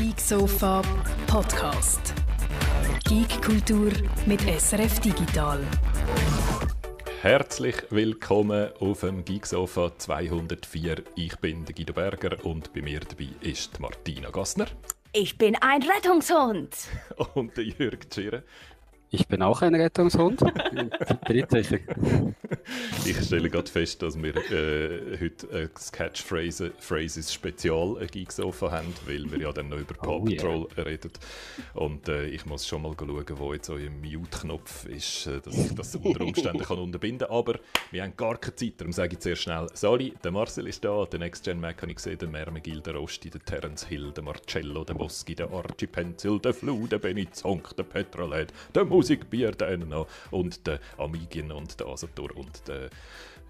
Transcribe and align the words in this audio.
Geek 0.00 0.18
Sofa 0.18 0.80
Podcast. 1.26 2.14
Geek 3.06 3.42
Kultur 3.42 3.92
mit 4.24 4.40
SRF 4.40 4.98
Digital. 5.00 5.62
Herzlich 7.20 7.76
willkommen 7.90 8.70
auf 8.80 9.00
dem 9.00 9.26
Geeksofa 9.26 9.92
204. 9.98 11.02
Ich 11.16 11.36
bin 11.36 11.66
Guido 11.66 11.92
Berger 11.92 12.42
und 12.46 12.72
bei 12.72 12.80
mir 12.80 13.00
dabei 13.00 13.28
ist 13.42 13.78
Martina 13.78 14.30
Gassner. 14.30 14.68
Ich 15.12 15.36
bin 15.36 15.54
ein 15.56 15.82
Rettungshund. 15.82 16.74
Und 17.34 17.58
der 17.58 17.64
Jürg 17.64 18.08
Tschirren. 18.08 18.42
Ich 19.12 19.26
bin 19.26 19.42
auch 19.42 19.62
ein 19.62 19.74
Rettungshund. 19.74 20.40
Ich 23.04 23.16
stelle 23.24 23.50
gerade 23.50 23.68
fest, 23.68 24.02
dass 24.02 24.20
wir 24.20 24.36
äh, 24.36 25.18
heute 25.18 25.48
ein 25.52 25.70
Catchphrases 25.90 27.32
Spezial 27.32 28.06
Geeksofa 28.06 28.70
haben, 28.70 28.92
weil 29.06 29.30
wir 29.30 29.40
ja 29.40 29.52
dann 29.52 29.70
noch 29.70 29.78
über 29.78 29.94
Paw 29.94 30.16
oh, 30.16 30.24
Patrol 30.24 30.68
yeah. 30.76 30.84
reden. 30.86 31.10
Und 31.74 32.08
äh, 32.08 32.26
ich 32.26 32.46
muss 32.46 32.66
schon 32.66 32.82
mal 32.82 32.94
schauen, 32.96 33.38
wo 33.38 33.52
jetzt 33.52 33.70
euer 33.70 33.90
Mute-Knopf 33.90 34.86
ist, 34.86 35.26
äh, 35.26 35.40
dass 35.40 35.56
ich 35.56 35.74
das 35.74 35.96
unter 35.96 36.24
Umständen 36.24 36.62
kann 36.62 36.78
unterbinden 36.78 37.26
kann. 37.26 37.36
Aber 37.36 37.58
wir 37.90 38.02
haben 38.02 38.16
gar 38.16 38.36
keine 38.36 38.54
Zeit, 38.54 38.74
darum 38.78 38.92
sage 38.92 39.14
ich 39.14 39.20
zuerst 39.20 39.42
schnell 39.42 39.66
Sali, 39.72 40.14
der 40.22 40.30
Marcel 40.30 40.66
ist 40.68 40.84
da, 40.84 41.04
der 41.06 41.18
Next 41.18 41.44
Gen 41.44 41.60
Mac 41.60 41.80
habe 41.82 41.90
ich 41.90 41.96
gesehen, 41.96 42.18
der 42.18 42.28
Mermegil, 42.28 42.80
der 42.80 42.94
Rosti, 42.94 43.30
der 43.30 43.44
Terence 43.44 43.86
Hill, 43.86 44.12
der 44.12 44.22
Marcello, 44.22 44.84
der 44.84 44.94
Boschi, 44.94 45.34
der 45.34 45.50
Archie 45.50 45.86
Pencil, 45.86 46.38
der 46.38 46.54
Flu, 46.54 46.86
der 46.86 46.98
Benny 46.98 47.28
Zonk, 47.30 47.74
der 47.76 47.84
Petrolhead, 47.84 48.52
der 48.74 48.84
Musikbier, 49.00 49.52
der 49.52 49.78
noch 49.78 50.06
und 50.30 50.66
der 50.66 50.78
Amigin 50.98 51.50
und 51.52 51.80
der 51.80 51.86
Asator 51.86 52.36
und 52.36 52.68
der 52.68 52.90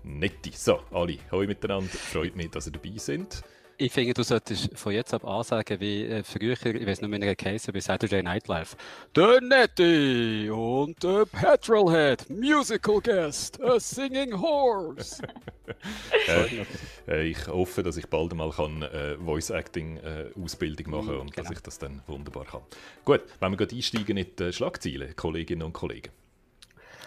Netti. 0.05 0.53
So, 0.55 0.79
alle, 0.93 1.19
hallo 1.33 1.45
miteinander. 1.45 1.89
Freut 1.89 2.37
mich, 2.37 2.51
dass 2.51 2.69
ihr 2.69 2.73
dabei 2.73 2.97
sind. 2.99 3.43
Ich 3.83 3.93
finde, 3.95 4.13
du 4.13 4.23
solltest 4.23 4.77
von 4.77 4.93
jetzt 4.93 5.15
ab 5.15 5.25
ansagen, 5.25 5.81
wie 5.81 6.05
äh, 6.05 6.23
früher, 6.23 6.53
ich 6.53 6.87
weiß 6.87 7.01
nicht 7.01 7.09
mehr, 7.09 7.17
in 7.17 7.23
einer 7.23 7.35
Case 7.35 7.73
bei 7.73 7.81
Saturday 7.81 8.23
Night 8.23 8.47
Live. 8.47 8.77
Der 9.17 9.41
Nettie 9.41 10.51
und 10.51 11.03
der 11.03 11.25
Petrolhead, 11.25 12.29
Musical 12.29 13.01
Guest, 13.01 13.59
a 13.63 13.81
Singing 13.81 14.39
Horse. 14.39 15.23
äh, 16.29 16.67
äh, 17.09 17.29
ich 17.31 17.49
hoffe, 17.49 17.83
dass 17.83 17.97
ich 17.97 18.07
bald 18.07 18.35
mal 18.35 18.51
kann, 18.51 18.83
äh, 18.83 19.17
Voice 19.17 19.49
Acting 19.49 19.97
äh, 19.97 20.27
Ausbildung 20.39 20.91
machen 20.91 21.19
und 21.19 21.35
genau. 21.35 21.49
dass 21.49 21.51
ich 21.51 21.63
das 21.63 21.79
dann 21.79 22.03
wunderbar 22.07 22.45
kann. 22.45 22.61
Gut, 23.07 23.23
wenn 23.41 23.51
wir 23.51 23.57
gerade 23.57 23.75
einsteigen 23.75 24.19
in 24.19 24.27
die 24.39 24.53
Schlagzeilen, 24.53 25.17
Kolleginnen 25.17 25.63
und 25.63 25.73
Kollegen. 25.73 26.11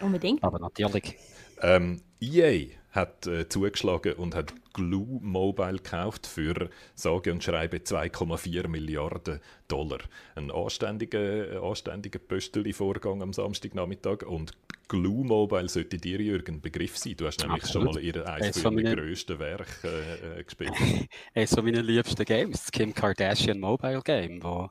Unbedingt. 0.01 0.43
Aber 0.43 0.57
natürlich. 0.57 1.17
Ähm, 1.61 2.01
EA 2.19 2.65
hat 2.93 3.27
äh, 3.27 3.49
zugeschlagen 3.49 4.13
und 4.13 4.35
hat 4.35 4.53
Glue 4.71 5.19
Mobile 5.21 5.77
gekauft 5.77 6.27
für 6.27 6.69
sage 6.95 7.31
und 7.31 7.43
schreibe 7.43 7.77
2,4 7.77 8.67
Milliarden 8.67 9.39
Dollar. 9.67 9.99
Ein 10.35 10.51
anständiger, 10.51 11.61
anständiger 11.61 12.19
Pösteli-Vorgang 12.19 13.21
am 13.21 13.33
Samstagnachmittag 13.33 14.23
und 14.25 14.53
Glue 14.87 15.25
Mobile 15.25 15.69
sollte 15.69 15.97
dir, 15.97 16.21
Jürgen, 16.21 16.61
Begriff 16.61 16.97
sein. 16.97 17.15
Du 17.17 17.25
hast 17.25 17.41
nämlich 17.41 17.63
Absolut. 17.63 17.95
schon 17.95 17.95
mal 17.95 18.03
ihr 18.03 18.27
eines 18.27 18.59
von 18.61 18.77
ihren 18.77 18.95
grössten 18.95 19.39
Werke 19.39 19.87
äh, 19.87 20.39
äh, 20.39 20.43
gespielt. 20.43 20.73
Eines 21.33 21.55
von 21.55 21.65
meinen 21.65 21.83
liebsten 21.83 22.23
Games, 22.25 22.61
das 22.61 22.71
Kim 22.71 22.93
Kardashian 22.93 23.59
Mobile 23.59 24.01
Game, 24.03 24.43
wo 24.43 24.69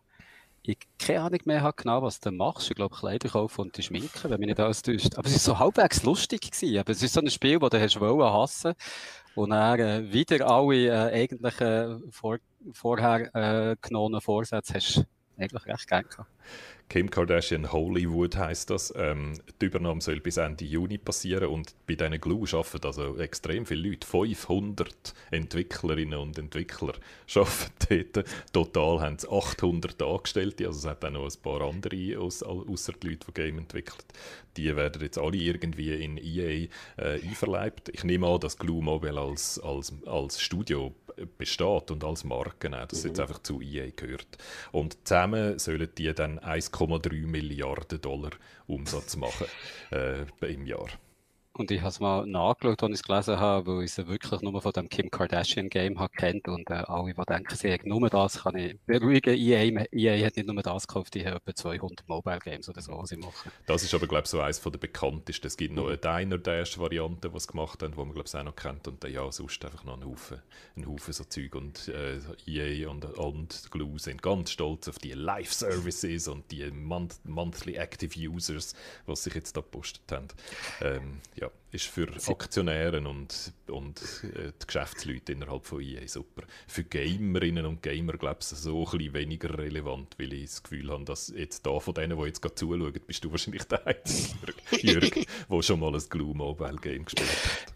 ich 0.63 0.79
keine 0.99 1.23
Ahnung 1.23 1.41
mehr 1.45 1.63
habe 1.63 1.75
genau, 1.77 2.03
was 2.03 2.21
du 2.21 2.31
machst. 2.31 2.71
Ich 2.71 2.77
glaube, 2.77 2.95
Kleider 2.95 3.29
kaufen 3.29 3.63
und 3.63 3.77
die 3.77 3.83
schminken, 3.83 4.31
wenn 4.31 4.39
mich 4.39 4.49
nicht 4.49 4.61
alles 4.61 4.83
täuscht. 4.83 5.17
Aber 5.17 5.27
es 5.27 5.35
war 5.35 5.41
so 5.41 5.59
halbwegs 5.59 6.03
lustig. 6.05 6.41
Gewesen. 6.41 6.79
Aber 6.79 6.93
es 6.93 7.03
ist 7.03 7.15
so 7.15 7.21
ein 7.21 7.31
Spiel, 7.31 7.59
das 7.59 7.71
du 7.71 7.81
hast 7.81 8.01
wollen 8.01 8.33
hassen 8.33 8.75
und 9.35 9.51
dann 9.51 9.81
äh, 9.81 10.13
wieder 10.13 10.47
alle 10.49 10.87
äh, 10.87 11.23
eigentlichen 11.23 12.11
vor, 12.11 12.39
vorher 12.73 13.35
äh, 13.35 13.77
genommenen 13.81 14.21
Vorsätze 14.21 14.75
hast 14.75 15.05
eigentlich 15.39 15.67
recht 15.67 15.89
gerne 15.89 16.09
gehabt. 16.09 16.31
Kim 16.93 17.11
Kardashian 17.11 17.73
Hollywood 17.73 18.37
heißt 18.37 18.69
das. 18.69 18.93
Ähm, 18.95 19.41
die 19.61 19.67
Übernahme 19.67 20.03
soll 20.03 20.21
bis 20.21 20.37
Ende 20.37 20.67
Juni 20.67 20.99
passieren 20.99 21.47
und 21.47 21.75
bei 21.87 21.95
diesen 21.95 22.21
Glue 22.21 22.47
arbeiten 22.53 22.87
also 22.87 23.17
extrem 23.17 23.65
viele 23.65 23.89
Leute. 23.89 24.07
500 24.07 25.15
Entwicklerinnen 25.31 26.19
und 26.19 26.39
Entwickler 26.39 26.93
arbeiten 27.35 28.11
dort. 28.13 28.27
Total 28.53 29.01
haben 29.01 29.15
es 29.15 29.27
800 29.27 30.03
Angestellte, 30.03 30.67
also 30.67 30.81
es 30.81 30.85
hat 30.85 31.03
auch 31.05 31.11
noch 31.11 31.25
ein 31.25 31.43
paar 31.43 31.63
andere 31.63 32.19
aus, 32.19 32.43
außer 32.43 32.93
die 33.03 33.09
Leute, 33.09 33.27
die 33.27 33.33
Game 33.33 33.59
entwickeln. 33.59 33.97
Die 34.59 34.77
werden 34.77 35.01
jetzt 35.01 35.17
alle 35.17 35.39
irgendwie 35.39 35.95
in 35.95 36.19
EA 36.19 36.69
äh, 36.99 37.23
einverleibt. 37.23 37.89
Ich 37.89 38.05
nehme 38.05 38.27
an, 38.27 38.41
dass 38.41 38.59
Glue 38.59 38.83
Mobile 38.83 39.19
als, 39.19 39.59
als, 39.61 39.95
als 40.05 40.43
Studio 40.43 40.95
besteht 41.39 41.91
und 41.91 42.05
als 42.05 42.25
Marke 42.25 42.69
auch, 42.69 42.87
dass 42.87 43.03
mhm. 43.03 43.11
jetzt 43.11 43.21
einfach 43.21 43.43
zu 43.43 43.61
EA 43.61 43.91
gehört. 43.95 44.27
Und 44.71 44.97
zusammen 45.07 45.59
sollen 45.59 45.89
die 45.97 46.13
dann 46.15 46.39
1,3 46.41 47.27
Milliarden 47.27 48.01
Dollar 48.01 48.33
Umsatz 48.67 49.17
machen 49.17 49.47
äh, 49.91 50.25
im 50.47 50.67
Jahr. 50.67 50.89
Und 51.55 51.71
ich 51.71 51.81
habe 51.81 51.91
es 51.91 52.01
mal 52.01 52.27
nachgeschaut, 52.27 52.83
als 52.83 52.93
ich 52.93 53.01
es 53.01 53.03
gelesen 53.03 53.39
habe, 53.39 53.77
weil 53.77 53.85
ich 53.85 53.99
es 53.99 54.07
wirklich 54.07 54.41
nur 54.41 54.63
von 54.63 54.73
dem 54.73 54.89
Kim 54.89 55.11
Kardashian 55.11 55.69
Game 55.69 55.99
habe 55.99 56.13
kennt 56.17 56.49
und 56.49 56.71
äh, 56.71 56.75
alle, 56.75 57.13
die 57.13 57.23
denken, 57.23 57.55
sie 57.55 57.71
hätten 57.71 57.91
nur 57.91 58.09
das, 58.09 58.43
kann 58.43 58.57
ich 58.57 58.81
beruhigen. 58.87 59.37
EA, 59.37 59.85
EA 59.93 60.27
hat 60.27 60.37
nicht 60.37 60.47
nur 60.47 60.63
das 60.63 60.87
gekauft, 60.87 61.15
die 61.15 61.27
haben 61.27 61.37
etwa 61.37 61.55
200 61.55 62.09
Mobile 62.09 62.39
Games 62.39 62.71
oder 62.71 62.81
so, 62.81 62.97
was 62.97 63.11
sie 63.11 63.19
machen. 63.19 63.53
Das 63.67 63.83
ist 63.83 63.93
aber, 63.93 64.07
glaube 64.07 64.23
ich, 64.25 64.31
so 64.31 64.41
eines 64.41 64.63
der 64.63 64.71
bekanntesten. 64.71 65.47
Es 65.47 65.59
gibt 65.59 65.75
noch 65.75 65.89
eine 65.89 65.99
Diner 65.99 66.39
Dash 66.39 66.79
Variante, 66.79 67.29
die 67.29 67.39
sie 67.39 67.47
gemacht 67.49 67.83
haben, 67.83 67.93
die 67.93 67.99
man, 67.99 68.13
glaube 68.13 68.29
ich, 68.29 68.35
auch 68.35 68.45
noch 68.45 68.57
kennt. 68.57 68.89
Und 68.89 69.05
dann, 69.05 69.13
ja, 69.13 69.31
sonst 69.31 69.63
einfach 69.63 69.85
noch 69.85 69.95
einen 69.95 70.07
Haufen, 70.07 70.41
einen 70.75 70.89
Haufen 70.89 71.13
so 71.13 71.25
Zeug. 71.25 71.55
Und 71.55 71.89
äh, 71.89 72.19
EA 72.47 72.89
und, 72.89 73.05
und 73.05 73.71
Glue 73.71 73.99
sind 73.99 74.23
ganz 74.23 74.53
stolz 74.53 74.89
auf 74.89 74.99
die 74.99 75.13
Live 75.13 75.53
Services 75.53 76.29
und 76.29 76.51
die 76.51 76.71
Month 76.71 77.17
Monthly 77.25 77.75
Active 77.75 78.19
Users, 78.19 78.75
was 79.05 79.25
sich 79.25 79.35
jetzt 79.35 79.55
da 79.55 79.61
gepostet 79.61 80.11
haben. 80.11 80.29
Ähm, 80.81 81.21
ja, 81.37 81.42
ist 81.73 81.87
für 81.87 82.07
Aktionäre 82.29 83.01
und, 83.09 83.53
und 83.69 84.01
äh, 84.25 84.53
die 84.61 84.67
Geschäftsleute 84.67 85.33
innerhalb 85.33 85.65
von 85.65 85.81
EA 85.81 86.07
super. 86.07 86.43
Für 86.67 86.85
Gamerinnen 86.85 87.65
und 87.65 87.83
Gamer, 87.83 88.13
glaube 88.15 88.39
ich, 88.41 88.47
so 88.47 88.85
ein 88.85 88.99
bisschen 88.99 89.15
weniger 89.15 89.57
relevant, 89.57 90.15
weil 90.19 90.35
ich 90.35 90.51
das 90.51 90.63
Gefühl 90.63 90.91
habe, 90.91 91.05
dass 91.05 91.33
jetzt 91.35 91.65
da 91.65 91.81
von 91.81 91.95
denen, 91.95 92.19
die 92.19 92.25
jetzt 92.27 92.43
gerade 92.43 92.55
zuschauen, 92.55 92.93
bist 93.07 93.25
du 93.25 93.31
wahrscheinlich 93.31 93.65
der 93.65 93.87
Einzige, 93.87 94.53
Jürg, 94.83 95.27
der 95.51 95.63
schon 95.63 95.81
mal 95.81 95.95
ein 95.95 96.03
Glue 96.11 96.35
Mobile 96.35 96.77
Game 96.77 97.07
gespielt 97.07 97.31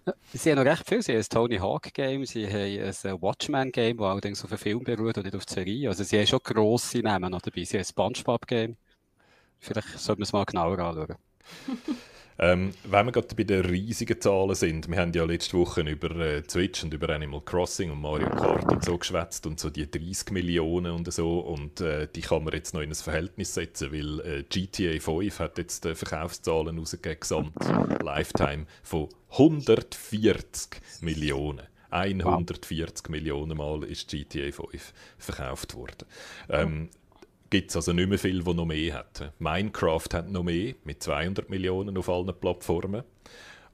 hat. 0.07 0.17
Sie 0.33 0.51
haben 0.51 0.59
noch 0.59 0.71
recht 0.71 0.87
viel. 0.87 1.03
Sie 1.03 1.13
haben 1.13 1.21
ein 1.21 1.29
Tony 1.29 1.57
Hawk 1.57 1.95
Game, 1.95 2.27
sie 2.27 2.47
haben 2.47 3.11
ein 3.13 3.23
Watchman 3.23 3.73
Game, 3.73 3.97
das 3.97 4.07
allerdings 4.07 4.45
auf 4.45 4.51
einen 4.51 4.59
Film 4.59 4.85
beruht 4.85 5.17
und 5.17 5.25
nicht 5.25 5.37
auf 5.37 5.47
die 5.47 5.55
Serie. 5.55 5.89
Also 5.89 6.05
sie 6.05 6.19
haben 6.19 6.27
schon 6.27 6.41
grosse 6.43 6.99
Namen 6.99 7.31
noch 7.31 7.41
dabei. 7.41 7.65
Sie 7.65 7.79
haben 7.79 7.83
ein 7.83 7.87
Spongebob 7.87 8.47
Game. 8.47 8.77
Vielleicht 9.59 9.99
sollten 9.99 10.21
wir 10.21 10.25
es 10.25 10.33
mal 10.33 10.45
genauer 10.45 10.79
anschauen. 10.79 11.17
Ähm, 12.39 12.73
wenn 12.85 13.07
wir 13.07 13.13
gerade 13.13 13.35
bei 13.35 13.45
den 13.45 13.65
riesigen 13.65 14.21
Zahlen 14.21 14.55
sind, 14.55 14.91
wir 14.91 14.99
haben 14.99 15.13
ja 15.13 15.25
letzte 15.25 15.57
Woche 15.57 15.81
über 15.81 16.11
äh, 16.17 16.43
Switch 16.49 16.85
und 16.85 16.93
über 16.93 17.09
Animal 17.09 17.41
Crossing 17.41 17.91
und 17.91 18.01
Mario 18.01 18.29
Kart 18.29 18.71
und 18.71 18.85
so 18.85 18.99
geschwätzt 18.99 19.47
und 19.47 19.59
so 19.59 19.71
die 19.71 19.91
30 19.91 20.33
Millionen 20.33 20.93
und 20.93 21.11
so 21.13 21.41
und 21.41 21.81
äh, 21.81 22.09
die 22.15 22.21
kann 22.21 22.45
man 22.45 22.53
jetzt 22.53 22.75
noch 22.75 22.83
in 22.83 22.91
ein 22.91 22.95
Verhältnis 22.95 23.55
setzen, 23.55 23.91
weil 23.91 24.21
äh, 24.21 24.43
GTA 24.43 25.01
5 25.01 25.39
hat 25.39 25.57
jetzt 25.59 25.87
äh, 25.87 25.95
Verkaufszahlen 25.95 26.79
rausgegeben, 26.79 27.21
gesamt 27.21 27.55
Lifetime 28.03 28.67
von 28.83 29.09
140 29.31 30.81
Millionen. 31.01 31.63
140 31.91 33.09
Millionen 33.09 33.57
Mal 33.57 33.85
ist 33.85 34.09
GTA 34.09 34.53
5 34.53 34.93
verkauft 35.17 35.75
worden. 35.75 36.07
Ähm, 36.51 36.91
gibt 37.51 37.71
es 37.71 37.77
also 37.77 37.93
nicht 37.93 38.09
mehr 38.09 38.19
viel, 38.19 38.43
die 38.43 38.55
noch 38.55 38.65
mehr 38.65 38.95
hat. 38.95 39.33
Minecraft 39.39 40.09
hat 40.13 40.31
noch 40.31 40.43
mehr, 40.43 40.75
mit 40.85 41.03
200 41.03 41.49
Millionen 41.51 41.97
auf 41.97 42.09
allen 42.09 42.33
Plattformen. 42.39 43.03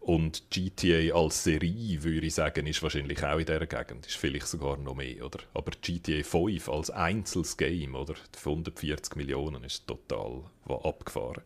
Und 0.03 0.51
GTA 0.51 1.15
als 1.15 1.45
Serie, 1.45 2.03
würde 2.03 2.27
ich 2.27 2.35
sagen, 2.35 2.67
ist 2.67 2.83
wahrscheinlich 2.83 3.23
auch 3.23 3.39
in 3.39 3.47
dieser 3.47 3.67
Gegend. 3.67 4.05
Ist 4.05 4.17
vielleicht 4.17 4.49
sogar 4.49 4.77
noch 4.77 4.97
mehr, 4.97 5.25
oder? 5.25 5.39
Aber 5.55 5.71
GTA 5.81 6.25
5 6.25 6.69
als 6.69 6.91
einzelnes 6.91 7.57
Game, 7.57 7.95
oder? 7.95 8.15
140 8.37 9.15
Millionen 9.15 9.63
ist 9.63 9.87
total 9.87 10.43
abgefahren. 10.67 11.45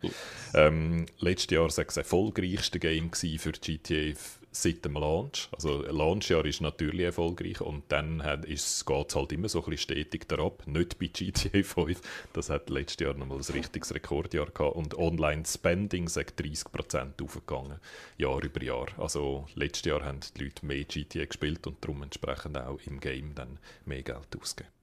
Ähm, 0.55 1.05
letztes 1.19 1.51
Jahr 1.51 1.61
war 1.61 1.69
es 1.69 1.75
das 1.75 1.97
erfolgreichste 1.97 2.79
Game 2.79 3.11
für 3.13 3.51
GTA 3.51 4.17
seit 4.51 4.83
dem 4.85 4.93
Launch. 4.93 5.49
Also 5.51 5.81
Launchjahr 5.83 6.45
ist 6.45 6.61
natürlich 6.61 7.05
erfolgreich 7.05 7.61
und 7.61 7.83
dann 7.89 8.23
geht 8.45 8.49
es 8.49 8.85
halt 8.87 9.31
immer 9.31 9.49
so 9.49 9.59
ein 9.59 9.69
bisschen 9.69 9.95
stetig 9.95 10.27
darauf. 10.27 10.53
Nicht 10.65 10.99
bei 10.99 11.07
GTA 11.07 11.63
5, 11.63 12.01
das 12.33 12.49
hat 12.49 12.69
letztes 12.69 13.05
Jahr 13.05 13.13
nochmal 13.13 13.37
ein 13.37 13.53
richtiges 13.53 13.93
Rekordjahr 13.93 14.47
gehabt 14.47 14.75
und 14.75 14.97
Online-Spending 14.97 16.07
sagt 16.07 16.41
30% 16.41 17.23
aufgegangen, 17.23 17.79
Jahr 18.17 18.43
über 18.43 18.63
Jahr. 18.63 18.87
Also 18.97 19.45
letztes 19.55 19.85
Jahr 19.85 20.03
haben 20.03 20.19
die 20.35 20.43
Leute 20.43 20.65
mehr 20.65 20.83
GTA 20.83 21.25
gespielt 21.25 21.67
und 21.67 21.83
darum 21.83 22.03
entsprechend 22.03 22.57
auch 22.57 22.79
im 22.85 22.99
Game 22.99 23.35
dann 23.35 23.59
mehr 23.85 24.03
Geld 24.03 24.37
ausgegeben. 24.39 24.77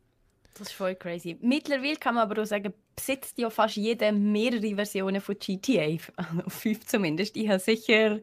Das 0.56 0.68
ist 0.68 0.74
voll 0.74 0.94
crazy. 0.94 1.36
Mittlerweile 1.40 1.96
kann 1.96 2.14
man 2.14 2.30
aber 2.30 2.42
auch 2.42 2.46
sagen, 2.46 2.72
besitzt 2.94 3.36
ja 3.38 3.50
fast 3.50 3.74
jeder 3.74 4.12
mehrere 4.12 4.76
Versionen 4.76 5.20
von 5.20 5.36
GTA. 5.36 5.96
Auf 6.44 6.52
fünf 6.62 6.86
zumindest. 6.86 7.36
Ich 7.36 7.48
habe 7.48 7.58
sicher 7.58 8.20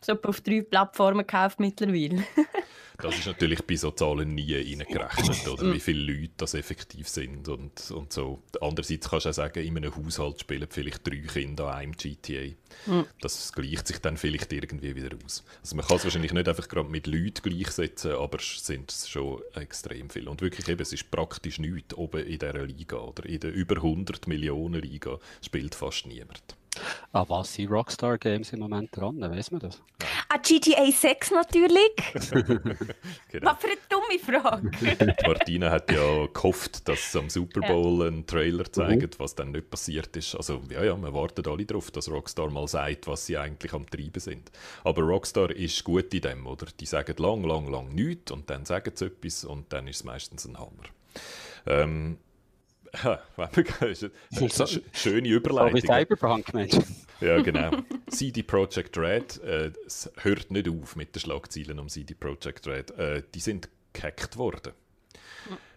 so 0.00 0.20
auf 0.20 0.40
drei 0.40 0.62
Plattformen 0.62 1.26
gekauft 1.26 1.60
mittlerweile. 1.60 2.24
Das 3.02 3.18
ist 3.18 3.26
natürlich 3.26 3.62
bei 3.66 3.74
so 3.74 3.90
Zahlen 3.90 4.34
nie 4.34 4.54
reingerechnet, 4.54 5.48
oder? 5.48 5.74
Wie 5.74 5.80
viele 5.80 6.12
Leute 6.12 6.32
das 6.36 6.54
effektiv 6.54 7.08
sind 7.08 7.48
und, 7.48 7.90
und 7.90 8.12
so. 8.12 8.42
Andererseits 8.60 9.10
kannst 9.10 9.26
du 9.26 9.30
auch 9.30 9.34
sagen, 9.34 9.64
in 9.64 9.76
einem 9.76 9.96
Haushalt 9.96 10.40
spielen 10.40 10.68
vielleicht 10.70 11.06
drei 11.06 11.16
Kinder 11.16 11.68
an 11.68 11.78
einem 11.78 11.92
GTA. 11.92 12.54
Mhm. 12.86 13.06
Das 13.20 13.52
gleicht 13.52 13.88
sich 13.88 13.98
dann 13.98 14.16
vielleicht 14.16 14.52
irgendwie 14.52 14.94
wieder 14.94 15.16
aus. 15.24 15.42
Also 15.62 15.74
man 15.74 15.84
kann 15.84 15.96
es 15.96 16.04
wahrscheinlich 16.04 16.32
nicht 16.32 16.48
einfach 16.48 16.68
gerade 16.68 16.88
mit 16.88 17.08
Leuten 17.08 17.42
gleichsetzen, 17.42 18.12
aber 18.12 18.38
es 18.38 18.64
sind 18.64 18.92
schon 18.92 19.42
extrem 19.54 20.08
viele. 20.08 20.30
Und 20.30 20.40
wirklich 20.40 20.68
eben, 20.68 20.80
es 20.80 20.92
ist 20.92 21.10
praktisch 21.10 21.58
nichts 21.58 21.94
oben 21.94 22.24
in 22.24 22.38
dieser 22.38 22.64
Liga, 22.64 22.98
oder? 22.98 23.26
In 23.26 23.40
der 23.40 23.52
über 23.52 23.76
100 23.76 24.28
Millionen 24.28 24.80
Liga 24.80 25.18
spielt 25.40 25.74
fast 25.74 26.06
niemand. 26.06 26.56
Ah, 27.12 27.26
was 27.28 27.52
sind 27.54 27.70
Rockstar 27.70 28.16
Games 28.16 28.52
im 28.52 28.60
Moment 28.60 28.96
dran? 28.96 29.20
Weiß 29.20 29.50
man 29.50 29.60
das? 29.60 29.82
Ah, 30.28 30.38
GTA 30.38 30.90
6 30.90 31.30
natürlich. 31.32 31.94
genau. 33.28 33.50
Was 33.50 33.60
für 33.60 33.66
eine 33.66 33.78
dumme 33.88 34.18
Frage. 34.18 35.16
Martina 35.26 35.70
hat 35.70 35.90
ja 35.92 36.26
gehofft, 36.32 36.88
dass 36.88 37.12
sie 37.12 37.18
am 37.18 37.28
Super 37.28 37.60
Bowl 37.60 38.06
einen 38.06 38.26
Trailer 38.26 38.64
zeigen, 38.72 39.10
mhm. 39.10 39.18
was 39.18 39.34
dann 39.34 39.50
nicht 39.50 39.68
passiert 39.68 40.16
ist. 40.16 40.34
Also, 40.34 40.62
ja, 40.70 40.82
ja, 40.82 40.96
wir 40.96 41.12
warten 41.12 41.46
alle 41.46 41.66
darauf, 41.66 41.90
dass 41.90 42.10
Rockstar 42.10 42.50
mal 42.50 42.66
sagt, 42.66 43.06
was 43.06 43.26
sie 43.26 43.36
eigentlich 43.36 43.74
am 43.74 43.88
Treiben 43.88 44.20
sind. 44.20 44.50
Aber 44.84 45.02
Rockstar 45.02 45.50
ist 45.50 45.84
gut 45.84 46.14
in 46.14 46.22
dem, 46.22 46.46
oder? 46.46 46.66
Die 46.80 46.86
sagen 46.86 47.16
lang, 47.18 47.44
lang, 47.44 47.70
lang 47.70 47.94
nichts 47.94 48.32
und 48.32 48.48
dann 48.48 48.64
sagen 48.64 48.92
sie 48.94 49.06
etwas 49.06 49.44
und 49.44 49.70
dann 49.72 49.86
ist 49.86 49.96
es 49.96 50.04
meistens 50.04 50.46
ein 50.46 50.58
Hammer. 50.58 50.84
Ähm, 51.66 52.16
schöne 54.92 55.28
Überleitung. 55.28 55.82
Wie 55.82 55.86
Cyberpunk, 55.86 56.54
Mensch. 56.54 56.76
Ja, 57.20 57.40
genau. 57.40 57.70
CD 58.10 58.42
Projekt 58.42 58.98
Red, 58.98 59.40
äh, 59.44 59.70
es 59.86 60.10
hört 60.22 60.50
nicht 60.50 60.68
auf 60.68 60.96
mit 60.96 61.14
den 61.14 61.20
Schlagzeilen 61.20 61.78
um 61.78 61.88
CD 61.88 62.14
Projekt 62.14 62.66
Red. 62.66 62.90
Äh, 62.98 63.22
die 63.32 63.38
sind 63.38 63.68
gehackt 63.92 64.36
worden. 64.36 64.72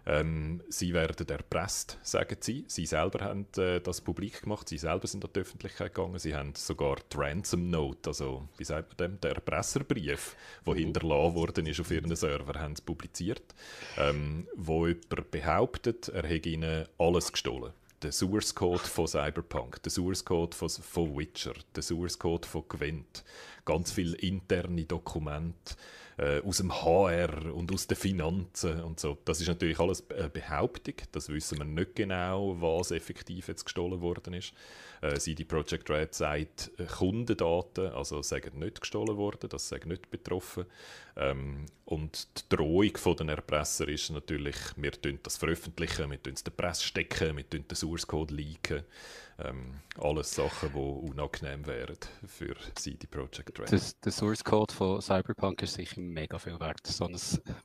Ähm, 0.08 0.62
sie 0.70 0.94
werden 0.94 1.28
erpresst, 1.28 1.98
sagen 2.04 2.38
sie. 2.40 2.66
Sie 2.68 2.86
selber 2.86 3.26
haben 3.26 3.48
äh, 3.58 3.80
das 3.80 4.02
publik 4.02 4.42
gemacht, 4.44 4.70
sie 4.70 4.78
selber 4.78 5.08
sind 5.08 5.26
an 5.26 5.32
die 5.36 5.40
Öffentlichkeit 5.40 5.96
gegangen. 5.96 6.20
Sie 6.20 6.36
haben 6.36 6.54
sogar 6.56 6.98
die 7.12 7.18
Ransom 7.18 7.70
Note, 7.70 8.10
also 8.10 8.48
wie 8.58 8.64
sagt 8.64 8.90
man 8.90 8.98
dem, 8.98 9.22
der 9.22 9.32
Erpresserbrief, 9.32 10.36
der 10.66 10.74
mhm. 10.74 10.78
hinterlassen 10.78 11.36
worden 11.36 11.66
ist 11.66 11.80
auf 11.80 11.92
ihren 11.92 12.16
Server, 12.16 12.60
haben 12.60 12.76
sie 12.76 12.84
publiziert, 12.84 13.56
ähm, 13.98 14.48
wo 14.56 14.86
jemand 14.86 15.32
behauptet, 15.32 16.10
er 16.10 16.28
hätte 16.28 16.50
ihnen 16.50 16.88
alles 16.98 17.32
gestohlen 17.32 17.74
der 18.02 18.12
Source 18.12 18.54
Code 18.54 18.84
von 18.84 19.08
Cyberpunk, 19.08 19.82
der 19.82 19.92
Source 19.92 20.24
Code 20.24 20.56
von, 20.56 20.70
von 20.70 21.18
Witcher, 21.18 21.54
der 21.76 21.82
Source 21.82 22.20
Code 22.20 22.48
von 22.48 22.64
Gwent, 22.68 23.24
ganz 23.64 23.92
viele 23.92 24.16
interne 24.18 24.86
Dokumente 24.86 25.76
äh, 26.18 26.42
aus 26.42 26.58
dem 26.58 26.74
HR 26.74 27.54
und 27.54 27.72
aus 27.74 27.88
den 27.88 27.98
Finanzen 27.98 28.82
und 28.82 29.00
so. 29.00 29.18
Das 29.26 29.42
ist 29.42 29.48
natürlich 29.48 29.80
alles 29.80 30.10
eine 30.10 30.30
Behauptung. 30.30 30.96
Das 31.12 31.30
wissen 31.30 31.58
wir 31.58 31.66
nicht 31.66 31.96
genau, 31.96 32.56
was 32.60 32.92
effektiv 32.92 33.48
jetzt 33.48 33.66
gestohlen 33.66 34.02
worden 34.02 34.34
ist. 34.34 34.54
Äh, 35.02 35.18
CD 35.20 35.44
Projekt 35.44 35.90
Red 35.90 36.14
sagt, 36.14 36.72
äh, 36.78 36.86
Kundendaten, 36.86 37.88
also 37.88 38.22
sagen 38.22 38.60
nicht 38.60 38.82
gestohlen 38.82 39.18
worden, 39.18 39.50
das 39.50 39.68
sagen 39.68 39.90
nicht 39.90 40.10
betroffen. 40.10 40.66
Ähm, 41.18 41.66
und 41.86 42.28
die 42.38 42.56
Drohung 42.56 42.98
von 42.98 43.18
den 43.18 43.30
Erpresser 43.30 43.88
ist 43.88 44.10
natürlich, 44.10 44.56
wir 44.76 44.92
das 45.22 45.38
veröffentlichen, 45.38 46.10
wir 46.10 46.20
es 46.34 46.44
der 46.44 46.52
Presse 46.52 46.84
stecken, 46.84 47.38
wir 47.38 47.44
den 47.44 47.66
Source 47.74 48.08
Code 48.08 48.34
leaken. 48.34 48.84
Ähm, 49.38 49.82
alles 50.00 50.34
Sachen, 50.34 50.70
die 50.72 50.78
unangenehm 50.78 51.66
wären 51.68 51.98
für 52.26 52.56
CD 52.76 53.06
Projekt 53.06 53.60
Red. 53.60 53.72
Das, 53.72 54.00
der 54.00 54.12
Source 54.14 54.44
Code 54.44 54.74
von 54.74 55.02
Cyberpunk 55.02 55.62
ist 55.62 55.74
sicher 55.74 56.00
mega 56.00 56.40
viel 56.40 56.58
wert. 56.58 56.88
So 56.88 57.06
ein 57.06 57.18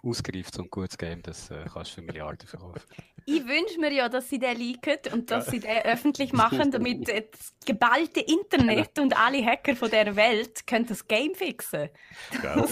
ausgereiftes 0.02 0.58
und 0.58 0.70
gutes 0.70 0.98
Game, 0.98 1.22
das 1.22 1.48
äh, 1.50 1.64
kannst 1.72 1.92
du 1.92 1.94
für 1.96 2.02
Milliarden 2.02 2.48
verkaufen. 2.48 2.82
Ich 3.24 3.46
wünsche 3.46 3.78
mir 3.78 3.92
ja, 3.92 4.08
dass 4.08 4.28
sie 4.28 4.40
den 4.40 4.56
leaken 4.56 5.12
und 5.12 5.30
dass 5.30 5.46
sie 5.46 5.60
den 5.60 5.70
öffentlich 5.84 6.32
machen, 6.32 6.72
damit 6.72 7.08
das 7.08 7.54
geballte 7.64 8.20
Internet 8.20 8.98
und 8.98 9.16
alle 9.16 9.44
Hacker 9.44 9.76
von 9.76 9.90
der 9.90 10.16
Welt 10.16 10.66
können 10.66 10.86
das 10.86 11.06
Game 11.06 11.36
fixen. 11.36 11.88
Genau. 12.32 12.66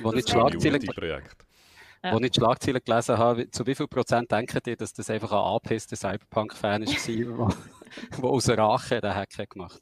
Wo 0.00 0.10
nicht 0.10 0.28
Schlagzeilen 0.28 0.82
Projekt. 0.86 1.43
Ja. 2.04 2.10
Als 2.10 2.22
ich 2.22 2.30
die 2.32 2.38
Schlagzeilen 2.38 2.80
gelesen 2.84 3.16
habe, 3.16 3.50
zu 3.50 3.66
wie 3.66 3.74
viel 3.74 3.88
Prozent 3.88 4.30
denken 4.30 4.60
die, 4.66 4.76
dass 4.76 4.92
das 4.92 5.08
einfach 5.08 5.32
ein 5.32 5.38
angepisster 5.38 5.96
Cyberpunk-Fan 5.96 6.86
war, 6.86 7.56
der 8.22 8.24
aus 8.24 8.48
Rache 8.50 9.00
den 9.00 9.14
Hack 9.14 9.48
gemacht 9.48 9.80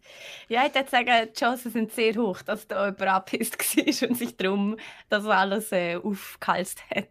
Ja, 0.48 0.64
ich 0.64 0.72
würde 0.72 0.88
sagen, 0.88 1.28
die 1.28 1.32
Chancen 1.32 1.72
sind 1.72 1.90
sehr 1.90 2.14
hoch, 2.14 2.42
dass 2.42 2.68
da 2.68 2.84
jemand 2.84 3.02
angepisst 3.02 3.58
war 3.76 4.08
und 4.08 4.16
sich 4.16 4.36
darum 4.36 4.76
das 5.08 5.26
alles 5.26 5.72
äh, 5.72 5.96
aufgehalst 5.96 6.82
hat. 6.94 7.08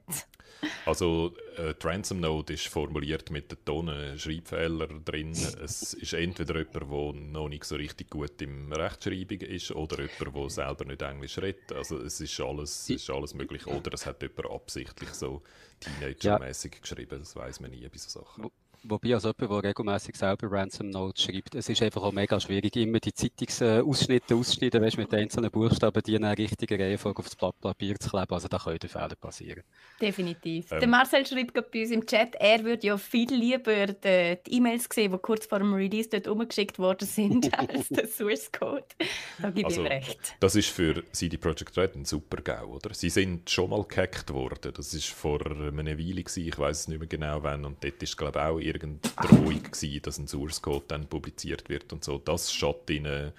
Also 0.85 1.33
äh, 1.57 1.73
die 1.73 1.87
Ransom 1.87 2.19
Note 2.19 2.53
ist 2.53 2.67
formuliert 2.67 3.29
mit 3.31 3.51
den 3.51 3.63
Tonnen 3.65 4.17
Schreibfehler 4.17 4.87
drin. 4.87 5.31
es 5.31 5.93
ist 5.93 6.13
entweder 6.13 6.57
jemand, 6.57 6.75
der 6.75 7.21
noch 7.31 7.49
nicht 7.49 7.65
so 7.65 7.75
richtig 7.75 8.09
gut 8.09 8.41
im 8.41 8.71
Rechtschreibung 8.71 9.41
ist 9.41 9.71
oder 9.71 10.01
jemand, 10.01 10.35
der 10.35 10.49
selber 10.49 10.85
nicht 10.85 11.01
Englisch 11.01 11.37
redet. 11.37 11.71
Also 11.71 11.97
es 11.99 12.19
ist 12.19 12.39
alles, 12.39 12.83
es 12.83 12.89
ist 12.89 13.09
alles 13.09 13.33
möglich. 13.33 13.65
Oder 13.67 13.93
es 13.93 14.05
hat 14.05 14.21
jemand 14.21 14.51
absichtlich 14.51 15.09
so 15.09 15.41
Teenager-mäßig 15.79 16.73
ja. 16.75 16.79
geschrieben. 16.81 17.19
Das 17.19 17.35
weiß 17.35 17.59
man 17.59 17.71
nie 17.71 17.87
bei 17.87 17.97
so 17.97 18.21
Sachen. 18.21 18.49
Wobei 18.83 19.13
als 19.13 19.23
jemand, 19.23 19.41
der 19.41 19.63
regelmäßig 19.63 20.15
selber 20.15 20.51
Ransom 20.51 20.89
Notes 20.89 21.23
schreibt, 21.23 21.53
es 21.53 21.69
ist 21.69 21.83
einfach 21.83 22.01
auch 22.01 22.11
mega 22.11 22.39
schwierig, 22.39 22.75
immer 22.77 22.99
die 22.99 23.13
Zeitungsausschnitte 23.13 24.33
ausschneiden, 24.33 24.81
weißt, 24.81 24.97
mit 24.97 25.13
einzelnen 25.13 25.51
Buchstaben, 25.51 26.01
die 26.01 26.15
in 26.15 26.23
einer 26.23 26.37
richtigen 26.37 26.81
Reihenfolge 26.81 27.19
aufs 27.19 27.35
Blatt 27.35 27.59
Papier 27.61 27.99
zu 27.99 28.09
kleben. 28.09 28.33
Also 28.33 28.47
da 28.47 28.57
können 28.57 28.79
Fehler 28.79 29.15
passieren. 29.19 29.63
Definitiv. 30.01 30.71
Ähm. 30.71 30.79
Der 30.79 30.87
Marcel 30.87 31.25
schreibt 31.27 31.53
gerade 31.53 31.69
bei 31.71 31.81
uns 31.81 31.91
im 31.91 32.05
Chat, 32.05 32.35
er 32.35 32.63
würde 32.63 32.87
ja 32.87 32.97
viel 32.97 33.31
lieber 33.31 33.87
die, 33.87 34.37
die 34.47 34.57
E-Mails 34.57 34.87
sehen, 34.91 35.11
die 35.11 35.17
kurz 35.19 35.45
vor 35.45 35.59
dem 35.59 35.73
Release 35.73 36.09
dort 36.09 36.27
umgeschickt 36.27 36.79
worden 36.79 37.07
sind, 37.07 37.53
als 37.59 37.89
der 37.89 38.07
Source 38.07 38.51
Code. 38.51 38.85
Da 39.39 39.51
gebe 39.51 39.67
also, 39.67 39.81
ich 39.81 39.87
ihm 39.87 39.91
recht. 39.91 40.35
Das 40.39 40.55
ist 40.55 40.69
für 40.69 41.03
CD 41.11 41.37
Projekt 41.37 41.77
Red 41.77 41.95
ein 41.95 42.05
super 42.05 42.41
GAU, 42.41 42.77
oder? 42.77 42.95
Sie 42.95 43.09
sind 43.09 43.47
schon 43.47 43.69
mal 43.69 43.83
gehackt 43.83 44.33
worden. 44.33 44.73
Das 44.75 44.93
war 44.93 45.01
vor 45.01 45.45
einer 45.45 45.85
Weile, 45.85 46.23
gewesen. 46.23 46.47
ich 46.47 46.57
weiß 46.57 46.79
es 46.79 46.87
nicht 46.87 46.99
mehr 46.99 47.07
genau 47.07 47.43
wann, 47.43 47.65
und 47.65 47.83
dort 47.83 48.01
ist 48.01 48.17
glaube 48.17 48.39
ich 48.39 48.45
auch 48.45 48.70
irgendeine 48.73 49.27
Drohung 49.27 49.63
gewesen, 49.63 50.01
dass 50.01 50.17
ein 50.17 50.27
Source 50.27 50.61
Code 50.61 50.85
dann 50.87 51.07
publiziert 51.07 51.69
wird 51.69 51.91
und 51.93 52.03
so. 52.03 52.17
Das 52.17 52.53
schaut 52.53 52.89
ihnen, 52.89 53.31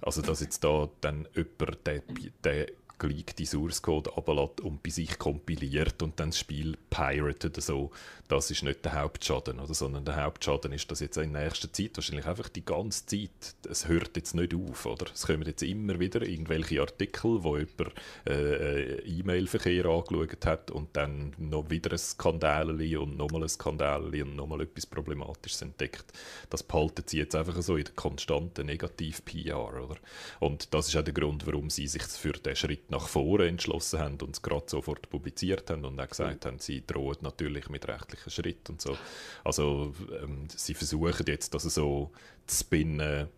also 0.00 0.22
dass 0.22 0.40
jetzt 0.40 0.64
da 0.64 0.88
dann 1.00 1.28
jemand 1.34 1.86
den, 1.86 2.02
den 2.44 2.66
geleakte 3.00 3.44
Source 3.44 3.82
Code 3.82 4.16
ablässt 4.16 4.60
und 4.60 4.82
bei 4.84 4.90
sich 4.90 5.18
kompiliert 5.18 6.02
und 6.02 6.20
dann 6.20 6.30
das 6.30 6.38
Spiel 6.38 6.76
piratet 6.90 7.60
so, 7.60 7.90
das 8.28 8.50
ist 8.50 8.62
nicht 8.62 8.84
der 8.84 9.00
Hauptschaden, 9.00 9.58
oder? 9.58 9.74
sondern 9.74 10.04
der 10.04 10.22
Hauptschaden 10.22 10.72
ist, 10.72 10.88
dass 10.90 11.00
jetzt 11.00 11.16
in 11.16 11.32
nächster 11.32 11.72
Zeit, 11.72 11.96
wahrscheinlich 11.96 12.26
einfach 12.26 12.48
die 12.48 12.64
ganze 12.64 13.06
Zeit, 13.06 13.56
es 13.68 13.88
hört 13.88 14.16
jetzt 14.16 14.34
nicht 14.34 14.54
auf, 14.54 14.86
oder? 14.86 15.06
Es 15.12 15.26
kommen 15.26 15.42
jetzt 15.42 15.62
immer 15.62 15.98
wieder 15.98 16.22
irgendwelche 16.22 16.80
Artikel, 16.80 17.42
wo 17.42 17.56
jemand 17.56 17.92
äh, 18.28 19.00
äh, 19.00 19.18
E-Mail-Verkehr 19.18 19.86
angeschaut 19.86 20.46
hat 20.46 20.70
und 20.70 20.94
dann 20.96 21.34
noch 21.38 21.70
wieder 21.70 21.92
ein 21.92 21.98
Skandal 21.98 22.70
und 22.70 23.16
nochmal 23.16 23.42
ein 23.42 23.48
Skandal 23.48 24.04
und 24.04 24.36
nochmal 24.36 24.60
etwas 24.60 24.86
Problematisches 24.86 25.62
entdeckt. 25.62 26.12
Das 26.50 26.62
behalten 26.62 27.02
sie 27.06 27.18
jetzt 27.18 27.34
einfach 27.34 27.60
so 27.62 27.76
in 27.76 27.84
der 27.84 27.94
konstanten 27.94 28.66
Negativ-PR, 28.66 29.56
oder? 29.58 29.96
Und 30.38 30.72
das 30.74 30.88
ist 30.88 30.96
auch 30.96 31.02
der 31.02 31.14
Grund, 31.14 31.46
warum 31.46 31.70
sie 31.70 31.88
sich 31.88 32.02
für 32.02 32.32
den 32.32 32.54
Schritt 32.54 32.89
nach 32.90 33.08
vorne 33.08 33.46
entschlossen 33.46 34.00
haben 34.00 34.18
und 34.20 34.36
es 34.36 34.42
gerade 34.42 34.66
sofort 34.68 35.08
publiziert 35.10 35.70
haben 35.70 35.84
und 35.84 36.00
auch 36.00 36.08
gesagt 36.08 36.46
haben, 36.46 36.58
sie 36.58 36.84
drohen 36.86 37.18
natürlich 37.20 37.68
mit 37.68 37.86
rechtlichen 37.88 38.30
Schritten 38.30 38.72
und 38.72 38.80
so. 38.80 38.96
Also 39.44 39.94
ähm, 40.22 40.48
sie 40.54 40.74
versuchen 40.74 41.26
jetzt, 41.26 41.54
das 41.54 41.62
so 41.62 42.10
zu 42.46 42.56
spinnen, 42.58 43.28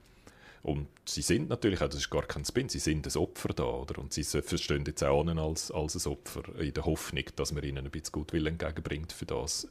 und 0.62 0.86
sie 1.04 1.22
sind 1.22 1.48
natürlich, 1.48 1.80
auch, 1.82 1.88
das 1.88 1.96
ist 1.96 2.10
gar 2.10 2.22
kein 2.22 2.44
Spin, 2.44 2.68
sie 2.68 2.78
sind 2.78 3.04
ein 3.04 3.20
Opfer 3.20 3.48
da, 3.48 3.64
oder? 3.64 3.98
Und 3.98 4.12
sie 4.12 4.22
verstehen 4.22 4.84
jetzt 4.86 5.02
auch 5.02 5.26
an 5.26 5.36
als, 5.36 5.72
als 5.72 6.06
ein 6.06 6.12
Opfer, 6.12 6.42
in 6.60 6.72
der 6.72 6.84
Hoffnung, 6.84 7.24
dass 7.34 7.50
man 7.50 7.64
ihnen 7.64 7.84
ein 7.84 7.90
bisschen 7.90 8.12
Gutwill 8.12 8.46
entgegenbringt 8.46 9.12
für 9.12 9.26
das. 9.26 9.68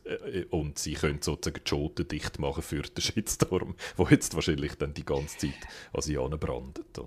Und 0.49 0.79
sie 0.79 0.93
können 0.95 1.21
sozusagen 1.21 1.63
die 1.63 1.69
Schoten 1.69 2.07
dicht 2.09 2.39
machen 2.39 2.61
für 2.61 2.81
den 2.81 3.01
Shitstorm, 3.01 3.75
der 3.97 4.07
jetzt 4.11 4.35
wahrscheinlich 4.35 4.75
dann 4.75 4.93
die 4.93 5.05
ganze 5.05 5.37
Zeit 5.37 5.67
an 5.93 6.01
sie 6.01 6.17
anbrandet. 6.17 6.99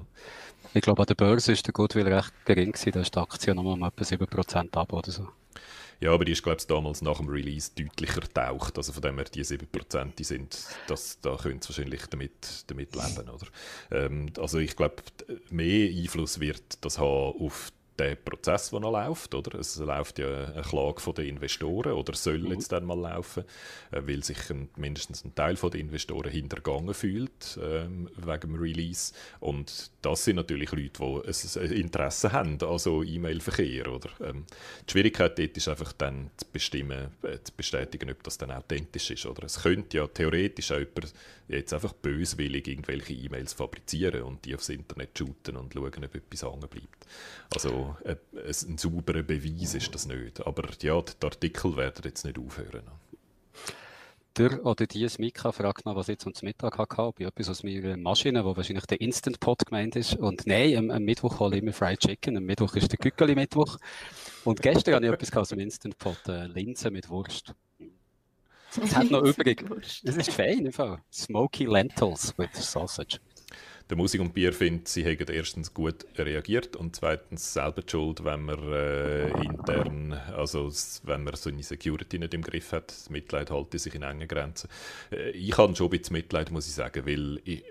Ich 0.73 0.83
glaube, 0.83 1.03
an 1.03 1.07
der 1.07 1.15
Börse 1.15 1.53
ist 1.53 1.67
der 1.67 1.73
Goodwill 1.73 2.09
recht 2.09 2.33
gering 2.45 2.73
gewesen, 2.73 2.93
da 2.93 3.01
ist 3.01 3.15
die 3.15 3.19
Aktie 3.19 3.55
nochmal 3.55 3.91
etwa 3.91 4.03
7% 4.03 4.77
ab 4.77 4.93
oder 4.93 5.11
so. 5.11 5.29
Ja, 6.01 6.13
aber 6.13 6.25
die 6.25 6.33
ist, 6.33 6.43
glaube 6.43 6.59
ich, 6.61 6.67
damals 6.67 7.03
nach 7.03 7.19
dem 7.19 7.29
Release 7.29 7.71
deutlicher 7.75 8.21
getaucht. 8.21 8.77
Also 8.77 8.93
von 8.93 9.03
dem 9.03 9.17
her, 9.17 9.25
die 9.25 9.45
7%, 9.45 10.17
die 10.17 10.25
sind, 10.25 10.67
das, 10.87 11.21
da 11.21 11.37
können 11.37 11.63
sie 11.63 11.69
wahrscheinlich 11.69 12.07
damit, 12.07 12.65
damit 12.67 12.95
leben, 12.95 13.29
oder? 13.29 13.47
Ähm, 13.91 14.27
also 14.39 14.59
ich 14.59 14.77
glaube, 14.77 14.97
mehr 15.51 15.89
Einfluss 15.89 16.41
wird 16.41 16.85
das 16.85 16.99
haben 16.99 17.35
auf 17.41 17.71
der 17.99 18.17
Prozess, 18.17 18.71
der 18.71 18.81
noch 18.81 18.93
läuft. 18.93 19.35
Oder? 19.35 19.59
Es 19.59 19.77
läuft 19.77 20.19
ja 20.19 20.47
eine 20.47 20.63
Klage 20.63 21.01
von 21.01 21.15
den 21.15 21.29
Investoren 21.29 21.93
oder 21.93 22.15
soll 22.15 22.39
mhm. 22.39 22.53
jetzt 22.53 22.73
dann 22.73 22.85
mal 22.85 22.99
laufen, 22.99 23.45
äh, 23.91 24.03
weil 24.05 24.23
sich 24.23 24.51
ein, 24.51 24.69
mindestens 24.77 25.25
ein 25.25 25.35
Teil 25.35 25.55
der 25.55 25.81
Investoren 25.81 26.31
hintergangen 26.31 26.95
fühlt 26.95 27.59
ähm, 27.63 28.09
wegen 28.17 28.41
dem 28.41 28.55
Release. 28.57 29.13
Und 29.41 29.91
das 30.03 30.25
sind 30.25 30.37
natürlich 30.37 30.73
Leute, 30.73 30.91
die 30.99 31.61
ein 31.61 31.73
Interesse 31.73 32.33
haben 32.33 32.61
an 32.61 32.79
so 32.79 33.03
E-Mail-Verkehr. 33.03 33.87
Ähm, 34.21 34.45
die 34.87 34.93
Schwierigkeit 34.93 35.39
dort 35.39 35.57
ist 35.57 35.69
einfach 35.69 35.93
dann 35.93 36.31
zu 36.37 36.47
bestimmen, 36.53 37.11
äh, 37.23 37.39
zu 37.43 37.53
bestätigen, 37.57 38.11
ob 38.11 38.23
das 38.23 38.39
dann 38.39 38.51
authentisch 38.51 39.11
ist. 39.11 39.27
Oder? 39.27 39.45
Es 39.45 39.63
könnte 39.63 39.99
ja 39.99 40.07
theoretisch 40.07 40.73
auch 40.73 40.79
jemand 40.79 41.15
jetzt 41.49 41.73
einfach 41.73 41.93
böswillig 41.93 42.67
irgendwelche 42.67 43.13
E-Mails 43.13 43.53
fabrizieren 43.53 44.23
und 44.23 44.45
die 44.45 44.55
aufs 44.55 44.69
Internet 44.69 45.19
shooten 45.19 45.57
und 45.57 45.73
schauen, 45.73 46.05
ob 46.05 46.15
etwas 46.15 46.43
hängen 46.43 46.69
bleibt. 46.69 47.07
Also 47.55 47.97
äh, 48.05 48.17
ein 48.35 48.79
sauberer 48.79 49.23
Beweis 49.23 49.75
ist 49.75 49.95
das 49.95 50.07
nicht. 50.07 50.47
Aber 50.47 50.69
ja, 50.81 51.01
die 51.01 51.27
Artikel 51.27 51.77
werden 51.77 52.03
jetzt 52.05 52.25
nicht 52.25 52.39
aufhören. 52.39 52.83
Der 54.37 54.67
oder 54.67 54.85
die 54.87 55.09
Mika 55.19 55.53
fragt 55.53 55.87
noch, 55.87 55.95
was 55.95 56.09
ich 56.09 56.15
jetzt 56.15 56.25
zum 56.25 56.33
Mittag 56.43 56.77
hatte, 56.77 57.03
ob 57.03 57.21
ich 57.21 57.27
etwas 57.27 57.49
aus 57.49 57.63
meiner 57.63 57.97
Maschine, 57.97 58.45
wo 58.45 58.57
wahrscheinlich 58.57 58.87
der 58.87 59.01
Instant 59.01 59.39
Pot 59.39 59.65
gemeint 59.65 59.95
ist. 59.95 60.17
Und 60.17 60.45
nein, 60.45 60.77
am, 60.77 60.91
am 60.91 61.05
Mittwoch 61.05 61.39
hole 61.39 61.57
ich 61.57 61.63
immer 61.63 61.73
Fried 61.73 62.01
Chicken, 62.01 62.37
am 62.37 62.45
Mittwoch 62.45 62.75
ist 62.75 62.91
der 62.91 62.99
Gückeli-Mittwoch. 62.99 63.79
Und 64.45 64.61
gestern 64.61 64.95
habe 64.97 65.07
ich 65.07 65.13
etwas 65.13 65.37
aus 65.37 65.51
dem 65.51 65.61
Instant 65.61 65.97
Pot, 65.99 66.19
äh, 66.27 66.47
Linsen 66.47 66.93
mit 66.93 67.09
Wurst. 67.11 67.55
Es 68.83 68.95
hat 68.95 69.11
noch 69.11 69.23
übrig. 69.25 69.65
Es 70.05 70.17
ist 70.17 70.33
fein, 70.33 70.67
im 70.67 70.73
Fall. 70.73 71.01
Smoky 71.13 71.65
Lentils 71.65 72.35
with 72.39 72.51
Sausage 72.55 73.19
der 73.91 73.97
Musik 73.97 74.21
und 74.21 74.33
Bier 74.33 74.53
findet, 74.53 74.89
sie 74.89 75.05
haben 75.05 75.27
erstens 75.29 75.75
gut 75.75 76.07
reagiert 76.17 76.75
und 76.77 76.97
zweitens 76.97 77.53
selber 77.53 77.83
die 77.83 77.91
Schuld, 77.91 78.25
wenn 78.25 78.43
man 78.43 78.73
äh, 78.73 79.29
intern, 79.43 80.13
also 80.13 80.71
wenn 81.05 81.25
man 81.25 81.37
so 81.37 81.51
eine 81.51 81.63
Security 81.63 82.19
nicht 82.19 82.35
im 82.35 82.43
Griff 82.43 82.73
hat. 82.73 82.89
Das 82.89 83.11
Mitleid 83.11 83.51
halte 83.51 83.79
sich 83.79 83.95
in 83.95 84.03
engen 84.03 84.27
Grenzen. 84.27 84.71
Äh, 85.13 85.31
ich 85.31 85.57
habe 85.59 85.77
schon 85.77 85.89
ein 85.89 85.91
bisschen 85.91 86.15
Mitleid, 86.15 86.51
muss 86.51 86.67
ich 86.67 86.75
sagen, 86.75 87.05
weil 87.07 87.41
ich, 87.45 87.65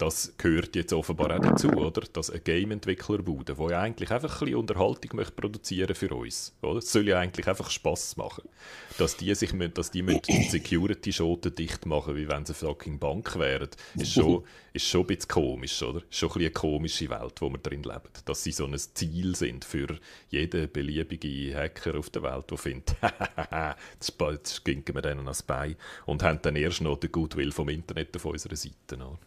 das 0.00 0.32
gehört 0.38 0.74
jetzt 0.76 0.92
offenbar 0.92 1.36
auch 1.36 1.42
dazu, 1.42 1.68
oder? 1.68 2.02
Dass 2.12 2.30
ein 2.30 2.42
Game-Entwickler-Bude, 2.42 3.54
der 3.54 3.70
ja 3.70 3.80
eigentlich 3.80 4.10
einfach 4.10 4.40
ein 4.40 4.44
bisschen 4.46 4.60
Unterhaltung 4.60 5.16
möchte 5.16 5.32
produzieren 5.32 5.94
für 5.94 6.14
uns, 6.14 6.56
oder? 6.62 6.78
Es 6.78 6.90
soll 6.90 7.06
ja 7.06 7.18
eigentlich 7.18 7.46
einfach 7.46 7.70
Spass 7.70 8.16
machen. 8.16 8.48
Dass 8.96 9.16
die 9.16 9.34
sich 9.34 9.52
dass 9.74 9.90
die 9.90 10.02
die 10.02 10.42
Security-Schoten 10.44 11.54
dicht 11.54 11.84
machen, 11.84 12.16
wie 12.16 12.28
wenn 12.28 12.46
sie 12.46 12.54
fucking 12.54 12.98
Bank 12.98 13.38
wären, 13.38 13.68
ist 13.94 14.12
schon, 14.12 14.44
ist 14.72 14.86
schon 14.86 15.02
ein 15.02 15.06
bisschen 15.08 15.28
komisch, 15.28 15.82
oder? 15.82 15.98
Ist 15.98 16.16
schon 16.16 16.30
ein 16.32 16.40
eine 16.40 16.50
komische 16.50 17.10
Welt, 17.10 17.40
wo 17.40 17.50
wir 17.50 17.58
drin 17.58 17.82
leben. 17.82 18.08
Dass 18.24 18.42
sie 18.42 18.52
so 18.52 18.64
ein 18.64 18.78
Ziel 18.78 19.36
sind 19.36 19.66
für 19.66 19.98
jeden 20.30 20.72
beliebigen 20.72 21.54
Hacker 21.54 21.98
auf 21.98 22.08
der 22.08 22.22
Welt, 22.22 22.50
der 22.50 22.58
findet, 22.58 22.96
jetzt 24.00 24.54
skinken 24.54 24.94
wir 24.94 25.02
denen 25.02 25.20
ans 25.20 25.42
Bein 25.42 25.76
und 26.06 26.22
haben 26.22 26.40
dann 26.40 26.56
erst 26.56 26.80
noch 26.80 26.98
den 26.98 27.12
Goodwill 27.12 27.52
vom 27.52 27.68
Internet 27.68 28.16
auf 28.16 28.24
unserer 28.24 28.56
Seite. 28.56 28.96
Oder? 28.96 29.18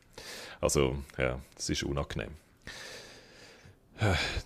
Also, 0.61 0.97
ja, 1.17 1.39
es 1.57 1.69
ist 1.69 1.83
unangenehm. 1.83 2.31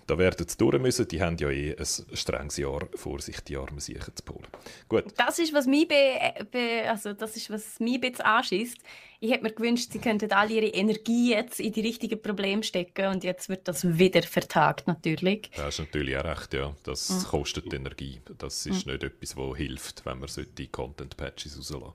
Da 0.06 0.18
werden 0.18 0.46
sie 0.46 0.56
durch 0.56 0.78
müssen. 0.78 1.08
Die 1.08 1.22
haben 1.22 1.36
ja 1.38 1.50
eh 1.50 1.74
ein 1.76 1.86
strenges 2.16 2.58
Jahr 2.58 2.86
vor 2.94 3.20
sich, 3.20 3.40
die 3.40 3.56
armen 3.56 3.80
Siechen 3.80 4.14
zu 4.14 4.22
Polen. 4.22 4.46
Gut. 4.88 5.04
Das 5.16 5.38
ist, 5.38 5.52
was 5.54 5.66
mich, 5.66 5.88
be, 5.88 6.44
be, 6.50 6.84
also 6.88 7.12
das 7.12 7.36
ist, 7.36 7.50
was 7.50 7.80
mich 7.80 8.02
ein 8.02 8.20
anschießt. 8.20 8.78
Ich 9.20 9.32
hätte 9.32 9.42
mir 9.42 9.52
gewünscht, 9.52 9.90
sie 9.90 9.98
könnten 9.98 10.30
all 10.32 10.50
ihre 10.50 10.66
Energie 10.66 11.30
jetzt 11.30 11.58
in 11.58 11.72
die 11.72 11.80
richtigen 11.80 12.22
Probleme 12.22 12.62
stecken 12.62 13.06
und 13.08 13.24
jetzt 13.24 13.48
wird 13.48 13.66
das 13.66 13.98
wieder 13.98 14.22
vertagt, 14.22 14.86
natürlich. 14.86 15.50
Das 15.56 15.74
ist 15.74 15.80
natürlich 15.80 16.16
auch 16.16 16.24
recht, 16.24 16.54
ja. 16.54 16.76
Das 16.84 17.10
mhm. 17.10 17.22
kostet 17.24 17.72
Energie. 17.72 18.20
Das 18.36 18.64
ist 18.64 18.86
mhm. 18.86 18.92
nicht 18.92 19.04
etwas, 19.04 19.36
was 19.36 19.56
hilft, 19.56 20.06
wenn 20.06 20.20
man 20.20 20.28
solche 20.28 20.68
Content-Patches 20.68 21.58
rauslassen 21.58 21.94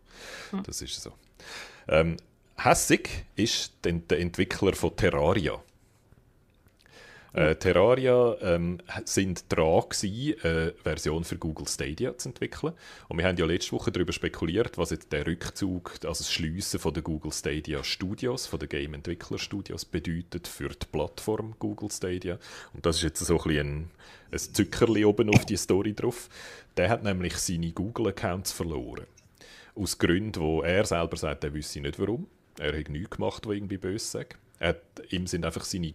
mhm. 0.52 0.64
Das 0.64 0.82
ist 0.82 1.02
so. 1.02 1.14
Ähm, 1.88 2.18
Hässig 2.58 3.26
ist 3.36 3.74
der 3.84 4.20
Entwickler 4.20 4.74
von 4.74 4.96
Terraria. 4.96 5.62
Äh, 7.34 7.56
Terraria 7.56 8.38
ähm, 8.42 8.78
sind 9.06 9.52
dran 9.52 9.84
gewesen, 9.90 10.36
eine 10.44 10.74
Version 10.84 11.24
für 11.24 11.38
Google 11.38 11.68
Stadia 11.68 12.16
zu 12.16 12.30
entwickeln. 12.30 12.74
Und 13.10 13.18
wir 13.18 13.26
haben 13.26 13.38
ja 13.38 13.46
letzte 13.46 13.72
Woche 13.72 13.92
darüber 13.92 14.14
spekuliert, 14.14 14.78
was 14.78 14.92
jetzt 14.92 15.12
der 15.12 15.26
Rückzug, 15.26 15.94
also 16.04 16.24
das 16.24 16.32
Schliessen 16.32 16.80
von 16.80 16.94
der 16.94 17.02
Google 17.02 17.34
Stadia 17.34 17.84
Studios, 17.84 18.46
von 18.46 18.60
den 18.60 18.70
Game 18.70 18.94
Entwickler 18.94 19.40
Studios 19.40 19.84
bedeutet 19.84 20.48
für 20.48 20.70
die 20.70 20.86
Plattform 20.92 21.56
Google 21.58 21.90
Stadia. 21.90 22.38
Und 22.74 22.86
das 22.86 22.98
ist 22.98 23.04
jetzt 23.04 23.26
so 23.26 23.42
ein, 23.42 23.58
ein, 23.58 23.90
ein 24.32 24.40
Zuckerli 24.40 25.04
oben 25.04 25.32
auf 25.32 25.46
die 25.46 25.58
Story 25.58 25.94
drauf. 25.94 26.30
Der 26.78 26.90
hat 26.90 27.04
nämlich 27.04 27.36
seine 27.38 27.72
Google 27.72 28.10
Accounts 28.10 28.52
verloren. 28.52 29.08
Aus 29.76 29.98
Gründen, 29.98 30.40
wo 30.40 30.62
er 30.62 30.86
selber 30.86 31.18
sagt, 31.18 31.44
er 31.44 31.54
wüsste 31.56 31.82
nicht 31.82 31.98
warum. 31.98 32.28
Er 32.60 32.78
hat 32.78 32.90
nichts 32.90 33.12
gemacht, 33.12 33.46
was 33.46 33.56
irgendwie 33.56 33.78
böse 33.78 34.06
sagt. 34.06 34.38
Er 34.60 34.80
ihm 35.10 35.28
sind 35.28 35.46
einfach 35.46 35.66
seine, 35.66 35.94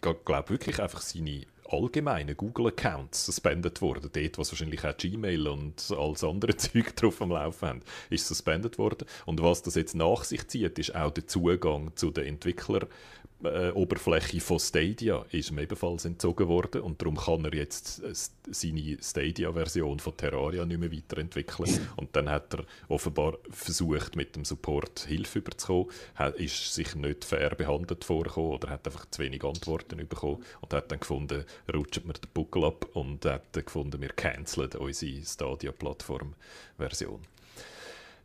glaube 0.00 0.50
wirklich 0.50 0.80
einfach 0.80 1.00
seine 1.00 1.44
allgemeinen 1.70 2.36
Google-Accounts 2.36 3.26
suspendet 3.26 3.82
worden. 3.82 4.10
Dort, 4.12 4.38
was 4.38 4.50
wahrscheinlich 4.52 4.84
auch 4.84 4.96
Gmail 4.96 5.46
und 5.48 5.92
alles 5.96 6.24
andere 6.24 6.56
Zeug 6.56 6.96
drauf 6.96 7.20
am 7.20 7.30
Laufen 7.30 7.68
haben, 7.68 7.80
ist 8.10 8.26
suspendet 8.26 8.78
worden. 8.78 9.06
Und 9.26 9.42
was 9.42 9.62
das 9.62 9.74
jetzt 9.74 9.94
nach 9.94 10.24
sich 10.24 10.46
zieht, 10.48 10.78
ist 10.78 10.94
auch 10.94 11.10
der 11.10 11.26
Zugang 11.26 11.92
zu 11.94 12.10
den 12.10 12.24
Entwicklern 12.24 12.86
äh, 13.44 13.70
Oberfläche 13.70 14.40
von 14.40 14.58
Stadia 14.58 15.24
ist 15.30 15.50
ihm 15.50 15.58
ebenfalls 15.58 16.04
entzogen 16.04 16.48
worden 16.48 16.80
und 16.82 17.00
darum 17.00 17.16
kann 17.16 17.44
er 17.44 17.54
jetzt 17.54 18.02
seine 18.50 18.98
Stadia-Version 19.00 20.00
von 20.00 20.16
Terraria 20.16 20.64
nicht 20.64 20.80
mehr 20.80 20.92
weiterentwickeln. 20.92 21.88
Und 21.96 22.14
dann 22.16 22.28
hat 22.28 22.54
er 22.54 22.64
offenbar 22.88 23.38
versucht, 23.50 24.16
mit 24.16 24.34
dem 24.34 24.44
Support 24.44 25.06
Hilfe 25.06 25.38
überzukommen, 25.38 25.86
hat, 26.14 26.36
ist 26.36 26.74
sich 26.74 26.94
nicht 26.94 27.24
fair 27.24 27.50
behandelt 27.50 28.04
vorgekommen 28.04 28.52
oder 28.52 28.70
hat 28.70 28.86
einfach 28.86 29.06
zu 29.10 29.22
wenig 29.22 29.44
Antworten 29.44 29.96
bekommen 29.96 30.44
und 30.60 30.74
hat 30.74 30.90
dann 30.90 31.00
gefunden, 31.00 31.44
rutscht 31.72 32.04
mir 32.04 32.14
den 32.14 32.30
Buckel 32.34 32.64
ab 32.64 32.86
und 32.94 33.24
hat 33.24 33.44
dann 33.52 33.64
gefunden, 33.64 34.00
wir 34.00 34.08
canceln 34.08 34.70
unsere 34.78 35.22
Stadia-Plattform-Version. 35.24 37.20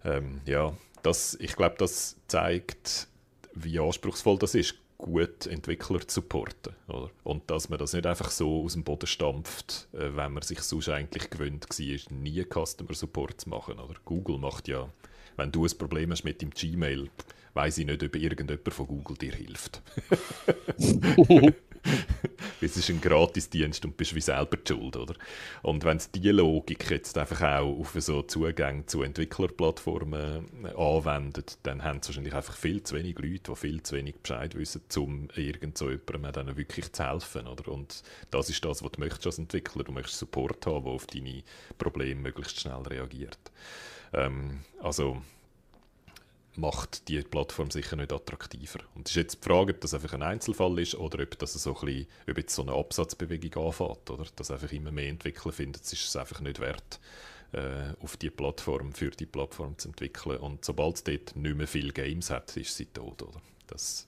Ähm, 0.06 0.42
ja, 0.46 0.76
das, 1.04 1.38
ich 1.40 1.56
glaube, 1.56 1.76
das 1.78 2.16
zeigt, 2.28 3.08
wie 3.54 3.80
anspruchsvoll 3.80 4.40
das 4.40 4.56
ist 4.56 4.76
gut 5.04 5.48
Entwickler 5.48 6.08
zu 6.08 6.22
supporten. 6.22 6.74
Oder? 6.88 7.12
Und 7.24 7.52
dass 7.52 7.70
man 7.70 7.78
das 7.78 7.94
nicht 7.94 8.08
einfach 8.08 8.32
so 8.32 8.64
aus 8.64 8.74
dem 8.74 8.84
Boden 8.84 9.06
stampft, 9.06 9.90
äh, 9.94 10.16
wenn 10.16 10.34
man 10.34 10.42
sich 10.42 10.62
sonst 10.62 10.90
eigentlich 10.90 11.30
gewöhnt 11.30 11.68
war, 11.70 12.18
nie 12.18 12.44
Customer 12.46 12.94
Support 12.94 13.42
zu 13.42 13.50
machen. 13.50 13.80
Oder? 13.80 13.96
Google 14.06 14.38
macht 14.38 14.68
ja, 14.68 14.90
wenn 15.36 15.52
du 15.52 15.66
ein 15.66 15.78
Problem 15.78 16.12
hast 16.12 16.24
mit 16.24 16.42
dem 16.42 16.52
Gmail, 16.52 17.10
weiß 17.54 17.80
ich 17.80 17.86
nicht, 17.86 18.02
ob 18.02 18.16
irgendjemand 18.16 18.74
von 18.74 18.88
Google 18.88 19.18
dir 19.18 19.34
hilft. 19.34 19.82
es 22.62 22.78
ist 22.78 22.90
ein 22.90 23.02
Gratisdienst 23.02 23.84
und 23.86 23.98
bist 23.98 24.16
wie 24.16 24.22
selber 24.22 24.58
die 24.58 24.74
Schuld, 24.74 24.96
oder? 24.96 25.16
Und 25.62 25.84
wenn 25.84 25.98
es 25.98 26.12
diese 26.12 26.32
Logik 26.32 26.90
jetzt 26.90 27.18
einfach 27.18 27.42
auch 27.42 27.80
auf 27.80 27.96
so 27.98 28.22
Zugänge 28.24 28.86
zu 28.86 29.04
Entwicklerplattformen 29.04 30.66
äh, 30.66 30.70
anwendet, 30.76 31.58
dann 31.64 31.84
haben 31.84 32.00
es 32.00 32.08
wahrscheinlich 32.08 32.34
einfach 32.34 32.56
viel 32.56 32.84
zu 32.84 32.96
wenig 32.96 33.18
Leute, 33.20 33.52
die 33.52 33.56
viel 33.56 33.84
zu 33.84 33.96
wenig 33.96 34.16
Bescheid 34.16 34.56
wissen, 34.56 34.82
um 34.98 35.28
irgend 35.36 35.78
so 35.78 35.90
jemandem 35.90 36.56
wirklich 36.58 36.92
zu 36.92 37.04
helfen, 37.04 37.48
oder? 37.48 37.72
Und 37.72 38.04
das 38.32 38.50
ist 38.50 38.64
das, 38.64 38.84
was 38.84 38.92
du 38.92 39.00
möchtest 39.00 39.26
als 39.26 39.40
Entwickler. 39.40 39.84
Du 39.84 39.92
möchtest 39.92 40.20
Support 40.20 40.66
haben, 40.66 40.86
der 40.86 40.94
auf 40.94 41.06
deine 41.08 41.44
Probleme 41.78 42.22
möglichst 42.22 42.60
schnell 42.60 42.82
reagiert. 42.82 43.40
Ähm, 44.14 44.62
also 44.80 45.22
macht 46.56 47.08
die 47.08 47.22
Plattform 47.22 47.72
sicher 47.72 47.96
nicht 47.96 48.14
attraktiver. 48.14 48.80
Und 48.96 49.08
es 49.08 49.12
ist 49.12 49.18
jetzt 49.18 49.44
die 49.44 49.50
Frage, 49.50 49.74
ob 49.74 49.82
das 49.82 49.94
einfach 49.94 50.14
ein 50.14 50.22
Einzelfall 50.22 50.78
ist 50.80 50.96
oder 50.96 51.24
ob 51.24 51.38
das 51.40 51.54
so 51.54 51.76
ein 51.76 51.86
bisschen, 51.86 52.08
ob 52.30 52.38
jetzt 52.38 52.56
so 52.56 52.62
eine 52.62 52.74
Absatzbewegung 52.74 53.66
anfängt, 53.66 54.10
oder? 54.10 54.26
Dass 54.36 54.52
einfach 54.52 54.72
immer 54.72 54.92
mehr 54.92 55.10
Entwickler 55.10 55.52
finden, 55.52 55.80
es 55.82 55.94
ist 55.94 56.06
es 56.06 56.16
einfach 56.16 56.42
nicht 56.42 56.60
wert, 56.60 57.00
äh, 57.54 57.94
auf 58.02 58.18
die 58.18 58.30
Plattform, 58.30 58.94
für 58.94 59.10
die 59.10 59.26
Plattform 59.26 59.78
zu 59.78 59.90
entwickeln. 59.90 60.38
Und 60.38 60.64
sobald 60.64 60.98
es 60.98 61.04
dort 61.04 61.36
nicht 61.36 61.58
mehr 61.58 61.68
viele 61.68 61.92
Games 61.92 62.30
hat, 62.30 62.56
ist 62.56 62.76
sie 62.76 62.86
tot, 62.86 63.24
oder? 63.24 63.42
Das, 63.68 64.08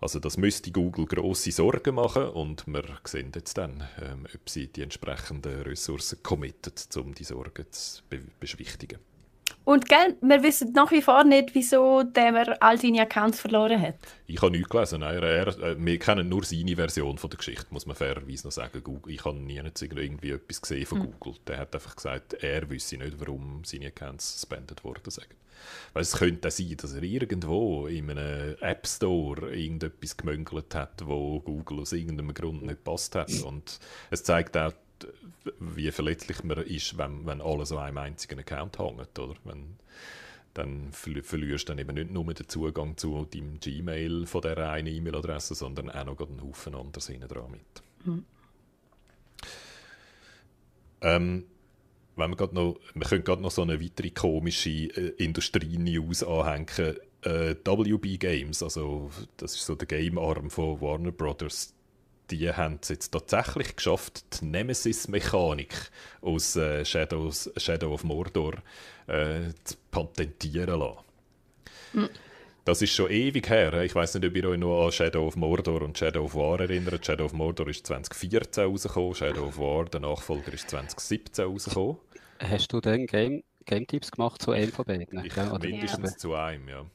also 0.00 0.18
das 0.18 0.36
müsste 0.36 0.72
Google 0.72 1.06
große 1.06 1.52
Sorgen 1.52 1.94
machen 1.94 2.28
und 2.30 2.66
wir 2.66 2.84
sehen 3.04 3.30
jetzt 3.34 3.56
dann, 3.56 3.88
ähm, 4.02 4.26
ob 4.34 4.50
sie 4.50 4.66
die 4.66 4.82
entsprechenden 4.82 5.62
Ressourcen 5.62 6.20
committet, 6.22 6.88
um 6.96 7.14
die 7.14 7.24
Sorgen 7.24 7.66
zu 7.70 8.02
be 8.10 8.22
beschwichtigen. 8.40 8.98
Und 9.64 9.88
gell, 9.88 10.16
wir 10.20 10.42
wissen 10.42 10.72
nach 10.72 10.90
wie 10.90 11.00
vor 11.00 11.24
nicht, 11.24 11.54
wieso 11.54 12.02
der 12.02 12.62
all 12.62 12.78
seine 12.78 13.00
Accounts 13.00 13.40
verloren 13.40 13.80
hat. 13.80 13.94
Ich 14.26 14.40
habe 14.42 14.50
nichts 14.50 14.68
gelesen. 14.68 15.00
Nein, 15.00 15.22
er, 15.22 15.46
äh, 15.46 15.76
wir 15.78 15.98
kennen 15.98 16.28
nur 16.28 16.44
seine 16.44 16.76
Version 16.76 17.16
von 17.16 17.30
der 17.30 17.38
Geschichte, 17.38 17.66
muss 17.70 17.86
man 17.86 17.96
fairerweise 17.96 18.46
noch 18.46 18.52
sagen. 18.52 18.84
Google, 18.84 19.14
ich 19.14 19.24
habe 19.24 19.38
nie 19.38 19.56
irgendwie 19.56 20.30
etwas 20.30 20.60
gesehen 20.60 20.84
von 20.84 20.98
mhm. 20.98 21.14
Google. 21.18 21.40
Der 21.46 21.58
hat 21.58 21.74
einfach 21.74 21.96
gesagt, 21.96 22.34
er 22.34 22.68
wüsste 22.68 22.98
nicht, 22.98 23.18
warum 23.18 23.62
seine 23.64 23.86
Accounts 23.86 24.34
suspendet 24.34 24.84
worden 24.84 25.10
sind. 25.10 25.28
Weil 25.94 26.02
es 26.02 26.16
könnte 26.16 26.50
sein, 26.50 26.76
dass 26.76 26.92
er 26.92 27.02
irgendwo 27.02 27.86
in 27.86 28.10
einem 28.10 28.56
App 28.60 28.86
Store 28.86 29.54
irgendetwas 29.54 30.16
gemöngelt 30.16 30.74
hat, 30.74 31.06
wo 31.06 31.40
Google 31.40 31.80
aus 31.80 31.92
irgendeinem 31.92 32.34
Grund 32.34 32.64
nicht 32.64 32.84
passt 32.84 33.14
hat. 33.14 33.32
Und 33.42 33.78
es 34.10 34.24
zeigt 34.24 34.56
auch, 34.56 34.72
wie 35.58 35.90
verletzlich 35.90 36.42
man 36.44 36.58
ist, 36.58 36.96
wenn, 36.98 37.26
wenn 37.26 37.40
alles 37.40 37.72
an 37.72 37.78
einem 37.78 37.98
einzigen 37.98 38.38
Account 38.38 38.78
hängt. 38.78 39.18
Oder? 39.18 39.34
Wenn, 39.44 39.76
dann 40.54 40.92
verlierst 40.92 41.68
du 41.68 41.72
dann 41.72 41.78
eben 41.78 41.94
nicht 41.94 42.10
nur 42.10 42.32
den 42.32 42.48
Zugang 42.48 42.96
zu 42.96 43.24
deinem 43.24 43.58
Gmail 43.58 44.26
von 44.26 44.40
dieser 44.40 44.70
einen 44.70 44.94
E-Mail-Adresse, 44.94 45.54
sondern 45.54 45.90
auch 45.90 46.04
noch 46.04 46.20
einen 46.20 46.42
Haufen 46.42 46.74
anderes 46.74 47.08
hinten 47.08 47.28
dran 47.28 47.50
mit. 47.50 47.82
Mhm. 48.04 48.24
Ähm, 51.00 51.44
wenn 52.16 52.30
wir, 52.30 52.48
noch, 52.52 52.78
wir 52.94 53.06
können 53.06 53.24
gerade 53.24 53.42
noch 53.42 53.50
so 53.50 53.62
eine 53.62 53.80
weitere 53.80 54.10
komische 54.10 54.70
äh, 54.70 55.14
Industrie-News 55.22 56.22
anhängen. 56.22 56.96
Äh, 57.22 57.56
WB 57.64 58.18
Games, 58.18 58.62
also 58.62 59.10
das 59.38 59.54
ist 59.54 59.64
so 59.64 59.74
der 59.74 59.86
Game-Arm 59.86 60.50
von 60.50 60.80
Warner 60.80 61.10
Brothers, 61.10 61.74
die 62.30 62.50
haben 62.52 62.78
es 62.82 62.88
jetzt 62.88 63.10
tatsächlich 63.10 63.76
geschafft, 63.76 64.40
die 64.40 64.46
Nemesis-Mechanik 64.46 65.74
aus 66.20 66.56
äh, 66.56 66.84
Shadows, 66.84 67.50
Shadow 67.56 67.92
of 67.92 68.04
Mordor 68.04 68.54
äh, 69.06 69.52
zu 69.64 69.76
patentieren 69.90 70.80
lassen. 70.80 70.98
Mhm. 71.92 72.08
Das 72.64 72.80
ist 72.80 72.94
schon 72.94 73.10
ewig 73.10 73.50
her. 73.50 73.82
Ich 73.82 73.94
weiß 73.94 74.14
nicht, 74.14 74.26
ob 74.26 74.34
ihr 74.34 74.48
euch 74.48 74.58
noch 74.58 74.86
an 74.86 74.92
Shadow 74.92 75.26
of 75.26 75.36
Mordor 75.36 75.82
und 75.82 75.98
Shadow 75.98 76.24
of 76.24 76.34
War 76.34 76.60
erinnert. 76.60 77.04
Shadow 77.04 77.26
of 77.26 77.34
Mordor 77.34 77.68
ist 77.68 77.86
2014 77.86 78.64
rausgekommen, 78.64 79.14
Shadow 79.14 79.46
of 79.48 79.58
War, 79.58 79.84
der 79.84 80.00
Nachfolger, 80.00 80.52
ist 80.52 80.70
2017 80.70 81.44
rausgekommen. 81.44 81.98
Hast 82.40 82.72
du 82.72 82.80
denn 82.80 83.06
Game, 83.06 83.44
Game 83.66 83.86
Tipps 83.86 84.10
gemacht 84.10 84.40
zu 84.40 84.52
einem 84.52 84.72
von 84.72 84.86
beiden? 84.86 85.24
Ich, 85.24 85.36
ja, 85.36 85.58
mindestens 85.58 86.12
ja. 86.12 86.16
zu 86.16 86.34
einem, 86.34 86.68
ja. 86.68 86.86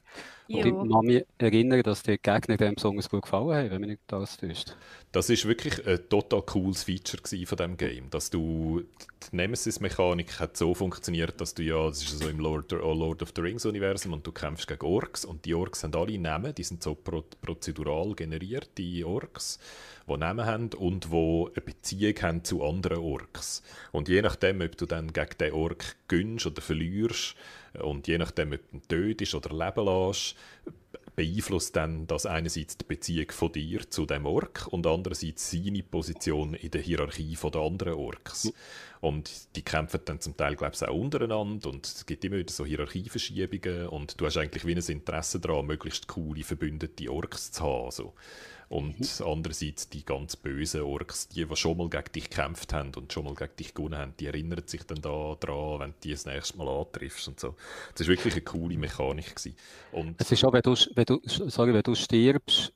Und 0.49 0.65
ich 0.65 0.73
kann 0.73 1.05
mich 1.05 1.25
erinnern, 1.37 1.83
dass 1.83 2.01
die 2.01 2.17
Gegner 2.17 2.57
dem 2.57 2.73
besonders 2.73 3.07
gut 3.07 3.21
gefallen 3.21 3.55
haben, 3.55 3.71
wenn 3.71 3.81
man 3.81 3.89
nicht 3.91 4.01
das 4.07 4.35
täuscht. 4.37 4.75
Das 5.11 5.29
ist 5.29 5.47
wirklich 5.47 5.85
ein 5.85 5.99
total 6.09 6.41
cooles 6.41 6.83
Feature 6.83 7.21
von 7.45 7.57
diesem 7.57 7.77
Game, 7.77 8.09
dass 8.09 8.31
du 8.31 8.83
die 9.31 9.35
Nemesis-Mechanik 9.35 10.39
hat 10.39 10.57
so 10.57 10.73
funktioniert, 10.73 11.39
dass 11.39 11.53
du 11.53 11.61
ja, 11.61 11.87
das 11.87 12.01
ist 12.01 12.19
so 12.19 12.27
im 12.27 12.39
Lord, 12.39 12.71
Lord 12.71 13.21
of 13.21 13.33
the 13.35 13.41
Rings-Universum 13.41 14.13
und 14.13 14.25
du 14.25 14.31
kämpfst 14.31 14.67
gegen 14.67 14.85
Orks 14.85 15.23
und 15.23 15.45
die 15.45 15.53
Orks 15.53 15.83
haben 15.83 15.93
alle 15.95 16.17
Namen, 16.17 16.55
die 16.55 16.63
sind 16.63 16.81
so 16.81 16.95
pro 16.95 17.23
prozedural 17.41 18.15
generierte 18.15 19.05
Orks, 19.05 19.59
die 20.07 20.17
Namen 20.17 20.45
haben 20.45 20.69
und 20.73 21.11
die 21.11 21.45
eine 21.55 21.61
Beziehung 21.63 22.15
haben 22.21 22.43
zu 22.43 22.63
anderen 22.63 22.99
Orks. 22.99 23.61
Und 23.91 24.09
je 24.09 24.21
nachdem, 24.21 24.61
ob 24.61 24.77
du 24.77 24.85
dann 24.85 25.13
gegen 25.13 25.37
den 25.39 25.53
Ork 25.53 25.95
gönnst 26.07 26.47
oder 26.47 26.61
verlierst, 26.61 27.35
und 27.81 28.07
je 28.07 28.17
nachdem, 28.17 28.53
ob 28.53 28.59
du 28.71 28.79
tötest 28.88 29.36
oder 29.36 29.50
leben 29.50 29.86
lässt, 29.86 30.36
beeinflusst 31.19 31.75
dann 31.75 32.07
das 32.07 32.25
einerseits 32.25 32.77
die 32.77 32.86
Beziehung 32.86 33.29
von 33.31 33.51
dir 33.51 33.89
zu 33.89 34.05
dem 34.05 34.25
Ork 34.25 34.67
und 34.67 34.88
andererseits 34.88 35.51
seine 35.51 35.83
Position 35.83 36.53
in 36.53 36.71
der 36.71 36.79
Hierarchie 36.79 37.36
der 37.36 37.62
anderen 37.62 37.95
Orks. 37.95 38.53
Und 39.01 39.55
die 39.57 39.62
kämpfen 39.62 40.00
dann 40.05 40.21
zum 40.21 40.38
Teil, 40.38 40.55
glaube 40.55 40.75
ich, 40.75 40.88
auch 40.88 40.93
untereinander 40.93 41.69
und 41.69 41.86
es 41.86 42.05
gibt 42.05 42.24
immer 42.24 42.38
wieder 42.38 42.53
so 42.53 42.65
Hierarchieverschiebungen 42.65 43.88
und 43.88 44.19
du 44.19 44.25
hast 44.25 44.38
eigentlich 44.38 44.65
wie 44.65 44.75
ein 44.75 44.81
Interesse 44.81 45.41
daran, 45.41 45.65
möglichst 45.65 46.07
coole, 46.07 46.43
verbündete 46.43 47.12
Orks 47.12 47.51
zu 47.51 47.63
haben. 47.63 47.91
So. 47.91 48.13
Und 48.69 48.99
mhm. 48.99 49.25
andererseits 49.25 49.89
die 49.89 50.05
ganz 50.05 50.35
bösen 50.35 50.81
Orks, 50.81 51.27
die, 51.27 51.43
die 51.43 51.55
schon 51.55 51.77
mal 51.77 51.89
gegen 51.89 52.11
dich 52.13 52.29
gekämpft 52.29 52.71
haben 52.71 52.91
und 52.95 53.11
schon 53.11 53.25
mal 53.25 53.33
gegen 53.33 53.55
dich 53.57 53.73
gewonnen 53.73 53.97
haben, 53.97 54.13
die 54.19 54.27
erinnern 54.27 54.61
sich 54.65 54.83
dann 54.83 55.01
da 55.01 55.35
dran, 55.39 55.79
wenn 55.79 55.89
du 55.89 55.95
die 56.03 56.11
das 56.11 56.25
nächste 56.25 56.57
Mal 56.57 56.67
antriffst 56.67 57.27
und 57.27 57.39
so. 57.39 57.55
Das 57.95 58.07
war 58.07 58.15
wirklich 58.15 58.33
eine 58.33 58.43
coole 58.43 58.77
Mechanik. 58.77 59.35
Gewesen. 59.35 59.55
Und 59.91 60.21
es 60.21 60.31
ist 60.31 60.45
auch, 60.45 60.53
wenn 60.53 60.61
du, 60.61 60.75
wenn 60.93 61.05
du, 61.05 61.19
sorry, 61.25 61.73
wenn 61.73 61.81
du 61.81 61.95
stirbst, 61.95 62.71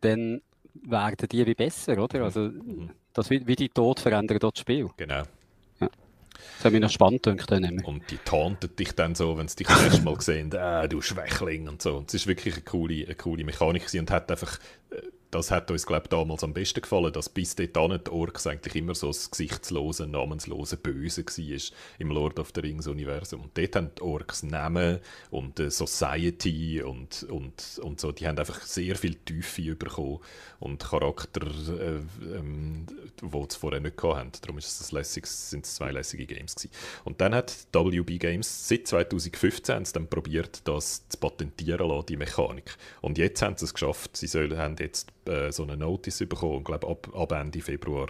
dann 0.00 0.40
werden 0.82 1.28
die 1.28 1.46
wie 1.46 1.54
besser, 1.54 1.98
oder? 1.98 2.18
Mhm. 2.18 2.24
Also, 2.24 2.40
mhm. 2.40 2.90
das, 3.12 3.28
wie, 3.30 3.44
wie 3.44 3.56
die 3.56 3.68
Tod 3.68 3.98
verändert 3.98 4.42
das 4.42 4.58
Spiel. 4.58 4.88
Genau. 4.96 5.24
Das 6.56 6.64
hat 6.64 6.72
mich 6.72 6.80
noch 6.80 6.90
spannend 6.90 7.22
gedacht. 7.22 7.50
Und 7.84 8.10
die 8.10 8.18
taunten 8.18 8.74
dich 8.76 8.92
dann 8.92 9.14
so, 9.14 9.38
wenn 9.38 9.48
sie 9.48 9.56
dich 9.56 9.66
das 9.68 9.82
erste 9.82 10.02
Mal 10.02 10.20
sehen, 10.20 10.52
äh, 10.52 10.88
du 10.88 11.00
Schwächling 11.00 11.68
und 11.68 11.82
so. 11.82 11.96
Und 11.96 12.12
es 12.12 12.26
war 12.26 12.30
wirklich 12.30 12.54
eine 12.54 12.64
coole, 12.64 13.04
eine 13.04 13.14
coole 13.14 13.44
Mechanik 13.44 13.86
und 13.94 14.10
hat 14.10 14.30
einfach 14.30 14.58
äh, 14.90 14.96
das 15.30 15.50
hat 15.50 15.70
uns, 15.70 15.86
glaube 15.86 16.08
damals 16.08 16.42
am 16.42 16.54
besten 16.54 16.80
gefallen, 16.80 17.12
dass 17.12 17.28
bis 17.28 17.54
dahin 17.54 18.00
die 18.04 18.10
Orks 18.10 18.46
eigentlich 18.46 18.76
immer 18.76 18.94
so 18.94 19.08
das 19.08 19.30
gesichtslose, 19.30 20.06
namenslose 20.06 20.76
Böse 20.76 21.24
war 21.24 21.78
im 21.98 22.10
Lord 22.10 22.38
of 22.38 22.52
the 22.54 22.60
Rings-Universum. 22.60 23.42
Und 23.42 23.58
dort 23.58 23.76
haben 23.76 23.90
die 23.96 24.02
Orks 24.02 24.42
Namen 24.42 25.00
und 25.30 25.60
äh, 25.60 25.70
Society 25.70 26.82
und, 26.82 27.24
und, 27.24 27.80
und 27.82 28.00
so, 28.00 28.12
die 28.12 28.26
haben 28.26 28.38
einfach 28.38 28.62
sehr 28.62 28.96
viel 28.96 29.16
Tiefe 29.16 29.74
bekommen 29.74 30.20
und 30.60 30.82
Charakter, 30.82 31.46
äh, 31.46 32.00
ähm, 32.36 32.86
sie 33.20 33.58
vorher 33.58 33.80
nicht 33.80 34.02
hatten. 34.02 34.32
Darum 34.40 34.58
ist 34.58 34.80
es 34.80 34.92
lässig, 34.92 35.26
sind 35.26 35.64
es 35.64 35.74
zwei 35.74 35.90
lässige 35.90 36.26
Games 36.26 36.54
gewesen. 36.54 36.72
Und 37.04 37.20
dann 37.20 37.34
hat 37.34 37.66
WB 37.92 38.18
Games 38.18 38.68
seit 38.68 38.86
2015 38.86 39.84
dann 39.92 40.08
probiert, 40.08 40.62
das 40.64 41.08
zu 41.08 41.18
patentieren 41.18 41.88
lassen, 41.88 42.06
die 42.06 42.16
Mechanik. 42.16 42.76
Und 43.00 43.18
jetzt 43.18 43.42
haben 43.42 43.56
sie 43.56 43.66
es 43.66 43.74
geschafft. 43.74 44.16
Sie 44.16 44.26
sollen, 44.26 44.56
haben 44.56 44.76
jetzt 44.78 45.08
äh, 45.28 45.52
so 45.52 45.62
eine 45.62 45.76
Notice 45.76 46.26
bekommen 46.26 46.58
und 46.58 46.64
glaube 46.64 46.88
ab, 46.88 47.08
ab 47.14 47.32
Ende 47.32 47.60
Februar 47.60 48.08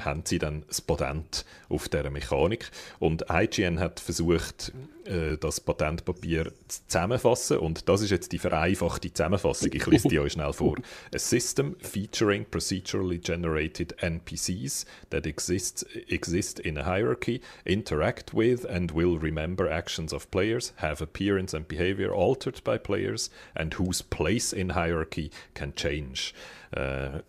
haben 0.00 0.22
sie 0.24 0.38
dann 0.38 0.64
das 0.68 0.80
Patent 0.80 1.44
auf 1.68 1.88
dieser 1.88 2.10
Mechanik. 2.10 2.70
Und 2.98 3.26
IGN 3.30 3.80
hat 3.80 4.00
versucht, 4.00 4.72
äh, 5.08 5.36
das 5.38 5.60
Patentpapier 5.60 6.52
zusammenfassen. 6.68 7.58
Und 7.58 7.88
das 7.88 8.02
ist 8.02 8.10
jetzt 8.10 8.32
die 8.32 8.38
vereinfachte 8.38 9.12
Zusammenfassung. 9.12 9.70
Ich 9.72 9.86
lese 9.86 10.08
die 10.08 10.18
euch 10.18 10.32
schnell 10.32 10.52
vor. 10.52 10.76
A 11.14 11.18
system 11.18 11.76
featuring 11.80 12.44
procedurally 12.50 13.18
generated 13.18 13.94
NPCs 14.02 14.84
that 15.10 15.26
exists, 15.26 15.84
exist 16.08 16.60
in 16.60 16.76
a 16.76 16.84
hierarchy, 16.84 17.40
interact 17.64 18.34
with 18.34 18.66
and 18.66 18.94
will 18.94 19.18
remember 19.18 19.70
actions 19.70 20.12
of 20.12 20.30
players, 20.30 20.72
have 20.76 21.02
appearance 21.02 21.56
and 21.56 21.66
behavior 21.66 22.12
altered 22.12 22.62
by 22.64 22.78
players, 22.78 23.30
and 23.54 23.74
whose 23.74 24.02
place 24.02 24.52
in 24.52 24.70
hierarchy 24.70 25.30
can 25.54 25.72
change. 25.74 26.34
Uh, 26.76 27.20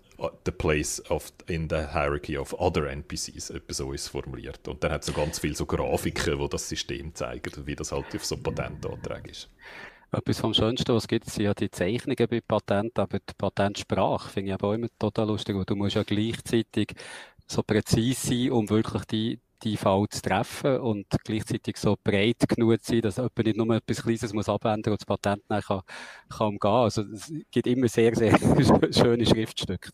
the 0.46 0.52
place 0.52 1.02
of, 1.10 1.32
in 1.48 1.70
the 1.70 1.88
hierarchy 1.92 2.38
of 2.38 2.54
other 2.60 2.88
NPCs, 2.88 3.50
etwas 3.50 3.78
so 3.78 3.94
ist 3.94 4.08
formuliert. 4.08 4.68
Und 4.68 4.84
dann 4.84 4.92
hat 4.92 5.02
es 5.02 5.08
so 5.08 5.14
ganz 5.14 5.40
viele 5.40 5.56
so 5.56 5.66
Grafiken, 5.66 6.40
wo 6.40 6.48
das 6.48 6.68
System 6.68 7.14
zeigen, 7.16 7.66
wie 7.66 7.76
das 7.76 7.92
halt 7.92 8.14
auf 8.16 8.26
so 8.26 8.38
Patentanträgen 8.38 9.32
ist. 9.32 9.50
Etwas 10.12 10.40
vom 10.40 10.54
Schönsten, 10.54 10.94
was 10.94 11.04
es 11.04 11.08
gibt, 11.08 11.26
sind 11.26 11.46
ja 11.46 11.54
die 11.54 11.70
Zeichnungen 11.70 12.28
bei 12.28 12.42
Patenten, 12.42 13.00
aber 13.00 13.20
die 13.20 13.34
Patentsprache 13.38 14.30
finde 14.30 14.50
ich 14.50 14.54
aber 14.56 14.70
auch 14.70 14.74
immer 14.74 14.88
total 14.98 15.28
lustig, 15.28 15.56
weil 15.56 15.66
du 15.66 15.76
musst 15.76 15.96
ja 15.96 16.04
gleichzeitig 16.04 16.96
so 17.46 17.62
präzise 17.62 18.28
sein, 18.28 18.52
um 18.52 18.70
wirklich 18.70 19.06
die, 19.06 19.40
die 19.64 19.78
Fall 19.78 20.06
zu 20.10 20.22
treffen 20.22 20.80
und 20.80 21.06
gleichzeitig 21.24 21.78
so 21.78 21.96
breit 22.04 22.48
genug 22.48 22.80
sein, 22.82 23.02
dass 23.02 23.18
jemand 23.18 23.38
nicht 23.38 23.58
nur 23.58 23.76
etwas 23.76 24.04
Kleines 24.04 24.34
muss 24.34 24.50
abändern 24.50 24.94
und 24.94 25.02
das 25.02 25.06
Patent 25.06 25.44
dann 25.48 25.62
kann, 25.62 25.82
kann 26.30 26.48
umgehen. 26.48 26.72
Also 26.72 27.04
es 27.04 27.32
gibt 27.52 27.68
immer 27.68 27.88
sehr, 27.88 28.16
sehr 28.16 28.38
schöne 28.94 29.26
Schriftstücke. 29.26 29.90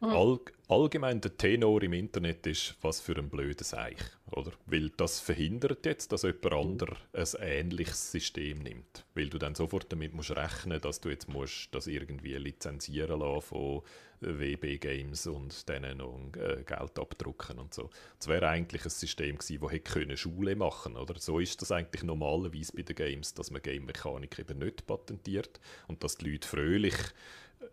All, 0.00 0.38
allgemein 0.68 1.20
der 1.20 1.36
Tenor 1.36 1.82
im 1.82 1.92
Internet 1.92 2.46
ist, 2.46 2.76
was 2.80 3.00
für 3.00 3.16
ein 3.16 3.28
blödes 3.28 3.74
Eich, 3.74 3.98
oder? 4.32 4.52
Weil 4.66 4.90
das 4.90 5.20
verhindert 5.20 5.86
jetzt, 5.86 6.12
dass 6.12 6.22
jemand 6.22 6.52
anderes 6.52 7.34
ein 7.34 7.48
ähnliches 7.48 8.12
System 8.12 8.60
nimmt. 8.60 9.04
Weil 9.14 9.28
du 9.28 9.38
dann 9.38 9.54
sofort 9.54 9.90
damit 9.92 10.14
musst 10.14 10.30
rechnen, 10.30 10.80
dass 10.80 11.00
du 11.00 11.08
jetzt 11.08 11.28
musst 11.28 11.74
das 11.74 11.86
irgendwie 11.86 12.34
lizenzieren 12.34 13.20
lassen 13.20 13.42
von 13.42 13.82
WB 14.20 14.78
Games 14.78 15.26
und 15.26 15.68
denen 15.68 15.98
noch 15.98 16.18
äh, 16.36 16.62
Geld 16.62 16.98
abdrucken 16.98 17.58
und 17.58 17.72
so. 17.72 17.90
Das 18.18 18.28
wäre 18.28 18.48
eigentlich 18.48 18.84
ein 18.84 18.90
System 18.90 19.38
gewesen, 19.38 19.60
das 19.62 19.72
hätte 19.72 20.16
Schule 20.16 20.56
machen 20.56 20.96
oder 20.96 21.18
So 21.18 21.38
ist 21.38 21.60
das 21.62 21.72
eigentlich 21.72 22.02
normalerweise 22.02 22.72
bei 22.74 22.82
den 22.82 22.96
Games, 22.96 23.32
dass 23.34 23.50
man 23.50 23.62
Game-Mechanik 23.62 24.38
eben 24.38 24.58
nicht 24.58 24.86
patentiert 24.86 25.58
und 25.88 26.04
dass 26.04 26.16
die 26.16 26.30
Leute 26.30 26.46
fröhlich 26.46 26.96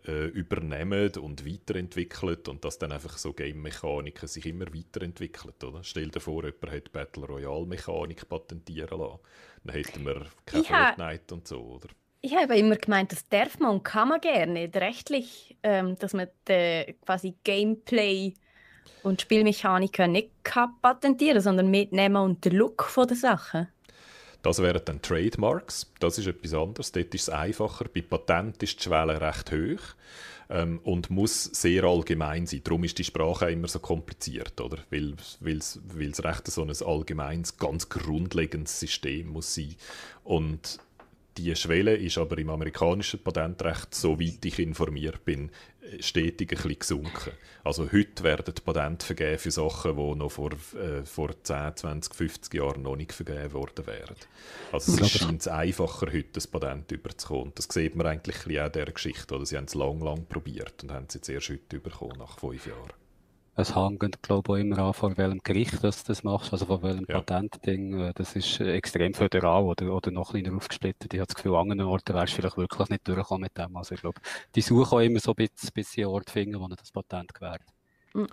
äh, 0.08 0.26
übernehmen 0.28 1.10
und 1.18 1.46
weiterentwickeln 1.46 2.38
und 2.48 2.64
dass 2.64 2.78
dann 2.78 2.92
einfach 2.92 3.18
so 3.18 3.34
Game-Mechaniken 3.34 4.26
sich 4.26 4.46
immer 4.46 4.66
weiterentwickeln. 4.74 5.52
Oder? 5.62 5.84
Stell 5.84 6.08
dir 6.08 6.20
vor, 6.20 6.44
jemand 6.44 6.72
hat 6.72 6.92
Battle 6.92 7.26
Royale-Mechanik 7.26 8.26
patentieren 8.28 8.98
lassen. 8.98 9.18
Dann 9.64 9.74
hätten 9.76 10.06
wir 10.06 10.26
kein 10.46 10.64
Fortnite 10.64 11.34
und 11.34 11.46
so, 11.46 11.60
oder? 11.60 11.88
Ich 12.20 12.34
habe 12.34 12.56
immer 12.56 12.76
gemeint, 12.76 13.12
das 13.12 13.28
darf 13.28 13.58
man 13.60 13.76
und 13.76 13.84
kann 13.84 14.08
man 14.08 14.20
gerne 14.20 14.70
rechtlich, 14.74 15.56
ähm, 15.62 15.96
dass 15.98 16.14
man 16.14 16.28
de, 16.48 16.94
quasi 17.04 17.34
Gameplay 17.44 18.32
und 19.02 19.20
Spielmechaniken 19.20 20.10
nicht 20.10 20.30
kann 20.42 20.74
patentieren, 20.80 21.40
sondern 21.40 21.70
mitnehmen 21.70 22.16
und 22.16 22.44
den 22.44 22.54
Look 22.54 22.82
von 22.84 23.06
der 23.06 23.16
Sache. 23.16 23.68
Das 24.42 24.62
wären 24.62 24.82
dann 24.84 25.02
Trademarks. 25.02 25.92
Das 25.98 26.18
ist 26.18 26.26
etwas 26.26 26.54
anderes. 26.54 26.92
Dort 26.92 27.14
ist 27.14 27.22
es 27.22 27.28
einfacher. 27.28 27.86
Bei 27.92 28.02
Patent 28.02 28.62
ist 28.62 28.78
die 28.78 28.84
Schwelle 28.84 29.20
recht 29.20 29.50
hoch 29.52 29.94
ähm, 30.48 30.80
und 30.84 31.10
muss 31.10 31.44
sehr 31.44 31.84
allgemein 31.84 32.46
sein. 32.46 32.62
Darum 32.64 32.84
ist 32.84 32.98
die 32.98 33.04
Sprache 33.04 33.50
immer 33.50 33.68
so 33.68 33.80
kompliziert, 33.80 34.60
oder? 34.60 34.78
Weil 34.90 35.14
es 35.18 36.24
recht 36.24 36.46
so 36.46 36.62
ein 36.62 36.70
allgemeines, 36.70 37.56
ganz 37.58 37.88
grundlegendes 37.88 38.78
System 38.78 39.28
muss 39.28 39.54
sein. 39.54 39.74
Und 40.24 40.78
die 41.38 41.54
Schwelle 41.54 41.96
ist 41.96 42.18
aber 42.18 42.38
im 42.38 42.50
amerikanischen 42.50 43.22
Patentrecht, 43.22 43.94
soweit 43.94 44.44
ich 44.44 44.58
informiert 44.58 45.24
bin, 45.24 45.50
stetig 46.00 46.50
ein 46.50 46.56
bisschen 46.56 46.78
gesunken. 46.78 47.32
Also 47.64 47.90
heute 47.92 48.22
werden 48.22 48.54
Patente 48.64 49.06
vergeben 49.06 49.38
für 49.38 49.50
Sachen, 49.50 49.96
die 49.96 50.14
noch 50.14 50.30
vor, 50.30 50.52
äh, 50.52 51.04
vor 51.04 51.30
10, 51.42 51.76
20, 51.76 52.14
50 52.14 52.54
Jahren 52.54 52.82
noch 52.82 52.96
nicht 52.96 53.12
vergeben 53.12 53.52
worden 53.52 53.86
wären. 53.86 54.16
Also 54.72 55.00
es 55.00 55.10
scheint 55.10 55.46
einfacher, 55.48 56.06
heute 56.06 56.28
das 56.32 56.46
Patent 56.46 56.90
überzukommen. 56.92 57.52
Das 57.54 57.68
sieht 57.70 57.96
man 57.96 58.06
eigentlich 58.06 58.38
auch 58.44 58.66
in 58.66 58.72
dieser 58.72 58.84
Geschichte. 58.86 59.34
Oder? 59.34 59.46
Sie 59.46 59.56
haben 59.56 59.64
es 59.64 59.74
lang, 59.74 60.00
lang 60.00 60.26
probiert 60.26 60.82
und 60.82 60.92
haben 60.92 61.06
es 61.08 61.14
jetzt 61.14 61.28
erst 61.28 61.50
heute 61.50 61.80
bekommen, 61.80 62.18
nach 62.18 62.38
fünf 62.38 62.66
Jahren 62.66 62.92
es 63.58 63.74
hängt, 63.74 64.22
glaube 64.22 64.48
ich, 64.48 64.52
auch 64.52 64.56
immer 64.56 64.78
an, 64.78 64.94
von 64.94 65.16
welchem 65.16 65.40
Gericht 65.42 65.74
du 65.74 65.78
das 65.78 66.22
machst, 66.22 66.52
also 66.52 66.66
von 66.66 66.82
welchem 66.82 67.06
ja. 67.08 67.20
Patentding. 67.20 68.00
Äh, 68.00 68.12
das 68.14 68.36
ist 68.36 68.60
äh, 68.60 68.72
extrem 68.74 69.14
föderal 69.14 69.64
oder, 69.64 69.92
oder 69.92 70.10
noch 70.10 70.30
kleiner 70.30 70.54
aufgesplittet. 70.54 71.12
Ich 71.12 71.20
habe 71.20 71.26
das 71.26 71.34
Gefühl, 71.34 71.54
an 71.54 71.72
anderen 71.72 71.90
Orten 71.90 72.14
wärst 72.14 72.32
du 72.32 72.36
vielleicht 72.36 72.56
wirklich 72.56 72.88
nicht 72.88 73.06
durchgekommen 73.06 73.42
mit 73.42 73.58
dem. 73.58 73.76
Also 73.76 73.94
ich 73.94 74.00
glaube, 74.00 74.20
die 74.54 74.60
suchen 74.60 74.98
auch 74.98 75.00
immer 75.00 75.20
so 75.20 75.32
ein 75.32 75.36
bisschen, 75.36 75.70
bis 75.74 75.90
sie 75.90 76.04
einen 76.04 76.12
Ort 76.12 76.30
finden, 76.30 76.60
wo 76.60 76.68
das 76.68 76.92
Patent 76.92 77.34
gewährt. 77.34 77.62
Hm. 78.12 78.26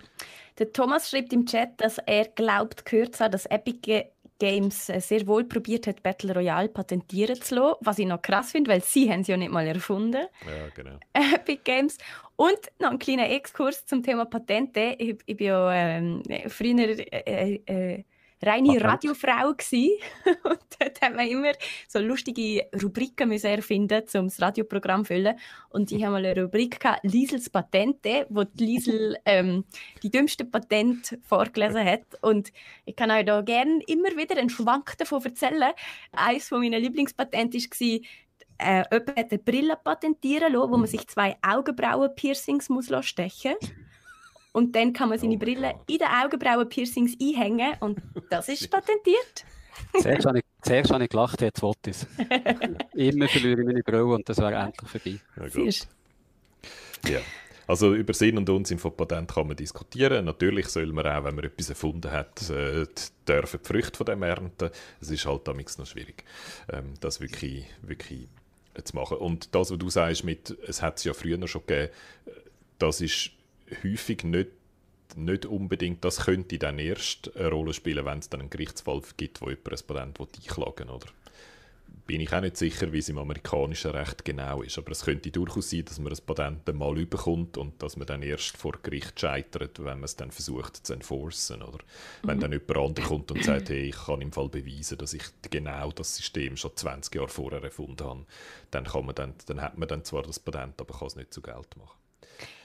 Der 0.58 0.72
Thomas 0.72 1.10
schreibt 1.10 1.32
im 1.32 1.44
Chat, 1.44 1.80
dass 1.80 1.98
er 1.98 2.26
glaubt, 2.28 2.86
gehört 2.86 3.16
zu 3.16 3.24
haben, 3.24 3.32
dass 3.32 3.46
Epic 3.46 4.06
Games 4.38 4.88
äh, 4.88 5.00
sehr 5.00 5.26
wohl 5.26 5.44
probiert 5.44 5.86
hat, 5.86 6.02
Battle 6.02 6.34
Royale 6.34 6.68
patentieren 6.68 7.40
zu 7.40 7.54
lassen, 7.54 7.76
was 7.80 7.98
ich 7.98 8.06
noch 8.06 8.20
krass 8.20 8.52
finde, 8.52 8.70
weil 8.70 8.82
sie 8.82 9.10
haben 9.10 9.20
es 9.20 9.28
ja 9.28 9.36
nicht 9.36 9.52
mal 9.52 9.66
erfunden. 9.66 10.26
Ja, 10.46 10.68
genau. 10.74 10.98
Epic 11.12 11.60
Games. 11.64 11.98
Und 12.36 12.58
noch 12.78 12.90
ein 12.90 12.98
kleiner 12.98 13.30
Exkurs 13.30 13.86
zum 13.86 14.02
Thema 14.02 14.26
Patente. 14.26 14.94
Ich, 14.98 15.16
ich 15.24 15.36
bin 15.36 15.46
ja 15.46 15.72
ähm, 15.72 16.22
früher 16.48 16.98
äh, 17.12 17.60
äh, 17.66 18.04
reine. 18.42 18.80
Radiofrau 18.80 19.54
gsi 19.54 19.98
und 20.44 20.60
dort 20.78 21.00
haben 21.00 21.16
wir 21.16 21.28
immer 21.28 21.52
so 21.88 21.98
lustige 21.98 22.66
Rubriken 22.82 23.28
müssen 23.28 23.46
erfinden, 23.46 24.02
um 24.14 24.28
das 24.28 24.40
Radioprogramm 24.40 25.04
zu 25.04 25.14
füllen. 25.14 25.38
Und 25.70 25.90
ich 25.92 26.02
habe 26.02 26.12
mal 26.12 26.26
eine 26.26 26.42
Rubrik 26.42 26.80
gehabt, 26.80 27.00
Liesels 27.02 27.50
Patente, 27.50 28.26
wo 28.28 28.44
die 28.44 28.64
Liesel 28.64 29.16
ähm, 29.24 29.64
die 30.02 30.10
dümmsten 30.10 30.50
Patente 30.50 31.18
vorgelesen 31.22 31.84
hat. 31.84 32.04
Und 32.22 32.52
ich 32.84 32.96
kann 32.96 33.10
euch 33.10 33.24
da 33.24 33.40
gerne 33.40 33.80
immer 33.86 34.16
wieder 34.16 34.36
einen 34.36 34.50
Schwank 34.50 34.96
davon 34.98 35.24
erzählen. 35.24 35.72
Eines 36.12 36.50
meiner 36.50 36.78
Lieblingspatente 36.78 37.58
war, 37.58 38.00
äh, 38.58 38.84
jemand 38.90 39.18
hat 39.18 39.30
eine 39.30 39.38
Brille 39.38 39.76
patentieren 39.82 40.52
lassen, 40.52 40.70
wo 40.70 40.76
man 40.76 40.86
sich 40.86 41.06
zwei 41.08 41.36
Augenbrauen-Piercings 41.42 42.68
stechen 43.02 43.54
muss. 43.60 43.85
Und 44.56 44.74
dann 44.74 44.94
kann 44.94 45.10
man 45.10 45.18
seine 45.18 45.34
oh 45.34 45.38
Brille 45.38 45.74
God. 45.74 45.82
in 45.86 45.98
den 45.98 46.08
Augenbrauen-Piercings 46.08 47.18
einhängen 47.20 47.74
und 47.80 48.00
das 48.30 48.48
ist 48.48 48.70
patentiert. 48.70 49.44
Zuerst 50.00 50.24
habe 50.24 50.38
ich, 50.38 50.44
zuerst 50.62 50.90
habe 50.90 51.04
ich 51.04 51.10
gelacht, 51.10 51.42
jetzt 51.42 51.60
wollte 51.60 51.90
ich 51.90 51.96
es. 51.96 52.06
Immer 52.94 53.28
verliere 53.28 53.60
ich 53.60 53.66
meine 53.66 53.82
Brille 53.82 54.06
und 54.06 54.26
das 54.26 54.38
wäre 54.38 54.54
endlich 54.54 54.90
vorbei. 54.90 55.20
Ja, 57.04 57.10
ja. 57.10 57.20
Also 57.66 57.94
über 57.94 58.14
Sinn 58.14 58.38
und 58.38 58.48
Unsinn 58.48 58.78
von 58.78 58.96
Patent 58.96 59.34
kann 59.34 59.46
man 59.46 59.56
diskutieren. 59.56 60.24
Natürlich 60.24 60.68
soll 60.68 60.86
man 60.86 61.06
auch, 61.06 61.24
wenn 61.24 61.34
man 61.34 61.44
etwas 61.44 61.68
erfunden 61.68 62.10
hat, 62.10 62.48
äh, 62.48 62.86
dürfen 63.28 63.60
die 63.62 63.68
Früchte 63.68 63.98
von 63.98 64.06
dem 64.06 64.22
ernten. 64.22 64.70
Es 65.02 65.10
ist 65.10 65.26
halt 65.26 65.46
damit 65.46 65.78
noch 65.78 65.84
schwierig, 65.84 66.24
ähm, 66.72 66.94
das 67.02 67.20
wirklich, 67.20 67.66
wirklich 67.82 68.26
zu 68.82 68.96
machen. 68.96 69.18
Und 69.18 69.54
das, 69.54 69.70
was 69.70 69.76
du 69.78 69.90
sagst 69.90 70.24
mit, 70.24 70.56
es 70.66 70.80
hat 70.80 70.96
es 70.96 71.04
ja 71.04 71.12
früher 71.12 71.46
schon 71.46 71.66
gegeben, 71.66 71.92
das 72.78 73.02
ist 73.02 73.35
häufig 73.82 74.24
nicht, 74.24 74.50
nicht 75.14 75.46
unbedingt, 75.46 76.04
das 76.04 76.24
könnte 76.24 76.58
dann 76.58 76.78
erst 76.78 77.34
eine 77.36 77.50
Rolle 77.50 77.72
spielen, 77.72 78.04
wenn 78.04 78.18
es 78.18 78.28
dann 78.28 78.40
einen 78.40 78.50
Gerichtsfall 78.50 79.02
gibt, 79.16 79.40
wo 79.40 79.48
jemand 79.48 79.72
ein 79.72 79.86
Patent 79.86 80.20
einklagen 80.20 80.88
will, 80.88 80.94
oder? 80.94 81.06
Bin 82.06 82.20
ich 82.20 82.32
auch 82.32 82.40
nicht 82.40 82.56
sicher, 82.56 82.92
wie 82.92 82.98
es 82.98 83.08
im 83.08 83.18
amerikanischen 83.18 83.90
Recht 83.90 84.24
genau 84.24 84.62
ist. 84.62 84.78
Aber 84.78 84.92
es 84.92 85.04
könnte 85.04 85.32
durchaus 85.32 85.70
sein, 85.70 85.84
dass 85.84 85.98
man 85.98 86.12
ein 86.12 86.18
Patent 86.24 86.72
mal 86.72 86.96
überkommt 86.96 87.56
und 87.56 87.82
dass 87.82 87.96
man 87.96 88.06
dann 88.06 88.22
erst 88.22 88.56
vor 88.56 88.74
Gericht 88.80 89.18
scheitert, 89.18 89.80
wenn 89.80 89.98
man 89.98 90.04
es 90.04 90.14
dann 90.14 90.30
versucht 90.30 90.86
zu 90.86 90.92
enforcen. 90.92 91.62
Oder 91.62 91.80
wenn 92.22 92.36
mhm. 92.36 92.40
dann 92.42 92.52
jemand 92.52 92.76
anderes 92.76 93.08
kommt 93.08 93.32
und 93.32 93.42
sagt, 93.42 93.70
hey, 93.70 93.88
ich 93.88 93.96
kann 93.96 94.20
im 94.20 94.30
Fall 94.30 94.48
beweisen, 94.48 94.98
dass 94.98 95.14
ich 95.14 95.24
genau 95.50 95.90
das 95.90 96.16
System 96.16 96.56
schon 96.56 96.76
20 96.76 97.12
Jahre 97.12 97.28
vorher 97.28 97.64
erfunden 97.64 98.06
habe, 98.06 98.26
dann, 98.70 98.84
kann 98.84 99.04
man 99.04 99.14
dann, 99.16 99.34
dann 99.46 99.60
hat 99.60 99.76
man 99.76 99.88
dann 99.88 100.04
zwar 100.04 100.22
das 100.22 100.38
Patent, 100.38 100.80
aber 100.80 100.96
kann 100.96 101.08
es 101.08 101.16
nicht 101.16 101.34
zu 101.34 101.42
Geld 101.42 101.76
machen. 101.76 101.98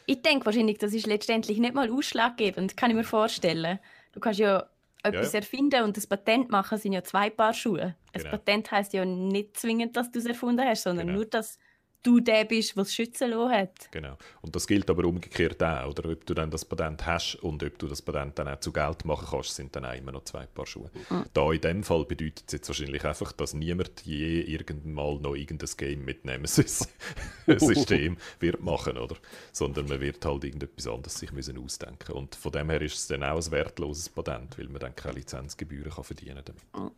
Ich 0.05 0.21
denke 0.21 0.45
wahrscheinlich, 0.45 0.77
das 0.77 0.93
ist 0.93 1.07
letztendlich 1.07 1.59
nicht 1.59 1.73
mal 1.73 1.89
ausschlaggebend, 1.91 2.75
kann 2.77 2.91
ich 2.91 2.95
mir 2.95 3.03
vorstellen. 3.03 3.79
Du 4.13 4.19
kannst 4.19 4.39
ja 4.39 4.67
etwas 5.03 5.33
ja, 5.33 5.39
ja. 5.39 5.39
erfinden 5.39 5.83
und 5.83 5.97
das 5.97 6.07
Patent 6.07 6.49
machen 6.49 6.77
sind 6.77 6.93
ja 6.93 7.03
zwei 7.03 7.29
Paar 7.29 7.53
Schuhe. 7.53 7.95
Genau. 8.13 8.25
Ein 8.25 8.31
Patent 8.31 8.71
heißt 8.71 8.93
ja 8.93 9.05
nicht 9.05 9.57
zwingend, 9.57 9.95
dass 9.97 10.11
du 10.11 10.19
es 10.19 10.25
erfunden 10.25 10.65
hast, 10.65 10.83
sondern 10.83 11.07
genau. 11.07 11.19
nur, 11.19 11.25
dass 11.25 11.57
du 12.03 12.19
der 12.19 12.45
bist, 12.45 12.75
der 12.75 12.83
es 12.83 12.93
schützen 12.93 13.29
lassen 13.29 13.51
hat. 13.51 13.91
Genau. 13.91 14.17
Und 14.41 14.55
das 14.55 14.67
gilt 14.67 14.89
aber 14.89 15.05
umgekehrt 15.05 15.61
auch, 15.63 15.89
oder? 15.89 16.09
Ob 16.09 16.25
du 16.25 16.33
dann 16.33 16.49
das 16.49 16.65
Patent 16.65 17.05
hast 17.05 17.35
und 17.35 17.63
ob 17.63 17.77
du 17.77 17.87
das 17.87 18.01
Patent 18.01 18.37
dann 18.39 18.47
auch 18.47 18.59
zu 18.59 18.71
Geld 18.71 19.05
machen 19.05 19.27
kannst, 19.29 19.55
sind 19.55 19.75
dann 19.75 19.85
auch 19.85 19.93
immer 19.93 20.11
noch 20.11 20.23
zwei 20.23 20.45
Paar 20.45 20.65
Schuhe. 20.65 20.89
Mhm. 21.09 21.25
Da 21.33 21.51
in 21.51 21.61
dem 21.61 21.83
Fall 21.83 22.05
bedeutet 22.05 22.43
es 22.47 22.53
jetzt 22.53 22.69
wahrscheinlich 22.69 23.05
einfach, 23.05 23.31
dass 23.31 23.53
niemand 23.53 24.01
je 24.03 24.41
irgendwann 24.41 24.93
mal 24.93 25.19
noch 25.19 25.35
irgendein 25.35 25.69
Game 25.77 26.05
mit 26.05 26.25
Nemesis-System 26.25 28.17
wird 28.39 28.61
machen, 28.61 28.97
oder? 28.97 29.15
Sondern 29.51 29.87
man 29.87 29.99
wird 29.99 30.25
halt 30.25 30.43
irgendetwas 30.43 30.87
anderes 30.87 31.19
sich 31.19 31.31
müssen 31.31 31.57
ausdenken. 31.57 32.13
Und 32.13 32.35
von 32.35 32.51
dem 32.51 32.69
her 32.69 32.81
ist 32.81 32.95
es 32.95 33.07
dann 33.07 33.23
auch 33.23 33.37
ein 33.37 33.51
wertloses 33.51 34.09
Patent, 34.09 34.57
weil 34.57 34.67
man 34.67 34.79
dann 34.79 34.95
keine 34.95 35.15
Lizenzgebühren 35.15 35.91
kann 35.91 36.03
verdienen 36.03 36.41
damit. 36.43 36.63
Mhm. 36.75 36.91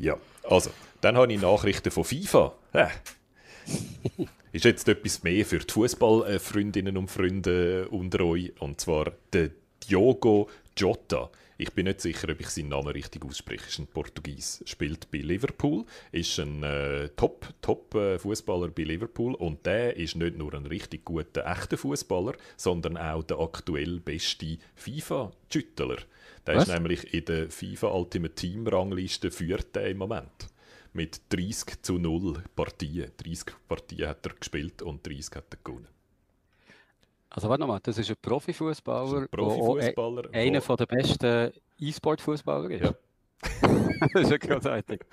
Ja, 0.00 0.16
also, 0.44 0.70
dann 1.00 1.16
habe 1.16 1.32
ich 1.32 1.40
Nachrichten 1.40 1.90
von 1.90 2.04
FIFA. 2.04 2.52
Äh, 2.72 2.86
ist 4.52 4.64
jetzt 4.64 4.88
etwas 4.88 5.22
mehr 5.22 5.44
für 5.44 5.58
die 5.58 5.72
Fußballfreundinnen 5.72 6.96
und 6.96 7.10
Freunde 7.10 7.88
unter 7.88 8.24
euch. 8.24 8.52
Und 8.60 8.80
zwar 8.80 9.12
der 9.32 9.50
Diogo 9.88 10.48
Jota. 10.76 11.30
Ich 11.60 11.72
bin 11.72 11.86
nicht 11.86 12.00
sicher, 12.00 12.28
ob 12.30 12.40
ich 12.40 12.50
seinen 12.50 12.68
Namen 12.68 12.86
richtig 12.88 13.24
ausspreche. 13.24 13.66
Ist 13.66 13.80
ein 13.80 13.88
Portugies, 13.88 14.62
spielt 14.64 15.10
bei 15.10 15.18
Liverpool, 15.18 15.84
ist 16.12 16.38
ein 16.38 16.62
äh, 16.62 17.08
Top, 17.16 17.48
Top 17.60 17.92
äh, 17.96 18.16
Fußballer 18.16 18.68
bei 18.68 18.84
Liverpool 18.84 19.34
und 19.34 19.66
der 19.66 19.96
ist 19.96 20.14
nicht 20.14 20.38
nur 20.38 20.54
ein 20.54 20.66
richtig 20.66 21.04
guter 21.04 21.44
echter 21.46 21.76
Fußballer, 21.76 22.34
sondern 22.56 22.96
auch 22.96 23.24
der 23.24 23.40
aktuell 23.40 23.98
beste 23.98 24.58
FIFA-Schüttler. 24.76 25.96
Der 26.46 26.56
Was? 26.56 26.68
ist 26.68 26.74
nämlich 26.74 27.12
in 27.12 27.24
der 27.24 27.50
FIFA 27.50 27.88
Ultimate 27.88 28.34
Team 28.36 28.68
Rangliste 28.68 29.32
führt 29.32 29.76
im 29.76 29.98
Moment 29.98 30.48
mit 30.92 31.20
30 31.30 31.82
zu 31.82 31.98
0 31.98 32.42
Partien. 32.54 33.10
30 33.16 33.54
Partien 33.68 34.08
hat 34.08 34.26
er 34.26 34.34
gespielt 34.34 34.82
und 34.82 35.06
30 35.06 35.36
hat 35.36 35.46
er 35.50 35.58
gewonnen. 35.62 35.88
Also 37.30 37.48
warte 37.48 37.60
nochmal, 37.60 37.80
das 37.82 37.98
ist 37.98 38.08
ein 38.08 38.16
Profifußballer, 38.20 39.22
ein 39.22 39.28
Profifußballer, 39.28 40.30
einer 40.32 40.60
der 40.60 40.86
besten 40.86 41.52
E-Sport-Fußballer 41.78 42.70
ist. 42.70 42.84
Ja. 42.84 42.94
das 44.12 44.22
ist 44.22 44.30
ja 44.30 44.36
großartig. 44.38 45.00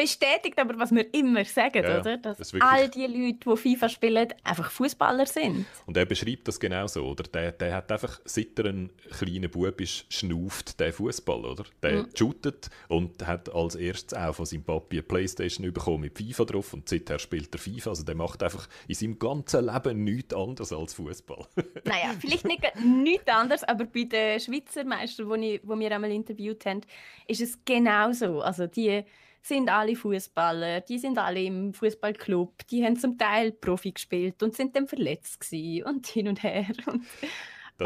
bestätigt 0.00 0.58
aber, 0.58 0.78
was 0.78 0.92
wir 0.92 1.12
immer 1.12 1.44
sagen, 1.44 1.84
ja, 1.84 2.00
oder? 2.00 2.16
Dass 2.16 2.38
das 2.38 2.54
all 2.60 2.88
die 2.88 3.06
Leute, 3.06 3.38
die 3.50 3.56
FIFA 3.56 3.88
spielen, 3.88 4.28
einfach 4.44 4.70
Fußballer 4.70 5.26
sind. 5.26 5.66
Und 5.86 5.96
er 5.96 6.06
beschreibt 6.06 6.48
das 6.48 6.58
genau 6.58 6.86
so, 6.86 7.04
oder? 7.04 7.24
Der, 7.24 7.52
der 7.52 7.74
hat 7.74 7.92
einfach, 7.92 8.18
seit 8.24 8.58
er 8.58 8.66
ein 8.66 8.90
kleiner 9.18 9.48
Bub 9.48 9.78
ist, 9.80 10.10
schnauft 10.12 10.80
der 10.80 10.92
Fußball, 10.92 11.44
oder? 11.44 11.64
Der 11.82 12.02
mhm. 12.04 12.08
shootet 12.14 12.70
und 12.88 13.26
hat 13.26 13.54
als 13.54 13.74
erstes 13.74 14.16
auch 14.16 14.34
von 14.34 14.46
seinem 14.46 14.64
Papi 14.64 14.96
eine 14.96 15.02
Playstation 15.02 15.70
bekommen 15.70 16.00
mit 16.00 16.16
FIFA 16.16 16.44
drauf 16.44 16.72
und 16.72 16.88
seither 16.88 17.18
spielt 17.18 17.54
er 17.54 17.58
FIFA. 17.58 17.90
Also 17.90 18.04
der 18.04 18.14
macht 18.14 18.42
einfach 18.42 18.68
in 18.88 18.94
seinem 18.94 19.18
ganzen 19.18 19.66
Leben 19.66 20.04
nichts 20.04 20.34
anderes 20.34 20.72
als 20.72 20.94
Fußball. 20.94 21.46
naja, 21.84 22.14
vielleicht 22.18 22.46
nicht 22.46 22.62
nichts 22.82 23.28
anderes, 23.28 23.64
aber 23.64 23.84
bei 23.84 24.04
den 24.04 24.40
Schweizer 24.40 24.84
Meistern, 24.84 25.40
die 25.40 25.60
wir 25.62 25.92
einmal 25.92 26.10
interviewt 26.10 26.64
haben, 26.64 26.80
ist 27.26 27.42
es 27.42 27.58
genau 27.64 28.12
so. 28.12 28.40
Also 28.40 28.66
die 28.66 29.04
sind 29.42 29.68
alle 29.70 29.96
Fußballer, 29.96 30.82
die 30.82 30.98
sind 30.98 31.18
alle 31.18 31.42
im 31.42 31.72
Fußballclub, 31.72 32.66
die 32.68 32.84
haben 32.84 32.96
zum 32.96 33.16
Teil 33.16 33.52
Profi 33.52 33.92
gespielt 33.92 34.42
und 34.42 34.54
sind 34.54 34.76
dann 34.76 34.86
verletzt 34.86 35.40
gewesen 35.40 35.84
und 35.86 36.06
hin 36.06 36.28
und 36.28 36.42
her. 36.42 36.66
Und 36.86 37.04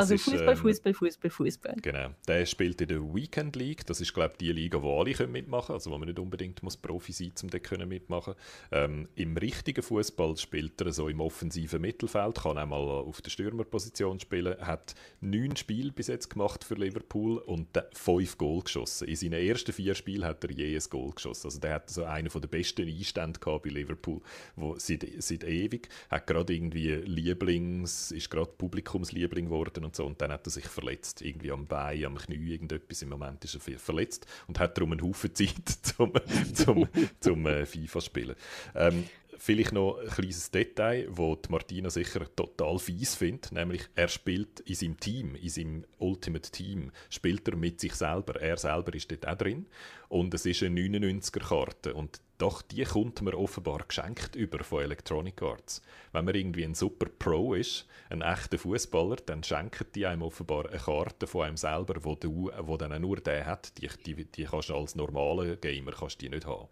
also 0.01 0.17
Fußball, 0.17 0.49
ähm, 0.49 0.57
Fußball, 0.57 0.95
Fußball, 0.95 1.31
Fußball. 1.31 1.77
Genau. 1.83 2.11
Der 2.27 2.47
spielt 2.47 2.81
in 2.81 2.89
der 2.89 3.15
Weekend 3.15 3.57
League. 3.57 3.87
Das 3.87 4.01
ist, 4.01 4.13
glaube 4.15 4.33
ich, 4.33 4.39
die 4.39 4.53
Liga, 4.53 4.83
wo 4.83 5.01
alle 5.01 5.13
können 5.13 5.33
mitmachen 5.33 5.67
können. 5.67 5.77
Also 5.77 5.91
wo 5.91 5.99
man 5.99 6.09
nicht 6.09 6.19
unbedingt 6.19 6.63
muss 6.63 6.77
Profi 6.77 7.13
sein 7.13 7.33
muss, 7.33 7.43
um 7.43 7.51
dort 7.51 7.89
mitmachen 7.89 8.35
ähm, 8.73 9.09
Im 9.15 9.37
richtigen 9.37 9.83
Fußball 9.83 10.37
spielt 10.37 10.81
er 10.81 10.93
so 10.93 11.09
im 11.09 11.21
offensiven 11.21 11.81
Mittelfeld, 11.81 12.37
kann 12.37 12.59
auch 12.59 12.67
mal 12.67 12.77
auf 12.77 13.21
der 13.23 13.31
Stürmerposition 13.31 14.21
spielen, 14.21 14.59
hat 14.61 14.95
neun 15.21 15.57
Spiele 15.57 15.93
bis 15.93 16.09
jetzt 16.09 16.31
gemacht 16.31 16.65
für 16.65 16.75
Liverpool 16.75 17.39
und 17.39 17.69
fünf 17.93 18.39
Goal 18.39 18.63
geschossen. 18.63 19.09
In 19.09 19.17
seinen 19.17 19.47
ersten 19.47 19.73
vier 19.73 19.95
Spielen 19.95 20.25
hat 20.25 20.45
er 20.45 20.51
je 20.51 20.77
ein 20.77 20.83
Goal 20.91 21.13
geschossen. 21.13 21.47
Also 21.47 21.61
der 21.61 21.75
hat 21.75 21.91
so 21.91 22.05
einen 22.05 22.29
der 22.29 22.49
besten 22.49 22.89
Einstände 22.89 23.41
gehabt 23.41 23.65
bei 23.65 23.71
Liverpool, 23.71 24.21
wo 24.57 24.77
seit, 24.79 25.07
seit 25.19 25.45
ewig. 25.45 25.89
Hat 26.11 26.27
gerade 26.27 26.55
irgendwie 26.55 26.95
Lieblings, 26.95 28.11
ist 28.11 28.31
gerade 28.31 28.51
Publikumsliebling 28.59 29.47
geworden 29.47 29.84
und 29.85 29.95
so 29.95 30.05
und 30.05 30.21
dann 30.21 30.33
hat 30.33 30.47
er 30.47 30.51
sich 30.51 30.67
verletzt, 30.67 31.23
irgendwie 31.23 31.53
am 31.53 31.67
Bein, 31.67 32.05
am 32.05 32.17
Knie, 32.17 32.53
irgendetwas. 32.53 33.03
Im 33.03 33.11
Moment 33.11 33.45
ist 33.45 33.55
er 33.55 33.79
verletzt 33.79 34.27
und 34.47 34.59
hat 34.59 34.77
darum 34.77 34.93
einen 34.93 35.03
Haufen 35.03 35.35
Zeit 35.35 35.69
zum, 35.83 36.13
zum, 36.53 36.89
zum 37.21 37.47
äh, 37.47 37.67
FIFA 37.67 38.01
spielen. 38.01 38.37
Ähm, 38.75 39.07
vielleicht 39.45 39.73
noch 39.73 39.99
ein 39.99 40.09
kleines 40.09 40.51
Detail, 40.51 41.07
das 41.07 41.51
Martina 41.51 41.91
sicher 41.91 42.35
total 42.35 42.79
fies 42.79 43.15
findet, 43.15 43.53
nämlich 43.53 43.83
er 43.95 44.09
spielt 44.09 44.61
in 44.61 44.75
seinem 44.75 44.99
Team, 44.99 45.35
in 45.35 45.51
seinem 45.51 45.85
Ultimate 45.99 46.51
Team, 46.51 46.91
spielt 47.11 47.47
er 47.47 47.57
mit 47.57 47.79
sich 47.79 47.95
selber. 47.95 48.41
Er 48.41 48.57
selber 48.57 48.95
ist 48.95 49.11
dort 49.11 49.29
auch 49.29 49.37
drin 49.37 49.67
und 50.09 50.33
es 50.33 50.47
ist 50.47 50.63
eine 50.63 50.81
99er-Karte 50.81 51.93
und 51.93 52.23
doch 52.39 52.63
die 52.63 52.85
kommt 52.85 53.21
man 53.21 53.35
offenbar 53.35 53.85
geschenkt 53.87 54.35
über 54.35 54.65
von 54.65 54.83
Electronic 54.83 55.43
Arts. 55.43 55.83
Wenn 56.13 56.25
man 56.25 56.35
irgendwie 56.35 56.65
ein 56.65 56.75
super 56.75 57.07
Pro 57.19 57.53
ist, 57.53 57.87
ein 58.09 58.23
echter 58.23 58.59
Fußballer, 58.59 59.17
dann 59.27 59.45
schenken 59.45 59.87
die 59.95 60.07
einem 60.07 60.23
offenbar 60.23 60.71
eine 60.71 60.79
Karte 60.79 61.27
von 61.27 61.45
einem 61.45 61.59
selber, 61.59 62.03
wo, 62.03 62.15
du, 62.15 62.51
wo 62.61 62.79
dann 62.79 62.99
nur 63.03 63.17
der 63.17 63.45
hat. 63.45 63.77
Die, 63.77 63.91
die, 64.07 64.25
die 64.25 64.45
kannst 64.45 64.71
du 64.71 64.75
als 64.75 64.95
normaler 64.95 65.57
Gamer 65.57 65.93
kannst 65.93 66.23
die 66.23 66.31
nicht 66.31 66.47
haben. 66.47 66.69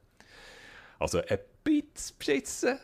Also 0.98 1.20
ein 1.20 1.38
bisschen 1.64 2.16
beschissen, 2.18 2.78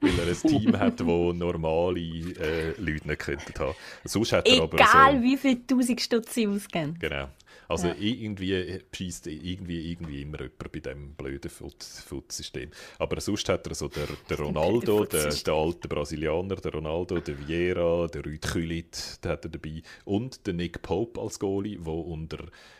weil 0.00 0.18
er 0.18 0.26
ein 0.28 0.36
Team 0.36 0.78
hat, 0.78 1.00
das 1.00 1.06
normale 1.06 2.00
äh, 2.00 2.74
Leute 2.78 3.08
nicht 3.08 3.18
könnten 3.18 3.58
haben. 3.58 3.74
Sonst 4.04 4.32
hat 4.32 4.46
er 4.46 4.54
Egal, 4.54 4.68
aber 4.72 5.12
so, 5.12 5.22
wie 5.22 5.36
viel 5.36 5.66
tausend 5.66 6.00
Stutz 6.00 6.34
sie 6.34 6.46
ausgeben. 6.46 6.96
Genau. 6.98 7.28
Also 7.70 7.86
ja. 7.86 7.94
irgendwie 8.00 8.80
schießt 8.92 9.28
irgendwie, 9.28 9.92
irgendwie 9.92 10.22
immer 10.22 10.40
jemand 10.40 10.72
bei 10.72 10.80
diesem 10.80 11.14
blöden 11.14 11.48
Foot-System. 11.48 12.68
Aber 12.98 13.20
sonst 13.20 13.48
hat 13.48 13.64
er 13.68 13.76
so 13.76 13.86
der, 13.86 14.08
der 14.28 14.38
Ronaldo, 14.40 15.04
der, 15.04 15.28
der 15.28 15.54
alte 15.54 15.86
Brasilianer, 15.86 16.56
der 16.56 16.72
Ronaldo, 16.72 17.20
der 17.20 17.38
Vieira, 17.38 18.08
der 18.08 18.26
Rüd 18.26 18.42
Külit, 18.42 19.20
der 19.22 19.32
hat 19.32 19.44
er 19.44 19.52
dabei. 19.52 19.82
Und 20.04 20.48
der 20.48 20.54
Nick 20.54 20.82
Pope 20.82 21.20
als 21.20 21.38
Goalie, 21.38 21.78
der 21.78 21.92
unter 21.92 22.38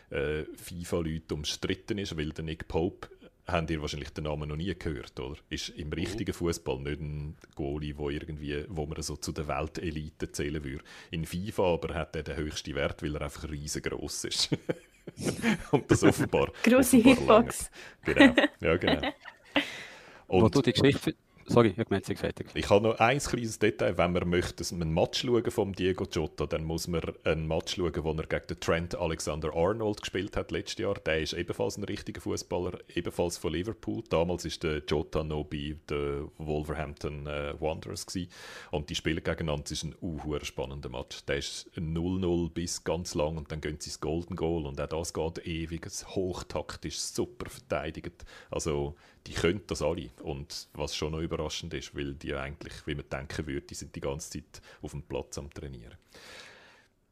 äh, 0.09 0.43
FIFA-Leuten 0.57 1.35
umstritten 1.35 1.97
ist, 1.97 2.17
weil 2.17 2.31
der 2.31 2.43
Nick 2.43 2.67
Pope 2.67 3.07
habt 3.51 3.69
ihr 3.69 3.81
wahrscheinlich 3.81 4.09
den 4.11 4.23
Namen 4.23 4.49
noch 4.49 4.55
nie 4.55 4.73
gehört, 4.77 5.19
oder? 5.19 5.37
Ist 5.49 5.69
im 5.69 5.87
mhm. 5.87 5.93
richtigen 5.93 6.33
Fußball 6.33 6.79
nicht 6.79 7.01
ein 7.01 7.35
Goalie, 7.55 7.97
wo 7.97 8.09
irgendwie, 8.09 8.65
wo 8.69 8.85
man 8.85 9.01
so 9.01 9.15
zu 9.15 9.31
der 9.31 9.47
Weltelite 9.47 10.31
zählen 10.31 10.63
würde. 10.63 10.83
In 11.11 11.25
FIFA 11.25 11.73
aber 11.73 11.93
hat 11.93 12.15
er 12.15 12.23
den 12.23 12.37
höchsten 12.37 12.75
Wert, 12.75 13.03
weil 13.03 13.15
er 13.15 13.21
einfach 13.21 13.49
riesengroß 13.49 14.25
ist. 14.25 14.49
Und 15.71 15.89
das 15.89 16.03
offenbar. 16.03 16.51
Grosse 16.63 16.97
Hitbox. 16.97 17.71
Genau, 18.05 18.33
ja 18.59 18.77
genau. 18.77 19.01
Und, 20.27 20.43
wo 20.43 20.49
du 20.49 20.61
die 20.61 20.71
Geschichte 20.71 21.15
Sorry, 21.47 21.73
ich 21.75 21.89
meine, 21.89 22.03
fertig. 22.03 22.47
Ich 22.53 22.69
habe 22.69 22.87
noch 22.87 22.99
ein 22.99 23.19
kleines 23.19 23.59
Detail. 23.59 23.97
Wenn 23.97 24.13
man 24.13 24.29
möchte, 24.29 24.63
ein 24.73 24.93
Match 24.93 25.21
schauen 25.21 25.51
von 25.51 25.73
Diego 25.73 26.05
Jota, 26.05 26.45
dann 26.45 26.63
muss 26.63 26.87
man 26.87 27.01
ein 27.23 27.47
Match 27.47 27.75
schauen, 27.75 28.03
wo 28.03 28.11
er 28.13 28.27
gegen 28.27 28.47
den 28.47 28.59
Trent 28.59 28.95
Alexander-Arnold 28.95 30.01
gespielt 30.01 30.37
hat 30.37 30.51
letztes 30.51 30.79
Jahr. 30.79 30.95
Der 30.95 31.21
ist 31.21 31.33
ebenfalls 31.33 31.77
ein 31.77 31.83
richtiger 31.83 32.21
Fußballer, 32.21 32.79
ebenfalls 32.95 33.37
von 33.37 33.53
Liverpool. 33.53 34.03
Damals 34.09 34.45
ist 34.45 34.63
der 34.63 34.81
Jota 34.87 35.23
noch 35.23 35.45
bei 35.45 35.75
den 35.89 36.29
Wolverhampton 36.37 37.27
äh, 37.27 37.53
Wanderers 37.59 38.05
gewesen. 38.05 38.31
und 38.71 38.89
die 38.89 38.95
spielen 38.95 39.23
gegeneinander. 39.23 39.63
Das 39.63 39.71
ist 39.71 39.83
ein 39.83 39.95
uh, 40.01 40.39
spannender 40.43 40.89
Match. 40.89 41.25
Der 41.25 41.37
ist 41.37 41.69
0-0 41.75 42.49
bis 42.51 42.83
ganz 42.83 43.15
lang 43.15 43.37
und 43.37 43.51
dann 43.51 43.61
gehen 43.61 43.77
sie 43.79 43.89
ins 43.89 43.99
Golden 43.99 44.35
Goal 44.35 44.65
und 44.65 44.79
auch 44.79 44.87
das 44.87 45.13
geht 45.13 45.45
ewig. 45.45 45.87
Hochtaktisch, 46.07 46.99
super 46.99 47.49
verteidigt. 47.49 48.25
Also 48.49 48.95
die 49.27 49.33
können 49.33 49.61
das 49.67 49.81
alle. 49.81 50.09
Und 50.21 50.67
was 50.73 50.95
schon 50.95 51.11
noch 51.11 51.19
überraschend 51.19 51.73
ist, 51.73 51.95
weil 51.95 52.15
die 52.15 52.33
eigentlich, 52.33 52.73
wie 52.85 52.95
man 52.95 53.07
denken 53.09 53.47
würde, 53.47 53.67
die 53.67 53.75
sind 53.75 53.95
die 53.95 54.01
ganze 54.01 54.31
Zeit 54.31 54.61
auf 54.81 54.91
dem 54.91 55.03
Platz 55.03 55.37
am 55.37 55.49
Trainieren. 55.49 55.97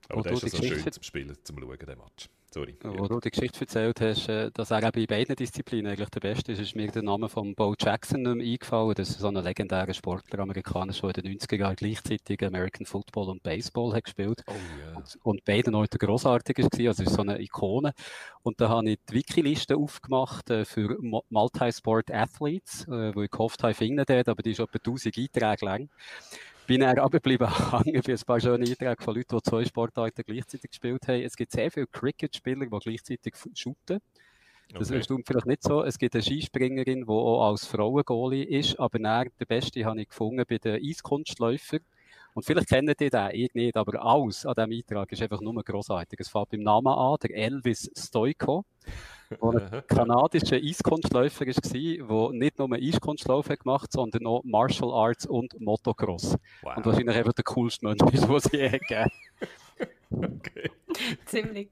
Aber 0.09 0.23
das 0.23 0.43
ist 0.43 0.55
also 0.55 0.67
schön 0.67 0.91
zum 0.91 1.03
Spielen, 1.03 1.37
zum 1.43 1.59
Schauen, 1.59 1.77
der 1.77 1.95
Match. 1.95 2.29
Sorry. 2.51 2.75
Wo 2.81 3.07
du 3.07 3.19
die 3.19 3.29
Geschichte 3.29 3.59
erzählt 3.61 4.01
hast, 4.01 4.27
äh, 4.27 4.49
dass 4.51 4.71
er 4.71 4.91
bei 4.91 5.05
beiden 5.05 5.35
Disziplinen 5.35 5.91
eigentlich 5.91 6.09
der 6.09 6.19
Beste 6.19 6.51
ist, 6.51 6.59
ist 6.59 6.75
mir 6.75 6.89
der 6.89 7.03
Name 7.03 7.29
von 7.29 7.53
Bo 7.53 7.75
Jackson 7.79 8.23
nicht 8.23 8.35
mehr 8.35 8.53
eingefallen. 8.53 8.95
Das 8.95 9.09
ist 9.11 9.19
so 9.19 9.27
ein 9.27 9.35
legendärer 9.35 9.93
Sportler, 9.93 10.39
Amerikaner, 10.39 10.91
der 10.91 11.17
in 11.17 11.23
den 11.23 11.37
90er 11.37 11.57
Jahren 11.57 11.75
gleichzeitig 11.75 12.43
American 12.43 12.87
Football 12.87 13.29
und 13.29 13.43
Baseball 13.43 13.93
hat 13.93 14.05
gespielt. 14.05 14.43
Oh, 14.47 14.53
yeah. 14.53 14.97
und, 14.97 15.19
und 15.21 15.45
beide 15.45 15.69
Leute 15.69 15.99
grossartig 15.99 16.57
war, 16.57 16.87
also 16.87 17.03
ist 17.03 17.13
so 17.13 17.21
eine 17.21 17.39
Ikone. 17.39 17.93
Und 18.41 18.59
da 18.59 18.69
habe 18.69 18.89
ich 18.89 18.99
die 19.07 19.13
Wiki-Liste 19.13 19.77
aufgemacht 19.77 20.49
äh, 20.49 20.65
für 20.65 20.97
Multisport 21.29 22.09
Athletes, 22.11 22.87
äh, 22.87 23.13
wo 23.13 23.21
ich 23.21 23.29
gehofft 23.29 23.61
habe, 23.61 23.73
ich 23.73 23.77
finde 23.77 24.05
aber 24.25 24.41
die 24.41 24.51
ist 24.51 24.59
etwa 24.59 24.79
1000 24.79 25.17
Einträge 25.17 25.65
lang 25.65 25.89
bin 26.69 26.83
er 26.83 27.01
abgeblieben 27.01 27.47
hängen 27.83 28.01
bei 28.05 28.13
ein 28.13 28.19
paar 28.27 28.39
schöne 28.39 28.63
Einträge 28.63 29.01
von 29.01 29.15
Leuten, 29.15 29.37
die 29.37 29.41
zwei 29.41 29.65
Sportarten 29.65 30.23
gleichzeitig 30.23 30.69
gespielt 30.69 31.07
haben. 31.07 31.23
Es 31.23 31.35
gibt 31.35 31.51
sehr 31.51 31.71
viele 31.71 31.87
Cricket-Spieler, 31.87 32.67
die 32.67 32.79
gleichzeitig 32.79 33.33
shooten. 33.55 33.99
Das 34.71 34.91
okay. 34.91 35.01
stimmt 35.01 35.25
vielleicht 35.25 35.47
nicht 35.47 35.63
so. 35.63 35.81
Es 35.83 35.97
gibt 35.97 36.13
eine 36.13 36.21
Skispringerin, 36.21 37.05
die 37.05 37.11
auch 37.11 37.49
als 37.49 37.65
Frauengoalie 37.65 38.43
ist, 38.43 38.79
aber 38.79 38.99
dann, 38.99 39.29
der 39.39 39.45
Beste 39.45 39.83
habe 39.83 39.99
ich 39.99 40.09
gefunden 40.09 40.45
bei 40.47 40.59
den 40.59 40.79
Eiskunstläufern. 40.79 41.79
Und 42.35 42.45
vielleicht 42.45 42.69
kennen 42.69 42.93
die 42.99 43.09
den, 43.09 43.29
ich 43.31 43.51
nicht, 43.55 43.75
aber 43.75 44.05
alles 44.05 44.45
an 44.45 44.53
diesem 44.53 44.71
Eintrag 44.71 45.11
ist 45.11 45.23
einfach 45.23 45.41
nur 45.41 45.63
grossartig. 45.63 46.19
Es 46.19 46.29
fängt 46.29 46.51
beim 46.51 46.61
Namen 46.61 46.93
an, 46.93 47.17
der 47.23 47.35
Elvis 47.35 47.89
Stoiko 47.97 48.63
der 49.29 49.43
ein 49.43 49.83
kanadischer 49.87 50.57
Eiskunstläufer 50.57 51.45
war, 51.45 52.31
der 52.31 52.39
nicht 52.39 52.59
nur 52.59 52.73
Eiskunstlauf 52.73 53.47
gemacht 53.47 53.91
sondern 53.91 54.25
auch 54.25 54.43
Martial 54.43 54.91
Arts 54.91 55.25
und 55.25 55.59
Motocross. 55.59 56.35
Wow. 56.61 56.77
Und 56.77 56.85
wahrscheinlich 56.85 57.15
einfach 57.15 57.33
der 57.33 57.43
coolste 57.43 57.85
Mensch 57.85 58.01
ist, 58.13 58.23
den 58.23 58.35
es 58.35 58.51
je 58.51 58.69
gegeben 58.69 59.11
Okay. 60.11 60.71
Ziemlich. 61.25 61.69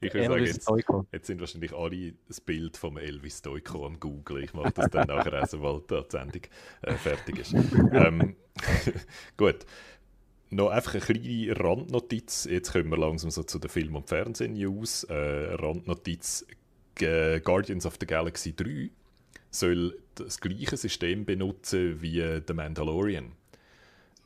Ich 0.00 0.14
würde 0.14 0.28
sagen, 0.28 0.44
jetzt, 0.44 0.70
jetzt, 1.12 1.26
sind 1.26 1.40
wahrscheinlich 1.40 1.72
alle 1.74 2.14
das 2.28 2.40
Bild 2.40 2.76
vom 2.76 2.96
Elvis 2.96 3.38
Stoiko 3.38 3.84
am 3.84 3.98
Google. 3.98 4.44
Ich 4.44 4.54
mache 4.54 4.70
das 4.70 4.90
dann 4.90 5.08
nachher 5.08 5.42
auch, 5.42 5.46
sobald 5.46 5.90
die 5.90 6.02
Sendung 6.08 6.42
äh, 6.82 6.94
fertig 6.94 7.40
ist. 7.40 7.52
ähm, 7.92 8.36
gut. 9.36 9.66
Noch 10.50 10.70
einfach 10.70 10.94
eine 10.94 11.02
kleine 11.02 11.60
Randnotiz. 11.60 12.44
Jetzt 12.44 12.72
kommen 12.72 12.90
wir 12.90 12.98
langsam 12.98 13.30
so 13.30 13.42
zu 13.42 13.58
den 13.58 13.70
Film- 13.70 13.96
und 13.96 14.08
Fernsehen-News. 14.08 15.04
Äh, 15.04 15.54
Randnotiz: 15.54 16.46
Guardians 17.44 17.86
of 17.86 17.96
the 18.00 18.06
Galaxy 18.06 18.54
3 18.54 18.90
soll 19.50 19.98
das 20.14 20.40
gleiche 20.40 20.76
System 20.76 21.24
benutzen 21.24 22.00
wie 22.00 22.20
The 22.46 22.52
Mandalorian. 22.54 23.32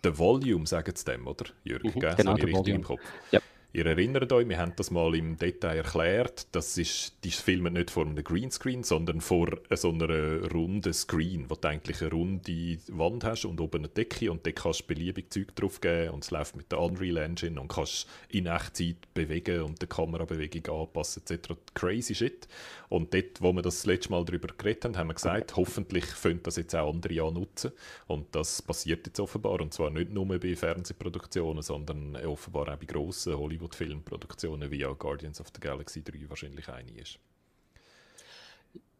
The 0.03 0.19
Volume, 0.19 0.67
sagen 0.67 0.95
sie 0.95 1.05
dem, 1.05 1.27
oder? 1.27 1.47
Jürg, 1.65 1.83
mhm, 1.85 1.93
genau, 1.93 2.11
das 2.15 2.27
habe 2.27 2.39
ich 2.41 2.47
richtig 2.47 2.75
im 2.75 2.83
Kopf. 2.83 3.01
Ja. 3.31 3.41
Ihr 3.77 3.87
erinnert 3.87 4.33
euch, 4.33 4.49
wir 4.49 4.59
haben 4.59 4.75
das 4.77 4.93
mal 4.93 5.17
im 5.17 5.37
Detail 5.37 5.79
erklärt, 5.79 6.47
das 6.53 6.79
ist, 6.79 7.17
die 7.25 7.33
filmen 7.33 7.73
nicht 7.73 7.91
vor 7.91 8.07
einem 8.07 8.23
Greenscreen, 8.23 8.85
sondern 8.85 9.21
vor 9.21 9.49
so 9.71 9.91
einer 9.91 10.49
runden 10.53 10.93
Screen, 10.93 11.51
wo 11.51 11.57
du 11.57 11.69
eigentlich 11.69 12.01
eine 12.01 12.13
runde 12.13 12.79
Wand 12.87 13.25
hast 13.25 13.47
und 13.47 13.61
oben 13.61 13.79
eine 13.79 13.89
Decke 13.89 14.31
und 14.31 14.47
dort 14.47 14.55
kannst 14.55 14.83
du 14.83 14.87
beliebig 14.87 15.33
Zeug 15.33 15.57
drauf 15.57 15.81
geben 15.81 16.11
und 16.11 16.23
es 16.23 16.31
läuft 16.31 16.55
mit 16.55 16.71
der 16.71 16.79
Unreal 16.79 17.17
Engine 17.17 17.61
und 17.61 17.67
kannst 17.67 18.07
in 18.29 18.47
Echtzeit 18.47 19.13
bewegen 19.13 19.63
und 19.63 19.83
die 19.83 19.89
Kamerabewegung 19.89 20.83
anpassen 20.83 21.25
etc. 21.29 21.55
Crazy 21.75 22.15
shit. 22.15 22.47
Und 22.89 23.13
dort, 23.15 23.41
wo 23.41 23.53
wir 23.53 23.63
das, 23.63 23.87
letzte 23.87 24.11
Mal 24.11 24.25
darüber 24.25 24.49
geredet 24.49 24.85
haben, 24.85 24.97
haben 24.97 25.09
wir 25.09 25.15
gesagt, 25.15 25.57
hoffentlich 25.57 26.05
können 26.23 26.41
das 26.43 26.57
jetzt 26.57 26.75
auch 26.75 26.93
andere 26.93 27.33
nutzen 27.33 27.73
und 28.07 28.35
das 28.35 28.63
passiert 28.63 29.07
jetzt 29.07 29.21
offenbar 29.21 29.61
und 29.61 29.73
zwar 29.73 29.91
nicht 29.91 30.11
nur 30.11 30.27
bei 30.27 30.55
Fernsehproduktionen, 30.55 31.63
sondern 31.63 32.17
offenbar 32.17 32.73
auch 32.73 32.77
bei 32.77 32.87
grossen 32.87 33.37
Hollywood 33.37 33.65
Hollywood-Filmproduktionen 33.65 34.71
wie 34.71 34.85
auch 34.85 34.99
Guardians 34.99 35.41
of 35.41 35.49
the 35.55 35.61
Galaxy 35.61 36.03
3 36.03 36.29
wahrscheinlich 36.29 36.69
eine 36.69 36.91
ist. 36.93 37.19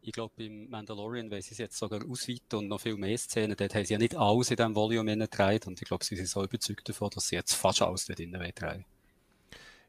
Ich 0.01 0.11
glaube, 0.11 0.33
beim 0.37 0.69
Mandalorian 0.69 1.31
weil 1.31 1.41
sie 1.41 1.53
es 1.53 1.57
jetzt 1.57 1.77
sogar 1.77 2.05
ausweiten 2.07 2.59
und 2.59 2.67
noch 2.67 2.79
viel 2.79 2.95
mehr 2.95 3.17
Szenen. 3.17 3.55
Dort 3.57 3.73
haben 3.73 3.85
sie 3.85 3.93
ja 3.93 3.99
nicht 3.99 4.15
alles 4.15 4.51
in 4.51 4.57
diesem 4.57 4.75
Volume 4.75 5.17
getragen 5.17 5.67
und 5.67 5.81
ich 5.81 5.87
glaube, 5.87 6.05
sie 6.05 6.15
sind 6.15 6.27
so 6.27 6.43
überzeugt 6.43 6.87
davon, 6.87 7.09
dass 7.09 7.27
sie 7.27 7.35
jetzt 7.35 7.53
fast 7.53 7.81
alles 7.81 8.05
dort 8.05 8.19
drin 8.19 8.51
tragen. 8.53 8.85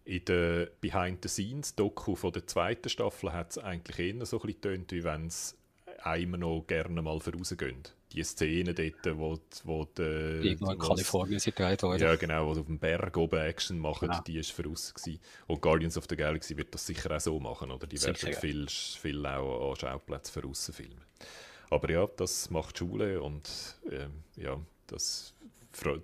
In 0.07 0.25
der 0.25 0.71
Behind-the-Scenes-Doku 0.81 2.31
der 2.31 2.47
zweiten 2.47 2.89
Staffel 2.89 3.33
hat 3.33 3.51
es 3.51 3.59
eigentlich 3.59 3.99
eher 3.99 4.25
so 4.25 4.37
ein 4.41 4.47
bisschen 4.47 4.61
getönt, 4.61 4.93
wie 4.93 5.03
wenn 5.03 5.27
es 5.27 5.57
einem 6.03 6.39
noch 6.41 6.65
gerne 6.67 7.03
mal 7.03 7.19
vorausgehen. 7.19 7.83
die 8.13 8.23
Szene 8.23 8.73
dort, 8.73 9.19
wo, 9.19 9.37
wo 9.65 9.85
die, 9.85 10.03
Irgendwo 10.49 10.71
in 10.71 10.79
Kalifornien 10.79 11.41
sind 11.41 11.57
gedreht 11.57 11.83
worden. 11.83 12.01
Ja, 12.01 12.15
genau, 12.15 12.47
wo 12.47 12.55
sie 12.55 12.61
auf 12.61 12.67
dem 12.67 12.79
Berg 12.79 13.17
oben 13.17 13.41
Action 13.41 13.81
machen, 13.81 14.09
Genau. 14.09 14.23
die 14.23 14.39
ist 14.39 14.53
voraus 14.53 14.95
gewesen. 14.95 15.19
Und 15.49 15.61
Guardians 15.61 15.99
of 15.99 16.05
the 16.09 16.15
Galaxy 16.17 16.57
wird 16.57 16.73
das 16.73 16.87
sicher 16.87 17.15
auch 17.15 17.21
so 17.21 17.41
machen, 17.41 17.73
oder? 17.73 17.89
Die 17.89 17.97
Sicher, 17.97 18.15
werden 18.15 18.33
ja. 18.33 18.39
viel, 18.39 18.69
viel 18.69 19.27
auch 19.27 19.71
an 19.73 19.77
Schauplätzen 19.77 20.41
voraus 20.41 20.71
filmen. 20.73 21.03
Aber 21.69 21.91
ja, 21.91 22.07
das 22.17 22.49
macht 22.51 22.79
Schule 22.79 23.21
und 23.21 23.51
ähm, 23.91 24.23
ja, 24.37 24.57
das, 24.87 25.35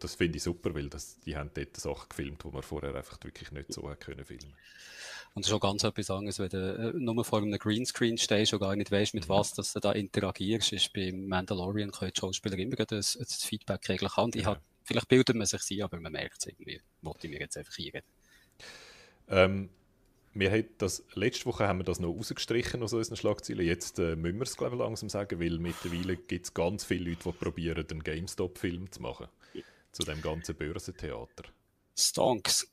das 0.00 0.14
finde 0.16 0.36
ich 0.36 0.42
super, 0.42 0.74
weil 0.74 0.88
das, 0.88 1.18
die 1.20 1.36
haben 1.36 1.50
dort 1.54 1.76
Sachen 1.76 2.08
gefilmt, 2.08 2.44
die 2.44 2.48
man 2.48 2.62
vorher 2.62 2.94
einfach 2.94 3.18
wirklich 3.22 3.50
nicht 3.52 3.72
so 3.72 3.82
können 3.98 4.24
filmen. 4.24 4.54
Und 5.34 5.46
schon 5.46 5.60
ganz 5.60 5.82
etwas 5.84 6.10
anderes, 6.10 6.38
wenn 6.38 6.48
du 6.50 6.92
äh, 6.94 6.98
nur 6.98 7.24
vor 7.24 7.38
einem 7.38 7.58
Greenscreen 7.58 8.18
stehst 8.18 8.52
und 8.52 8.60
gar 8.60 8.76
nicht 8.76 8.90
weißt, 8.90 9.14
mit 9.14 9.28
was 9.28 9.54
dass 9.54 9.72
du 9.72 9.80
da 9.80 9.92
interagierst, 9.92 10.72
ist 10.72 10.92
beim 10.92 11.26
Mandalorian 11.26 11.90
können 11.90 12.12
die 12.14 12.20
Schauspieler 12.20 12.58
immer 12.58 12.76
ein, 12.78 12.96
ein 12.96 13.26
Feedback 13.26 13.88
regeln. 13.88 14.10
Und 14.16 14.36
ich 14.36 14.42
Ja. 14.42 14.48
hab, 14.48 14.62
vielleicht 14.84 15.08
bildet 15.08 15.36
man 15.36 15.46
sich 15.46 15.62
sie, 15.62 15.82
aber 15.82 15.98
man 16.00 16.12
merkt 16.12 16.36
es 16.40 16.46
irgendwie. 16.46 16.80
Wollte 17.00 17.26
ich 17.26 17.32
mir 17.32 17.40
jetzt 17.40 17.56
einfach 17.56 17.74
hier 17.74 18.02
Ähm, 19.28 19.70
wir 20.34 20.50
haben 20.50 20.64
das, 20.78 21.04
letzte 21.14 21.46
Woche 21.46 21.68
haben 21.68 21.80
wir 21.80 21.84
das 21.84 22.00
noch 22.00 22.10
rausgestrichen 22.14 22.82
aus 22.82 22.92
unseren 22.92 23.16
Schlagzeilen. 23.16 23.66
Jetzt 23.66 23.98
äh, 23.98 24.16
müssen 24.16 24.38
wir 24.38 24.44
es 24.44 24.56
glaube 24.56 24.76
ich, 24.76 24.80
langsam 24.80 25.08
sagen, 25.08 25.40
weil 25.40 25.58
mittlerweile 25.58 26.16
gibt 26.16 26.46
es 26.46 26.54
ganz 26.54 26.84
viele 26.84 27.10
Leute, 27.10 27.24
die 27.24 27.32
probieren, 27.32 27.86
einen 27.90 28.02
GameStop-Film 28.02 28.90
zu 28.90 29.02
machen. 29.02 29.28
Zu 29.92 30.02
dem 30.04 30.20
ganzen 30.22 30.56
Börsentheater. 30.56 31.44
Stonks. 31.96 32.68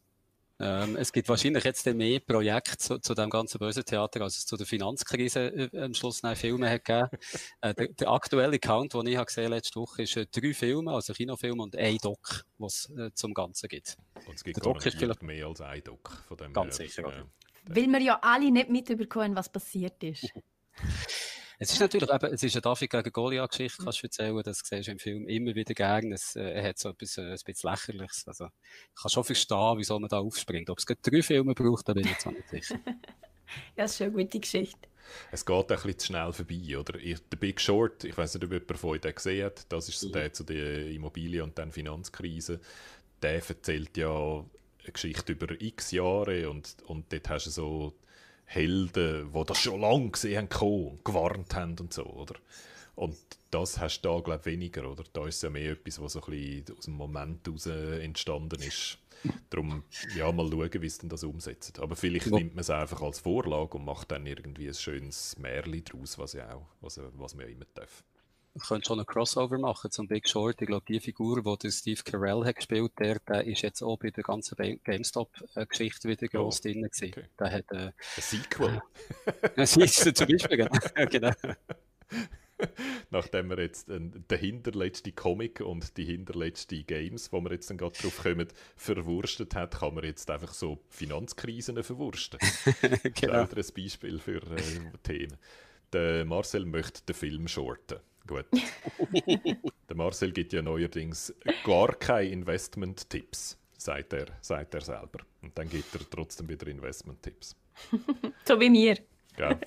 Ähm, 0.62 0.98
es 0.98 1.14
gibt 1.14 1.30
wahrscheinlich 1.30 1.64
jetzt 1.64 1.86
mehr 1.86 2.20
Projekte 2.20 2.78
zu, 2.78 3.00
zu 3.00 3.14
dem 3.14 3.30
ganzen 3.30 3.60
Börsentheater, 3.60 4.22
als 4.22 4.38
es 4.40 4.46
zu 4.46 4.58
der 4.58 4.66
Finanzkrise 4.68 5.48
äh, 5.72 5.82
am 5.82 5.94
Schluss 5.94 6.22
noch 6.22 6.36
Filme 6.36 6.70
hat 6.70 6.84
gegeben. 6.84 7.10
äh, 7.62 7.74
der, 7.74 7.88
der 7.88 8.10
aktuelle 8.10 8.60
Count, 8.60 8.94
den 8.94 9.08
ich 9.08 9.16
habe 9.16 9.26
gesehen 9.26 9.52
letzte 9.52 9.80
Woche, 9.80 10.04
ist 10.04 10.18
äh, 10.18 10.26
drei 10.30 10.54
Filme, 10.54 10.92
also 10.92 11.14
Kinofilme 11.14 11.64
und 11.64 11.78
ein 11.78 11.98
Doc, 11.98 12.46
was 12.58 12.90
äh, 12.98 13.12
zum 13.14 13.34
Ganzen 13.34 13.70
gibt. 13.70 13.96
Und 14.28 14.36
es 14.36 14.44
gibt 14.44 14.58
Der 14.58 14.64
Doc 14.64 14.86
ist 14.86 14.98
vielleicht- 14.98 15.24
mehr 15.24 15.48
als 15.48 15.62
ein 15.62 15.82
Doc. 15.82 16.24
Von 16.28 16.36
dem 16.38 16.52
Ganz 16.52 16.78
her, 16.80 16.88
sicher, 16.88 17.08
oder? 17.08 17.26
Weil 17.66 17.88
wir 17.88 18.00
ja 18.02 18.20
alle 18.22 18.52
nicht 18.52 18.70
mitbekommen, 18.70 19.36
was 19.36 19.50
passiert 19.50 20.04
ist. 20.04 20.28
Es 21.62 21.74
ist 21.74 21.82
natürlich 21.82 22.10
eben, 22.10 22.34
es 22.34 22.42
ist 22.42 22.56
eine 22.56 22.62
David 22.62 22.90
gegen 22.90 23.12
Goliath-Geschichte, 23.12 23.84
kannst 23.84 24.02
du 24.02 24.08
erzählen, 24.08 24.42
das 24.44 24.62
siehst 24.64 24.88
du 24.88 24.92
im 24.94 25.00
Film 25.00 25.28
immer 25.28 25.54
wieder 25.54 25.74
gern. 25.74 26.14
Es, 26.14 26.38
äh, 26.38 26.42
er 26.42 26.70
hat 26.70 26.80
so 26.80 26.88
etwas, 26.90 27.18
äh, 27.18 27.22
ein 27.24 27.38
bisschen 27.46 27.70
Lächerliches. 27.70 28.24
Also, 28.28 28.46
ich 28.46 29.02
kann 29.02 29.10
schon 29.10 29.26
verstehen, 29.26 29.74
wieso 29.76 30.00
man 30.00 30.08
da 30.08 30.20
aufspringt. 30.20 30.70
Ob 30.70 30.78
es 30.78 30.86
gerade 30.86 31.02
drei 31.04 31.22
Filme 31.22 31.54
braucht, 31.54 31.90
da 31.90 31.94
bin 31.94 32.06
ich 32.06 32.12
jetzt 32.12 32.26
auch 32.26 32.32
nicht 32.32 32.50
sicher. 32.50 32.80
Ja, 33.76 33.86
das 33.86 33.94
ist 33.94 33.98
schon 33.98 34.08
eine 34.14 34.26
gute 34.26 34.40
Geschichte. 34.40 34.78
Es 35.32 35.44
geht 35.44 35.56
auch 35.56 35.68
ein 35.68 35.76
bisschen 35.76 35.98
zu 35.98 36.06
schnell 36.06 36.32
vorbei, 36.32 36.78
oder? 36.78 37.00
Der 37.00 37.38
Big 37.38 37.60
Short, 37.60 38.04
ich 38.04 38.16
weiß 38.16 38.36
nicht, 38.36 38.44
ob 38.44 38.52
jemand 38.52 38.78
von 38.78 38.90
euch 38.92 39.02
den 39.02 39.16
gesehen 39.16 39.44
hat, 39.48 39.66
das 39.70 39.90
ist 39.90 40.00
so 40.00 40.10
der 40.10 40.32
zu 40.34 40.44
der 40.44 40.86
Immobilien- 40.86 41.46
und 41.46 41.58
dann 41.58 41.72
Finanzkrise. 41.72 42.60
Der 43.24 43.44
erzählt 43.44 43.98
ja 43.98 44.46
eine 44.84 44.92
Geschichte 44.94 45.32
über 45.32 45.60
x 45.60 45.90
Jahre 45.90 46.48
und, 46.48 46.76
und 46.86 47.12
dort 47.12 47.28
hast 47.28 47.48
du 47.48 47.50
so 47.50 47.94
Helden, 48.52 49.32
die 49.32 49.44
das 49.46 49.60
schon 49.60 49.80
lange 49.82 50.10
gesehen 50.10 50.38
haben, 50.38 50.50
kommen 50.50 50.88
und 50.88 51.06
gewarnt 51.06 51.54
haben 51.54 51.76
und 51.80 51.94
so, 51.94 52.04
oder? 52.04 52.36
Und 52.96 53.16
das 53.52 53.80
hast 53.80 54.02
du 54.02 54.10
da, 54.10 54.20
glaube 54.22 54.40
ich, 54.42 54.46
weniger, 54.48 54.90
oder? 54.92 55.04
Da 55.14 55.28
ist 55.28 55.36
es 55.38 55.42
ja 55.44 55.50
mehr 55.50 55.72
etwas, 55.74 56.02
was 56.02 56.14
so 56.14 56.22
ein 56.22 56.32
bisschen 56.32 56.78
aus 56.78 56.86
dem 56.86 56.96
Moment 56.96 57.46
heraus 57.46 57.68
entstanden 57.68 58.62
ist. 58.62 58.98
Darum, 59.50 59.84
ja, 60.16 60.32
mal 60.32 60.50
schauen, 60.50 60.82
wie 60.82 60.90
sie 60.90 61.00
denn 61.00 61.10
das 61.10 61.24
umsetzen. 61.24 61.74
Aber 61.80 61.96
vielleicht 61.96 62.28
Ja. 62.28 62.38
nimmt 62.38 62.56
man 62.56 62.62
es 62.62 62.70
einfach 62.70 63.02
als 63.02 63.20
Vorlage 63.20 63.78
und 63.78 63.86
macht 63.86 64.12
dann 64.12 64.26
irgendwie 64.26 64.68
ein 64.68 64.74
schönes 64.74 65.38
Märchen 65.38 65.84
daraus, 65.84 66.18
was, 66.18 66.34
ja 66.34 66.54
auch, 66.56 66.66
was, 66.82 67.00
was 67.14 67.36
man 67.36 67.46
ja 67.46 67.52
immer 67.52 67.66
darf. 67.74 68.04
Man 68.56 68.66
könnte 68.68 68.88
schon 68.88 69.00
einen 69.00 69.06
Crossover 69.06 69.60
machen 69.60 69.92
zum 69.92 70.08
Big 70.08 70.28
Short. 70.28 70.62
Ich 70.62 70.68
glaube, 70.68 70.86
die 70.88 71.00
Figur, 71.00 71.44
die 71.44 71.58
der 71.62 71.72
Steve 71.72 72.02
Carell 72.04 72.46
hat 72.46 72.56
gespielt, 72.56 72.92
der, 73.00 73.20
der 73.20 73.46
ist 73.46 73.62
jetzt 73.62 73.82
auch 73.84 73.98
bei 73.98 74.10
der 74.10 74.24
ganzen 74.24 74.58
GameStop-Geschichte 74.84 76.10
wieder 76.10 76.28
gross 76.28 76.62
drin 76.62 76.82
gewesen. 76.82 77.14
okay. 77.16 77.26
Der 77.40 77.52
hat, 77.52 77.72
äh, 77.72 77.78
Ein 77.78 77.94
Sequel. 78.18 78.82
das 79.56 79.78
ist 79.78 80.18
zum 80.18 80.28
Beispiel, 80.28 80.58
genau. 80.58 80.78
genau. 81.10 81.32
Nachdem 83.10 83.50
wir 83.50 83.60
jetzt 83.60 83.90
äh, 83.90 84.00
den 84.00 84.40
hinterletzten 84.40 85.16
Comic 85.16 85.62
und 85.62 85.96
die 85.98 86.06
hinterletzten 86.06 86.86
Games, 86.86 87.32
wo 87.32 87.40
wir 87.42 87.52
jetzt 87.52 87.70
dann 87.70 87.78
gerade 87.78 87.98
drauf 87.98 88.24
kommen, 88.24 88.48
verwurstet 88.76 89.56
hat, 89.56 89.80
kann 89.80 89.94
man 89.94 90.04
jetzt 90.04 90.30
einfach 90.30 90.54
so 90.54 90.80
Finanzkrisen 90.90 91.82
verwursten. 91.84 92.40
Das 92.82 93.04
ist 93.04 93.22
genau. 93.22 93.44
auch 93.44 93.52
wieder 93.52 93.62
ein 93.62 93.74
Beispiel 93.76 94.20
für 94.20 94.42
äh, 94.42 94.98
Themen. 95.04 95.38
Der 95.94 96.26
Marcel 96.26 96.66
möchte 96.66 97.04
den 97.04 97.16
Film 97.16 97.48
shorten. 97.48 98.00
Gut. 98.28 98.46
der 99.90 99.96
Marcel 99.96 100.32
gibt 100.32 100.54
ja 100.54 100.62
neuerdings 100.62 101.34
gar 101.64 101.94
keine 101.96 102.30
Investment-Tipps, 102.30 103.58
sagt 103.78 104.14
er, 104.14 104.28
sagt 104.42 104.74
er 104.76 104.82
selber. 104.82 105.20
Und 105.42 105.58
dann 105.58 105.70
gibt 105.70 105.94
er 105.96 106.02
trotzdem 106.10 106.48
wieder 106.50 106.68
Investment-Tipps. 106.68 107.56
So 108.46 108.60
wie 108.60 108.70
mir. 108.70 108.98
Gell? 109.38 109.58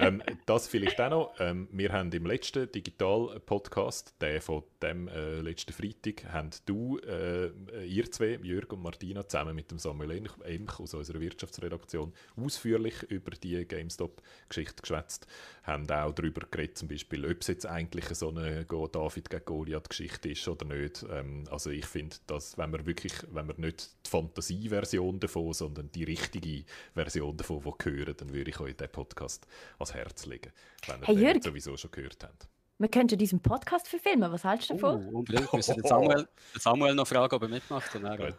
Ähm, 0.00 0.22
das 0.46 0.68
vielleicht 0.68 1.00
auch 1.00 1.10
noch. 1.10 1.34
Ähm, 1.40 1.68
wir 1.72 1.92
haben 1.92 2.10
im 2.12 2.26
letzten 2.26 2.70
Digital-Podcast, 2.70 4.14
der 4.20 4.40
von 4.40 4.62
dem 4.82 5.08
äh, 5.08 5.40
letzten 5.40 5.72
Freitag, 5.72 6.24
haben 6.32 6.50
du, 6.66 6.98
äh, 6.98 7.50
ihr 7.86 8.10
zwei, 8.10 8.38
Jürg 8.42 8.72
und 8.72 8.82
Martina, 8.82 9.26
zusammen 9.28 9.54
mit 9.54 9.70
dem 9.70 9.78
Samuel 9.78 10.10
Emch- 10.44 10.80
aus 10.82 10.94
unserer 10.94 11.20
Wirtschaftsredaktion 11.20 12.12
ausführlich 12.36 13.02
über 13.04 13.30
die 13.32 13.64
GameStop-Geschichte 13.66 14.82
geschwätzt. 14.82 15.26
Haben 15.64 15.90
auch 15.90 16.12
darüber 16.12 16.46
geredet, 16.50 16.78
zum 16.78 16.88
Beispiel, 16.88 17.24
ob 17.24 17.40
es 17.40 17.48
jetzt 17.48 17.66
eigentlich 17.66 18.06
so 18.06 18.30
eine 18.30 18.64
Go- 18.64 18.88
David 18.88 19.30
gegen 19.30 19.44
Goliath-Geschichte 19.44 20.30
ist 20.30 20.48
oder 20.48 20.64
nicht. 20.64 21.04
Ähm, 21.10 21.44
also 21.50 21.70
ich 21.70 21.86
finde, 21.86 22.16
dass 22.26 22.56
wenn 22.58 22.70
man 22.70 22.86
wirklich, 22.86 23.12
wenn 23.30 23.46
man 23.46 23.56
nicht 23.58 23.90
die 24.06 24.10
Fantasieversion 24.10 25.20
davon, 25.20 25.52
sondern 25.52 25.90
die 25.92 26.04
richtige 26.04 26.64
Version 26.94 27.36
davon, 27.36 27.60
hören, 27.82 28.14
dann 28.16 28.32
würde 28.32 28.50
ich 28.50 28.60
euch 28.60 28.76
den 28.76 28.88
Podcast 28.88 29.46
ans 29.90 29.94
Herz 29.94 30.26
legen, 30.26 30.52
wenn 30.86 31.00
ihr 31.00 31.06
Hey, 31.06 31.14
Jürg. 31.16 31.42
sowieso 31.44 31.76
schon 31.76 31.90
gehört 31.90 32.22
habt. 32.22 32.48
Wir 32.78 32.88
könnten 32.88 33.18
diesen 33.18 33.40
Podcast 33.40 33.88
verfilmen. 33.88 34.32
Was 34.32 34.44
hältst 34.44 34.70
du 34.70 34.74
davon? 34.74 35.04
Uh, 35.06 35.18
unbedingt. 35.18 35.52
Wir 35.52 35.56
müssen 35.58 35.74
den 35.74 35.84
Samuel, 35.84 36.28
den 36.54 36.60
Samuel 36.60 36.94
noch 36.94 37.06
fragen, 37.06 37.34
ob 37.34 37.42
er 37.42 37.48
mitmacht. 37.48 37.94
Und 37.94 38.02
dann 38.04 38.16
Gut. 38.16 38.34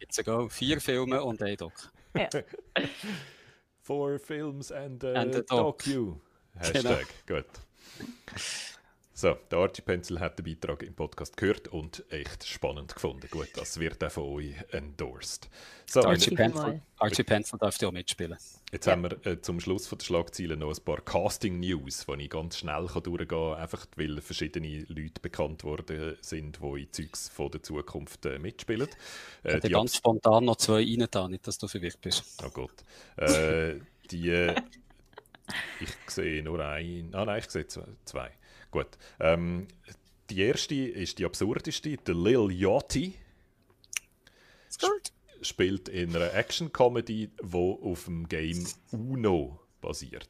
jetzt 0.00 0.24
go. 0.24 0.48
Vier 0.48 0.80
Filme 0.80 1.22
und 1.22 1.40
ein 1.42 1.56
Doc. 1.56 1.72
Ja. 2.16 2.28
Four 3.82 4.18
Films 4.18 4.72
and, 4.72 5.04
uh, 5.04 5.08
And 5.14 5.36
a 5.36 5.40
doc. 5.42 5.84
Docu. 5.84 6.16
Hashtag, 6.56 7.06
gut. 7.26 7.46
So, 9.20 9.36
der 9.50 9.58
Archie 9.58 9.82
Pencil 9.82 10.20
hat 10.20 10.38
den 10.38 10.44
Beitrag 10.44 10.84
im 10.84 10.94
Podcast 10.94 11.36
gehört 11.36 11.66
und 11.66 12.04
echt 12.08 12.46
spannend 12.46 12.94
gefunden. 12.94 13.26
Gut, 13.28 13.48
das 13.56 13.80
wird 13.80 14.04
auch 14.04 14.12
von 14.12 14.22
euch 14.34 14.54
endorsed. 14.70 15.50
So, 15.86 16.02
Archie 16.02 16.36
vielmals. 16.36 16.80
Archie 16.98 17.24
Pencil 17.24 17.58
darf 17.58 17.76
ja 17.80 17.88
auch 17.88 17.92
mitspielen. 17.92 18.38
Jetzt 18.70 18.86
haben 18.86 19.02
wir 19.02 19.26
äh, 19.26 19.40
zum 19.40 19.58
Schluss 19.58 19.88
von 19.88 19.98
der 19.98 20.04
Schlagzeile 20.04 20.56
noch 20.56 20.72
ein 20.72 20.84
paar 20.84 21.00
Casting-News, 21.00 22.06
die 22.06 22.22
ich 22.22 22.30
ganz 22.30 22.58
schnell 22.58 22.86
kann 22.86 23.02
durchgehen 23.02 23.26
kann, 23.26 23.54
einfach 23.54 23.86
weil 23.96 24.20
verschiedene 24.20 24.84
Leute 24.86 25.20
bekannt 25.20 25.64
worden 25.64 26.16
sind, 26.20 26.60
die 26.62 26.82
in 26.82 26.92
Zeugs 26.92 27.28
von 27.28 27.50
der 27.50 27.60
Zukunft 27.64 28.24
äh, 28.24 28.38
mitspielen. 28.38 28.86
Ich 29.42 29.50
Äh, 29.50 29.54
hätte 29.54 29.66
die 29.66 29.74
ganz 29.74 29.96
spontan 29.96 30.44
noch 30.44 30.58
zwei 30.58 30.84
reingetan, 30.84 31.32
nicht, 31.32 31.44
dass 31.44 31.58
du 31.58 31.66
verwirrt 31.66 32.00
bist. 32.00 32.40
Oh 32.46 32.50
Gott. 32.50 32.84
Äh, 33.16 33.80
die. 34.12 34.30
Äh, 34.30 34.54
ich 35.80 35.90
sehe 36.06 36.40
nur 36.44 36.64
ein. 36.64 37.10
Ah 37.14 37.24
nein, 37.24 37.40
ich 37.40 37.50
sehe 37.50 37.66
zwei. 37.66 38.37
Gut. 38.70 38.98
Ähm, 39.20 39.68
die 40.30 40.42
erste 40.42 40.74
ist 40.74 41.18
die 41.18 41.24
absurdeste. 41.24 41.96
Der 41.96 42.14
Lil 42.14 42.50
Yachty 42.52 43.14
spielt 45.40 45.88
in 45.88 46.14
einer 46.14 46.34
Action-Comedy, 46.34 47.30
die 47.40 47.56
auf 47.56 48.04
dem 48.04 48.28
Game 48.28 48.66
Uno 48.90 49.60
basiert. 49.80 50.28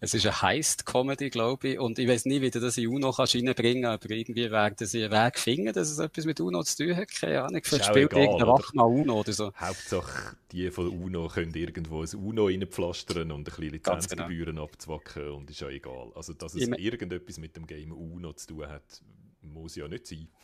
Es 0.00 0.14
ist 0.14 0.26
eine 0.26 0.42
Heist-Comedy, 0.42 1.30
glaube 1.30 1.68
ich, 1.68 1.78
und 1.78 1.98
ich 1.98 2.06
weiß 2.08 2.26
nicht, 2.26 2.42
wie 2.42 2.50
du 2.50 2.60
das 2.60 2.76
in 2.78 2.88
UNO 2.88 3.12
kannst 3.12 3.34
reinbringen 3.34 3.84
kannst, 3.84 4.04
aber 4.04 4.14
irgendwie 4.14 4.50
werden 4.50 4.86
sie 4.86 5.04
einen 5.04 5.12
Weg 5.12 5.38
finden, 5.38 5.72
dass 5.72 5.90
es 5.90 5.98
etwas 5.98 6.24
mit 6.24 6.40
UNO 6.40 6.62
zu 6.62 6.84
tun 6.84 6.96
hat. 6.96 7.08
Keine 7.10 7.42
Ahnung, 7.42 7.60
Ist 7.60 7.72
auch 7.72 7.76
verspielt 7.78 8.12
egal, 8.12 8.24
irgendein? 8.24 8.48
Wachmann 8.48 8.86
UNO 8.86 9.20
oder 9.20 9.32
so. 9.32 9.52
Hauptsache, 9.58 10.36
die 10.52 10.70
von 10.70 10.88
Uno 10.88 11.28
können 11.28 11.54
irgendwo 11.54 12.02
ein 12.02 12.14
Uno 12.14 12.46
reinpflastern 12.46 13.32
und 13.32 13.40
ein 13.40 13.44
bisschen 13.44 13.62
genau. 13.62 13.74
Lizenzgebühren 13.94 14.58
abzwacken 14.58 15.30
und 15.30 15.50
ist 15.50 15.60
ja 15.60 15.68
egal. 15.68 16.12
Also, 16.14 16.32
dass 16.34 16.54
es 16.54 16.62
Immer- 16.62 16.78
irgendetwas 16.78 17.38
mit 17.38 17.56
dem 17.56 17.66
Game 17.66 17.92
Uno 17.92 18.32
zu 18.34 18.48
tun 18.48 18.66
hat, 18.68 19.02
muss 19.42 19.76
ja 19.76 19.88
nicht 19.88 20.06
sein. 20.06 20.28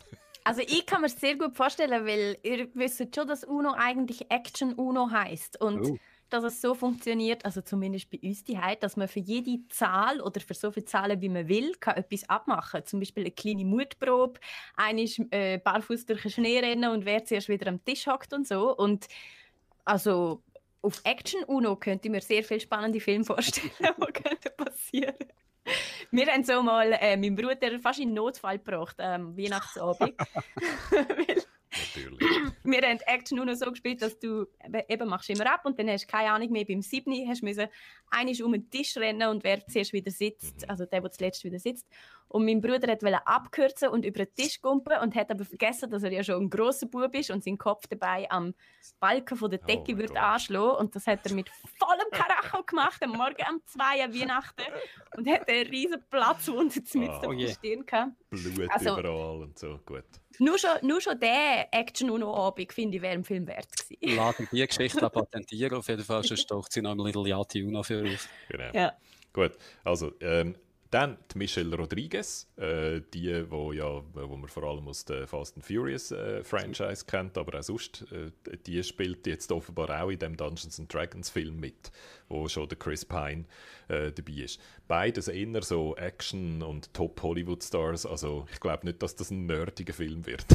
Also 0.45 0.59
ich 0.59 0.85
kann 0.85 0.99
mir 0.99 1.07
sehr 1.07 1.37
gut 1.37 1.55
vorstellen, 1.55 2.05
weil 2.05 2.37
ihr 2.43 2.67
wisst 2.73 3.15
schon, 3.15 3.25
dass 3.29 3.45
UNO 3.45 3.75
eigentlich 3.77 4.29
Action 4.29 4.73
UNO 4.73 5.09
heißt 5.09 5.61
und 5.61 5.79
Oh. 5.91 5.97
Dass 6.33 6.43
es 6.43 6.61
so 6.61 6.73
funktioniert, 6.73 7.45
also 7.45 7.61
zumindest 7.61 8.09
bei 8.09 8.19
uns 8.23 8.43
die 8.43 8.59
dass 8.79 8.97
man 8.97 9.07
für 9.07 9.19
jede 9.19 9.67
Zahl 9.69 10.19
oder 10.19 10.41
für 10.41 10.53
so 10.53 10.71
viele 10.71 10.85
Zahlen, 10.85 11.21
wie 11.21 11.29
man 11.29 11.47
will, 11.47 11.73
kann 11.79 11.95
etwas 11.95 12.27
abmachen. 12.27 12.85
Zum 12.85 12.99
Beispiel 12.99 13.23
eine 13.23 13.31
kleine 13.31 13.65
Mutprobe, 13.65 14.39
eine 14.75 15.03
äh, 15.31 15.59
barfuß 15.59 16.05
durch 16.07 16.23
den 16.23 16.31
Schnee 16.31 16.59
rennen 16.59 16.91
und 16.91 17.05
wer 17.05 17.23
zuerst 17.23 17.49
wieder 17.49 17.67
am 17.67 17.83
Tisch 17.85 18.07
hockt 18.07 18.33
und 18.33 18.47
so. 18.47 18.75
Und 18.75 19.07
also 19.85 20.41
auf 20.81 21.01
Action 21.03 21.43
UNO 21.43 21.75
könnte 21.75 22.07
ich 22.07 22.11
mir 22.11 22.21
sehr 22.21 22.43
viele 22.43 22.59
spannende 22.59 22.99
Filme 22.99 23.23
vorstellen, 23.23 23.71
die 23.79 24.11
könnten 24.11 24.55
passieren. 24.57 25.15
Wir 26.11 26.25
haben 26.27 26.43
so 26.43 26.61
mal 26.61 26.91
äh, 26.93 27.15
meinen 27.15 27.35
Bruder 27.35 27.79
fast 27.79 27.99
in 27.99 28.13
Notfall 28.13 28.57
gebracht, 28.57 28.97
ähm, 28.99 29.37
Weihnachtsabend. 29.37 30.13
Weil 30.89 31.43
Natürlich. 31.73 32.19
wir 32.63 32.81
haben 32.81 32.99
Action 33.05 33.37
nur 33.37 33.45
noch 33.45 33.55
so 33.55 33.69
gespielt, 33.69 34.01
dass 34.01 34.19
du 34.19 34.45
eben- 34.87 35.09
machst 35.09 35.29
immer 35.29 35.51
ab 35.51 35.61
und 35.65 35.77
dann 35.79 35.89
hast 35.89 36.05
du 36.05 36.11
keine 36.11 36.31
Ahnung 36.31 36.51
mehr. 36.51 36.65
Beim 36.65 36.81
Siebni 36.81 37.25
hast 37.27 37.41
du 37.41 37.45
müssen 37.45 37.67
einmal 38.09 38.41
um 38.43 38.51
den 38.51 38.69
Tisch 38.69 38.95
rennen 38.97 39.27
und 39.29 39.43
wer 39.43 39.65
zuerst 39.65 39.93
wieder 39.93 40.11
sitzt, 40.11 40.69
also 40.69 40.85
der, 40.85 41.01
der 41.01 41.11
zuletzt 41.11 41.43
wieder 41.43 41.59
sitzt. 41.59 41.87
Und 42.33 42.45
mein 42.45 42.61
Bruder 42.61 42.87
wollte 42.87 43.27
abkürzen 43.27 43.89
und 43.89 44.03
über 44.05 44.25
den 44.25 44.33
Tisch 44.33 44.59
kumpen 44.59 44.97
und 45.01 45.13
hat 45.13 45.29
aber 45.29 45.45
vergessen, 45.45 45.91
dass 45.91 46.01
er 46.01 46.11
ja 46.11 46.23
schon 46.23 46.41
ein 46.41 46.49
grosser 46.49 46.87
Bub 46.87 47.13
ist 47.13 47.29
und 47.29 47.43
seinen 47.43 47.59
Kopf 47.59 47.85
dabei 47.87 48.25
am 48.31 48.55
Balken 48.99 49.37
von 49.37 49.51
der 49.51 49.59
Oh 49.61 49.67
Decke 49.67 49.91
mein 49.91 49.97
wird 49.99 50.17
anschlagen. 50.17 50.77
Und 50.77 50.95
das 50.95 51.05
hat 51.05 51.19
er 51.27 51.33
mit 51.35 51.47
vollem 51.77 52.09
Karacho 52.11 52.63
gemacht, 52.63 53.03
am 53.03 53.11
Morgen 53.11 53.35
um 53.51 53.61
zwei 53.67 54.03
an 54.03 54.11
Weihnachten. 54.15 54.63
Und 55.15 55.29
hat 55.29 55.47
eine 55.47 55.69
riesen 55.69 56.03
Platzwunde 56.09 56.81
mit 56.95 57.09
Ah. 57.11 57.21
Oh 57.27 57.33
der 57.33 57.47
Stirn 57.49 57.85
gehabt. 57.85 58.11
Blut 58.31 58.71
Also- 58.71 58.97
überall 58.99 59.41
und 59.43 59.59
so. 59.59 59.79
Gut. 59.85 60.03
Nur 60.39 60.57
schon, 60.57 60.71
nur 60.81 60.99
schon 61.01 61.19
der 61.19 61.67
Action 61.71 62.09
uno 62.09 62.33
Abend, 62.35 62.73
finde 62.73 62.97
ich, 62.97 63.03
wäre 63.03 63.13
im 63.13 63.23
Film 63.23 63.45
wert 63.45 63.67
gewesen. 63.77 64.15
Laden 64.15 64.47
die 64.51 64.65
Geschichte 64.65 65.07
patentieren, 65.07 65.77
auf 65.77 65.87
jeden 65.87 66.03
Fall, 66.03 66.23
sonst 66.23 66.47
taucht 66.49 66.71
sie 66.71 66.81
noch 66.81 66.93
im 66.93 67.05
Little 67.05 67.29
Yachty 67.29 67.63
Uno 67.63 67.83
für 67.83 68.03
auf. 68.11 68.27
Genau. 68.49 68.71
Ja. 68.73 68.93
Gut, 69.31 69.51
also 69.83 70.11
ähm, 70.19 70.55
dann 70.93 71.17
die 71.33 71.39
Michelle 71.39 71.75
Rodriguez, 71.75 72.47
äh, 72.55 73.01
die, 73.13 73.49
wo 73.49 73.71
ja, 73.71 74.03
wo 74.13 74.37
man 74.37 74.47
vor 74.47 74.63
allem 74.63 74.87
aus 74.87 75.05
der 75.05 75.27
Fast 75.27 75.55
and 75.55 75.65
Furious 75.65 76.11
äh, 76.11 76.43
Franchise 76.43 77.05
kennt, 77.05 77.37
aber 77.37 77.59
auch 77.59 77.63
sonst, 77.63 78.05
äh, 78.11 78.31
die 78.67 78.83
spielt 78.83 79.25
jetzt 79.25 79.51
offenbar 79.51 80.03
auch 80.03 80.09
in 80.09 80.19
dem 80.19 80.37
Dungeons 80.37 80.79
and 80.79 80.93
Dragons 80.93 81.31
Film 81.31 81.59
mit, 81.59 81.91
wo 82.29 82.47
schon 82.47 82.69
der 82.69 82.77
Chris 82.77 83.05
Pine 83.05 83.45
äh, 83.87 84.11
dabei 84.11 84.43
ist. 84.43 84.61
Beides 84.87 85.27
eher 85.27 85.63
so 85.63 85.95
Action 85.95 86.61
und 86.61 86.93
Top 86.93 87.21
Hollywood 87.23 87.63
Stars, 87.63 88.05
also 88.05 88.45
ich 88.51 88.59
glaube 88.59 88.85
nicht, 88.85 89.01
dass 89.01 89.15
das 89.15 89.31
ein 89.31 89.47
nerdiger 89.47 89.93
Film 89.93 90.25
wird. 90.27 90.45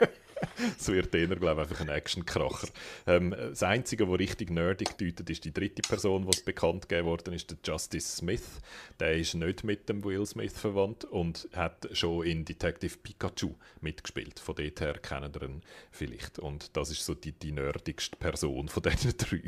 Es 0.78 0.88
wird 0.88 1.14
eher, 1.14 1.28
glaube 1.28 1.62
ich, 1.62 1.68
einfach 1.68 1.80
ein 1.80 1.88
Action-Kracher. 1.88 2.68
Ähm, 3.06 3.30
das 3.30 3.62
Einzige, 3.62 4.08
was 4.08 4.18
richtig 4.18 4.50
nerdig 4.50 4.96
deutet, 4.98 5.28
ist 5.30 5.44
die 5.44 5.52
dritte 5.52 5.82
Person, 5.82 6.26
was 6.26 6.40
bekannt 6.40 6.88
gegeben 6.88 7.08
worden 7.08 7.34
ist, 7.34 7.50
der 7.50 7.58
Justice 7.64 8.16
Smith. 8.16 8.60
Der 9.00 9.16
ist 9.16 9.34
nicht 9.34 9.64
mit 9.64 9.88
dem 9.88 10.04
Will 10.04 10.24
Smith 10.26 10.58
verwandt 10.58 11.04
und 11.04 11.48
hat 11.54 11.88
schon 11.92 12.26
in 12.26 12.44
Detective 12.44 12.96
Pikachu 12.98 13.54
mitgespielt. 13.80 14.38
Von 14.38 14.56
dort 14.56 14.80
her 14.80 14.94
kennen 14.94 15.34
wir 15.34 15.42
ihn 15.42 15.62
vielleicht. 15.90 16.38
Und 16.38 16.76
das 16.76 16.90
ist 16.90 17.04
so 17.04 17.14
die, 17.14 17.32
die 17.32 17.52
nerdigste 17.52 18.16
Person 18.16 18.68
von 18.68 18.82
diesen 18.82 19.14
drei. 19.16 19.42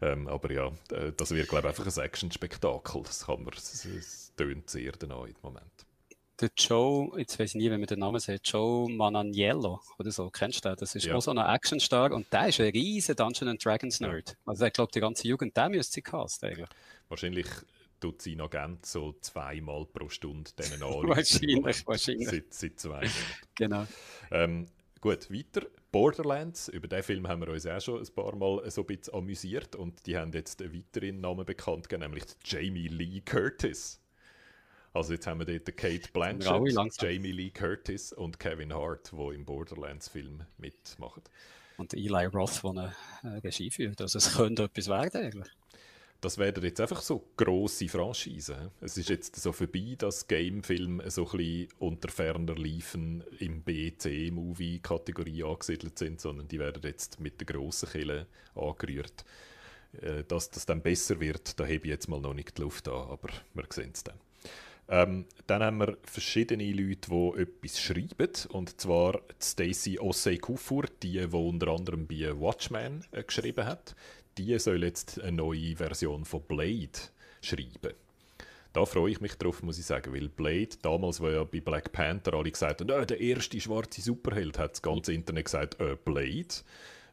Ähm, 0.00 0.28
aber 0.28 0.52
ja, 0.52 0.68
äh, 0.92 1.12
das 1.16 1.30
wird, 1.30 1.48
glaube 1.48 1.68
ich, 1.68 1.78
einfach 1.78 1.86
ein 1.86 2.04
Action-Spektakel. 2.04 3.02
Das 3.02 3.26
kann 3.26 3.44
man, 3.44 3.54
es 3.54 4.32
tönt 4.36 4.70
sehr 4.70 4.92
danach 4.92 5.26
im 5.26 5.36
Moment. 5.42 5.89
Der 6.40 6.50
Joe, 6.56 7.18
jetzt 7.18 7.38
weiß 7.38 7.50
ich 7.50 7.54
nie, 7.56 7.66
wie 7.70 7.76
man 7.76 7.84
den 7.86 7.98
Namen 7.98 8.18
sagt, 8.18 8.48
Joe 8.48 8.90
Mananiello 8.90 9.80
oder 9.98 10.10
so, 10.10 10.30
kennst 10.30 10.64
du 10.64 10.68
den? 10.70 10.76
Das 10.76 10.94
ist 10.94 11.04
Ja. 11.04 11.14
auch 11.14 11.20
so 11.20 11.30
ein 11.32 11.38
Actionstar 11.38 12.12
und 12.12 12.32
der 12.32 12.48
ist 12.48 12.60
ein 12.60 12.70
riesen 12.70 13.14
Dungeons 13.14 13.50
and 13.50 13.64
Dragons 13.64 14.00
Nerd. 14.00 14.36
Also 14.46 14.64
ich 14.64 14.72
glaube, 14.72 14.90
die 14.92 15.00
ganze 15.00 15.28
Jugend, 15.28 15.54
der 15.56 15.68
müsste 15.68 15.94
sie 15.94 16.02
casten 16.02 16.48
eigentlich. 16.50 16.68
Wahrscheinlich 17.08 17.46
tut 18.00 18.22
sein 18.22 18.40
Agent 18.40 18.86
so 18.86 19.12
zweimal 19.20 19.84
pro 19.84 20.08
Stunde 20.08 20.50
diesen 20.58 20.82
anrufen. 20.82 21.08
Wahrscheinlich, 21.10 21.86
wahrscheinlich. 21.86 22.28
Seit, 22.30 22.54
seit 22.54 22.80
zwei 22.80 22.88
Monaten. 23.00 23.12
Genau. 23.56 23.86
Ähm, 24.30 24.66
gut, 25.00 25.30
weiter. 25.30 25.66
Borderlands, 25.92 26.68
über 26.68 26.88
den 26.88 27.02
Film 27.02 27.28
haben 27.28 27.42
wir 27.42 27.48
uns 27.48 27.66
auch 27.66 27.80
schon 27.80 28.00
ein 28.00 28.14
paar 28.14 28.34
Mal 28.36 28.70
so 28.70 28.82
ein 28.82 28.86
bisschen 28.86 29.12
amüsiert 29.12 29.74
und 29.76 30.06
die 30.06 30.16
haben 30.16 30.32
jetzt 30.32 30.62
einen 30.62 30.72
weiteren 30.72 31.20
Namen 31.20 31.44
bekannt 31.44 31.88
gegeben, 31.88 32.08
nämlich 32.10 32.24
Jamie 32.44 32.88
Lee 32.88 33.20
Curtis. 33.20 34.00
Also 34.92 35.12
jetzt 35.12 35.26
haben 35.26 35.38
wir 35.38 35.46
dort 35.46 35.76
Kate 35.76 36.08
Blanchett. 36.12 37.00
Jamie 37.00 37.32
Lee 37.32 37.50
Curtis 37.50 38.12
und 38.12 38.40
Kevin 38.40 38.74
Hart, 38.74 39.12
die 39.12 39.34
im 39.34 39.44
Borderlands-Film 39.44 40.42
mitmachen. 40.58 41.22
Und 41.76 41.94
Eli 41.94 42.26
Roth, 42.26 42.62
der 42.62 42.70
eine 42.70 42.94
äh, 43.22 43.38
Regie 43.38 43.70
führt. 43.70 44.00
Also 44.00 44.18
es 44.18 44.36
könnte 44.36 44.64
etwas 44.64 44.88
werden 44.88 45.24
eigentlich. 45.24 45.48
Das 46.20 46.36
werden 46.36 46.62
jetzt 46.62 46.80
einfach 46.80 47.00
so 47.00 47.30
grosse 47.36 47.88
Franchisen. 47.88 48.56
hä? 48.56 48.68
Es 48.82 48.98
ist 48.98 49.08
jetzt 49.08 49.36
so 49.36 49.52
vorbei, 49.52 49.94
dass 49.96 50.28
Game-Filme 50.28 51.10
so 51.10 51.24
ein 51.30 51.36
bisschen 51.38 51.68
unter 51.78 52.10
ferner 52.10 52.56
Liefen 52.56 53.24
im 53.38 53.62
B-C-Movie-Kategorie 53.62 55.44
angesiedelt 55.44 55.98
sind, 55.98 56.20
sondern 56.20 56.46
die 56.48 56.58
werden 56.58 56.82
jetzt 56.82 57.20
mit 57.20 57.40
der 57.40 57.46
grossen 57.46 57.88
Kille 57.88 58.26
angerührt. 58.54 59.24
Äh, 60.02 60.24
Dass 60.24 60.50
das 60.50 60.66
dann 60.66 60.82
besser 60.82 61.20
wird, 61.20 61.58
da 61.58 61.64
hebe 61.64 61.86
ich 61.86 61.90
jetzt 61.90 62.08
mal 62.08 62.20
noch 62.20 62.34
nicht 62.34 62.58
die 62.58 62.62
Luft 62.62 62.88
an, 62.88 63.08
aber 63.08 63.30
wir 63.54 63.64
sehen 63.70 63.92
es 63.94 64.04
dann. 64.04 64.18
Ähm, 64.90 65.26
dann 65.46 65.62
haben 65.62 65.78
wir 65.78 65.96
verschiedene 66.02 66.72
Leute, 66.72 67.10
die 67.10 67.42
etwas 67.42 67.80
schreiben. 67.80 68.32
Und 68.48 68.80
zwar 68.80 69.12
die 69.12 69.44
Stacey 69.44 69.98
Ossei 70.00 70.36
Kufur, 70.36 70.86
die, 71.02 71.12
die 71.12 71.36
unter 71.36 71.68
anderem 71.68 72.08
bei 72.08 72.38
Watchmen 72.38 73.04
äh, 73.12 73.22
geschrieben 73.22 73.66
hat. 73.66 73.94
Die 74.36 74.58
soll 74.58 74.82
jetzt 74.82 75.20
eine 75.20 75.36
neue 75.36 75.76
Version 75.76 76.24
von 76.24 76.42
Blade 76.42 76.98
schreiben. 77.40 77.94
Da 78.72 78.84
freue 78.84 79.10
ich 79.12 79.20
mich 79.20 79.34
drauf, 79.34 79.62
muss 79.62 79.78
ich 79.78 79.86
sagen, 79.86 80.12
weil 80.12 80.28
Blade, 80.28 80.76
damals, 80.82 81.20
wo 81.20 81.28
ja 81.28 81.44
bei 81.44 81.60
Black 81.60 81.92
Panther 81.92 82.34
alle 82.34 82.50
gesagt 82.50 82.80
haben, 82.80 82.90
äh, 82.90 83.06
der 83.06 83.20
erste 83.20 83.60
schwarze 83.60 84.00
Superheld, 84.00 84.58
hat 84.58 84.72
das 84.72 84.82
ganze 84.82 85.12
Internet 85.12 85.44
gesagt, 85.44 85.80
äh, 85.80 85.96
Blade. 86.04 86.48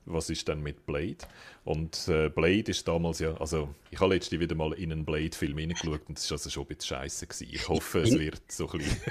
Was 0.09 0.29
ist 0.29 0.47
denn 0.47 0.61
mit 0.61 0.85
Blade? 0.85 1.17
Und 1.63 2.07
äh, 2.07 2.29
Blade 2.29 2.71
ist 2.71 2.87
damals 2.87 3.19
ja, 3.19 3.35
also 3.35 3.73
ich 3.91 3.99
habe 3.99 4.13
letztens 4.13 4.39
wieder 4.39 4.55
mal 4.55 4.73
in 4.73 4.91
einen 4.91 5.05
Blade-Film 5.05 5.57
hineingeschaut 5.57 6.01
und 6.07 6.17
es 6.17 6.29
war 6.29 6.37
also 6.37 6.49
schon 6.49 6.63
ein 6.63 6.67
bisschen 6.67 6.97
scheiße. 6.97 7.27
Gewesen. 7.27 7.47
Ich 7.51 7.67
hoffe, 7.67 7.99
es 8.01 8.17
wird 8.17 8.51
so 8.51 8.69
ein 8.69 8.77
bisschen, 8.79 9.01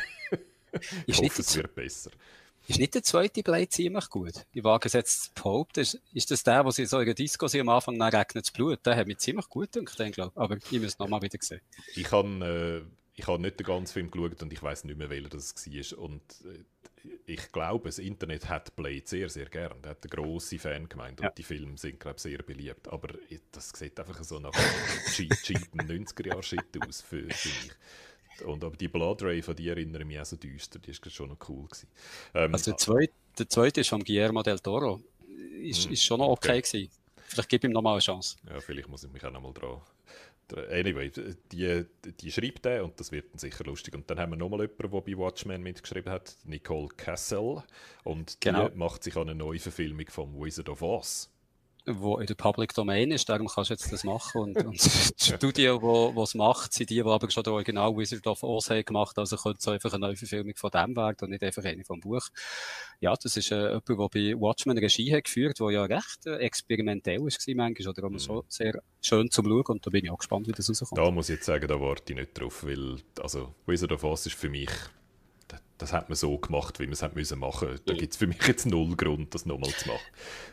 ich 1.07 1.19
hoffe, 1.19 1.43
es 1.43 1.57
wird 1.57 1.75
besser. 1.75 2.11
ist 2.67 2.79
nicht 2.79 2.95
der 2.95 3.03
zweite 3.03 3.43
Blade 3.43 3.69
ziemlich 3.69 4.09
gut? 4.09 4.47
Ich 4.53 4.65
wage 4.65 4.87
es 4.87 4.95
jetzt 4.95 5.25
zu 5.25 5.31
behaupten. 5.35 5.81
Ist, 5.81 6.01
ist 6.13 6.31
das 6.31 6.43
der, 6.43 6.65
wo 6.65 6.71
sie 6.71 6.87
so 6.87 6.99
in 6.99 7.07
der 7.07 7.15
Disco 7.15 7.47
sind, 7.47 7.61
am 7.61 7.69
Anfang 7.69 7.99
dann 7.99 8.15
regnet 8.15 8.47
das 8.47 8.51
Blut? 8.51 8.85
Der 8.87 8.97
hat 8.97 9.07
mich 9.07 9.19
ziemlich 9.19 9.49
gut 9.49 9.73
gedacht, 9.73 9.99
den, 9.99 10.13
glaub. 10.13 10.37
Aber 10.37 10.57
ich 10.57 10.81
muss 10.81 10.99
noch 10.99 11.09
mal 11.09 11.21
wieder 11.21 11.39
sehen. 11.41 11.61
Ich 11.95 12.11
habe 12.11 12.85
äh, 12.85 12.91
ich 13.17 13.27
habe 13.27 13.41
nicht 13.41 13.59
den 13.59 13.67
ganzen 13.67 13.93
Film 13.93 14.11
geschaut 14.11 14.43
und 14.43 14.53
ich 14.53 14.63
weiß 14.63 14.85
nicht 14.85 14.99
mehr, 14.99 15.11
welcher 15.11 15.31
das 15.31 15.55
war. 15.55 15.99
Und 15.99 16.23
äh, 16.45 16.65
ich 17.27 17.51
glaube, 17.53 17.89
das 17.89 17.99
Internet 17.99 18.49
hat 18.49 18.75
Blade 18.77 19.03
sehr, 19.05 19.29
sehr 19.29 19.47
gern. 19.47 19.79
Er 19.83 19.91
hat 19.91 19.99
eine 20.05 20.11
grosse 20.11 20.59
Fangemeinde 20.59 21.23
Ja. 21.23 21.29
und 21.29 21.39
die 21.39 21.43
Filme 21.43 21.77
sind, 21.77 21.99
glaube 22.01 22.17
ich, 22.17 22.23
sehr 22.23 22.39
beliebt. 22.39 22.89
Aber 22.89 23.09
das 23.53 23.71
sieht 23.71 23.99
einfach 23.99 24.23
so 24.25 24.39
nach 24.39 24.53
cheap, 25.15 25.33
cheapen 25.43 25.81
90er-Jahr-Shit 25.89 26.87
aus 26.87 27.01
für, 27.03 27.29
für 27.31 27.49
mich. 27.49 27.73
Und 28.47 28.63
aber 28.65 28.77
die 28.77 28.89
Blood 28.89 29.23
Ray, 29.23 29.41
von 29.43 29.57
die 29.57 29.69
erinnere 29.69 30.05
mich 30.05 30.21
auch 30.21 30.27
so 30.27 30.37
düster, 30.37 30.79
die 30.79 30.91
ist 30.91 31.11
schon 31.13 31.31
noch 31.31 31.39
cool 31.49 31.65
gewesen. 31.67 31.89
Ähm, 32.35 32.53
Also 32.53 32.71
der 32.73 32.79
zweite, 32.79 33.13
der 33.39 33.49
zweite 33.49 33.81
ist 33.81 33.89
von 33.89 34.05
Guillermo 34.05 34.43
del 34.43 34.59
Toro. 34.61 35.01
Ist, 35.63 35.85
Hm, 35.87 35.93
ist 35.93 36.05
schon 36.05 36.19
noch 36.19 36.29
okay, 36.29 36.59
okay. 36.59 36.63
gewesen. 36.83 36.91
Vielleicht 37.29 37.49
gebe 37.49 37.67
ich 37.67 37.71
ihm 37.71 37.73
noch 37.73 37.83
mal 37.83 37.93
eine 37.93 38.01
Chance. 38.01 38.37
Ja, 38.49 38.61
vielleicht 38.61 38.89
muss 38.89 39.05
ich 39.05 39.11
mich 39.11 39.25
auch 39.25 39.31
noch 39.33 39.41
mal 39.41 39.53
dran. 39.53 39.81
Anyway, 40.71 41.11
die, 41.53 41.85
die 42.21 42.31
schreibt 42.33 42.65
der 42.65 42.85
und 42.85 42.99
das 43.01 43.11
wird 43.11 43.33
dann 43.33 43.39
sicher 43.39 43.65
lustig. 43.65 43.95
Und 43.95 44.09
dann 44.11 44.19
haben 44.21 44.31
wir 44.33 44.37
nochmal 44.37 44.61
jemanden, 44.61 44.91
der 44.91 45.01
bei 45.01 45.17
Watchmen 45.19 45.63
mitgeschrieben 45.63 46.13
hat, 46.13 46.37
Nicole 46.45 46.89
Cassell. 46.97 47.63
Und 48.05 48.43
die 48.45 48.49
Genau. 48.49 48.71
macht 48.75 49.03
sich 49.03 49.17
an 49.17 49.23
eine 49.29 49.35
neue 49.35 49.59
Verfilmung 49.59 50.07
vom 50.09 50.35
Wizard 50.41 50.69
of 50.69 50.83
Oz. 50.83 51.33
Wo 51.89 52.19
in 52.19 52.27
der 52.27 52.35
Public 52.35 52.75
Domain 52.75 53.13
ist, 53.13 53.29
darum 53.29 53.47
kannst 53.47 53.71
du 53.71 53.75
jetzt 53.75 53.93
das 53.93 54.05
machen. 54.05 54.41
Und, 54.41 54.65
und 54.65 54.85
das 54.85 55.15
Studio, 55.21 55.81
wo, 55.81 56.15
wo 56.15 56.25
es 56.25 56.35
macht, 56.35 56.73
sind 56.73 56.91
die, 56.91 56.97
die 56.97 57.03
aber 57.03 57.31
schon 57.31 57.45
den 57.45 57.53
Original 57.53 57.97
Wizard 57.97 58.27
of 58.27 58.43
Oz 58.43 58.71
haben 58.71 58.85
gemacht. 58.85 59.19
Also 59.19 59.37
könnte 59.37 59.59
es 59.61 59.69
einfach 59.69 59.93
eine 59.93 60.07
neue 60.07 60.17
Verfilmung 60.17 60.55
von 60.57 60.71
dem 60.71 60.97
werden 60.97 61.17
und 61.23 61.31
nicht 61.31 61.43
einfach 61.43 61.65
eine 61.65 61.85
vom 61.85 62.01
Buch. 62.01 62.29
Ja, 63.01 63.15
das 63.15 63.37
ist 63.37 63.53
äh, 63.53 63.69
jemand, 63.69 63.89
der 63.89 64.09
bei 64.09 64.41
Watchmen 64.41 64.79
Regie 64.79 65.15
hat 65.15 65.25
geführt, 65.25 65.61
der 65.61 65.71
ja 65.71 65.85
recht 65.85 66.27
äh, 66.27 66.39
experimentell 66.39 67.21
war 67.21 67.55
manchmal, 67.55 67.89
oder 67.89 68.05
auch 68.05 68.19
so 68.19 68.45
sehr 68.49 68.81
schön 69.01 69.31
zum 69.31 69.47
Schauen. 69.47 69.65
Und 69.67 69.87
da 69.87 69.91
bin 69.91 70.05
ich 70.05 70.11
auch 70.11 70.19
gespannt, 70.19 70.49
wie 70.49 70.53
das 70.53 70.69
rauskommt. 70.69 70.99
Da 70.99 71.11
muss 71.11 71.29
ich 71.29 71.37
jetzt 71.37 71.47
sagen, 71.47 71.69
da 71.69 71.81
warte 71.81 72.13
ich 72.13 72.19
nicht 72.19 72.41
drauf, 72.41 72.65
weil 72.65 72.97
also 73.21 73.55
Wizard 73.67 73.93
of 73.93 74.05
Oz 74.05 74.27
ist 74.27 74.37
für 74.37 74.49
mich, 74.49 74.71
das, 75.79 75.93
hat 75.93 76.09
man 76.09 76.17
so 76.17 76.39
gemacht, 76.39 76.79
wie 76.81 76.85
man 76.87 76.95
es 76.95 77.03
hat 77.03 77.15
müssen 77.17 77.39
machen. 77.39 77.81
Da 77.87 77.95
gibt 77.95 78.13
es 78.13 78.19
für 78.19 78.27
mich 78.27 78.43
jetzt 78.47 78.67
null 78.67 78.97
Grund, 78.97 79.35
das 79.35 79.47
nochmal 79.47 79.75
zu 79.75 79.89
machen. 79.89 80.07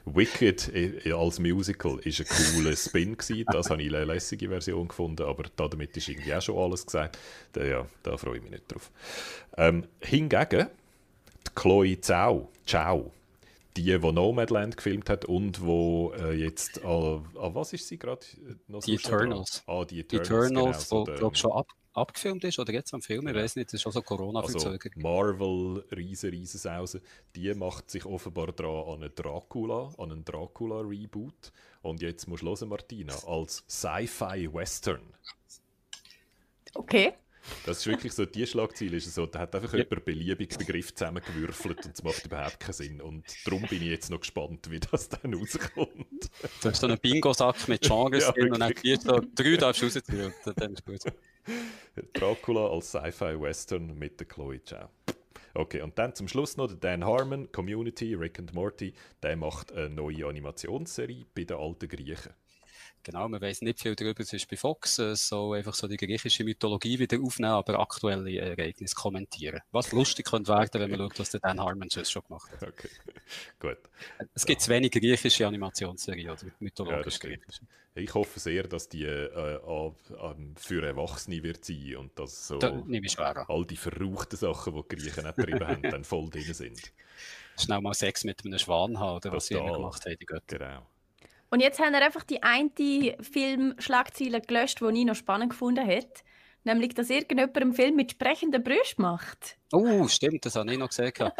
Wicked 0.05 0.69
äh, 0.75 1.11
als 1.13 1.39
Musical 1.39 1.99
ist 1.99 2.19
ein 2.21 2.27
cooler 2.27 2.75
Spin 2.75 3.17
gewesen, 3.17 3.45
das 3.49 3.69
habe 3.69 3.81
ich 3.81 3.93
eine 3.93 4.05
lässige 4.05 4.49
Version 4.49 4.87
gefunden, 4.87 5.23
aber 5.23 5.43
damit 5.55 5.95
ist 5.97 6.07
irgendwie 6.09 6.33
auch 6.35 6.41
schon 6.41 6.57
alles 6.57 6.85
gesagt. 6.85 7.17
Da, 7.53 7.63
ja, 7.63 7.85
da 8.03 8.17
freue 8.17 8.37
ich 8.37 8.43
mich 8.43 8.51
nicht 8.51 8.71
drauf. 8.71 8.91
Ähm, 9.57 9.85
hingegen 10.01 10.67
die 11.47 11.51
Chloe 11.55 11.99
Zhao, 12.01 12.49
Zhao, 12.65 13.11
die, 13.77 13.83
die 13.83 13.97
Nomadland 14.11 14.77
gefilmt 14.77 15.09
hat 15.09 15.25
und 15.25 15.61
wo 15.61 16.13
äh, 16.17 16.33
jetzt, 16.33 16.83
an 16.85 17.25
an 17.39 17.55
was 17.55 17.73
ist 17.73 17.87
sie 17.87 17.97
gerade? 17.97 18.25
äh, 18.47 18.55
noch 18.67 18.83
Die 18.83 18.95
dran? 19.01 19.37
Eternals. 19.37 19.63
Ah, 19.67 19.85
die 19.85 19.99
Die 20.11 20.17
Eternals, 20.17 20.51
Eternals, 20.51 20.89
genau, 20.89 20.89
wo, 20.91 21.01
so 21.01 21.05
der- 21.05 21.15
glaube 21.15 21.35
schon 21.37 21.51
ab, 21.53 21.67
abgefilmt 21.93 22.43
ist, 22.43 22.59
oder 22.59 22.73
jetzt 22.73 22.93
am 22.93 23.01
Film, 23.01 23.27
ich 23.27 23.35
weiß 23.35 23.55
nicht, 23.55 23.67
das 23.67 23.75
ist 23.75 23.81
schon 23.83 23.91
so 23.91 24.01
corona 24.01 24.41
also 24.41 24.59
verzögert 24.59 24.97
Marvel, 24.97 25.83
riesen, 25.95 26.31
riesen 26.31 26.59
Sause, 26.59 27.01
die 27.35 27.53
macht 27.53 27.89
sich 27.89 28.05
offenbar 28.05 28.51
dran 28.51 28.87
an 28.87 29.03
einen 29.03 29.15
Dracula, 29.15 29.93
an 29.97 30.11
einen 30.11 30.25
Dracula-Reboot. 30.25 31.51
Und 31.81 32.01
jetzt 32.01 32.27
musst 32.27 32.43
du 32.43 32.47
hören, 32.47 32.69
Martina, 32.69 33.13
als 33.25 33.63
Sci-Fi-Western. 33.67 35.01
Okay. 36.73 37.13
Das 37.65 37.79
ist 37.79 37.87
wirklich 37.87 38.13
so, 38.13 38.25
die 38.25 38.47
Schlagzeile 38.47 38.95
ist 38.95 39.13
so, 39.13 39.25
da 39.25 39.39
hat 39.39 39.53
einfach 39.53 39.73
ja. 39.73 39.79
jemand 39.79 40.05
beliebig 40.05 40.57
Begriff 40.57 40.95
zusammengewürfelt 40.95 41.85
und 41.85 41.93
es 41.93 42.01
macht 42.01 42.25
überhaupt 42.25 42.59
keinen 42.59 42.73
Sinn. 42.73 43.01
Und 43.01 43.25
darum 43.45 43.63
bin 43.63 43.81
ich 43.81 43.89
jetzt 43.89 44.09
noch 44.09 44.21
gespannt, 44.21 44.71
wie 44.71 44.79
das 44.79 45.09
dann 45.09 45.33
rauskommt. 45.33 46.29
Du 46.61 46.69
hast 46.69 46.79
so 46.79 46.87
einen 46.87 46.97
Bingo-Sack 46.97 47.67
mit 47.67 47.81
Genres 47.81 48.23
ja, 48.23 48.31
drin 48.31 48.53
und 48.53 48.59
dann 48.61 48.73
vier, 48.73 48.97
so, 48.99 49.19
drei 49.35 49.57
darfst 49.57 49.81
du 49.81 49.85
rausziehen 49.87 50.33
und 50.45 50.59
dann 50.59 50.73
ist 50.73 50.85
gut. 50.85 51.01
Dracula 52.13 52.67
als 52.67 52.91
Sci-Fi-Western 52.91 53.97
mit 53.97 54.19
der 54.19 54.27
Chloe 54.27 54.59
Chow. 54.59 54.89
Okay, 55.55 55.81
und 55.81 55.97
dann 55.99 56.15
zum 56.15 56.27
Schluss 56.27 56.57
noch 56.57 56.67
der 56.67 56.77
Dan 56.77 57.05
Harmon, 57.05 57.51
Community, 57.51 58.15
Rick 58.15 58.39
and 58.39 58.53
Morty, 58.53 58.93
der 59.21 59.35
macht 59.35 59.71
eine 59.71 59.89
neue 59.89 60.25
Animationsserie 60.25 61.25
bei 61.35 61.43
den 61.43 61.57
alten 61.57 61.87
Griechen. 61.87 62.33
Genau, 63.03 63.27
man 63.27 63.41
weiß 63.41 63.61
nicht 63.61 63.81
viel 63.81 63.95
darüber. 63.95 64.21
Es 64.21 64.31
ist 64.31 64.49
bei 64.49 64.55
Fox 64.55 64.95
so 64.95 65.53
einfach 65.53 65.73
so 65.73 65.87
die 65.87 65.97
griechische 65.97 66.43
Mythologie 66.43 66.97
wieder 66.99 67.19
aufnehmen, 67.21 67.53
aber 67.53 67.79
aktuelle 67.79 68.37
Ereignisse 68.37 68.95
kommentieren. 68.95 69.59
Was 69.71 69.91
lustig 69.91 70.25
könnte 70.25 70.53
werden, 70.53 70.81
wenn 70.81 70.89
man 70.89 70.99
schaut, 70.99 71.19
was 71.19 71.31
der 71.31 71.41
Dan 71.41 71.59
Harmon 71.59 71.89
schon 71.89 72.23
gemacht 72.23 72.49
hat. 72.51 72.69
Okay, 72.69 72.89
gut. 73.59 73.77
Es 74.33 74.45
gibt 74.45 74.61
ja. 74.61 74.69
wenig 74.69 74.91
griechische 74.91 75.45
Animationsserien 75.45 76.31
oder 76.31 76.45
mythologisch 76.59 77.19
ja, 77.21 77.29
griechische. 77.29 77.61
Ich 77.95 78.13
hoffe 78.13 78.39
sehr, 78.39 78.63
dass 78.63 78.89
die 78.89 79.03
äh, 79.03 79.25
äh, 79.25 79.91
für 80.55 80.85
Erwachsene 80.85 81.43
wird 81.43 81.63
sein 81.63 81.97
und 81.97 82.17
dass 82.17 82.47
so 82.47 82.59
all 82.59 83.65
die 83.65 83.77
verruchten 83.77 84.37
Sachen, 84.37 84.73
die 84.73 84.81
die 84.81 84.95
Griechen 84.95 85.25
nicht 85.25 85.35
getrieben 85.35 85.67
haben, 85.67 85.81
dann 85.91 86.03
voll 86.03 86.29
drin 86.29 86.53
sind. 86.53 86.79
Schnell 87.59 87.81
mal 87.81 87.93
Sex 87.93 88.23
mit 88.23 88.43
einem 88.43 88.57
Schwan 88.57 88.97
haben, 88.97 89.17
oder 89.17 89.31
was 89.31 89.45
sie 89.45 89.55
immer 89.55 89.73
gemacht 89.73 90.03
haben, 90.05 90.15
die 90.19 90.25
Götter. 90.25 90.57
Genau. 90.57 90.87
Und 91.53 91.59
jetzt 91.59 91.79
haben 91.79 91.93
wir 91.93 92.03
einfach 92.03 92.23
die 92.23 92.41
eine 92.41 93.15
Filmschlagzeile 93.21 94.41
gelöscht, 94.41 94.81
die 94.81 95.01
ich 95.01 95.05
noch 95.05 95.13
spannend 95.13 95.51
gefunden 95.51 95.87
habe. 95.87 96.07
Nämlich, 96.63 96.95
dass 96.95 97.11
irgendjemand 97.11 97.55
einen 97.55 97.73
Film 97.75 97.95
mit 97.95 98.09
sprechenden 98.09 98.63
Brüsten 98.63 99.03
macht. 99.03 99.59
Oh, 99.71 100.07
stimmt, 100.07 100.43
das 100.47 100.55
habe 100.55 100.71
ich 100.71 100.79
noch 100.79 100.89
gesehen. 100.89 101.13
Das 101.15 101.31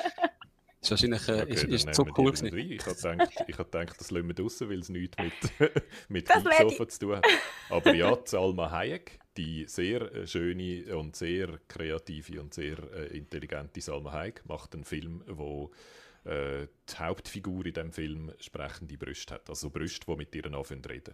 ist 0.82 0.92
wahrscheinlich 0.92 1.28
äh, 1.30 1.42
okay, 1.42 1.54
ist, 1.54 1.64
ist 1.64 1.96
zu 1.96 2.04
cool 2.16 2.32
gewesen. 2.32 2.56
Ich 2.56 2.86
habe 2.86 2.96
gedacht, 2.96 3.44
ich 3.48 3.58
gedacht, 3.58 4.00
das 4.00 4.12
lassen 4.12 4.28
wir 4.28 4.36
draussen, 4.36 4.70
weil 4.70 4.82
es 4.82 4.90
nichts 4.90 5.18
mit, 5.18 5.72
mit 6.10 6.28
Sofa 6.28 6.88
zu 6.88 7.00
tun 7.00 7.16
hat. 7.16 7.26
Aber 7.72 7.96
ja, 7.96 8.16
Salma 8.24 8.70
Hayek, 8.70 9.18
die 9.36 9.66
sehr 9.66 10.14
äh, 10.14 10.28
schöne 10.28 10.96
und 10.96 11.16
sehr 11.16 11.60
kreative 11.68 12.40
und 12.40 12.54
sehr 12.54 12.78
äh, 12.94 13.18
intelligente 13.18 13.82
Salma 13.82 14.12
Hayek, 14.12 14.44
macht 14.46 14.76
einen 14.76 14.84
Film, 14.84 15.24
wo 15.26 15.72
äh, 16.26 16.68
die 16.90 16.98
Hauptfigur 16.98 17.66
in 17.66 17.74
diesem 17.74 17.92
Film 17.92 18.34
sprechende 18.40 18.98
Brüste 18.98 19.36
hat. 19.36 19.50
Also 19.50 19.70
Brüste, 19.70 20.06
die 20.08 20.16
mit 20.16 20.36
ihr 20.36 20.46
anfangen 20.46 20.86
reden. 20.86 21.14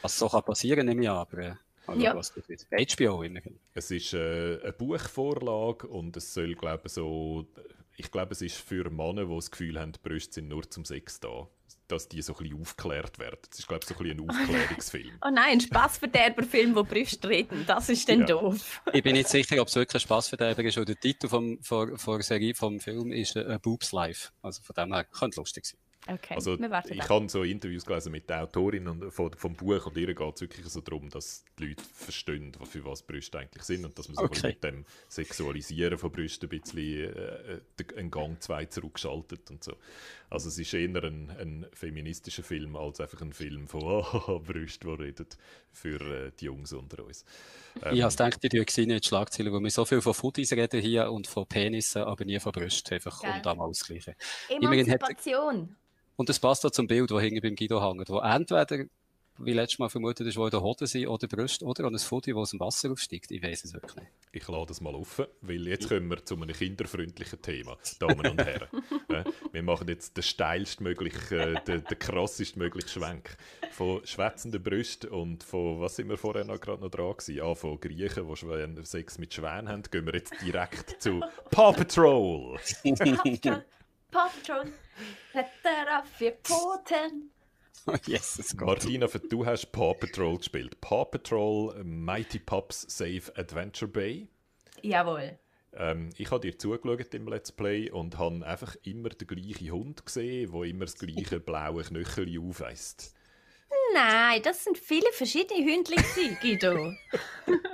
Was 0.00 0.18
so 0.18 0.28
kann 0.28 0.42
passieren, 0.42 0.86
nehme 0.86 1.02
ich 1.02 1.10
an, 1.10 1.16
aber... 1.16 1.58
Also 1.86 2.00
ja. 2.00 2.14
was 2.14 2.32
das 2.32 2.48
ist. 2.48 2.68
HBO 2.70 3.22
immerhin. 3.22 3.58
Es 3.74 3.90
ist 3.90 4.14
äh, 4.14 4.60
eine 4.62 4.72
Buchvorlage 4.72 5.88
und 5.88 6.16
es 6.16 6.32
soll, 6.32 6.54
glaube 6.54 6.82
ich, 6.86 6.92
so... 6.92 7.46
Ich 7.96 8.10
glaube, 8.10 8.32
es 8.32 8.40
ist 8.40 8.56
für 8.56 8.88
Männer, 8.90 9.26
die 9.26 9.34
das 9.34 9.50
Gefühl 9.50 9.78
haben, 9.78 9.92
die 9.92 10.00
Brüste 10.02 10.34
sind 10.34 10.48
nur 10.48 10.68
zum 10.68 10.84
Sex 10.84 11.20
da 11.20 11.46
dass 11.92 12.08
die 12.08 12.22
so 12.22 12.34
ein 12.34 12.42
bisschen 12.42 12.60
aufgeklärt 12.60 13.18
werden. 13.18 13.38
Das 13.48 13.58
ist, 13.58 13.68
glaube 13.68 13.80
ich, 13.82 13.88
so 13.88 13.94
ein, 13.94 14.02
bisschen 14.02 14.20
ein 14.20 14.30
Aufklärungsfilm. 14.30 15.12
oh 15.24 15.30
nein, 15.30 15.52
ein 15.52 15.60
Spaßverderber-Film, 15.60 16.74
wo 16.74 16.84
Brüste 16.84 17.28
reden, 17.28 17.64
das 17.66 17.88
ist 17.88 18.08
dann 18.08 18.20
ja. 18.20 18.26
doof. 18.26 18.80
ich 18.92 19.02
bin 19.02 19.14
nicht 19.14 19.28
sicher, 19.28 19.60
ob 19.60 19.68
es 19.68 19.74
wirklich 19.74 20.02
ein 20.02 20.06
Spaßverderber 20.06 20.64
ist, 20.64 20.78
oder 20.78 20.86
der 20.86 21.00
Titel 21.00 21.28
vom, 21.28 21.62
von, 21.62 21.96
von 21.98 22.14
der 22.14 22.24
Serie 22.24 22.54
vom 22.54 22.80
Film 22.80 23.12
ist 23.12 23.36
äh, 23.36 23.58
Boobs 23.62 23.92
Life. 23.92 24.30
Also 24.42 24.62
von 24.62 24.74
dem 24.74 24.92
her 24.92 25.04
könnte 25.04 25.38
lustig 25.38 25.66
sein. 25.66 25.78
Okay, 26.08 26.34
also, 26.34 26.58
ich 26.58 27.08
habe 27.08 27.28
so 27.28 27.44
Interviews 27.44 27.86
gelesen 27.86 28.10
mit 28.10 28.28
der 28.28 28.42
Autorin 28.42 28.88
und 28.88 29.12
von, 29.12 29.32
vom 29.34 29.54
Buch 29.54 29.86
und 29.86 29.96
ihr 29.96 30.12
geht 30.12 30.34
es 30.34 30.40
wirklich 30.40 30.66
so 30.66 30.80
darum, 30.80 31.08
dass 31.10 31.44
die 31.56 31.68
Leute 31.68 31.82
verstehen, 31.94 32.52
für 32.68 32.84
was 32.84 33.02
Brüste 33.02 33.38
eigentlich 33.38 33.62
sind 33.62 33.84
und 33.84 33.96
dass 33.96 34.08
man 34.08 34.16
so 34.16 34.24
okay. 34.24 34.48
mit 34.48 34.64
dem 34.64 34.84
Sexualisieren 35.08 35.96
von 35.98 36.10
Brüsten 36.10 36.50
ein 36.50 36.60
bisschen 36.60 37.14
äh, 37.14 37.60
einen 37.96 38.10
Gang 38.10 38.42
zwei 38.42 38.64
zurückschaltet 38.64 39.48
und 39.50 39.62
so. 39.62 39.76
Also 40.28 40.48
es 40.48 40.58
ist 40.58 40.74
eher 40.74 41.04
ein, 41.04 41.30
ein 41.38 41.66
feministischer 41.72 42.42
Film 42.42 42.74
als 42.74 43.00
einfach 43.00 43.20
ein 43.20 43.32
Film 43.32 43.68
von 43.68 43.82
oh, 43.84 44.40
Brüsten, 44.40 44.96
die 44.96 45.02
reden 45.04 45.28
für 45.70 46.00
äh, 46.00 46.32
die 46.40 46.46
Jungs 46.46 46.72
unter 46.72 47.04
uns. 47.04 47.24
Ähm, 47.80 47.94
ich 47.94 48.02
habe 48.02 48.10
gedacht, 48.10 48.42
die 48.42 48.48
gesehen 48.48 48.90
in 48.90 49.00
Schlagzeilen, 49.00 49.52
wo 49.52 49.60
wir 49.60 49.70
so 49.70 49.84
viel 49.84 50.00
von 50.00 50.14
Footies 50.14 50.50
reden 50.52 50.80
hier 50.80 51.12
und 51.12 51.28
von 51.28 51.46
Penissen, 51.46 52.02
aber 52.02 52.24
nie 52.24 52.40
von 52.40 52.50
Brüsten, 52.50 52.94
einfach 52.94 53.22
Geil. 53.22 53.34
um 53.36 53.42
da 53.42 53.54
mal 53.54 53.66
ausgleichen. 53.66 54.16
Emanzipation. 54.48 55.76
Und 56.16 56.28
das 56.28 56.38
passt 56.38 56.64
auch 56.66 56.70
zum 56.70 56.86
Bild, 56.86 57.10
das 57.10 57.20
hinten 57.20 57.40
beim 57.40 57.56
Guido 57.56 57.82
hängt, 57.82 58.08
wo 58.08 58.18
entweder, 58.18 58.84
wie 59.38 59.52
letztes 59.52 59.78
Mal 59.78 59.88
vermutet 59.88 60.26
ist, 60.26 60.36
wo 60.36 60.44
in 60.44 60.50
der 60.50 60.62
Hoden 60.62 60.86
sind 60.86 61.06
oder 61.06 61.26
Brust 61.26 61.62
oder 61.62 61.84
an 61.84 61.94
ein 61.94 61.98
Foto, 61.98 62.30
das 62.30 62.36
aus 62.36 62.50
dem 62.50 62.60
Wasser 62.60 62.90
aufsteigt. 62.90 63.30
Ich 63.30 63.42
weiß 63.42 63.64
es 63.64 63.72
wirklich 63.72 63.96
nicht. 63.96 64.08
Ich 64.32 64.46
lade 64.48 64.66
das 64.66 64.80
mal 64.80 64.94
offen, 64.94 65.26
weil 65.40 65.66
jetzt 65.66 65.88
kommen 65.88 66.08
wir 66.10 66.24
zu 66.24 66.36
einem 66.36 66.54
kinderfreundlichen 66.54 67.40
Thema, 67.40 67.76
Damen 67.98 68.26
und 68.26 68.44
Herren. 68.44 68.68
wir 69.52 69.62
machen 69.62 69.88
jetzt 69.88 70.16
den 70.16 70.22
steilstmöglichen, 70.22 71.38
äh, 71.38 71.64
den, 71.64 71.84
den 71.84 71.98
krassestmöglichen 71.98 72.88
Schwenk. 72.88 73.36
Von 73.72 74.06
schwätzenden 74.06 74.62
Brüsten 74.62 75.10
und 75.10 75.42
von, 75.42 75.80
was 75.80 75.96
sind 75.96 76.08
wir 76.08 76.18
vorher 76.18 76.44
noch 76.44 76.60
gerade 76.60 76.82
noch 76.82 76.90
dran 76.90 77.16
gewesen? 77.16 77.42
Ah, 77.42 77.54
von 77.54 77.80
Griechen, 77.80 78.26
die 78.76 78.86
Sex 78.86 79.18
mit 79.18 79.32
Schwänen 79.32 79.68
haben, 79.68 79.82
gehen 79.82 80.06
wir 80.06 80.14
jetzt 80.14 80.34
direkt 80.42 81.02
zu 81.02 81.20
Paw 81.50 81.72
Patrol. 81.72 82.58
Paw 84.12 84.28
Patrol, 84.28 84.70
Wetter 85.32 85.98
auf 85.98 86.06
vier 86.18 86.36
Pfoten. 86.44 87.30
Oh, 87.86 87.94
Jesus 88.04 88.54
Gott. 88.54 88.66
Martina, 88.68 89.06
du 89.06 89.46
hast 89.46 89.72
Paw 89.72 89.94
Patrol 89.94 90.36
gespielt. 90.36 90.78
Paw 90.82 91.06
Patrol 91.06 91.82
Mighty 91.82 92.38
Pups 92.38 92.82
Save 92.88 93.22
Adventure 93.36 93.90
Bay. 93.90 94.28
Jawohl. 94.82 95.38
Ähm, 95.72 96.10
ich 96.18 96.30
habe 96.30 96.42
dir 96.42 96.58
zugeschaut 96.58 97.14
im 97.14 97.26
Let's 97.26 97.52
Play 97.52 97.90
und 97.90 98.18
habe 98.18 98.46
einfach 98.46 98.76
immer 98.82 99.08
den 99.08 99.26
gleichen 99.26 99.70
Hund 99.70 100.04
gesehen, 100.04 100.52
der 100.52 100.62
immer 100.64 100.84
das 100.84 100.98
gleiche 100.98 101.40
blaue 101.40 101.82
Knöchel 101.82 102.38
aufweist. 102.38 103.14
Nein, 103.94 104.42
das 104.42 104.62
sind 104.64 104.76
viele 104.76 105.10
verschiedene 105.12 105.64
Hündchen, 105.64 106.36
Guido. 106.42 106.92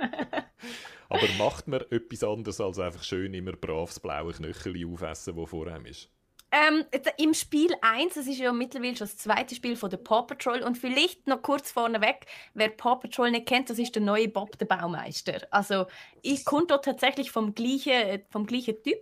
Aber 1.09 1.27
macht 1.37 1.67
man 1.67 1.81
etwas 1.89 2.23
anderes 2.23 2.61
als 2.61 2.79
einfach 2.79 3.03
schön 3.03 3.33
immer 3.33 3.51
brav 3.51 3.89
das 3.89 3.99
blaue 3.99 4.31
Knöchel 4.31 4.87
aufessen, 4.87 5.35
das 5.35 5.49
vor 5.49 5.67
ihm 5.67 5.85
ist? 5.85 6.09
Ähm, 6.51 6.83
Im 7.17 7.33
Spiel 7.35 7.69
1, 7.81 8.15
das 8.15 8.25
ist 8.25 8.39
ja 8.39 8.51
mittlerweile 8.51 8.95
schon 8.95 9.05
das 9.05 9.17
zweite 9.17 9.53
Spiel 9.53 9.75
von 9.75 9.89
der 9.89 9.97
Paw 9.97 10.23
Patrol 10.23 10.63
und 10.63 10.77
vielleicht 10.77 11.27
noch 11.27 11.43
kurz 11.43 11.71
vorneweg, 11.71 12.25
wer 12.55 12.69
Paw 12.69 12.95
Patrol 12.95 13.29
nicht 13.29 13.47
kennt, 13.47 13.69
das 13.69 13.77
ist 13.77 13.93
der 13.93 14.01
neue 14.01 14.27
Bob 14.27 14.57
der 14.57 14.65
Baumeister. 14.65 15.47
Also 15.51 15.85
ich 16.23 16.45
komme 16.45 16.65
dort 16.65 16.85
tatsächlich 16.85 17.31
vom 17.31 17.53
gleichen, 17.53 18.23
vom 18.29 18.47
gleichen 18.47 18.81
Typ 18.81 18.97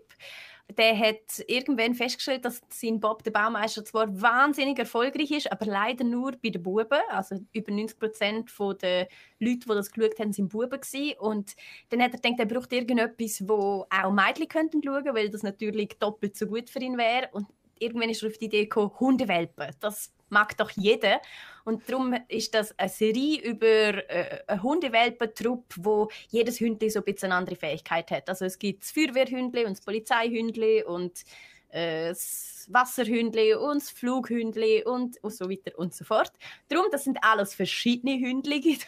der 0.75 0.97
hat 0.97 1.43
irgendwann 1.47 1.95
festgestellt, 1.95 2.43
dass 2.43 2.61
sein 2.69 2.99
Bob 2.99 3.23
der 3.23 3.31
Baumeister 3.31 3.85
zwar 3.85 4.21
wahnsinnig 4.21 4.77
erfolgreich 4.77 5.31
ist, 5.31 5.51
aber 5.51 5.65
leider 5.65 6.03
nur 6.03 6.33
bei 6.43 6.49
den 6.49 6.61
Buben. 6.61 6.99
Also 7.09 7.39
über 7.53 7.71
90 7.71 7.97
Prozent 7.97 8.51
der 8.81 9.07
Leute, 9.39 9.59
die 9.59 9.67
das 9.67 9.91
geschaut 9.91 10.19
haben, 10.19 10.33
sind 10.33 10.49
Buben 10.49 10.69
gewesen. 10.69 11.17
Und 11.19 11.55
dann 11.89 12.01
hat 12.01 12.13
er 12.13 12.19
gedacht, 12.19 12.39
er 12.39 12.45
braucht 12.45 12.73
irgendetwas, 12.73 13.47
wo 13.47 13.85
auch 13.89 14.11
Mädchen 14.11 14.49
könnten 14.49 14.83
schauen, 14.83 15.15
weil 15.15 15.29
das 15.29 15.43
natürlich 15.43 15.97
doppelt 15.99 16.35
so 16.35 16.47
gut 16.47 16.69
für 16.69 16.79
ihn 16.79 16.97
wäre. 16.97 17.29
Und 17.31 17.47
irgendwann 17.79 18.09
ist 18.09 18.23
er 18.23 18.29
auf 18.29 18.37
die 18.37 18.45
Idee 18.45 18.63
gekommen, 18.63 18.91
Hundewelpen. 18.99 19.75
Das 19.79 20.13
mag 20.29 20.57
doch 20.57 20.71
jeder. 20.71 21.21
Und 21.65 21.89
darum 21.89 22.15
ist 22.27 22.53
das 22.53 22.77
eine 22.77 22.89
Serie 22.89 23.41
über 23.41 24.09
äh, 24.09 24.43
einen 24.47 24.63
Hundewelpentrupp, 24.63 25.73
wo 25.77 26.09
jedes 26.29 26.59
Hündli 26.59 26.89
so 26.89 26.99
ein 26.99 27.05
bisschen 27.05 27.31
eine 27.31 27.39
andere 27.39 27.55
Fähigkeit 27.55 28.09
hat. 28.11 28.29
Also 28.29 28.45
es 28.45 28.57
gibt 28.59 28.83
das 28.83 28.91
Feuerwehrhündli 28.91 29.65
und 29.65 29.77
das 29.77 29.85
Polizeihündli 29.85 30.83
und 30.83 31.23
äh, 31.69 32.09
das 32.09 32.67
Wasserhündli 32.69 33.53
und 33.55 33.81
das 33.81 33.89
Flughündli 33.89 34.83
und, 34.83 35.21
und 35.23 35.33
so 35.33 35.49
weiter 35.49 35.77
und 35.77 35.93
so 35.93 36.05
fort. 36.05 36.31
Darum, 36.69 36.85
das 36.91 37.03
sind 37.03 37.17
alles 37.21 37.53
verschiedene 37.53 38.17
Hündli. 38.19 38.79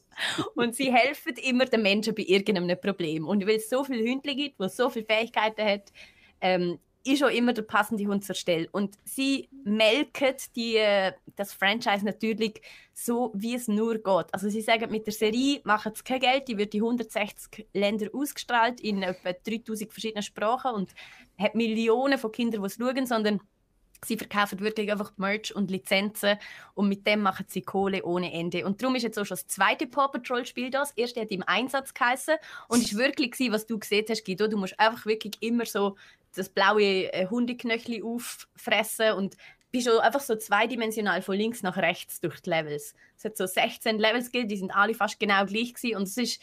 und 0.54 0.74
sie 0.74 0.92
helfen 0.92 1.34
immer 1.36 1.66
den 1.66 1.82
Menschen 1.82 2.14
bei 2.14 2.22
irgendeinem 2.22 2.80
Problem. 2.80 3.26
Und 3.26 3.46
weil 3.46 3.56
es 3.56 3.68
so 3.68 3.84
viele 3.84 4.04
Hündli 4.04 4.34
gibt, 4.34 4.60
die 4.60 4.68
so 4.68 4.90
viele 4.90 5.06
Fähigkeiten 5.06 5.62
haben, 5.62 5.82
ähm, 6.40 6.78
ist 7.04 7.22
auch 7.22 7.28
immer 7.28 7.52
der 7.52 7.62
passende 7.62 8.06
Hund 8.06 8.24
zur 8.24 8.34
Stelle. 8.34 8.68
Und 8.72 8.96
sie 9.04 9.48
melken 9.64 10.34
die, 10.56 10.80
das 11.36 11.52
Franchise 11.52 12.04
natürlich 12.04 12.62
so, 12.92 13.30
wie 13.34 13.54
es 13.54 13.68
nur 13.68 13.96
geht. 13.96 14.32
Also 14.32 14.48
sie 14.48 14.62
sagen, 14.62 14.90
mit 14.90 15.06
der 15.06 15.12
Serie 15.12 15.60
machen 15.64 15.92
sie 15.94 16.02
kein 16.02 16.20
Geld, 16.20 16.48
die 16.48 16.56
wird 16.56 16.74
in 16.74 16.82
160 16.82 17.66
Länder 17.74 18.08
ausgestrahlt, 18.12 18.80
in 18.80 19.02
etwa 19.02 19.32
3000 19.32 19.92
verschiedenen 19.92 20.22
Sprachen 20.22 20.72
und 20.72 20.94
hat 21.38 21.54
Millionen 21.54 22.18
von 22.18 22.32
Kindern, 22.32 22.62
die 22.62 22.66
es 22.66 22.76
schauen, 22.76 23.06
sondern 23.06 23.40
Sie 24.04 24.16
verkaufen 24.16 24.60
wirklich 24.60 24.90
einfach 24.92 25.12
Merch 25.16 25.54
und 25.54 25.70
Lizenzen 25.70 26.38
und 26.74 26.88
mit 26.88 27.06
dem 27.06 27.20
machen 27.20 27.46
sie 27.48 27.62
Kohle 27.62 28.04
ohne 28.04 28.32
Ende. 28.32 28.66
Und 28.66 28.82
darum 28.82 28.96
ist 28.96 29.02
jetzt 29.02 29.18
auch 29.18 29.24
schon 29.24 29.36
das 29.36 29.46
zweite 29.46 29.86
Paw 29.86 30.08
Patrol 30.08 30.44
Spiel 30.44 30.70
das. 30.70 30.92
Erste 30.92 31.20
hat 31.20 31.30
im 31.30 31.42
Einsatz 31.46 31.94
geheißen 31.94 32.36
und 32.68 32.82
ist 32.82 32.96
wirklich 32.96 33.32
gewesen, 33.32 33.52
was 33.52 33.66
du 33.66 33.78
gesehen 33.78 34.04
hast, 34.08 34.24
Guido. 34.24 34.46
Du 34.46 34.58
musst 34.58 34.78
einfach 34.78 35.06
wirklich 35.06 35.34
immer 35.40 35.64
so 35.64 35.96
das 36.34 36.48
blaue 36.48 37.12
äh, 37.12 37.28
Hundeknöchli 37.28 38.02
auffressen 38.02 39.12
und 39.12 39.36
bist 39.70 39.88
einfach 39.88 40.20
so 40.20 40.36
zweidimensional 40.36 41.20
von 41.20 41.36
links 41.36 41.62
nach 41.62 41.76
rechts 41.76 42.20
durch 42.20 42.40
die 42.40 42.50
Levels. 42.50 42.94
Es 43.16 43.24
hat 43.24 43.36
so 43.36 43.46
16 43.46 43.98
Levels 43.98 44.26
gegeben, 44.30 44.48
die 44.48 44.56
sind 44.56 44.70
alle 44.70 44.94
fast 44.94 45.18
genau 45.18 45.44
gleich 45.46 45.74
gewesen 45.74 45.96
und 45.96 46.04
es 46.04 46.16
ist 46.16 46.42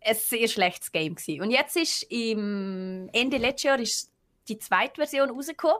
ein 0.00 0.16
sehr 0.16 0.48
schlechtes 0.48 0.90
Game 0.90 1.14
gewesen. 1.14 1.42
Und 1.42 1.50
jetzt 1.50 1.76
ist 1.76 2.02
im 2.10 3.08
Ende 3.12 3.36
letztes 3.36 3.62
Jahr 3.64 3.78
ist 3.78 4.10
die 4.48 4.58
zweite 4.58 4.96
Version 4.96 5.30
rausgekommen. 5.30 5.78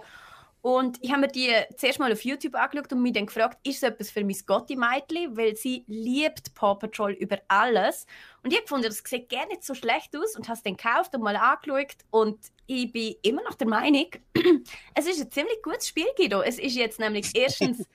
Und 0.67 0.99
ich 1.01 1.13
habe 1.13 1.21
mir 1.21 1.29
die 1.29 1.55
zuerst 1.77 2.01
mal 2.01 2.13
auf 2.13 2.25
YouTube 2.25 2.57
angeschaut 2.57 2.93
und 2.93 3.01
mich 3.01 3.13
dann 3.13 3.27
gefragt, 3.27 3.57
ist 3.63 3.77
es 3.77 3.83
etwas 3.85 4.11
für 4.11 4.25
mein 4.25 4.37
Gotti-Mädchen? 4.47 5.37
Weil 5.37 5.55
sie 5.55 5.85
liebt 5.87 6.55
Paw 6.57 6.75
Patrol 6.75 7.13
über 7.13 7.39
alles. 7.47 8.05
Und 8.43 8.53
ich 8.53 8.61
fand, 8.67 8.85
das 8.85 9.01
sieht 9.07 9.29
gar 9.29 9.47
nicht 9.47 9.63
so 9.63 9.75
schlecht 9.75 10.17
aus 10.17 10.35
und 10.35 10.49
habe 10.49 10.57
es 10.57 10.65
dann 10.65 10.77
gekauft 10.77 11.15
und 11.15 11.23
mal 11.23 11.37
angeschaut. 11.37 11.99
Und 12.11 12.41
ich 12.67 12.91
bin 12.91 13.15
immer 13.23 13.45
noch 13.45 13.55
der 13.55 13.69
Meinung, 13.69 14.07
es 14.97 15.07
ist 15.07 15.21
ein 15.21 15.31
ziemlich 15.31 15.63
gutes 15.63 15.87
Spiel, 15.87 16.09
Guido. 16.17 16.43
Es 16.43 16.59
ist 16.59 16.75
jetzt 16.75 16.99
nämlich 16.99 17.31
erstens 17.37 17.87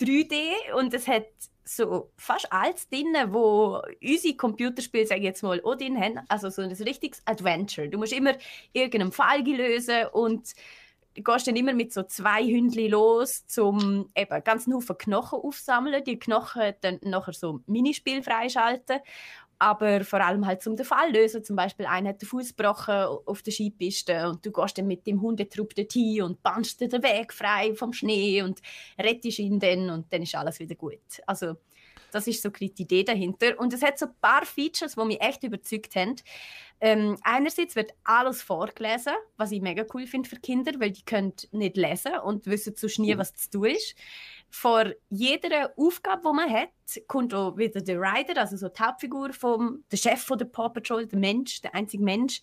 3D 0.00 0.72
und 0.74 0.92
es 0.94 1.06
hat 1.06 1.26
so 1.64 2.10
fast 2.16 2.52
alles 2.52 2.88
drin, 2.88 3.14
wo 3.28 3.80
unsere 4.02 4.34
Computerspiele, 4.34 5.06
sage 5.06 5.20
ich 5.20 5.26
jetzt 5.26 5.44
mal, 5.44 5.62
auch 5.62 5.76
drin 5.76 5.96
haben. 6.02 6.18
Also 6.26 6.50
so 6.50 6.62
ein 6.62 6.72
richtiges 6.72 7.22
Adventure. 7.26 7.88
Du 7.88 7.96
musst 7.96 8.12
immer 8.12 8.34
irgendeinen 8.72 9.12
Fall 9.12 9.42
lösen 9.42 10.06
und 10.12 10.52
gehst 11.14 11.46
dann 11.46 11.56
immer 11.56 11.72
mit 11.72 11.92
so 11.92 12.02
zwei 12.04 12.44
Hündli 12.44 12.88
los, 12.88 13.44
um 13.58 14.08
eben 14.14 14.44
ganz 14.44 14.66
Haufen 14.66 14.98
Knochen 14.98 15.40
aufsammeln, 15.40 16.04
die 16.04 16.18
Knochen 16.18 16.74
dann 16.80 16.98
nachher 17.02 17.32
so 17.32 17.60
Minispiel 17.66 18.22
freischalten 18.22 19.00
aber 19.58 20.04
vor 20.04 20.20
allem 20.20 20.46
halt 20.46 20.62
zum 20.62 20.76
den 20.76 20.86
Fall 20.86 21.12
lösen. 21.12 21.42
Zum 21.42 21.56
Beispiel 21.56 21.86
einer 21.86 22.10
hat 22.10 22.22
den 22.22 22.28
Fuß 22.28 22.56
gebrochen 22.56 22.94
auf 23.26 23.42
der 23.42 23.52
Skipiste 23.52 24.28
und 24.28 24.44
du 24.46 24.52
gehst 24.52 24.78
dann 24.78 24.86
mit 24.86 25.06
dem 25.06 25.20
Hundetrupp 25.20 25.74
dorthin 25.74 26.22
und 26.22 26.42
bannst 26.42 26.80
den 26.80 27.02
Weg 27.02 27.32
frei 27.32 27.74
vom 27.74 27.92
Schnee 27.92 28.42
und 28.42 28.60
rettest 28.98 29.40
ihn 29.40 29.58
dann 29.58 29.90
und 29.90 30.12
dann 30.12 30.22
ist 30.22 30.34
alles 30.34 30.60
wieder 30.60 30.76
gut. 30.76 31.00
Also 31.26 31.56
das 32.10 32.26
ist 32.26 32.42
so 32.42 32.50
die 32.50 32.72
Idee 32.76 33.04
dahinter. 33.04 33.58
Und 33.58 33.72
es 33.72 33.82
hat 33.82 33.98
so 33.98 34.06
ein 34.06 34.14
paar 34.20 34.44
Features, 34.44 34.94
die 34.94 35.04
mich 35.04 35.20
echt 35.20 35.42
überzeugt 35.42 35.94
haben. 35.94 36.16
Ähm, 36.80 37.16
einerseits 37.22 37.74
wird 37.74 37.92
alles 38.04 38.42
vorgelesen, 38.42 39.14
was 39.36 39.50
ich 39.50 39.60
mega 39.60 39.84
cool 39.94 40.06
finde 40.06 40.28
für 40.28 40.36
Kinder, 40.36 40.72
weil 40.78 40.92
die 40.92 41.04
können 41.04 41.32
nicht 41.50 41.76
lesen 41.76 42.18
und 42.24 42.46
wissen 42.46 42.76
zu 42.76 42.86
nie, 42.98 43.18
was 43.18 43.34
zu 43.34 43.50
tun 43.50 43.66
ist. 43.66 43.96
Vor 44.50 44.92
jeder 45.10 45.72
Aufgabe, 45.76 46.22
die 46.24 46.34
man 46.34 46.50
hat, 46.50 46.70
kommt 47.06 47.34
auch 47.34 47.56
wieder 47.56 47.80
der 47.80 48.00
Rider, 48.00 48.40
also 48.40 48.56
so 48.56 48.68
die 48.68 48.80
Hauptfigur 48.80 49.32
vom, 49.32 49.84
der 49.90 49.96
Chef 49.96 50.22
von 50.22 50.38
der 50.38 50.46
Paw 50.46 50.68
Patrol, 50.68 51.06
der 51.06 51.18
Mensch, 51.18 51.60
der 51.60 51.74
einzige 51.74 52.02
Mensch, 52.02 52.40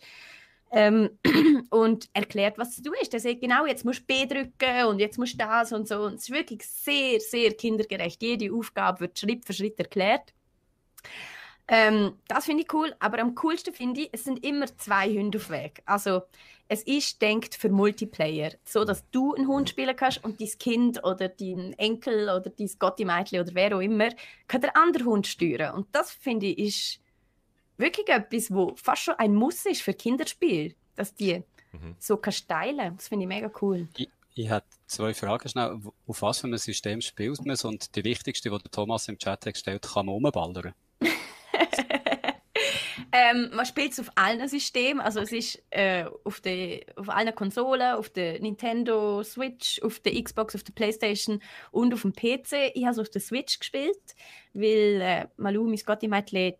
ähm, 0.75 1.09
und 1.71 2.09
erklärt, 2.13 2.57
was 2.57 2.75
du 2.75 2.91
ist. 3.01 3.13
Der 3.13 3.19
sagt 3.19 3.41
genau, 3.41 3.65
jetzt 3.65 3.85
musst 3.85 4.01
du 4.01 4.05
B 4.05 4.25
drücken 4.25 4.85
und 4.87 4.99
jetzt 4.99 5.17
musst 5.17 5.33
du 5.33 5.37
das 5.37 5.71
und 5.71 5.87
so. 5.87 6.01
Und 6.01 6.15
es 6.15 6.23
ist 6.23 6.31
wirklich 6.31 6.63
sehr, 6.67 7.19
sehr 7.19 7.53
kindergerecht. 7.53 8.21
Jede 8.21 8.53
Aufgabe 8.53 8.99
wird 8.99 9.17
Schritt 9.17 9.45
für 9.45 9.53
Schritt 9.53 9.79
erklärt. 9.79 10.33
Ähm, 11.67 12.19
das 12.27 12.45
finde 12.45 12.63
ich 12.63 12.73
cool, 12.73 12.93
aber 12.99 13.19
am 13.19 13.33
coolsten 13.33 13.73
finde 13.73 14.01
ich, 14.01 14.09
es 14.11 14.25
sind 14.25 14.45
immer 14.45 14.67
zwei 14.77 15.09
Hunde 15.09 15.39
auf 15.39 15.49
Weg. 15.49 15.81
Also 15.85 16.21
es 16.67 16.83
ist 16.83 17.21
denkt 17.21 17.55
für 17.55 17.69
Multiplayer, 17.69 18.51
so 18.65 18.83
dass 18.83 19.09
du 19.11 19.33
einen 19.33 19.47
Hund 19.47 19.69
spielen 19.69 19.95
kannst 19.95 20.23
und 20.23 20.39
dein 20.41 20.49
Kind 20.59 21.03
oder 21.03 21.29
dein 21.29 21.73
Enkel 21.77 22.23
oder 22.29 22.51
dein 22.51 22.69
Gotti-Mädchen 22.77 23.39
oder 23.39 23.55
wer 23.55 23.75
auch 23.75 23.81
immer 23.81 24.09
kann 24.47 24.61
der 24.61 24.77
andere 24.77 25.05
Hund 25.05 25.25
steuern. 25.25 25.73
Und 25.73 25.87
das 25.91 26.11
finde 26.11 26.47
ich 26.47 26.59
ist 26.59 27.04
wirklich 27.77 28.07
etwas, 28.09 28.51
wo 28.51 28.75
fast 28.75 29.03
schon 29.03 29.15
ein 29.15 29.33
Muss 29.33 29.65
ist 29.65 29.81
für 29.81 29.93
Kinderspiel, 29.93 30.75
dass 30.95 31.13
die 31.13 31.43
mhm. 31.71 31.95
so 31.99 32.17
kannst 32.17 32.47
teilen. 32.47 32.95
Das 32.95 33.07
finde 33.07 33.23
ich 33.23 33.29
mega 33.29 33.51
cool. 33.61 33.87
Ich, 33.97 34.09
ich 34.35 34.49
habe 34.49 34.65
zwei 34.87 35.13
Fragen 35.13 35.47
schnell. 35.47 35.79
Auf 36.07 36.21
was 36.21 36.39
für 36.39 36.47
ein 36.47 36.57
System 36.57 37.01
spielt 37.01 37.39
man 37.39 37.51
es? 37.51 37.63
Und 37.63 37.95
die 37.95 38.03
wichtigste, 38.03 38.49
die 38.49 38.69
Thomas 38.69 39.07
im 39.07 39.17
Chat 39.17 39.45
hat 39.45 39.53
gestellt, 39.53 39.87
kann 39.93 40.05
man 40.05 40.15
umballern? 40.15 40.73
ähm, 43.11 43.49
man 43.53 43.65
spielt 43.65 43.93
es 43.93 43.99
auf 43.99 44.11
allen 44.15 44.47
Systemen. 44.47 44.99
Also 44.99 45.21
es 45.21 45.31
ist 45.31 45.63
äh, 45.69 46.05
auf, 46.23 46.41
de, 46.41 46.85
auf 46.95 47.09
allen 47.09 47.33
Konsolen, 47.33 47.95
auf 47.95 48.09
der 48.09 48.39
Nintendo 48.41 49.23
Switch, 49.23 49.81
auf 49.81 49.99
der 49.99 50.21
Xbox, 50.21 50.55
auf 50.55 50.63
der 50.63 50.73
Playstation 50.73 51.41
und 51.71 51.93
auf 51.93 52.01
dem 52.01 52.13
PC. 52.13 52.71
Ich 52.73 52.83
habe 52.83 52.91
es 52.91 52.99
auf 52.99 53.09
der 53.09 53.21
Switch 53.21 53.59
gespielt, 53.59 54.15
weil 54.53 55.01
äh, 55.01 55.27
Malu, 55.37 55.63
mein 55.63 55.79
die, 56.01 56.09
die, 56.09 56.57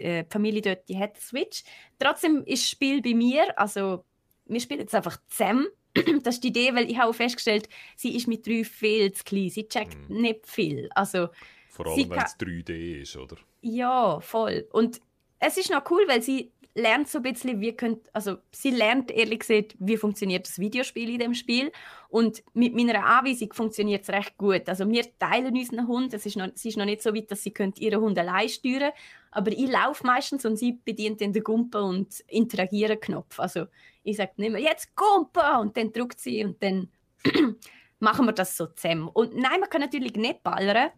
äh, 0.00 0.24
Familie 0.28 0.62
dort, 0.62 0.88
die 0.88 0.98
hat 0.98 1.18
Switch. 1.18 1.62
Trotzdem 1.98 2.44
ist 2.44 2.64
das 2.64 2.70
Spiel 2.70 3.02
bei 3.02 3.14
mir, 3.14 3.58
also 3.58 4.04
wir 4.46 4.60
spielen 4.60 4.80
jetzt 4.80 4.94
einfach 4.94 5.18
zusammen. 5.28 5.66
das 6.22 6.36
ist 6.36 6.44
die 6.44 6.48
Idee, 6.48 6.74
weil 6.74 6.90
ich 6.90 6.98
habe 6.98 7.12
festgestellt, 7.12 7.68
sie 7.96 8.16
ist 8.16 8.28
mit 8.28 8.46
drei 8.46 8.64
viel 8.64 9.12
zu 9.12 9.24
klein. 9.24 9.50
Sie 9.50 9.68
checkt 9.68 10.08
mm. 10.08 10.20
nicht 10.20 10.46
viel. 10.46 10.88
Also, 10.94 11.28
Vor 11.68 11.86
allem, 11.86 12.10
wenn 12.10 12.18
es 12.18 12.38
3D 12.38 13.02
ist, 13.02 13.16
oder? 13.16 13.36
Ja, 13.62 14.20
voll. 14.20 14.68
Und 14.72 15.00
es 15.38 15.56
ist 15.56 15.70
noch 15.70 15.90
cool, 15.90 16.04
weil 16.06 16.22
sie 16.22 16.52
lernt 16.74 17.08
so 17.08 17.18
ein 17.18 17.22
bisschen, 17.22 17.60
wie 17.60 17.72
könnt, 17.72 18.14
also 18.14 18.36
sie 18.52 18.70
lernt 18.70 19.10
ehrlich 19.10 19.40
gesagt, 19.40 19.74
wie 19.78 19.96
funktioniert 19.96 20.46
das 20.46 20.58
Videospiel 20.58 21.10
in 21.10 21.18
dem 21.18 21.34
Spiel 21.34 21.72
und 22.08 22.42
mit 22.54 22.74
meiner 22.74 23.04
Anweisung 23.04 23.52
funktioniert 23.52 24.02
es 24.02 24.10
recht 24.10 24.38
gut. 24.38 24.68
Also 24.68 24.88
wir 24.88 25.04
teilen 25.18 25.56
unseren 25.56 25.88
Hund, 25.88 26.14
es 26.14 26.26
ist 26.26 26.36
noch, 26.36 26.48
sie 26.54 26.68
ist 26.68 26.78
noch 26.78 26.84
nicht 26.84 27.02
so 27.02 27.14
weit, 27.14 27.30
dass 27.30 27.42
sie 27.42 27.52
ihren 27.78 28.00
Hund 28.00 28.18
allein 28.18 28.48
steuern 28.48 28.92
aber 29.30 29.52
ich 29.52 29.68
laufe 29.68 30.06
meistens 30.06 30.44
und 30.44 30.56
sie 30.56 30.72
bedient 30.84 31.20
den 31.20 31.32
Gumpen 31.32 31.82
und 31.82 32.20
interagieren 32.26 33.00
Knopf. 33.00 33.38
Also 33.38 33.66
ich 34.02 34.16
sage 34.16 34.32
nicht 34.36 34.52
mehr, 34.52 34.60
jetzt 34.60 34.94
Gumpen 34.96 35.42
und 35.60 35.76
dann 35.76 35.92
drückt 35.92 36.20
sie 36.20 36.44
und 36.44 36.62
dann 36.62 36.88
machen 38.00 38.26
wir 38.26 38.32
das 38.32 38.56
so 38.56 38.66
zusammen. 38.66 39.08
Und 39.08 39.36
nein, 39.36 39.60
man 39.60 39.70
kann 39.70 39.82
natürlich 39.82 40.14
nicht 40.16 40.42
ballern, 40.42 40.90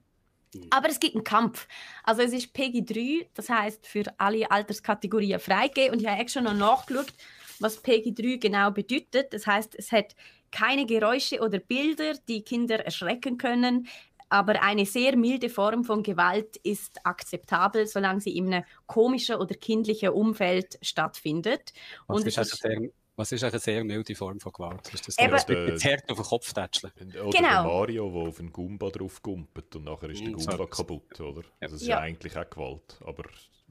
aber 0.70 0.88
es 0.88 1.00
gibt 1.00 1.14
einen 1.14 1.24
Kampf. 1.24 1.66
Also 2.04 2.22
es 2.22 2.32
ist 2.32 2.52
PEGI 2.52 2.84
3, 2.84 3.28
das 3.34 3.48
heißt 3.48 3.86
für 3.86 4.04
alle 4.18 4.50
Alterskategorien 4.50 5.40
freigegeben. 5.40 5.92
Und 5.92 6.00
ich 6.00 6.08
habe 6.08 6.20
extra 6.20 6.40
noch 6.40 6.54
nachgeschaut, 6.54 7.12
was 7.60 7.78
PEGI 7.78 8.14
3 8.14 8.36
genau 8.36 8.70
bedeutet. 8.70 9.32
Das 9.32 9.46
heißt, 9.46 9.74
es 9.76 9.92
hat 9.92 10.14
keine 10.50 10.86
Geräusche 10.86 11.40
oder 11.40 11.58
Bilder, 11.58 12.14
die 12.28 12.42
Kinder 12.42 12.84
erschrecken 12.84 13.38
können. 13.38 13.88
Aber 14.28 14.62
eine 14.62 14.86
sehr 14.86 15.14
milde 15.16 15.50
Form 15.50 15.84
von 15.84 16.02
Gewalt 16.02 16.56
ist 16.56 17.04
akzeptabel, 17.04 17.86
solange 17.86 18.20
sie 18.20 18.34
in 18.34 18.52
einem 18.52 18.64
komischen 18.86 19.36
oder 19.36 19.54
kindlichen 19.54 20.08
Umfeld 20.08 20.78
stattfindet. 20.80 21.72
Was 22.06 22.20
Und 22.20 22.26
ist 22.26 22.38
also 22.38 22.56
sehr, 22.56 22.88
was 23.16 23.32
ist 23.32 23.44
eine 23.44 23.58
sehr 23.58 23.84
milde 23.84 24.14
Form 24.14 24.40
von 24.40 24.52
Gewalt? 24.52 24.92
Ist 24.92 25.06
das 25.06 25.18
Eben, 25.18 25.36
der, 25.46 25.66
das 25.66 25.84
Herd 25.84 26.10
auf 26.10 26.16
den 26.16 26.26
Kopf 26.26 26.52
tätscheln? 26.52 26.92
Oder 27.22 27.30
genau. 27.30 27.64
Mario, 27.64 28.10
der 28.10 28.28
auf 28.28 28.40
einen 28.40 28.52
Gumba 28.52 28.90
drauf 28.90 29.22
gumpet 29.22 29.76
und 29.76 29.84
nachher 29.84 30.10
ist 30.10 30.20
der 30.20 30.32
Gumba 30.32 30.66
kaputt, 30.66 31.20
oder? 31.20 31.42
Also 31.60 31.74
das 31.74 31.82
ist 31.82 31.88
ja. 31.88 31.98
eigentlich 31.98 32.36
auch 32.36 32.48
Gewalt, 32.48 32.98
aber 33.04 33.24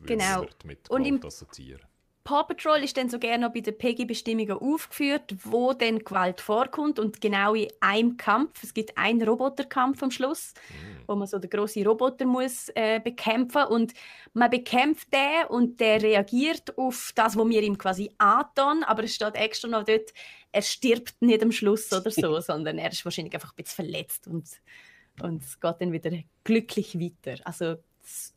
genau. 0.04 0.42
wird 0.42 0.66
mit 0.66 0.84
Gewalt 0.84 0.90
und 0.90 1.06
im, 1.06 1.26
assoziieren. 1.26 1.86
Paw 2.24 2.44
Patrol 2.44 2.84
ist 2.84 2.98
dann 2.98 3.10
so 3.10 3.18
gerne 3.18 3.48
noch 3.48 3.54
bei 3.54 3.62
den 3.62 3.76
PEGI-Bestimmungen 3.76 4.58
aufgeführt, 4.58 5.34
wo 5.44 5.74
denn 5.74 6.00
Gewalt 6.00 6.40
vorkommt 6.40 7.00
und 7.00 7.20
genau 7.20 7.56
in 7.56 7.68
einem 7.80 8.16
Kampf. 8.18 8.64
Es 8.64 8.74
gibt 8.74 8.96
einen 8.96 9.28
Roboterkampf 9.28 10.04
am 10.04 10.12
Schluss, 10.12 10.54
mhm. 10.70 11.02
wo 11.08 11.16
man 11.16 11.28
so 11.28 11.40
den 11.40 11.50
grossen 11.50 11.86
Roboter 11.86 12.26
muss 12.26 12.70
äh, 12.76 13.00
bekämpfen 13.04 13.64
und 13.64 13.94
man 14.34 14.52
bekämpft 14.52 15.12
den 15.12 15.48
und 15.50 15.80
der 15.80 16.02
reagiert 16.04 16.78
auf 16.78 17.12
das, 17.16 17.36
was 17.36 17.50
wir 17.50 17.64
ihm 17.64 17.78
quasi 17.78 18.12
antun, 18.20 18.84
aber 18.84 19.04
es 19.04 19.16
steht 19.16 19.36
extra 19.36 19.68
noch 19.68 19.84
dort, 19.84 20.14
er 20.52 20.62
stirbt 20.62 21.22
nicht 21.22 21.42
am 21.42 21.52
Schluss 21.52 21.92
oder 21.92 22.12
so, 22.12 22.40
sondern 22.42 22.78
er 22.78 22.92
ist 22.92 23.04
wahrscheinlich 23.04 23.34
einfach 23.34 23.54
ein 23.54 23.64
bisschen 23.64 23.86
verletzt 23.86 24.28
und, 24.28 24.48
und 25.24 25.42
es 25.42 25.60
geht 25.60 25.76
dann 25.80 25.92
wieder 25.92 26.12
glücklich 26.44 27.00
weiter. 27.00 27.42
Also 27.46 27.78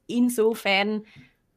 insofern 0.07 1.05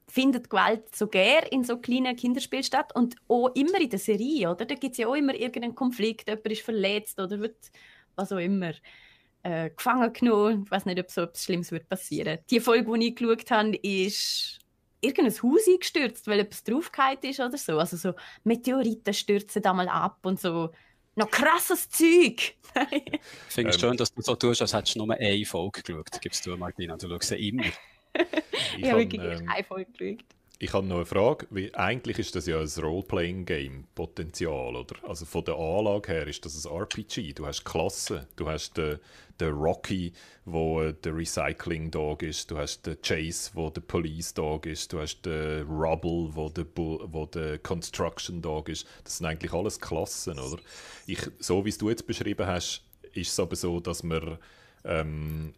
findet 0.09 0.49
Gewalt 0.49 0.95
so 0.95 1.07
gern 1.07 1.45
in 1.51 1.63
so 1.63 1.77
kleinen 1.77 2.15
Kinderspielen 2.15 2.63
statt 2.63 2.95
und 2.95 3.15
auch 3.27 3.49
immer 3.55 3.79
in 3.79 3.89
der 3.89 3.99
Serie, 3.99 4.49
oder? 4.49 4.65
Da 4.65 4.75
gibt 4.75 4.93
es 4.93 4.97
ja 4.97 5.07
auch 5.07 5.15
immer 5.15 5.33
irgendeinen 5.33 5.75
Konflikt, 5.75 6.29
jemand 6.29 6.47
ist 6.47 6.61
verletzt 6.61 7.19
oder 7.19 7.39
wird 7.39 7.57
was 8.15 8.31
auch 8.31 8.37
immer 8.37 8.71
äh, 9.43 9.69
gefangen 9.69 10.11
genommen. 10.13 10.63
Ich 10.65 10.71
weiß 10.71 10.85
nicht, 10.85 10.99
ob 10.99 11.11
so 11.11 11.21
etwas 11.21 11.43
Schlimmes 11.43 11.71
wird 11.71 11.89
passieren. 11.89 12.39
Die 12.49 12.59
Folge, 12.59 12.97
die 12.97 13.09
ich 13.09 13.15
geschaut 13.15 13.51
habe, 13.51 13.75
ist 13.75 14.59
irgendein 15.01 15.33
Haus 15.43 15.67
eingestürzt, 15.67 16.27
weil 16.27 16.39
etwas 16.39 16.63
draufgefallen 16.63 17.19
ist 17.21 17.39
oder 17.39 17.57
so. 17.57 17.77
Also 17.77 17.97
so 17.97 18.13
Meteoriten 18.43 19.13
stürzen 19.13 19.61
da 19.61 19.73
mal 19.73 19.89
ab 19.89 20.19
und 20.23 20.39
so. 20.39 20.71
Noch 21.15 21.31
krasses 21.31 21.89
Zeug! 21.89 22.55
ich 22.91 23.19
finde 23.49 23.71
es 23.71 23.75
ähm, 23.75 23.79
schön, 23.79 23.97
dass 23.97 24.13
du 24.13 24.21
so 24.21 24.35
tust, 24.35 24.61
als 24.61 24.73
hättest 24.73 24.95
du 24.95 25.05
nur 25.05 25.15
eine 25.15 25.45
Folge 25.45 25.81
geschaut. 25.81 26.21
Gibst 26.21 26.45
du, 26.45 26.55
Martina, 26.55 26.95
du 26.95 27.09
schaust 27.09 27.29
sie 27.29 27.49
immer 27.49 27.63
ich, 28.51 28.83
ich 28.83 28.89
habe 28.89 28.99
wirklich 28.99 29.21
ähm, 29.21 29.49
eine 29.49 29.63
Folge 29.63 29.91
geschaut. 29.91 30.25
Ich 30.59 30.73
habe 30.73 30.87
noch 30.87 30.95
eine 30.95 31.05
Frage, 31.05 31.45
weil 31.51 31.69
eigentlich 31.75 32.17
ist 32.17 32.35
das 32.35 32.47
ja 32.47 32.59
ein 32.59 32.67
Role-Playing-Game, 32.67 33.85
Potenzial, 33.93 34.75
oder? 34.75 34.95
Also 35.07 35.25
von 35.25 35.45
der 35.45 35.53
Anlage 35.53 36.11
her 36.11 36.27
ist 36.27 36.43
das 36.45 36.65
ein 36.65 36.75
RPG. 36.75 37.33
Du 37.33 37.45
hast 37.45 37.63
Klassen, 37.63 38.25
du 38.37 38.49
hast 38.49 38.75
den, 38.75 38.97
den 39.39 39.53
Rocky, 39.53 40.13
wo 40.45 40.91
der 40.91 41.15
Recycling-Dog 41.15 42.23
ist, 42.23 42.49
du 42.49 42.57
hast 42.57 42.87
den 42.87 42.99
Chase, 43.03 43.51
wo 43.53 43.69
der 43.69 43.81
Police-Dog 43.81 44.65
ist, 44.65 44.91
du 44.91 44.99
hast 44.99 45.21
den 45.21 45.67
Rubble, 45.67 46.35
wo 46.35 46.49
der, 46.49 46.65
wo 46.75 47.25
der 47.27 47.59
Construction-Dog 47.59 48.69
ist. 48.69 48.87
Das 49.03 49.19
sind 49.19 49.27
eigentlich 49.27 49.53
alles 49.53 49.79
Klassen, 49.79 50.39
oder? 50.39 50.59
Ich, 51.05 51.19
so 51.37 51.63
wie 51.65 51.69
es 51.69 51.77
du 51.77 51.91
jetzt 51.91 52.07
beschrieben 52.07 52.47
hast, 52.47 52.83
ist 53.13 53.31
es 53.31 53.39
aber 53.39 53.55
so, 53.55 53.79
dass 53.79 54.01
man 54.01 54.39
ähm, 54.85 55.53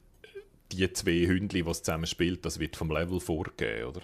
die 0.72 0.91
zwei 0.93 1.28
Hündchen, 1.28 1.65
die 1.65 1.70
es 1.70 1.84
zusammen 1.84 2.05
spielt, 2.05 2.45
das 2.45 2.59
wird 2.59 2.76
vom 2.76 2.91
Level 2.91 3.20
vorgegeben, 3.20 3.89
oder? 3.89 4.01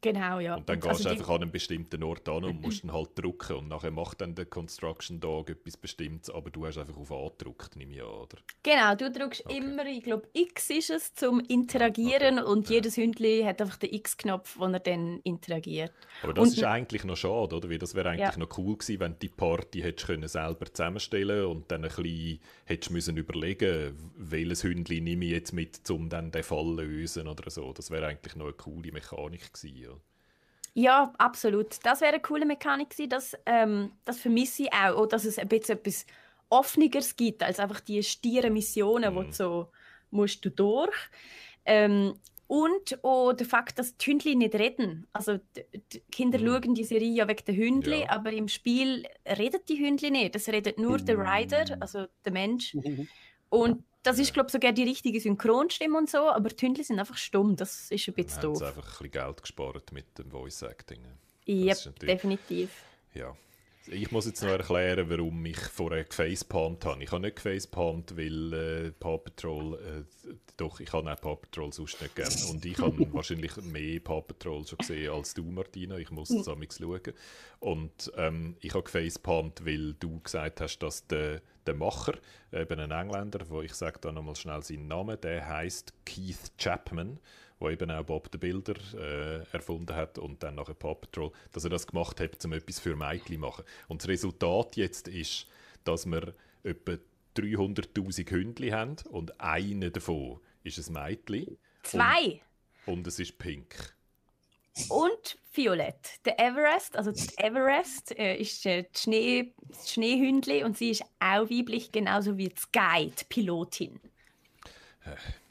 Genau, 0.00 0.38
ja. 0.38 0.54
Und 0.54 0.68
dann 0.68 0.76
Und 0.76 0.82
gehst 0.82 0.90
also 0.90 1.02
du 1.02 1.08
die- 1.14 1.20
einfach 1.20 1.34
an 1.34 1.42
einen 1.42 1.50
bestimmten 1.50 2.02
Ort 2.04 2.28
an 2.28 2.44
und 2.44 2.60
musst 2.62 2.84
dann 2.84 2.92
halt 2.92 3.10
drücken. 3.16 3.56
Und 3.56 3.68
nachher 3.68 3.90
macht 3.90 4.20
dann 4.20 4.34
der 4.36 4.46
Construction 4.46 5.18
Dog 5.18 5.50
etwas 5.50 5.76
Bestimmtes, 5.76 6.30
aber 6.30 6.50
du 6.50 6.64
hast 6.66 6.78
einfach 6.78 6.96
auf 6.96 7.10
A 7.10 7.28
gedrückt, 7.36 7.74
nehme 7.74 7.94
ich 7.94 8.02
an, 8.02 8.06
oder? 8.08 8.38
Genau, 8.62 8.94
du 8.94 9.10
drückst 9.10 9.44
Okay. 9.46 9.56
immer, 9.58 9.84
ich 9.86 10.04
glaube, 10.04 10.28
X 10.34 10.70
ist 10.70 10.90
es 10.90 11.14
zum 11.14 11.40
Interagieren 11.40 12.38
Okay, 12.38 12.48
und 12.48 12.68
ja. 12.68 12.76
jedes 12.76 12.96
Hündli 12.96 13.42
hat 13.44 13.60
einfach 13.60 13.76
den 13.76 13.92
X-Knopf, 13.92 14.56
wo 14.58 14.66
er 14.66 14.78
dann 14.78 15.18
interagiert. 15.24 15.92
Aber 16.22 16.32
das 16.32 16.48
Und- 16.50 16.56
ist 16.58 16.64
eigentlich 16.64 17.02
noch 17.04 17.16
schade, 17.16 17.56
oder? 17.56 17.68
Weil 17.68 17.78
das 17.78 17.94
wäre 17.96 18.10
eigentlich 18.10 18.30
Ja. 18.30 18.38
noch 18.38 18.56
cool 18.56 18.76
gewesen, 18.76 19.00
wenn 19.00 19.12
du 19.14 19.18
die 19.18 19.28
Party 19.30 19.80
hättest 19.80 20.06
können 20.06 20.28
selber 20.28 20.72
zusammenstellen 20.72 21.46
und 21.46 21.70
dann 21.72 21.82
ein 21.84 21.90
bisschen 21.90 22.38
hättest 22.66 22.92
müssen 22.92 23.16
überlegen, 23.16 23.96
welches 24.16 24.62
Hündli 24.62 25.00
nehme 25.00 25.24
ich 25.24 25.32
jetzt 25.32 25.52
mit, 25.52 25.90
um 25.90 26.08
dann 26.08 26.30
den 26.30 26.44
Fall 26.44 26.64
zu 26.64 26.74
lösen 26.76 27.26
oder 27.26 27.50
so. 27.50 27.72
Das 27.72 27.90
wäre 27.90 28.06
eigentlich 28.06 28.36
noch 28.36 28.44
eine 28.46 28.54
coole 28.54 28.92
Mechanik 28.92 29.52
gewesen, 29.52 29.87
ja. 30.78 31.12
Absolut. 31.18 31.76
Das 31.84 32.00
wäre 32.00 32.12
eine 32.14 32.22
coole 32.22 32.46
Mechanik 32.46 32.90
gewesen. 32.90 33.08
Das, 33.10 33.36
ähm, 33.46 33.92
das 34.04 34.18
vermisse 34.18 34.64
ich 34.64 34.72
auch. 34.72 34.96
Auch, 34.96 35.06
dass 35.06 35.24
es 35.24 35.38
ein 35.38 35.48
bisschen 35.48 35.78
etwas 35.78 36.06
Offeneres 36.48 37.16
gibt, 37.16 37.42
als 37.42 37.58
einfach 37.60 37.80
die 37.80 38.02
stieren 38.02 38.52
Missionen, 38.54 39.14
wo 39.14 39.22
du 39.22 39.32
so 39.32 39.68
musst 40.10 40.44
du 40.44 40.50
durch. 40.50 40.96
Ähm, 41.64 42.14
und 42.46 43.04
auch 43.04 43.34
der 43.34 43.46
Fakt, 43.46 43.78
dass 43.78 43.94
die 43.98 44.06
Hündli 44.10 44.34
nicht 44.34 44.54
reden. 44.54 45.06
Also 45.12 45.36
die, 45.54 45.64
die 45.92 46.00
Kinder 46.10 46.38
schauen 46.38 46.74
die 46.74 46.84
Serie 46.84 47.10
ja 47.12 47.28
wegen 47.28 47.44
der 47.44 47.54
Hündli, 47.56 48.00
Ja. 48.00 48.10
aber 48.10 48.32
im 48.32 48.48
Spiel 48.48 49.04
reden 49.26 49.60
die 49.68 49.78
Hündli 49.78 50.10
nicht. 50.10 50.34
Es 50.34 50.48
redet 50.48 50.78
nur 50.78 50.96
der 50.96 51.18
Rider, 51.18 51.76
also 51.80 52.06
der 52.24 52.32
Mensch. 52.32 52.74
Und 53.50 53.84
das 54.02 54.18
ist, 54.18 54.32
glaube 54.32 54.48
ich, 54.48 54.52
sogar 54.52 54.72
die 54.72 54.84
richtige 54.84 55.20
Synchronstimme 55.20 55.98
und 55.98 56.08
so, 56.08 56.28
aber 56.30 56.48
die 56.50 56.66
Hündli 56.66 56.84
sind 56.84 56.98
einfach 56.98 57.16
stumm. 57.16 57.56
Das 57.56 57.90
ist 57.90 58.08
ein 58.08 58.14
bisschen 58.14 58.42
haben 58.42 58.54
sie 58.54 58.60
doof. 58.60 58.68
einfach 58.68 58.84
ein 58.84 58.90
bisschen 58.90 59.10
Geld 59.10 59.42
gespart 59.42 59.92
mit 59.92 60.18
dem 60.18 60.30
Voice 60.30 60.62
Acting. 60.62 61.00
Ja, 61.44 61.74
definitiv. 62.00 62.70
Ja. 63.14 63.34
Ich 63.90 64.10
muss 64.10 64.26
jetzt 64.26 64.42
noch 64.42 64.50
erklären, 64.50 65.08
warum 65.08 65.44
ich 65.46 65.58
vorher 65.58 66.04
gefacepalmt 66.04 66.84
habe. 66.84 67.02
Ich 67.02 67.10
habe 67.10 67.22
nicht 67.22 67.36
gefacepalmt, 67.36 68.16
weil 68.18 68.52
äh, 68.52 68.90
Paw 68.92 69.16
Patrol, 69.16 69.74
äh, 69.74 70.34
doch, 70.58 70.80
ich 70.80 70.92
habe 70.92 71.10
auch 71.10 71.20
Paw 71.20 71.36
Patrol 71.36 71.72
sonst 71.72 72.00
nicht 72.02 72.14
gern. 72.14 72.32
Und 72.50 72.66
ich 72.66 72.78
habe 72.78 73.06
wahrscheinlich 73.14 73.56
mehr 73.56 74.00
Paw 74.00 74.20
Patrol 74.20 74.66
schon 74.66 74.78
gesehen 74.78 75.10
als 75.10 75.32
du, 75.32 75.44
Martina. 75.44 75.96
Ich 75.96 76.10
muss 76.10 76.28
es 76.28 76.48
amigs 76.48 76.78
schauen. 76.78 77.14
Und 77.60 78.12
ähm, 78.16 78.56
ich 78.60 78.74
habe 78.74 78.84
gefacepalmt, 78.84 79.64
weil 79.64 79.94
du 79.94 80.20
gesagt 80.20 80.60
hast, 80.60 80.78
dass 80.80 81.06
der, 81.06 81.40
der 81.68 81.74
Macher, 81.74 82.14
eben 82.52 82.80
ein 82.80 82.90
Engländer, 82.90 83.48
wo 83.48 83.60
ich 83.60 83.74
sage 83.74 83.98
da 84.00 84.10
nochmal 84.10 84.36
schnell 84.36 84.62
seinen 84.62 84.88
Namen, 84.88 85.20
der 85.20 85.46
heißt 85.46 85.92
Keith 86.06 86.52
Chapman, 86.56 87.20
wo 87.58 87.68
eben 87.68 87.90
auch 87.90 88.04
Bob 88.04 88.28
the 88.32 88.38
Builder 88.38 88.74
äh, 88.94 89.44
erfunden 89.52 89.94
hat 89.94 90.18
und 90.18 90.42
dann 90.42 90.54
nachher 90.54 90.74
Paw 90.74 90.94
Patrol, 90.94 91.30
dass 91.52 91.64
er 91.64 91.70
das 91.70 91.86
gemacht 91.86 92.20
hat, 92.20 92.42
um 92.44 92.52
etwas 92.54 92.78
für 92.78 92.96
Mädchen 92.96 93.34
zu 93.34 93.40
machen. 93.40 93.64
Und 93.86 94.02
das 94.02 94.08
Resultat 94.08 94.76
jetzt 94.76 95.08
ist, 95.08 95.46
dass 95.84 96.06
wir 96.06 96.32
etwa 96.62 96.94
300'000 97.36 98.30
Hündli 98.30 98.70
haben 98.70 98.96
und 99.10 99.38
einer 99.40 99.90
davon 99.90 100.40
ist 100.64 100.78
ein 100.88 100.92
Mädchen 100.94 101.58
Zwei. 101.82 102.40
und 102.86 103.06
es 103.06 103.18
ist 103.18 103.38
pink. 103.38 103.94
Und 104.88 105.38
Violett. 105.52 106.24
Der 106.24 106.38
Everest, 106.38 106.96
also 106.96 107.10
Everest 107.36 108.16
äh, 108.18 108.36
ist 108.36 108.64
äh, 108.66 108.84
die 108.84 108.98
Schnee, 108.98 109.54
das 109.68 109.92
Schneehündli 109.92 110.62
und 110.62 110.76
sie 110.76 110.90
ist 110.90 111.02
auch 111.18 111.50
weiblich, 111.50 111.90
genauso 111.90 112.36
wie 112.36 112.48
die 112.48 112.60
Sky, 112.60 113.12
die 113.18 113.24
Pilotin. 113.28 114.00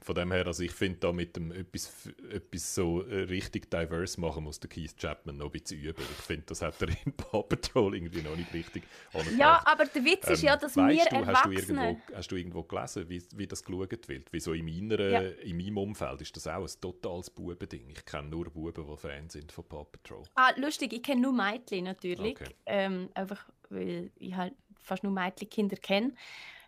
Von 0.08 0.16
dem 0.16 0.32
her, 0.32 0.48
also 0.48 0.64
ich 0.64 0.72
finde 0.72 1.00
da 1.00 1.12
mit 1.12 1.36
dem 1.36 1.52
etwas, 1.52 2.08
etwas 2.32 2.74
so 2.74 3.02
äh, 3.02 3.24
richtig 3.24 3.70
diverse 3.70 4.22
machen, 4.22 4.46
muss 4.46 4.58
der 4.58 4.70
Keith 4.70 4.96
Chapman 4.96 5.36
noch 5.36 5.48
ein 5.48 5.52
bisschen 5.52 5.82
üben. 5.82 6.02
Ich 6.02 6.24
finde, 6.24 6.46
das 6.46 6.62
hat 6.62 6.82
er 6.82 6.88
in 7.06 7.12
Paw 7.12 7.44
Patrol 7.44 7.94
irgendwie 7.94 8.22
noch 8.22 8.38
nicht 8.38 8.54
richtig 8.54 8.84
angebracht. 9.12 9.38
Ja, 9.38 9.62
aber 9.66 9.84
der 9.86 10.06
Witz 10.06 10.30
ist 10.30 10.44
ja, 10.44 10.56
dass 10.56 10.78
wir 10.78 10.88
Ähm, 10.88 10.98
du, 11.10 11.28
hast 11.28 11.46
du, 11.46 11.52
irgendwo, 11.52 12.02
hast 12.14 12.32
du 12.32 12.36
irgendwo 12.38 12.64
gelesen, 12.64 13.10
wie, 13.10 13.22
wie 13.36 13.48
das 13.48 13.62
geschaut 13.62 14.08
wird? 14.08 14.32
Wie 14.32 14.40
so 14.40 14.54
in, 14.54 14.64
meiner, 14.64 15.10
Ja. 15.10 15.20
in 15.20 15.58
meinem 15.58 15.78
Umfeld 15.78 16.22
ist 16.22 16.34
das 16.38 16.48
auch 16.48 16.64
ein 16.64 16.82
totales 16.82 17.30
Bubending. 17.30 17.90
Ich 17.90 18.06
kenne 18.06 18.30
nur 18.30 18.46
Buben, 18.46 18.88
die 18.90 18.96
Fans 18.98 19.34
sind 19.34 19.52
von 19.52 19.66
Paw 19.68 19.84
Patrol. 19.84 20.24
Ah, 20.36 20.54
lustig, 20.56 20.94
ich 20.94 21.04
kenne 21.04 21.20
nur 21.20 21.34
Mädchen 21.34 21.84
natürlich. 21.84 22.40
Okay. 22.40 22.56
Ähm, 22.66 23.10
einfach, 23.14 23.46
weil 23.70 24.10
ich 24.16 24.34
halt 24.34 24.54
fast 24.80 25.04
nur 25.04 25.12
Mädchen-Kinder 25.12 25.76
kenne. 25.76 26.14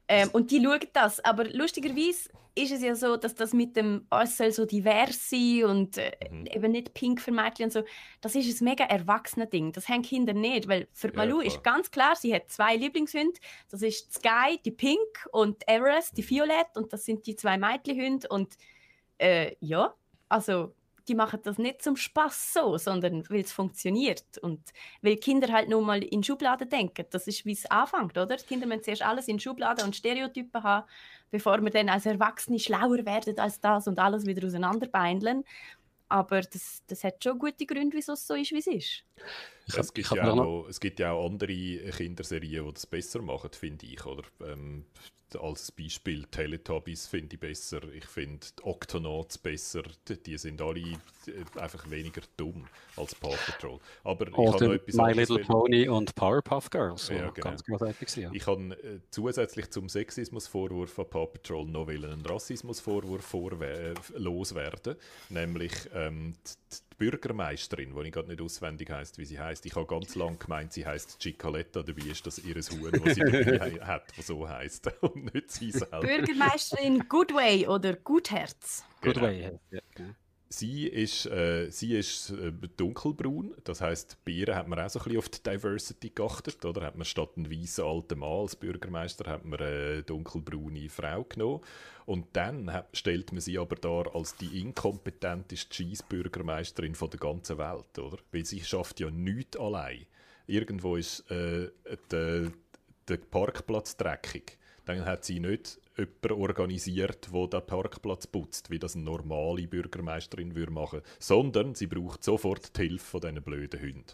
Ähm, 0.09 0.29
und 0.33 0.49
die 0.51 0.61
schauen 0.63 0.79
das. 0.93 1.23
Aber 1.23 1.45
lustigerweise 1.45 2.29
ist 2.55 2.71
es 2.73 2.81
ja 2.81 2.95
so, 2.95 3.15
dass 3.15 3.35
das 3.35 3.53
mit 3.53 3.75
dem, 3.77 4.07
es 4.23 4.35
soll 4.37 4.51
so 4.51 4.65
divers 4.65 5.29
sein 5.29 5.63
und 5.65 5.97
äh, 5.97 6.11
Mhm. 6.31 6.45
eben 6.47 6.71
nicht 6.71 6.93
pink 6.93 7.21
für 7.21 7.31
Mädchen 7.31 7.65
und 7.65 7.71
so, 7.71 7.83
das 8.21 8.35
ist 8.35 8.59
ein 8.59 8.65
mega 8.65 8.83
erwachsenes 8.85 9.49
Ding. 9.51 9.71
Das 9.71 9.87
haben 9.87 10.01
Kinder 10.01 10.33
nicht, 10.33 10.67
weil 10.67 10.87
für 10.91 11.09
Ja, 11.09 11.13
Malu 11.15 11.37
klar. 11.37 11.45
ist 11.47 11.63
ganz 11.63 11.91
klar, 11.91 12.15
sie 12.15 12.33
hat 12.33 12.49
zwei 12.49 12.75
Lieblingshunde. 12.75 13.39
Das 13.69 13.81
ist 13.83 14.11
Sky, 14.13 14.59
die 14.65 14.71
Pink 14.71 15.27
und 15.31 15.65
Everest, 15.69 16.17
die 16.17 16.27
Violett 16.27 16.75
und 16.75 16.91
das 16.91 17.05
sind 17.05 17.25
die 17.27 17.35
zwei 17.35 17.57
Mädchenhunde 17.57 18.27
und 18.29 18.57
äh, 19.19 19.55
ja, 19.61 19.93
also 20.27 20.73
die 21.09 21.15
machen 21.15 21.39
das 21.43 21.57
nicht 21.57 21.81
zum 21.81 21.95
Spaß 21.95 22.53
so, 22.53 22.77
sondern 22.77 23.27
weil 23.29 23.41
es 23.41 23.51
funktioniert 23.51 24.37
und 24.41 24.61
weil 25.01 25.17
Kinder 25.17 25.51
halt 25.51 25.67
nur 25.67 25.81
mal 25.81 26.03
in 26.03 26.23
Schubladen 26.23 26.69
denken. 26.69 27.05
Das 27.09 27.27
ist, 27.27 27.45
wie 27.45 27.51
es 27.51 27.65
anfängt, 27.65 28.17
oder? 28.17 28.37
Die 28.37 28.45
Kinder 28.45 28.67
müssen 28.67 28.83
zuerst 28.83 29.01
alles 29.01 29.27
in 29.27 29.39
Schubladen 29.39 29.83
und 29.85 29.95
Stereotypen 29.95 30.63
haben, 30.63 30.87
bevor 31.31 31.61
wir 31.61 31.71
dann 31.71 31.89
als 31.89 32.05
Erwachsene 32.05 32.59
schlauer 32.59 33.05
werden 33.05 33.37
als 33.39 33.59
das 33.59 33.87
und 33.87 33.99
alles 33.99 34.25
wieder 34.25 34.45
auseinanderbeindeln. 34.45 35.43
Aber 36.07 36.41
das, 36.41 36.83
das 36.87 37.03
hat 37.03 37.23
schon 37.23 37.39
gute 37.39 37.65
Gründe, 37.65 37.97
wieso 37.97 38.13
es 38.13 38.25
so 38.25 38.35
ist, 38.35 38.51
wie 38.51 38.59
es 38.59 38.67
ist. 38.67 39.03
Ich 39.69 39.77
es, 39.77 39.87
hab- 39.87 39.95
gibt 39.95 40.11
ja 40.11 40.31
auch 40.33 40.67
es 40.67 40.79
gibt 40.79 40.99
ja 40.99 41.11
auch 41.11 41.25
andere 41.25 41.53
Kinderserien, 41.91 42.65
die 42.65 42.73
das 42.73 42.85
besser 42.85 43.21
machen, 43.21 43.51
finde 43.53 43.85
ich. 43.85 44.05
Oder? 44.05 44.23
Ähm, 44.45 44.85
als 45.35 45.71
Beispiel 45.71 46.25
Teletubbies 46.25 47.05
finde 47.05 47.35
ich 47.35 47.39
besser. 47.39 47.81
Ich 47.93 48.05
finde 48.05 48.47
Octonauts 48.63 49.37
besser. 49.37 49.83
Die, 50.25 50.37
sind 50.37 50.61
alle 50.61 50.79
äh, 50.79 50.95
einfach 51.59 51.89
weniger 51.89 52.21
dumm 52.35 52.65
als 52.95 53.13
Paw 53.13 53.35
Patrol. 53.45 53.79
Aber 54.03 54.27
ich 54.27 54.33
habe 54.35 54.65
noch 54.65 54.73
etwas 54.73 54.95
My 54.95 55.11
Little 55.13 55.39
Pony 55.39 55.87
und 55.87 56.15
Powerpuff 56.15 56.69
Girls. 56.69 57.09
Ja, 57.09 57.29
genau. 57.29 57.49
Ganz 57.49 57.63
großartig 57.63 58.15
ja. 58.15 58.31
Ich 58.33 58.43
kann 58.43 58.71
äh, 58.71 58.99
zusätzlich 59.11 59.69
zum 59.69 59.87
Sexismusvorwurf 59.87 60.91
von 60.91 61.09
Paw 61.09 61.27
Patrol 61.27 61.67
noch 61.67 61.89
einen 61.89 62.25
Rassismusvorwurf 62.25 63.33
äh, 63.61 63.93
loswerden. 64.15 64.95
Nämlich 65.29 65.73
ähm, 65.93 66.33
die 66.43 66.88
Bürgermeisterin, 66.99 67.95
die 67.95 68.07
ich 68.07 68.13
gerade 68.13 68.27
nicht 68.27 68.41
auswendig 68.41 68.89
heißt, 68.91 69.17
wie 69.17 69.25
sie 69.25 69.39
heißt. 69.39 69.65
Ich 69.65 69.75
habe 69.75 69.87
ganz 69.87 70.15
lange 70.15 70.37
gemeint, 70.37 70.73
sie 70.73 70.85
heißt 70.85 71.19
Cicoletta, 71.21 71.81
dabei 71.81 72.03
ist 72.03 72.27
das 72.27 72.37
ihr 72.39 72.55
Huhn, 72.55 72.91
das 72.91 73.15
sie 73.15 73.21
dabei 73.21 73.71
hat, 73.81 74.03
das 74.15 74.27
so 74.27 74.47
heißt 74.47 74.91
und 75.01 75.33
nicht 75.33 75.49
sie 75.49 75.71
selber. 75.71 76.01
Bürgermeisterin 76.01 77.07
Goodway 77.07 77.65
oder 77.67 77.95
Gutherz. 77.95 78.83
Good 79.01 79.15
Genau. 79.15 79.25
way. 79.27 79.59
Ja. 79.71 79.79
Sie 80.51 80.87
ist, 80.87 81.27
äh, 81.27 81.69
sie 81.69 81.95
ist 81.95 82.31
äh, 82.31 82.51
dunkelbraun, 82.75 83.53
das 83.65 83.81
heißt, 83.81 84.17
ihr 84.25 84.55
hat 84.55 84.67
man 84.67 84.79
auch 84.79 84.89
so 84.89 84.97
ein 84.97 85.03
bisschen 85.03 85.19
auf 85.19 85.29
die 85.29 85.43
Diversity 85.43 86.09
geachtet, 86.09 86.65
oder? 86.65 86.81
Hat 86.81 86.95
man 86.95 87.05
statt 87.05 87.29
einen 87.37 87.51
weißen 87.51 87.83
alten 87.83 88.17
Mann 88.17 88.41
als 88.41 88.55
Bürgermeister 88.55 89.29
hat 89.29 89.45
man 89.45 89.59
eine 89.59 90.01
dunkelbraune 90.01 90.89
Frau 90.89 91.23
genommen 91.23 91.61
und 92.07 92.25
dann 92.33 92.73
hat, 92.73 92.89
stellt 92.97 93.31
man 93.31 93.41
sie 93.41 93.59
aber 93.59 93.75
dar 93.75 94.15
als 94.15 94.37
die 94.37 94.59
inkompetenteste 94.59 95.69
Cheese-Bürgermeisterin 95.69 96.95
von 96.95 97.11
der 97.11 97.19
ganzen 97.19 97.59
Welt, 97.59 97.99
oder? 97.99 98.17
Weil 98.31 98.45
sie 98.45 98.61
schafft 98.61 98.99
ja 98.99 99.11
nichts 99.11 99.55
allein. 99.55 100.07
Irgendwo 100.47 100.95
ist 100.95 101.29
äh, 101.29 101.69
der, 102.09 102.51
der 103.07 103.17
Parkplatz 103.17 103.97
dreckig. 103.97 104.57
Dann 104.85 105.05
hat 105.05 105.25
sie 105.25 105.39
nicht 105.39 105.79
jemanden 105.99 106.31
organisiert, 106.41 107.29
der 107.33 107.47
den 107.47 107.65
Parkplatz 107.67 108.27
putzt, 108.27 108.69
wie 108.69 108.79
das 108.79 108.95
eine 108.95 109.05
normale 109.05 109.67
Bürgermeisterin 109.67 110.55
würde 110.55 110.71
machen 110.71 111.01
sondern 111.19 111.75
sie 111.75 111.87
braucht 111.87 112.23
sofort 112.23 112.75
die 112.77 112.81
Hilfe 112.87 113.05
von 113.05 113.21
diesen 113.21 113.41
blöden 113.43 113.79
Hunden. 113.81 114.05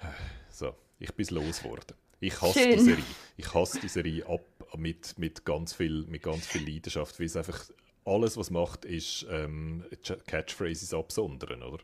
So, 0.50 0.74
ich 0.98 1.12
bin 1.14 1.26
losgeworden. 1.30 1.96
Ich 2.20 2.40
hasse 2.40 2.58
Schön. 2.60 2.70
die 2.72 2.78
Serie. 2.78 3.04
Ich 3.36 3.52
hasse 3.54 3.78
die 3.80 3.88
Serie 3.88 4.26
ab 4.26 4.40
mit, 4.76 5.18
mit, 5.18 5.44
ganz 5.44 5.74
viel, 5.74 6.06
mit 6.06 6.22
ganz 6.22 6.46
viel 6.46 6.66
Leidenschaft, 6.66 7.18
weil 7.20 7.26
es 7.26 7.36
einfach 7.36 7.60
alles, 8.06 8.36
was 8.38 8.50
macht, 8.50 8.84
ist 8.86 9.26
ähm, 9.30 9.84
Ch- 10.02 10.16
Catchphrases 10.26 10.94
absondern, 10.94 11.62
oder? 11.62 11.78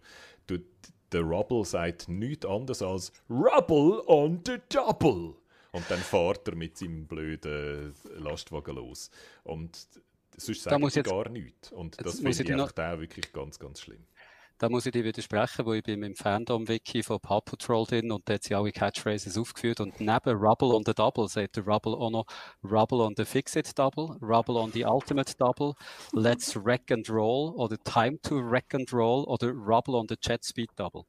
Du, 0.47 0.59
der 1.13 1.21
Rubble 1.21 1.65
sagt 1.67 2.09
nichts 2.09 2.47
anderes 2.47 2.81
als 2.81 3.13
Rubble 3.29 4.03
on 4.07 4.41
the 4.47 4.57
double. 4.71 5.35
Und 5.73 5.91
dann 5.91 6.01
fährt 6.01 6.47
er 6.49 6.55
mit 6.55 6.77
seinem 6.77 7.07
blöden 7.07 7.95
Lastwagen 8.19 8.77
los. 8.77 9.11
Und 9.43 9.77
sonst 10.37 10.67
Da 10.67 10.71
sagt 10.71 10.81
muss 10.81 10.97
er 10.97 11.03
gar 11.03 11.29
nichts. 11.29 11.73
Und 11.73 11.99
das 12.05 12.21
finde 12.21 12.31
ich 12.43 12.53
einfach 12.53 12.73
auch 12.79 12.99
wirklich 13.01 13.33
ganz, 13.33 13.59
ganz 13.59 13.81
schlimm. 13.81 14.05
da 14.59 14.69
muss 14.69 14.87
ich 14.87 14.93
dir 14.93 15.03
widersprechen, 15.03 15.67
wo 15.67 15.73
ich 15.73 15.83
bin 15.83 16.03
im 16.05 16.15
Fandom-Wiki 16.15 17.03
von 17.03 17.19
Paw 17.19 17.41
Patrol 17.41 17.85
drin 17.85 18.13
und 18.13 18.29
da 18.29 18.35
hat 18.35 18.45
sie 18.45 18.55
alle 18.55 18.71
Catchphrases 18.71 19.37
aufgeführt 19.37 19.81
und 19.81 19.99
neben 20.01 20.37
Rubble 20.37 20.69
on 20.69 20.85
the 20.87 20.95
Double 20.95 21.27
sagt 21.27 21.57
der 21.57 21.67
Rubble 21.67 21.95
auch 21.95 22.11
noch 22.11 22.27
Rubble 22.63 22.99
on 22.99 23.15
the 23.17 23.25
Fix-It 23.25 23.77
Double, 23.77 24.17
Rubble 24.21 24.57
on 24.57 24.71
the 24.73 24.85
Ultimate 24.85 25.35
Double, 25.37 25.75
Let's 26.13 26.55
Wreck 26.55 26.93
and 26.93 27.09
Roll 27.11 27.55
oder 27.57 27.77
Time 27.83 28.21
to 28.23 28.37
Wreck 28.37 28.73
and 28.75 28.93
Roll 28.93 29.25
oder 29.25 29.49
Rubble 29.49 29.97
on 29.97 30.07
the 30.09 30.17
Jet 30.21 30.45
Speed 30.45 30.71
Double. 30.77 31.07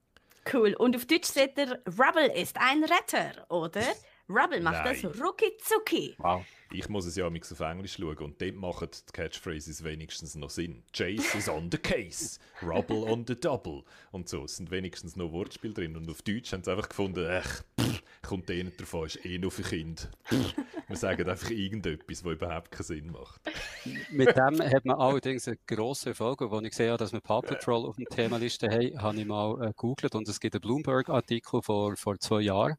Cool. 0.52 0.74
Und 0.74 0.96
auf 0.96 1.06
Deutsch 1.06 1.28
sagt 1.28 1.58
er, 1.60 1.80
Rubble 1.86 2.34
ist 2.36 2.58
ein 2.58 2.84
Retter, 2.84 3.46
oder? 3.50 3.84
Rubble 4.30 4.62
macht 4.62 4.86
Nein. 4.86 4.98
das 5.02 5.22
rucki 5.22 5.58
zucki. 5.58 6.16
Wow. 6.18 6.46
Ich 6.72 6.88
muss 6.90 7.06
es 7.06 7.16
ja 7.16 7.30
manchmal 7.30 7.52
auf 7.52 7.72
Englisch 7.72 7.98
schauen 8.00 8.18
und 8.18 8.42
dort 8.42 8.56
machen 8.56 8.88
die 8.92 9.12
Catchphrases 9.12 9.84
wenigstens 9.84 10.36
noch 10.36 10.50
Sinn. 10.50 10.84
Chase 10.94 11.38
is 11.38 11.50
on 11.50 11.70
the 11.70 11.78
case, 11.78 12.40
Rubble 12.62 13.04
on 13.04 13.26
the 13.28 13.36
double 13.40 13.84
und 14.12 14.30
so. 14.30 14.46
Es 14.46 14.56
sind 14.56 14.72
wenigstens 14.72 15.16
noch 15.16 15.32
Wortspiele 15.32 15.74
drin 15.74 15.98
und 15.98 16.10
auf 16.10 16.22
Deutsch 16.22 16.54
haben 16.54 16.64
sie 16.64 16.72
einfach 16.72 16.90
gefunden, 16.90 17.28
ach, 17.30 17.64
pff, 17.80 18.02
kommt 18.22 18.50
eh 18.50 18.64
nicht 18.64 18.80
davon, 18.80 19.06
ist 19.06 19.24
eh 19.26 19.38
nur 19.38 19.52
für 19.52 19.62
Kinder. 19.62 20.04
Wir 20.88 20.98
sagen 20.98 21.30
einfach 21.30 21.50
irgendetwas, 21.50 22.24
was 22.24 22.34
überhaupt 22.34 22.72
keinen 22.72 22.84
Sinn 22.84 23.12
macht. 23.12 23.42
Mit 24.10 24.36
dem 24.36 24.62
hat 24.62 24.86
man 24.86 25.00
allerdings 25.00 25.48
einen 25.48 25.60
grossen 25.68 26.10
Erfolg. 26.10 26.42
Als 26.42 26.64
ich 26.64 26.70
gesehen 26.70 26.90
habe, 26.90 26.98
dass 26.98 27.14
wir 27.14 27.22
Paw 27.22 27.42
Patrol 27.42 27.86
auf 27.86 27.98
der 27.98 28.06
Themenliste 28.06 28.70
haben, 28.70 29.02
habe 29.02 29.18
ich 29.20 29.26
mal 29.26 29.62
äh, 29.62 29.68
gegoogelt 29.68 30.16
und 30.16 30.28
es 30.28 30.40
gibt 30.40 30.56
einen 30.56 30.62
Bloomberg-Artikel 30.62 31.62
vor, 31.62 31.96
vor 31.98 32.18
zwei 32.20 32.42
Jahren 32.42 32.78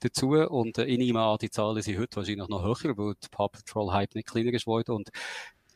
dazu. 0.00 0.30
Und 0.32 0.78
äh, 0.78 0.84
ich 0.84 0.98
nehme 0.98 1.20
an, 1.22 1.38
die 1.40 1.50
Zahlen 1.50 1.82
sind 1.82 1.98
heute 1.98 2.16
wahrscheinlich 2.16 2.48
noch 2.48 2.62
höher, 2.62 2.96
weil 2.96 3.14
der 3.14 3.28
Paw 3.30 3.48
Patrol-Hype 3.48 4.14
nicht 4.14 4.28
kleiner 4.28 4.52
ist 4.52 4.64
geworden. 4.64 4.92
Und 4.92 5.10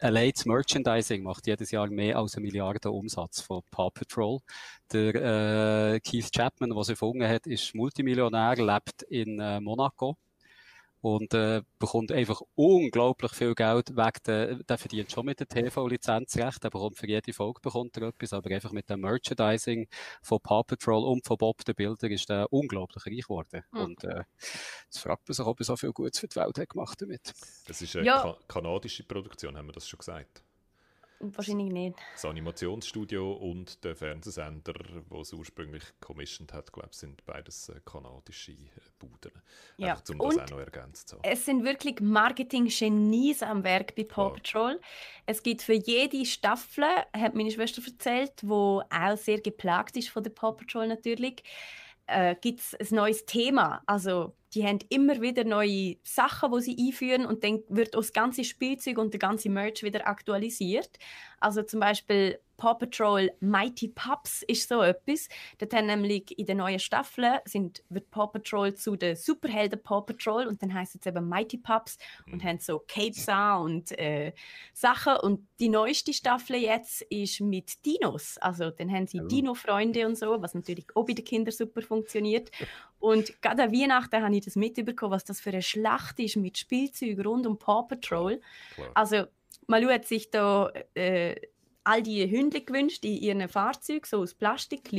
allein 0.00 0.32
das 0.34 0.46
Merchandising 0.46 1.22
macht 1.22 1.46
jedes 1.46 1.70
Jahr 1.70 1.88
mehr 1.88 2.18
als 2.18 2.36
eine 2.36 2.46
Milliarde 2.46 2.90
Umsatz 2.90 3.40
von 3.40 3.62
Paw 3.70 3.90
Patrol. 3.90 4.40
Der 4.92 5.94
äh, 5.94 6.00
Keith 6.00 6.30
Chapman, 6.32 6.70
der 6.70 6.78
es 6.78 6.88
erfunden 6.88 7.26
hat, 7.28 7.46
ist 7.46 7.74
Multimillionär, 7.74 8.56
lebt 8.56 9.02
in 9.02 9.40
äh, 9.40 9.60
Monaco 9.60 10.16
und 11.00 11.32
äh, 11.34 11.62
bekommt 11.78 12.12
einfach 12.12 12.42
unglaublich 12.54 13.32
viel 13.32 13.54
Geld 13.54 13.96
wegen 13.96 14.18
der, 14.26 14.54
der 14.56 14.78
verdient 14.78 15.10
schon 15.10 15.26
mit 15.26 15.40
der 15.40 15.48
TV-Lizenzrecht, 15.48 16.62
der 16.62 16.70
bekommt 16.70 16.98
für 16.98 17.06
jede 17.06 17.32
Folge 17.32 17.60
bekommt 17.60 17.96
er 17.96 18.08
etwas, 18.08 18.32
aber 18.32 18.50
einfach 18.50 18.72
mit 18.72 18.88
dem 18.90 19.00
Merchandising 19.00 19.88
von 20.22 20.40
Paw 20.40 20.62
Patrol 20.62 21.04
und 21.04 21.26
von 21.26 21.38
Bob 21.38 21.64
der 21.64 21.74
Bilder 21.74 22.10
ist 22.10 22.28
der 22.28 22.52
unglaublich 22.52 23.06
reich 23.06 23.22
geworden. 23.22 23.62
Mhm. 23.72 23.80
Und 23.80 24.04
äh, 24.04 24.24
jetzt 24.84 24.98
fragt 24.98 25.28
man 25.28 25.34
sich, 25.34 25.46
ob 25.46 25.58
er 25.58 25.64
so 25.64 25.76
viel 25.76 25.92
Gutes 25.92 26.20
für 26.20 26.28
die 26.28 26.36
Welt 26.36 26.58
hat 26.58 26.68
gemacht 26.68 27.00
damit. 27.00 27.32
Das 27.66 27.80
ist 27.80 27.96
eine 27.96 28.06
Ja. 28.06 28.22
ka 28.22 28.36
kanadische 28.48 29.04
Produktion, 29.04 29.56
haben 29.56 29.68
wir 29.68 29.72
das 29.72 29.88
schon 29.88 29.98
gesagt. 29.98 30.42
Wahrscheinlich 31.22 31.70
nicht. 31.70 31.98
Das 32.14 32.24
Animationsstudio 32.24 33.32
und 33.34 33.84
der 33.84 33.94
Fernsehsender, 33.94 34.72
der 34.72 35.20
es 35.20 35.32
ursprünglich 35.34 35.82
commissioned 36.00 36.54
hat, 36.54 36.72
glaube 36.72 36.88
ich, 36.92 36.96
sind 36.96 37.22
beides 37.26 37.68
äh, 37.68 37.78
kanadische 37.84 38.52
äh, 38.52 38.56
Buden. 38.98 39.30
Ja. 39.76 39.90
Einfach, 39.92 40.08
um 40.08 40.18
das 40.18 40.34
Und- 40.36 40.40
auch 40.42 40.50
noch 40.50 40.58
ergänzt 40.60 41.08
zu 41.10 41.16
haben. 41.16 41.22
Es 41.24 41.44
sind 41.44 41.62
wirklich 41.62 42.00
Marketing-Genies 42.00 43.42
am 43.42 43.64
Werk 43.64 43.94
bei 43.94 44.04
Paw. 44.04 44.30
Patrol. 44.32 44.80
Es 45.26 45.42
gibt 45.42 45.60
für 45.62 45.74
jede 45.74 46.24
Staffel, 46.24 46.84
hat 47.12 47.34
meine 47.34 47.50
Schwester 47.50 47.82
erzählt, 47.86 48.32
wo 48.42 48.82
auch 48.90 49.16
sehr 49.18 49.40
geplagt 49.40 49.96
ist 49.98 50.08
von 50.08 50.22
der 50.22 50.30
Paw 50.30 50.52
Patrol 50.56 50.88
natürlich, 50.88 51.42
äh, 52.10 52.36
gibt 52.40 52.60
es 52.60 52.74
ein 52.92 52.96
neues 52.96 53.24
Thema. 53.26 53.82
Also 53.86 54.34
die 54.54 54.66
haben 54.66 54.80
immer 54.88 55.20
wieder 55.20 55.44
neue 55.44 55.96
Sachen, 56.02 56.52
die 56.52 56.60
sie 56.60 56.76
einführen 56.78 57.24
und 57.24 57.44
dann 57.44 57.62
wird 57.68 57.94
auch 57.94 58.00
das 58.00 58.12
ganze 58.12 58.44
Spielzeug 58.44 58.98
und 58.98 59.12
der 59.12 59.20
ganze 59.20 59.48
Merch 59.48 59.82
wieder 59.82 60.06
aktualisiert. 60.06 60.90
Also 61.38 61.62
zum 61.62 61.80
Beispiel 61.80 62.38
Paw 62.60 62.74
Patrol 62.74 63.30
Mighty 63.40 63.88
Pups 63.88 64.42
ist 64.46 64.68
so 64.68 64.82
etwas. 64.82 65.28
Dort 65.58 65.72
haben 65.72 65.86
nämlich 65.86 66.38
in 66.38 66.44
der 66.44 66.56
neuen 66.56 66.78
Staffel 66.78 67.40
sind, 67.46 67.82
wird 67.88 68.10
Paw 68.10 68.26
Patrol 68.26 68.74
zu 68.74 68.96
den 68.96 69.16
Superhelden 69.16 69.82
Paw 69.82 70.02
Patrol 70.02 70.46
und 70.46 70.62
dann 70.62 70.74
heißt 70.74 70.96
es 70.96 71.06
eben 71.06 71.26
Mighty 71.26 71.56
Pups 71.56 71.96
und 72.30 72.44
haben 72.44 72.58
so 72.58 72.78
Capes 72.86 73.28
an 73.30 73.62
und 73.62 73.98
äh, 73.98 74.32
Sachen. 74.74 75.16
Und 75.16 75.48
die 75.58 75.70
neueste 75.70 76.12
Staffel 76.12 76.56
jetzt 76.56 77.00
ist 77.02 77.40
mit 77.40 77.84
Dinos. 77.86 78.36
Also 78.38 78.70
dann 78.70 78.90
haben 78.92 79.06
sie 79.06 79.20
Oh. 79.20 79.26
Dino-Freunde 79.26 80.06
und 80.06 80.16
so, 80.16 80.40
was 80.42 80.54
natürlich 80.54 80.86
auch 80.94 81.04
bei 81.06 81.14
den 81.14 81.24
Kindern 81.24 81.52
super 81.52 81.82
funktioniert. 81.82 82.50
Und 82.98 83.40
gerade 83.40 83.62
an 83.64 83.72
Weihnachten 83.72 84.22
habe 84.22 84.36
ich 84.36 84.44
das 84.44 84.56
mitbekommen, 84.56 85.12
was 85.12 85.24
das 85.24 85.40
für 85.40 85.50
eine 85.50 85.62
Schlacht 85.62 86.20
ist 86.20 86.36
mit 86.36 86.58
Spielzeug 86.58 87.24
rund 87.24 87.46
um 87.46 87.58
Paw 87.58 87.86
Patrol. 87.88 88.40
Klar. 88.74 88.90
Also, 88.94 89.24
man 89.66 89.86
hat 89.88 90.04
sich 90.04 90.30
da 90.30 90.70
äh, 90.94 91.36
all 91.84 92.02
die 92.02 92.24
Hunde 92.30 92.60
gewünscht 92.60 93.04
in 93.04 93.16
ihren 93.16 93.48
Fahrzeugen, 93.48 94.04
so 94.04 94.20
aus 94.20 94.34
Plastik. 94.34 94.90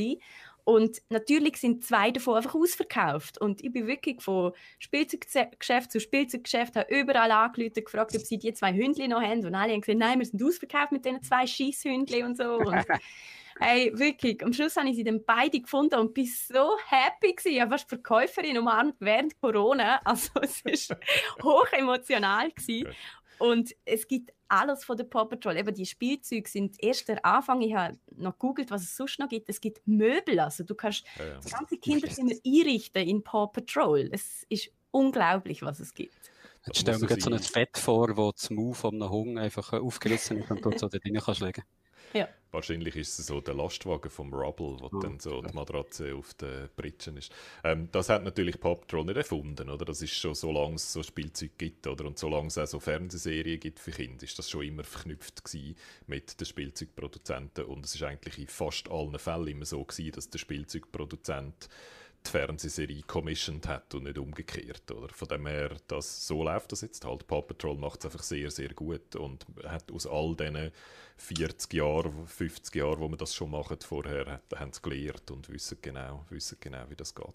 Und 0.64 1.02
natürlich 1.08 1.56
sind 1.56 1.84
zwei 1.84 2.12
davon 2.12 2.36
einfach 2.36 2.54
ausverkauft. 2.54 3.38
Und 3.40 3.64
ich 3.64 3.72
bin 3.72 3.86
wirklich 3.86 4.22
von 4.22 4.52
Spielzeuggeschäft 4.78 5.90
zu 5.90 5.98
Spielzeuggeschäft, 5.98 6.76
habe 6.76 6.94
überall 6.94 7.32
angerufen, 7.32 7.84
gefragt, 7.84 8.14
ob 8.14 8.20
sie 8.20 8.38
die 8.38 8.54
zwei 8.54 8.72
Hunde 8.72 9.08
noch 9.08 9.22
haben. 9.22 9.44
Und 9.44 9.54
alle 9.54 9.72
haben 9.72 9.80
gesagt, 9.80 9.98
nein, 9.98 10.20
wir 10.20 10.26
sind 10.26 10.42
ausverkauft 10.42 10.92
mit 10.92 11.04
diesen 11.04 11.22
zwei 11.22 11.46
Scheisshündchen 11.46 12.24
und 12.24 12.36
so. 12.36 12.58
Und 12.58 12.84
Hey, 13.60 13.96
wirklich. 13.96 14.42
Am 14.44 14.52
Schluss 14.52 14.76
habe 14.76 14.88
ich 14.88 14.96
sie 14.96 15.04
dann 15.04 15.24
beide 15.24 15.60
gefunden 15.60 15.94
und 15.96 16.14
bin 16.14 16.26
so 16.26 16.76
happy 16.86 17.32
gewesen. 17.32 17.54
Ich 17.54 17.60
habe 17.60 17.70
fast 17.70 17.88
Verkäuferin 17.88 18.58
umarmt 18.58 18.96
während 18.98 19.40
Corona. 19.40 20.00
Also 20.04 20.30
es 20.40 20.62
ist 20.62 20.96
hoch 21.42 21.70
emotional 21.72 22.50
gewesen. 22.50 22.88
Und 23.38 23.74
es 23.84 24.06
gibt 24.08 24.32
alles 24.52 24.84
von 24.84 24.96
der 24.96 25.04
Paw 25.04 25.24
Patrol. 25.24 25.56
Eben 25.56 25.74
die 25.74 25.86
Spielzeuge 25.86 26.48
sind 26.48 26.76
erst 26.78 27.08
der 27.08 27.24
Anfang. 27.24 27.62
Ich 27.62 27.74
habe 27.74 27.98
noch 28.16 28.32
gegoogelt, 28.32 28.70
was 28.70 28.82
es 28.82 28.96
sonst 28.96 29.18
noch 29.18 29.28
gibt. 29.28 29.48
Es 29.48 29.60
gibt 29.60 29.86
Möbel. 29.86 30.38
Also 30.40 30.62
du 30.62 30.74
kannst 30.74 31.04
Ja, 31.18 31.26
ja. 31.26 31.34
das 31.36 31.52
ganze 31.52 31.78
Kinderzimmer 31.78 32.32
einrichten 32.44 33.08
in 33.08 33.24
Paw 33.24 33.46
Patrol. 33.46 34.10
Es 34.12 34.44
ist 34.50 34.70
unglaublich, 34.90 35.62
was 35.62 35.80
es 35.80 35.94
gibt. 35.94 36.14
Jetzt 36.66 36.78
stellen 36.80 36.98
wir 36.98 37.08
muss 37.08 37.08
gerade 37.08 37.22
so 37.22 37.30
ein. 37.30 37.38
Fett 37.38 37.78
vor, 37.78 38.16
wo 38.16 38.30
das 38.30 38.50
Maul 38.50 38.74
von 38.74 38.94
einem 38.94 39.10
Hund 39.10 39.38
einfach 39.38 39.72
aufgerissen 39.72 40.38
ist 40.38 40.50
und 40.50 40.64
dort 40.64 40.78
so 40.78 40.88
da 40.88 40.98
drin 40.98 41.18
kannst 41.24 41.40
legen. 41.40 41.64
Ja. 42.12 42.28
Wahrscheinlich 42.50 42.96
ist 42.96 43.18
es 43.18 43.26
so 43.28 43.40
der 43.40 43.54
Lastwagen 43.54 44.10
vom 44.10 44.32
Rubble, 44.34 44.76
wo 44.78 44.90
Ja. 44.92 45.00
dann 45.00 45.18
so 45.18 45.40
die 45.40 45.54
Matratze 45.54 46.14
auf 46.14 46.34
den 46.34 46.68
Pritschen 46.76 47.16
ist. 47.16 47.32
Ähm, 47.64 47.88
das 47.92 48.10
hat 48.10 48.24
natürlich 48.24 48.60
Paw 48.60 48.74
Patrol 48.76 49.06
nicht 49.06 49.16
erfunden, 49.16 49.70
oder? 49.70 49.86
Das 49.86 50.02
ist 50.02 50.12
schon, 50.12 50.34
solange 50.34 50.74
es 50.74 50.92
so 50.92 51.02
Spielzeug 51.02 51.52
gibt, 51.56 51.86
oder? 51.86 52.04
Und 52.04 52.18
solange 52.18 52.48
es 52.48 52.58
auch 52.58 52.66
so 52.66 52.78
Fernsehserien 52.78 53.58
gibt 53.58 53.78
für 53.80 53.90
Kinder, 53.92 54.22
ist 54.22 54.38
das 54.38 54.50
schon 54.50 54.64
immer 54.64 54.84
verknüpft 54.84 55.42
gewesen 55.44 55.76
mit 56.06 56.38
den 56.38 56.44
Spielzeugproduzenten. 56.46 57.64
Und 57.64 57.86
es 57.86 57.94
ist 57.94 58.02
eigentlich 58.02 58.38
in 58.38 58.48
fast 58.48 58.90
allen 58.90 59.18
Fällen 59.18 59.48
immer 59.48 59.64
so 59.64 59.82
gewesen, 59.82 60.12
dass 60.12 60.28
der 60.28 60.38
Spielzeugproduzent 60.38 61.70
die 62.24 62.30
Fernsehserie 62.30 63.02
commissioned 63.02 63.66
hat 63.66 63.94
und 63.94 64.04
nicht 64.04 64.18
umgekehrt, 64.18 64.90
oder? 64.92 65.08
Von 65.08 65.26
dem 65.28 65.46
her, 65.46 65.76
das, 65.88 66.26
so 66.26 66.44
läuft 66.44 66.70
das 66.70 66.82
jetzt 66.82 67.04
halt. 67.04 67.26
Paw 67.26 67.42
Patrol 67.42 67.76
macht 67.76 68.00
es 68.00 68.04
einfach 68.06 68.22
sehr, 68.22 68.50
sehr 68.50 68.72
gut 68.74 69.16
und 69.16 69.44
hat 69.64 69.90
aus 69.90 70.06
all 70.06 70.36
diesen 70.36 70.70
40 71.22 71.72
Jahren, 71.74 72.26
50 72.26 72.74
Jahren, 72.74 72.98
wo 73.00 73.08
wir 73.08 73.16
das 73.16 73.32
schon 73.34 73.50
machen, 73.52 73.76
vorher 73.80 74.26
hat, 74.26 74.58
haben 74.58 74.72
sie 74.72 74.82
gelernt 74.82 75.30
und 75.30 75.48
wissen 75.50 75.78
genau, 75.80 76.24
wissen 76.30 76.58
genau, 76.60 76.84
wie 76.88 76.96
das 76.96 77.14
geht. 77.14 77.34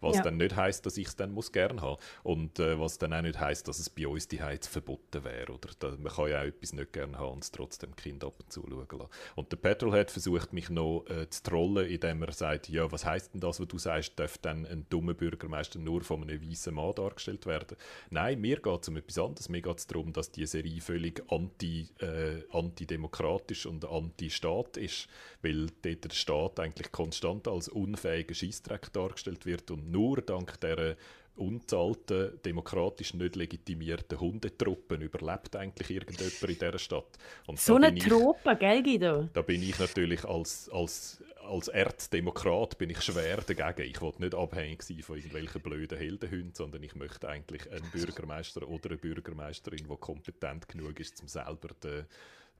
Was 0.00 0.16
Ja. 0.16 0.22
dann 0.22 0.36
nicht 0.36 0.54
heisst, 0.54 0.84
dass 0.84 0.98
ich 0.98 1.06
es 1.06 1.16
dann 1.16 1.32
muss 1.32 1.50
gern 1.50 1.80
haben 1.80 1.96
und 2.24 2.58
äh, 2.58 2.78
was 2.78 2.98
dann 2.98 3.14
auch 3.14 3.22
nicht 3.22 3.40
heisst, 3.40 3.68
dass 3.68 3.78
es 3.78 3.88
bei 3.88 4.06
uns 4.06 4.28
die 4.28 4.42
Heiz 4.42 4.66
verboten 4.66 5.24
wäre, 5.24 5.50
oder? 5.52 5.70
Da, 5.78 5.96
man 5.98 6.12
kann 6.12 6.28
ja 6.28 6.40
auch 6.40 6.44
etwas 6.44 6.74
nicht 6.74 6.92
gern 6.92 7.16
haben 7.18 7.32
und 7.32 7.44
es 7.44 7.50
trotzdem 7.50 7.96
Kind 7.96 8.22
ab 8.22 8.34
und 8.38 8.52
zu 8.52 8.62
schauen 8.68 8.98
lassen. 8.98 9.10
Und 9.34 9.50
der 9.50 9.56
Petrolhead 9.56 10.10
versucht 10.10 10.52
mich 10.52 10.68
noch 10.68 11.06
äh, 11.08 11.28
zu 11.30 11.42
trollen, 11.42 11.86
indem 11.88 12.22
er 12.22 12.32
sagt, 12.32 12.68
ja, 12.68 12.92
was 12.92 13.06
heisst 13.06 13.32
denn 13.32 13.40
das, 13.40 13.60
was 13.60 13.66
du 13.68 13.78
sagst, 13.78 14.18
darf 14.20 14.36
dann 14.38 14.66
ein 14.66 14.84
dummer 14.90 15.14
Bürgermeister 15.14 15.78
nur 15.78 16.02
von 16.02 16.22
einem 16.22 16.42
weißen 16.42 16.74
Mann 16.74 16.94
dargestellt 16.94 17.46
werden? 17.46 17.78
Nein, 18.10 18.40
mir 18.42 18.60
geht 18.60 18.82
es 18.82 18.88
um 18.88 18.96
etwas 18.98 19.18
anderes. 19.18 19.48
Mir 19.48 19.62
geht 19.62 19.78
es 19.78 19.86
darum, 19.86 20.12
dass 20.12 20.30
die 20.30 20.44
Serie 20.44 20.82
völlig 20.82 21.22
anti, 21.30 21.88
äh, 21.98 22.42
antidemokratisch 22.50 23.21
und 23.24 23.84
anti-Staat 23.84 24.76
ist, 24.76 25.08
weil 25.42 25.66
dort 25.82 26.04
der 26.04 26.10
Staat 26.10 26.60
eigentlich 26.60 26.92
konstant 26.92 27.48
als 27.48 27.68
unfähiger 27.68 28.34
Scheissdreck 28.34 28.92
dargestellt 28.92 29.46
wird 29.46 29.70
und 29.70 29.90
nur 29.90 30.20
dank 30.20 30.60
der 30.60 30.96
unzahlten, 31.36 32.38
demokratisch 32.44 33.14
nicht 33.14 33.36
legitimierten 33.36 34.20
Hundetruppen 34.20 35.00
überlebt 35.00 35.56
eigentlich 35.56 35.90
irgendjemand 35.90 36.42
in 36.42 36.48
dieser 36.48 36.78
Stadt. 36.78 37.18
Und 37.46 37.58
So 37.58 37.76
eine 37.76 37.94
Trope, 37.94 38.56
gell, 38.56 38.82
Guido? 38.82 39.28
da 39.32 39.42
bin 39.42 39.62
ich 39.62 39.78
natürlich 39.78 40.24
als, 40.24 40.68
als, 40.70 41.22
als 41.42 41.68
Erzdemokrat 41.68 42.76
bin 42.76 42.90
ich 42.90 43.00
schwer 43.00 43.38
dagegen. 43.38 43.90
Ich 43.90 44.00
will 44.02 44.12
nicht 44.18 44.34
abhängig 44.34 44.82
sein 44.82 45.02
von 45.02 45.16
irgendwelchen 45.16 45.62
blöden 45.62 45.98
Heldenhunden, 45.98 46.54
sondern 46.54 46.82
ich 46.82 46.94
möchte 46.94 47.28
eigentlich 47.28 47.70
einen 47.70 47.90
Bürgermeister 47.90 48.68
oder 48.68 48.90
eine 48.90 48.98
Bürgermeisterin, 48.98 49.86
die 49.88 49.96
kompetent 49.96 50.68
genug 50.68 51.00
ist, 51.00 51.20
um 51.22 51.28
selber 51.28 51.68
den 51.82 52.04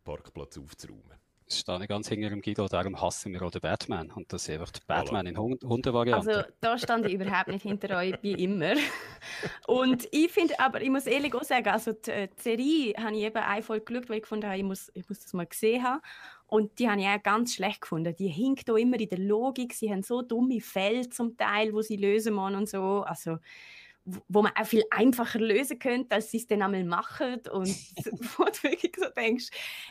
Parkplatz 0.04 0.58
aufzuräumen. 0.58 1.22
Das 1.46 1.58
stehe 1.58 1.82
ich 1.82 1.88
ganz 1.88 2.08
hinter 2.08 2.30
dem 2.30 2.40
Guido, 2.40 2.66
darum 2.66 2.98
hassen 2.98 3.30
wir 3.32 3.42
auch 3.42 3.50
den 3.50 3.60
Batman. 3.60 4.10
Und 4.10 4.32
das 4.32 4.48
ist 4.48 4.54
einfach 4.54 4.70
der 4.70 4.80
Batman 4.86 5.26
in 5.26 5.36
Hund 5.36 5.62
Hundevariante. 5.62 6.36
Also 6.36 6.50
da 6.60 6.78
stand 6.78 7.04
ich 7.04 7.12
überhaupt 7.12 7.48
nicht 7.48 7.62
hinter 7.62 7.98
euch, 7.98 8.14
wie 8.22 8.32
immer. 8.32 8.72
Und 9.66 10.08
ich 10.12 10.30
finde, 10.32 10.58
aber 10.58 10.80
ich 10.80 10.88
muss 10.88 11.06
ehrlich 11.06 11.34
auch 11.34 11.44
sagen, 11.44 11.68
also 11.68 11.92
die, 11.92 12.10
äh, 12.10 12.28
die 12.28 12.42
Serie 12.42 12.94
habe 12.96 13.16
ich 13.16 13.24
eben 13.24 13.36
eine 13.36 13.62
Folge 13.62 13.84
geschaut, 13.84 14.08
weil 14.08 14.16
ich 14.16 14.22
gefunden 14.22 14.46
habe, 14.46 14.56
ich 14.56 14.64
muss, 14.64 14.90
ich 14.94 15.06
muss 15.08 15.20
das 15.20 15.32
mal 15.34 15.46
gesehen 15.46 15.82
haben. 15.82 16.00
und 16.46 16.78
die 16.78 16.88
habe 16.88 17.00
ich 17.00 17.06
auch 17.06 17.22
ganz 17.22 17.54
schlecht 17.54 17.82
gefunden. 17.82 18.14
Die 18.16 18.28
hinkt 18.28 18.70
auch 18.70 18.76
immer 18.76 18.98
in 18.98 19.08
der 19.08 19.18
Logik. 19.18 19.74
Sie 19.74 19.90
haben 19.90 20.02
so 20.02 20.22
dumme 20.22 20.60
Fälle 20.60 21.08
zum 21.10 21.36
Teil, 21.36 21.72
wo 21.74 21.82
sie 21.82 21.96
lösen 21.96 22.34
müssen 22.34 22.54
und 22.54 22.68
so. 22.68 23.02
Also, 23.06 23.38
wo 24.04 24.42
man 24.42 24.52
auch 24.56 24.66
viel 24.66 24.82
einfacher 24.90 25.38
lösen 25.38 25.78
könnte, 25.78 26.14
als 26.14 26.30
sie 26.30 26.38
es 26.38 26.46
dann 26.46 26.62
einmal 26.62 26.84
machen. 26.84 27.40
Und 27.52 27.68
wo 28.36 28.44
du 28.44 28.62
wirklich 28.64 28.94
so 28.96 29.08
denkst, 29.16 29.50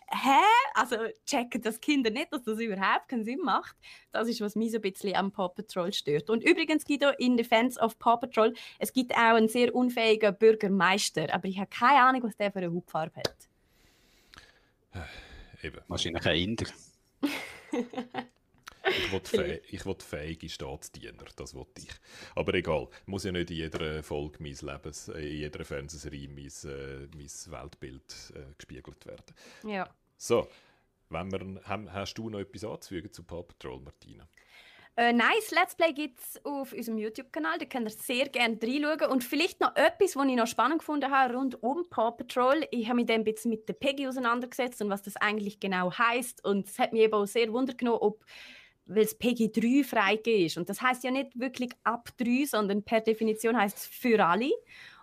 hä? 0.10 0.42
Also 0.74 0.98
checken 1.26 1.62
das 1.62 1.80
Kinder 1.80 2.10
nicht, 2.10 2.32
dass 2.34 2.44
das 2.44 2.60
überhaupt 2.60 3.08
keinen 3.08 3.24
Sinn 3.24 3.40
macht. 3.44 3.76
Das 4.12 4.28
ist, 4.28 4.42
was 4.42 4.56
mich 4.56 4.72
so 4.72 4.78
ein 4.78 4.82
bisschen 4.82 5.16
am 5.16 5.32
Paw 5.32 5.50
Patrol 5.50 5.94
stört. 5.94 6.30
Und 6.30 6.44
übrigens, 6.44 6.86
Guido, 6.86 7.10
in 7.18 7.38
Defense 7.38 7.80
of 7.80 7.98
Paw 8.00 8.18
Patrol, 8.18 8.54
es 8.80 8.92
gibt 8.92 9.14
auch 9.14 9.36
einen 9.36 9.48
sehr 9.48 9.74
unfähigen 9.74 10.36
Bürgermeister, 10.38 11.34
aber 11.34 11.48
ich 11.48 11.58
habe 11.58 11.70
keine 11.70 12.02
Ahnung, 12.02 12.24
was 12.24 12.36
der 12.36 12.52
für 12.52 12.60
eine 12.60 12.74
Hautfarbe 12.74 13.18
hat. 13.18 13.50
Eben. 15.64 15.82
Wahrscheinlich 15.88 16.26
ein 16.26 16.38
Inder. 16.38 16.66
ich 18.98 19.12
will, 19.12 19.22
fäh 19.24 19.62
ich 19.70 19.86
will 19.86 19.96
fähige 20.00 20.50
Staatsdiener, 20.50 21.26
das 21.36 21.54
wollte 21.56 21.82
ich. 21.82 21.90
Aber 22.36 22.54
egal, 22.54 22.88
muss 23.06 23.24
ja 23.24 23.32
nicht 23.32 23.52
in 23.52 23.58
jeder 23.58 24.04
Folge 24.04 24.42
meines 24.42 24.62
Lebens, 24.62 25.08
in 25.10 25.22
jeder 25.22 25.64
Fernsehserie 25.66 26.28
mein, 26.28 26.48
äh, 26.48 27.08
mein 27.16 27.62
Weltbild 27.62 28.34
äh, 28.36 28.54
gespiegelt 28.58 29.06
werden. 29.06 29.36
Ja. 29.64 29.90
So, 30.18 30.48
wenn 31.10 31.32
wir, 31.32 31.62
hast 31.94 32.14
du 32.16 32.30
noch 32.30 32.40
etwas 32.40 32.64
anzufügen 32.64 33.12
zu 33.12 33.24
Paw 33.24 33.44
Patrol, 33.44 33.80
Martina? 33.80 34.28
Äh, 34.98 35.14
nein, 35.14 35.32
das 35.40 35.52
Let's 35.52 35.76
Play 35.76 35.94
gibt 35.94 36.20
es 36.20 36.46
auf 36.46 36.74
unserem 36.74 36.98
YouTube-Kanal. 36.98 37.58
Da 37.58 37.66
könnt 37.66 37.88
ihr 37.88 37.92
sehr 37.92 38.28
gerne 38.28 38.60
reinschauen. 38.62 39.12
Und 39.12 39.24
vielleicht 39.24 39.62
noch 39.62 39.76
etwas, 39.76 40.16
was 40.16 40.28
ich 40.28 40.36
noch 40.36 40.48
spannend 40.48 40.80
gefunden 40.80 41.10
habe 41.10 41.34
rund 41.34 41.64
um 41.64 41.90
Paw 41.90 42.12
Patrol. 42.12 42.68
Ich 42.72 42.88
habe 42.88 42.98
mich 42.98 43.06
dann 43.06 43.22
ein 43.22 43.24
bisschen 43.24 43.52
mit 43.52 43.68
der 43.70 43.74
Peggy 43.74 44.08
auseinandergesetzt 44.08 44.82
und 44.82 44.90
was 44.90 45.02
das 45.02 45.16
eigentlich 45.16 45.60
genau 45.62 45.92
heißt. 45.92 46.44
Und 46.44 46.68
es 46.68 46.78
hat 46.78 46.92
mich 46.92 47.04
eben 47.04 47.14
auch 47.14 47.26
sehr 47.26 47.52
wundern 47.54 47.88
ob 47.88 48.26
weil 48.86 49.04
es 49.04 49.18
Peggy 49.18 49.52
3 49.52 49.84
freigegeben 49.84 50.46
ist. 50.46 50.58
Und 50.58 50.70
das 50.70 50.82
heißt 50.82 51.04
ja 51.04 51.12
nicht 51.12 51.38
wirklich 51.40 51.72
ab 51.84 52.10
3, 52.18 52.46
sondern 52.46 52.84
per 52.84 53.02
Definition 53.02 53.58
heißt 53.58 53.78
es 53.78 53.86
für 53.86 54.26
alle. 54.26 54.52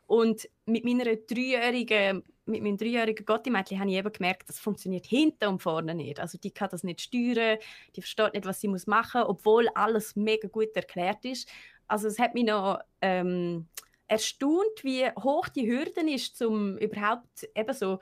Und 0.07 0.49
mit 0.65 0.85
meiner 0.85 1.05
dreijährigen, 1.17 2.23
mit 2.47 2.63
meinem 2.63 2.79
dreijährigen 2.79 3.27
Gotti-Mädchen 3.27 3.79
habe 3.79 3.91
ich 3.91 3.97
eben 3.97 4.13
gemerkt, 4.13 4.49
das 4.49 4.59
funktioniert 4.59 5.05
hinten 5.05 5.49
und 5.49 5.63
vorne 5.63 5.95
nicht. 5.95 6.19
Also 6.19 6.39
die 6.39 6.51
kann 6.51 6.71
das 6.71 6.83
nicht 6.83 7.03
steuern, 7.03 7.59
die 7.95 8.01
versteht 8.01 8.33
nicht, 8.33 8.47
was 8.47 8.61
sie 8.61 8.69
muss 8.69 8.87
machen, 8.87 9.23
obwohl 9.23 9.69
alles 9.75 10.17
mega 10.17 10.49
gut 10.49 10.75
erklärt 10.75 11.25
ist. 11.27 11.49
Also 11.89 12.09
es 12.09 12.19
hat 12.19 12.33
mich 12.33 12.45
noch 12.45 12.79
ähm, 13.03 13.69
erstaunt, 14.09 14.83
wie 14.83 15.07
hoch 15.11 15.49
die 15.49 15.71
Hürden 15.71 16.09
ist, 16.09 16.41
um 16.43 16.79
überhaupt 16.79 17.47
eben 17.55 17.75
so 17.75 17.99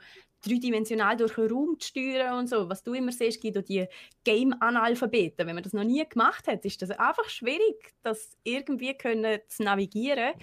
dreidimensional 0.47 1.17
durch 1.17 1.35
den 1.35 1.51
Raum 1.51 1.79
zu 1.79 1.89
steuern 1.89 2.39
und 2.39 2.47
so. 2.47 2.69
Was 2.69 2.83
du 2.83 2.93
immer 2.93 3.11
siehst, 3.11 3.41
gibt 3.41 3.67
die 3.69 3.87
Game-Analphabeten. 4.23 5.45
Wenn 5.47 5.55
man 5.55 5.63
das 5.63 5.73
noch 5.73 5.83
nie 5.83 6.03
gemacht 6.07 6.47
hat, 6.47 6.65
ist 6.65 6.81
das 6.81 6.91
einfach 6.91 7.29
schwierig, 7.29 7.93
das 8.03 8.37
irgendwie 8.43 8.93
können 8.93 9.39
zu 9.47 9.63
navigieren. 9.63 10.33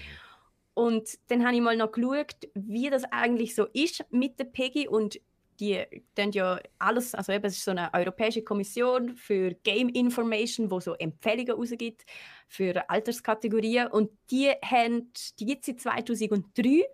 Und 0.75 1.19
dann 1.29 1.45
habe 1.45 1.55
ich 1.55 1.63
mal 1.63 1.77
noch 1.77 1.93
geschaut, 1.93 2.37
wie 2.55 2.91
das 2.91 3.05
eigentlich 3.05 3.55
so 3.55 3.67
ist 3.73 4.05
mit 4.11 4.39
der 4.39 4.45
PEGI 4.45 4.89
und 4.89 5.21
die 5.61 5.85
dann 6.15 6.33
ja 6.33 6.59
alles, 6.79 7.15
also 7.15 7.33
eben, 7.33 7.45
es 7.45 7.57
ist 7.57 7.65
so 7.65 7.71
eine 7.71 7.93
europäische 7.95 8.43
Kommission 8.43 9.15
für 9.17 9.55
Game 9.63 9.89
Information, 9.89 10.71
wo 10.71 10.81
so 10.81 10.95
Empfehlungen 10.95 11.53
rausgibt 11.53 12.05
für 12.49 12.89
Alterskategorien 12.91 13.87
und 13.89 14.11
die 14.31 14.51
haben, 14.65 15.13
die 15.39 15.47
gibt 15.47 15.61
es 15.61 15.67
seit 15.85 16.03
2003 16.05 16.85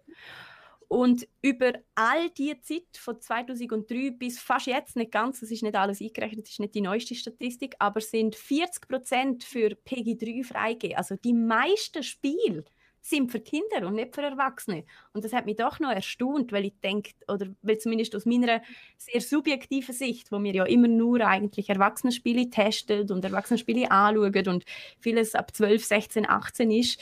und 0.91 1.28
über 1.41 1.74
all 1.95 2.30
die 2.30 2.61
Zeit 2.62 2.97
von 2.97 3.20
2003 3.20 4.11
bis 4.11 4.41
fast 4.41 4.66
jetzt, 4.66 4.97
nicht 4.97 5.12
ganz, 5.12 5.38
das 5.38 5.53
ist 5.53 5.62
nicht 5.62 5.76
alles 5.76 6.01
eingerechnet, 6.01 6.47
das 6.47 6.55
ist 6.55 6.59
nicht 6.59 6.74
die 6.74 6.80
neueste 6.80 7.14
Statistik, 7.14 7.76
aber 7.78 8.01
sind 8.01 8.34
40 8.34 8.88
Prozent 8.88 9.45
für 9.45 9.76
PEGI 9.76 10.16
3 10.18 10.43
freigegeben. 10.43 10.97
Also 10.97 11.14
die 11.14 11.32
meisten 11.32 12.03
Spiele 12.03 12.64
sind 13.01 13.30
für 13.30 13.38
Kinder 13.38 13.86
und 13.86 13.95
nicht 13.95 14.16
für 14.16 14.22
Erwachsene. 14.22 14.84
Und 15.12 15.24
das 15.24 15.32
hat 15.32 15.47
mich 15.47 15.55
doch 15.55 15.78
noch 15.78 15.93
erstaunt, 15.93 16.51
weil 16.51 16.64
ich 16.64 16.74
denke, 16.82 17.12
oder 17.28 17.47
weil 17.62 17.78
zumindest 17.78 18.16
aus 18.16 18.26
meiner 18.26 18.61
sehr 18.97 19.20
subjektiven 19.20 19.95
Sicht, 19.95 20.32
wo 20.32 20.43
wir 20.43 20.53
ja 20.53 20.64
immer 20.64 20.88
nur 20.88 21.20
eigentlich 21.20 21.68
Erwachsenenspiele 21.68 22.51
testen 22.51 23.09
und 23.12 23.24
Erwachsenenspiele 23.24 23.93
anschauen 23.93 24.49
und 24.49 24.64
vieles 24.99 25.36
ab 25.36 25.55
12, 25.55 25.84
16, 25.84 26.28
18 26.28 26.70
ist. 26.72 27.01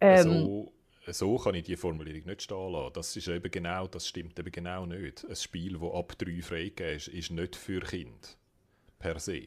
Ähm, 0.00 0.22
so, 0.24 0.72
so 1.08 1.36
kann 1.36 1.54
ich 1.54 1.64
die 1.64 1.76
Formulierung 1.76 2.26
nicht 2.26 2.42
stehen 2.42 2.72
lassen. 2.72 2.92
Das 2.94 3.16
ist 3.16 3.28
eben 3.28 3.50
genau, 3.50 3.86
das 3.86 4.06
stimmt 4.06 4.38
eben 4.38 4.52
genau 4.52 4.86
nicht. 4.86 5.24
Ein 5.28 5.36
Spiel, 5.36 5.78
das 5.78 5.92
ab 5.92 6.16
3 6.18 6.42
freigegeben 6.42 6.96
ist, 6.96 7.08
ist 7.08 7.30
nicht 7.30 7.56
für 7.56 7.80
Kinder 7.80 8.28
per 8.98 9.18
se. 9.18 9.42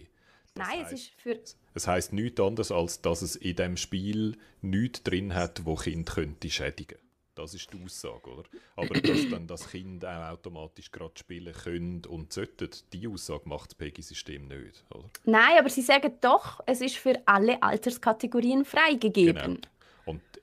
Das 0.53 0.67
Nein, 0.67 0.79
heisst, 0.79 0.93
es 0.93 1.01
ist 1.01 1.21
für. 1.21 1.39
Es 1.73 1.87
heisst 1.87 2.13
nichts 2.13 2.39
anderes, 2.39 2.71
als 2.71 3.01
dass 3.01 3.21
es 3.21 3.35
in 3.35 3.55
dem 3.55 3.77
Spiel 3.77 4.37
nichts 4.61 5.03
drin 5.03 5.33
hat, 5.33 5.65
wo 5.65 5.75
Kind 5.75 6.09
könnte 6.09 6.49
schädigen. 6.49 6.97
Das 7.35 7.53
ist 7.53 7.71
die 7.73 7.83
Aussage, 7.83 8.29
oder? 8.29 8.43
Aber 8.77 8.93
dass 8.93 9.29
dann 9.29 9.45
das 9.45 9.69
Kind 9.69 10.05
auch 10.05 10.29
automatisch 10.29 10.89
gerade 10.89 11.11
spielen 11.17 11.53
könnte 11.53 12.07
und 12.07 12.31
sollte, 12.31 12.69
die 12.93 13.09
Aussage 13.09 13.49
macht 13.49 13.71
das 13.71 13.75
PEGI-System 13.75 14.47
nicht, 14.47 14.85
oder? 14.89 15.09
Nein, 15.25 15.59
aber 15.59 15.69
sie 15.69 15.81
sagen 15.81 16.13
doch, 16.21 16.61
es 16.65 16.79
ist 16.79 16.95
für 16.95 17.21
alle 17.25 17.61
Alterskategorien 17.61 18.63
freigegeben. 18.63 19.35
Genau. 19.35 19.57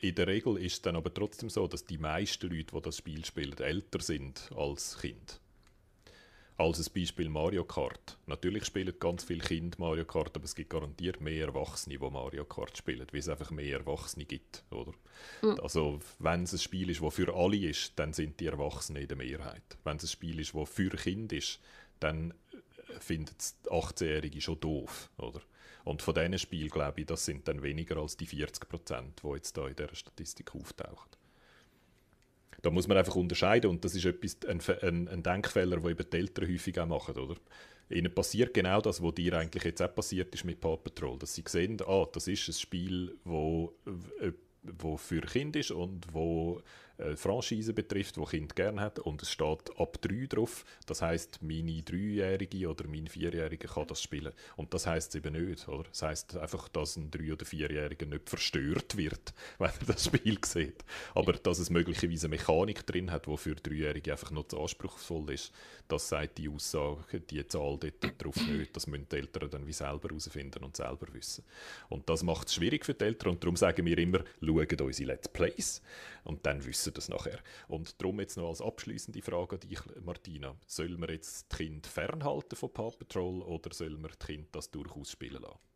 In 0.02 0.16
der 0.16 0.26
Regel 0.26 0.56
ist 0.56 0.72
es 0.72 0.82
dann 0.82 0.96
aber 0.96 1.14
trotzdem 1.14 1.48
so, 1.48 1.68
dass 1.68 1.84
die 1.84 1.96
meisten 1.96 2.50
Leute, 2.50 2.74
die 2.74 2.82
das 2.82 2.96
Spiel 2.96 3.24
spielen, 3.24 3.56
älter 3.56 4.00
sind 4.00 4.50
als 4.56 4.98
Kind. 4.98 5.40
Als 6.56 6.80
ein 6.80 6.92
Beispiel 6.92 7.28
Mario 7.28 7.64
Kart. 7.64 8.18
Natürlich 8.26 8.64
spielen 8.64 8.92
ganz 8.98 9.22
viele 9.22 9.44
Kinder 9.44 9.78
Mario 9.78 10.04
Kart, 10.04 10.34
aber 10.34 10.44
es 10.44 10.56
gibt 10.56 10.70
garantiert 10.70 11.20
mehr 11.20 11.46
Erwachsene, 11.46 11.96
die 11.96 12.10
Mario 12.10 12.44
Kart 12.44 12.76
spielen, 12.76 13.06
weil 13.12 13.20
es 13.20 13.28
einfach 13.28 13.52
mehr 13.52 13.78
Erwachsene 13.78 14.24
gibt. 14.24 14.64
Oder? 14.72 14.92
Mhm. 15.40 15.60
Also, 15.62 16.00
wenn 16.18 16.42
es 16.42 16.52
ein 16.52 16.58
Spiel 16.58 16.90
ist, 16.90 17.00
das 17.00 17.14
für 17.14 17.32
alle 17.32 17.58
ist, 17.58 17.92
dann 17.94 18.12
sind 18.12 18.40
die 18.40 18.46
Erwachsenen 18.46 19.02
in 19.02 19.08
der 19.08 19.16
Mehrheit. 19.16 19.78
Wenn 19.84 19.98
es 19.98 20.02
ein 20.02 20.08
Spiel 20.08 20.40
ist, 20.40 20.52
das 20.52 20.68
für 20.68 20.90
Kinder 20.90 21.36
ist, 21.36 21.60
dann 22.00 22.34
finden 22.98 23.36
es 23.38 23.56
18-Jährige 23.66 24.40
schon 24.40 24.58
doof. 24.58 25.10
Oder? 25.16 25.40
Und 25.84 26.02
von 26.02 26.14
diesen 26.14 26.38
Spielen, 26.38 26.68
glaube 26.68 27.00
ich, 27.00 27.06
das 27.06 27.24
sind 27.24 27.46
dann 27.48 27.62
weniger 27.62 27.96
als 27.96 28.16
die 28.16 28.26
40 28.26 28.68
Prozent, 28.68 29.22
die 29.22 29.28
jetzt 29.34 29.56
da 29.56 29.66
in 29.66 29.76
dieser 29.76 29.94
Statistik 29.94 30.54
auftauchen. 30.54 31.10
Da 32.62 32.70
muss 32.70 32.86
man 32.86 32.96
einfach 32.96 33.16
unterscheiden 33.16 33.70
und 33.70 33.84
das 33.84 33.94
ist 33.96 34.04
etwas, 34.04 34.38
ein, 34.46 34.60
ein, 34.82 35.08
ein 35.08 35.22
Denkfehler, 35.22 35.78
den 35.78 35.90
eben 35.90 36.10
die 36.10 36.16
Eltern 36.16 36.48
häufig 36.48 36.78
auch 36.78 36.86
machen, 36.86 37.16
oder? 37.16 37.36
Ihnen 37.90 38.14
passiert 38.14 38.54
genau 38.54 38.80
das, 38.80 39.02
was 39.02 39.14
dir 39.14 39.36
eigentlich 39.36 39.64
jetzt 39.64 39.82
auch 39.82 39.94
passiert 39.94 40.32
ist 40.34 40.44
mit 40.44 40.60
Paw 40.60 40.76
Patrol, 40.76 41.18
dass 41.18 41.34
sie 41.34 41.44
sehen, 41.46 41.76
ah, 41.86 42.06
das 42.10 42.28
ist 42.28 42.48
ein 42.48 42.52
Spiel, 42.52 43.16
wo, 43.24 43.74
äh, 44.20 44.32
wo 44.62 44.96
für 44.96 45.20
Kinder 45.20 45.60
ist 45.60 45.72
und 45.72 46.06
wo 46.12 46.62
äh, 46.98 47.16
Franchise 47.16 47.72
betrifft, 47.72 48.16
die 48.16 48.24
Kind 48.24 48.56
gerne 48.56 48.80
hat 48.80 48.98
und 48.98 49.22
es 49.22 49.30
steht 49.30 49.70
ab 49.78 49.98
3 50.00 50.26
drauf. 50.26 50.64
Das 50.86 51.02
heißt, 51.02 51.42
meine 51.42 51.82
Dreijährige 51.82 52.68
oder 52.68 52.86
mein 52.86 53.06
Vierjährige 53.06 53.68
kann 53.68 53.86
das 53.86 54.02
spielen. 54.02 54.32
Und 54.56 54.72
das 54.74 54.86
heißt 54.86 55.14
eben 55.16 55.32
nicht, 55.32 55.68
oder? 55.68 55.84
Das 55.84 56.02
heißt 56.02 56.36
einfach, 56.36 56.68
dass 56.68 56.96
ein 56.96 57.10
Drei- 57.10 57.32
oder 57.32 57.44
Vierjähriger 57.44 58.06
nicht 58.06 58.28
verstört 58.28 58.96
wird, 58.96 59.34
wenn 59.58 59.70
er 59.70 59.86
das 59.86 60.04
Spiel 60.04 60.38
sieht. 60.44 60.84
Aber 61.14 61.32
dass 61.32 61.58
es 61.58 61.70
möglicherweise 61.70 62.26
eine 62.26 62.36
Mechanik 62.36 62.86
drin 62.86 63.10
hat, 63.10 63.26
die 63.26 63.36
für 63.36 63.54
Dreijährige 63.54 64.12
einfach 64.12 64.30
noch 64.30 64.48
zu 64.48 64.60
anspruchsvoll 64.60 65.30
ist, 65.32 65.52
das 65.88 66.08
sagt 66.08 66.38
die 66.38 66.48
Aussage, 66.48 67.20
die 67.20 67.46
Zahl 67.46 67.78
dort 67.78 68.22
drauf 68.22 68.36
nicht. 68.48 68.74
Das 68.76 68.86
müssen 68.86 69.08
die 69.10 69.16
Eltern 69.16 69.50
dann 69.50 69.66
wie 69.66 69.72
selber 69.72 70.08
herausfinden 70.08 70.64
und 70.64 70.76
selber 70.76 71.06
wissen. 71.12 71.44
Und 71.88 72.08
das 72.08 72.22
macht 72.22 72.48
es 72.48 72.54
schwierig 72.54 72.84
für 72.84 72.94
die 72.94 73.04
Eltern 73.04 73.32
und 73.32 73.42
darum 73.42 73.56
sagen 73.56 73.84
wir 73.84 73.98
immer, 73.98 74.20
schaut 74.40 74.80
unsere 74.80 75.12
Let's 75.12 75.28
Plays 75.28 75.82
und 76.24 76.46
dann 76.46 76.64
wissen 76.64 76.94
das 76.94 77.08
nachher. 77.08 77.38
Und 77.68 78.00
darum 78.00 78.20
jetzt 78.20 78.36
noch 78.36 78.48
als 78.48 78.60
abschließende 78.60 79.22
Frage 79.22 79.56
an 79.56 79.60
dich, 79.60 79.80
Martina. 80.02 80.56
Sollen 80.66 81.00
wir 81.00 81.10
jetzt 81.10 81.50
das 81.50 81.58
Kind 81.58 81.86
fernhalten 81.86 82.56
von 82.56 82.72
Paw 82.72 82.90
Patrol 82.96 83.42
oder 83.42 83.72
sollen 83.72 84.00
wir 84.02 84.08
das 84.08 84.18
Kind 84.18 84.48
das 84.54 84.70
durchaus 84.70 85.10
spielen 85.10 85.42
lassen? 85.42 85.71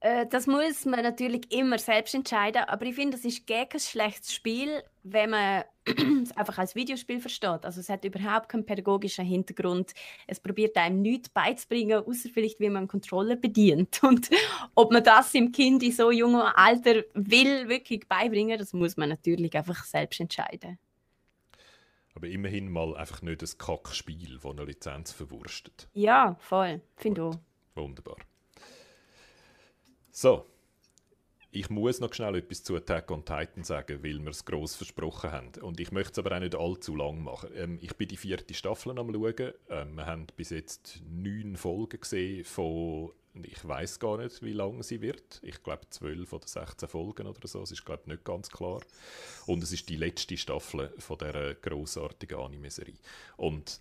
Äh, 0.00 0.26
das 0.26 0.46
muss 0.46 0.84
man 0.84 1.02
natürlich 1.02 1.52
immer 1.52 1.78
selbst 1.78 2.14
entscheiden, 2.14 2.62
aber 2.64 2.86
ich 2.86 2.94
finde, 2.94 3.16
das 3.16 3.24
ist 3.24 3.46
gegen 3.46 3.68
ein 3.72 3.80
schlechtes 3.80 4.32
Spiel, 4.32 4.82
wenn 5.02 5.30
man 5.30 5.64
es 6.22 6.36
einfach 6.36 6.58
als 6.58 6.76
Videospiel 6.76 7.20
versteht. 7.20 7.64
Also 7.64 7.80
es 7.80 7.88
hat 7.88 8.04
überhaupt 8.04 8.48
keinen 8.48 8.64
pädagogischen 8.64 9.24
Hintergrund. 9.24 9.92
Es 10.26 10.38
probiert 10.38 10.76
einem 10.76 11.02
nichts 11.02 11.28
beizubringen, 11.28 12.04
außer 12.04 12.28
vielleicht, 12.32 12.60
wie 12.60 12.68
man 12.68 12.78
einen 12.78 12.88
Controller 12.88 13.36
bedient. 13.36 14.00
Und 14.04 14.30
ob 14.74 14.92
man 14.92 15.02
das 15.02 15.34
im 15.34 15.50
Kind 15.50 15.82
in 15.82 15.92
so 15.92 16.12
jungem 16.12 16.42
Alter 16.54 17.02
will 17.14 17.68
wirklich 17.68 18.06
beibringen, 18.08 18.58
das 18.58 18.72
muss 18.72 18.96
man 18.96 19.08
natürlich 19.08 19.54
einfach 19.56 19.84
selbst 19.84 20.20
entscheiden. 20.20 20.78
Aber 22.14 22.28
immerhin 22.28 22.70
mal 22.70 22.96
einfach 22.96 23.22
nicht 23.22 23.42
ein 23.42 23.58
Kackspiel, 23.58 24.38
das 24.42 24.50
eine 24.50 24.64
Lizenz 24.64 25.12
verwurstet. 25.12 25.88
Ja, 25.92 26.36
voll. 26.40 26.80
Finde 26.96 27.22
auch. 27.22 27.34
Wunderbar. 27.76 28.16
So, 30.20 30.46
ich 31.52 31.70
muss 31.70 32.00
noch 32.00 32.12
schnell 32.12 32.34
etwas 32.34 32.64
zu 32.64 32.74
Attack 32.74 33.08
on 33.12 33.24
Titan 33.24 33.62
sagen, 33.62 34.02
weil 34.02 34.18
wir 34.18 34.30
es 34.30 34.44
gross 34.44 34.74
versprochen 34.74 35.30
haben. 35.30 35.52
Und 35.62 35.78
ich 35.78 35.92
möchte 35.92 36.10
es 36.10 36.18
aber 36.18 36.34
auch 36.34 36.40
nicht 36.40 36.56
allzu 36.56 36.96
lang 36.96 37.22
machen. 37.22 37.50
Ähm, 37.54 37.78
ich 37.80 37.94
bin 37.94 38.08
die 38.08 38.16
vierte 38.16 38.52
Staffel 38.52 38.98
am 38.98 39.12
schauen. 39.12 39.52
Ähm, 39.68 39.94
wir 39.94 40.06
haben 40.06 40.26
bis 40.34 40.50
jetzt 40.50 41.00
neun 41.08 41.54
Folgen 41.56 42.00
gesehen 42.00 42.44
von 42.44 43.12
ich 43.44 43.68
weiß 43.68 44.00
gar 44.00 44.18
nicht, 44.18 44.42
wie 44.42 44.54
lang 44.54 44.82
sie 44.82 45.00
wird. 45.00 45.38
Ich 45.44 45.62
glaube 45.62 45.88
12 45.88 46.32
oder 46.32 46.48
16 46.48 46.88
Folgen 46.88 47.28
oder 47.28 47.46
so. 47.46 47.62
Es 47.62 47.70
ist 47.70 47.86
glaube 47.86 48.10
nicht 48.10 48.24
ganz 48.24 48.50
klar. 48.50 48.80
Und 49.46 49.62
es 49.62 49.70
ist 49.70 49.88
die 49.88 49.94
letzte 49.94 50.36
Staffel 50.36 50.92
von 50.98 51.18
dieser 51.18 51.54
grossartigen 51.54 52.40
Anime-Serie. 52.40 52.98
Und 53.36 53.80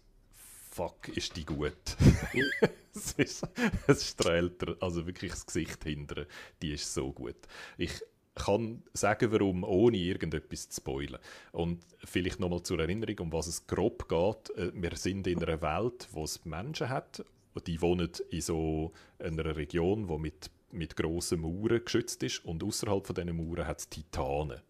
fuck, 0.77 1.07
ist 1.09 1.35
die 1.35 1.43
gut. 1.43 1.73
es, 2.93 3.13
ist, 3.13 3.47
es 3.87 4.09
strahlt 4.09 4.63
also 4.79 5.07
wirklich 5.07 5.31
das 5.31 5.47
Gesicht 5.47 5.83
hinter. 5.83 6.27
Die 6.61 6.73
ist 6.73 6.93
so 6.93 7.11
gut. 7.11 7.35
Ich 7.79 7.99
kann 8.35 8.83
sagen, 8.93 9.31
warum, 9.31 9.63
ohne 9.63 9.97
irgendetwas 9.97 10.69
zu 10.69 10.79
spoilern. 10.79 11.19
Und 11.51 11.83
vielleicht 12.03 12.39
nochmal 12.39 12.61
zur 12.61 12.79
Erinnerung, 12.79 13.17
um 13.21 13.33
was 13.33 13.47
es 13.47 13.65
grob 13.65 14.07
geht. 14.07 14.55
Äh, 14.55 14.71
wir 14.75 14.95
sind 14.95 15.25
in 15.25 15.43
einer 15.43 15.63
Welt, 15.63 16.07
wo 16.11 16.23
es 16.25 16.45
Menschen 16.45 16.89
hat, 16.89 17.25
die 17.65 17.81
wohnen 17.81 18.11
in 18.29 18.41
so 18.41 18.93
einer 19.17 19.55
Region, 19.55 20.07
die 20.07 20.17
mit, 20.19 20.51
mit 20.71 20.95
grossen 20.95 21.41
Mauern 21.41 21.83
geschützt 21.83 22.21
ist. 22.21 22.45
Und 22.45 22.63
außerhalb 22.63 23.07
von 23.07 23.15
diesen 23.15 23.35
Mauern 23.35 23.65
hat 23.65 23.79
es 23.79 23.89
Titanen. 23.89 24.61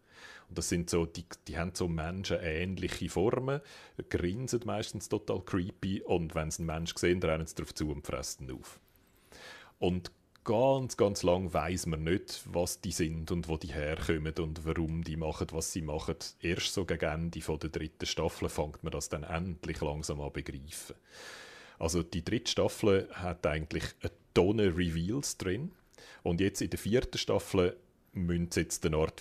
Und 0.48 0.56
das 0.56 0.68
sind 0.68 0.88
so, 0.88 1.04
die, 1.04 1.24
die 1.46 1.58
haben 1.58 1.72
so 1.74 1.88
menschenähnliche 1.88 3.08
Formen, 3.08 3.60
grinsen 4.08 4.62
meistens 4.64 5.08
total 5.08 5.42
creepy 5.42 6.02
und 6.02 6.34
wenn 6.34 6.50
sie 6.50 6.60
einen 6.62 6.66
Menschen 6.66 6.98
sehen, 6.98 7.22
rennen 7.22 7.46
sie 7.46 7.54
darauf 7.54 7.74
zu 7.74 7.90
und 7.90 8.06
fressen 8.06 8.50
auf. 8.50 8.80
Und 9.78 10.10
ganz, 10.44 10.96
ganz 10.96 11.22
lang 11.22 11.52
weiß 11.52 11.86
man 11.86 12.04
nicht, 12.04 12.40
was 12.46 12.80
die 12.80 12.92
sind 12.92 13.30
und 13.30 13.48
wo 13.48 13.58
die 13.58 13.74
herkommen 13.74 14.32
und 14.38 14.64
warum 14.64 15.04
die 15.04 15.16
machen, 15.16 15.48
was 15.52 15.72
sie 15.72 15.82
machen. 15.82 16.16
Erst 16.40 16.72
so 16.72 16.86
gegen 16.86 17.04
Ende 17.04 17.42
von 17.42 17.58
der 17.58 17.68
dritten 17.68 18.06
Staffel 18.06 18.48
fängt 18.48 18.82
man 18.82 18.92
das 18.92 19.10
dann 19.10 19.24
endlich 19.24 19.82
langsam 19.82 20.22
an 20.22 20.32
begreifen. 20.32 20.96
Also 21.78 22.02
die 22.02 22.24
dritte 22.24 22.50
Staffel 22.50 23.08
hat 23.12 23.46
eigentlich 23.46 23.84
eine 24.00 24.10
Tonne 24.32 24.76
Reveals 24.76 25.36
drin 25.36 25.72
und 26.22 26.40
jetzt 26.40 26.62
in 26.62 26.70
der 26.70 26.78
vierten 26.78 27.18
Staffel 27.18 27.76
müssen 28.12 28.50
sie 28.50 28.60
jetzt 28.60 28.86
eine 28.86 28.96
Art 28.96 29.20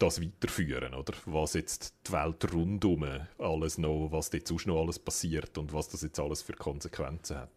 das 0.00 0.20
weiterführen, 0.20 0.94
oder? 0.94 1.12
Was 1.26 1.52
jetzt 1.52 1.94
die 2.06 2.12
Welt 2.12 2.52
rundum 2.52 3.06
alles 3.38 3.78
noch, 3.78 4.08
was 4.10 4.30
dort 4.30 4.48
sonst 4.48 4.66
noch 4.66 4.80
alles 4.80 4.98
passiert 4.98 5.58
und 5.58 5.72
was 5.72 5.88
das 5.88 6.02
jetzt 6.02 6.18
alles 6.18 6.42
für 6.42 6.54
Konsequenzen 6.54 7.36
hat. 7.36 7.50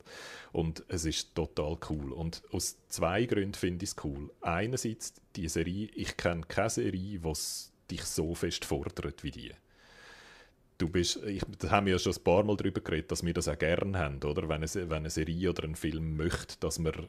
Und 0.51 0.83
es 0.89 1.05
ist 1.05 1.33
total 1.35 1.77
cool. 1.89 2.11
Und 2.11 2.43
aus 2.51 2.77
zwei 2.89 3.25
Gründen 3.25 3.53
finde 3.53 3.85
ich 3.85 3.91
es 3.91 4.03
cool. 4.03 4.29
Einerseits 4.41 5.13
die 5.35 5.47
Serie, 5.47 5.89
ich 5.95 6.17
kenne 6.17 6.41
keine 6.47 6.69
Serie, 6.69 7.19
die 7.19 7.33
dich 7.89 8.03
so 8.03 8.35
fest 8.35 8.65
fordert 8.65 9.23
wie 9.23 9.31
die. 9.31 9.51
Du 10.77 10.89
bist, 10.89 11.23
ich, 11.23 11.43
da 11.59 11.69
haben 11.69 11.85
wir 11.85 11.93
ja 11.93 11.99
schon 11.99 12.13
ein 12.13 12.23
paar 12.23 12.43
Mal 12.43 12.57
darüber 12.57 12.81
geredet, 12.81 13.11
dass 13.11 13.23
wir 13.23 13.33
das 13.33 13.47
auch 13.47 13.57
gerne 13.57 13.97
haben, 13.97 14.21
oder? 14.23 14.49
Wenn 14.49 14.63
eine, 14.63 14.67
wenn 14.73 14.91
eine 14.91 15.09
Serie 15.09 15.49
oder 15.51 15.63
ein 15.63 15.75
Film 15.75 16.17
möchte, 16.17 16.57
dass 16.59 16.77
man 16.77 17.07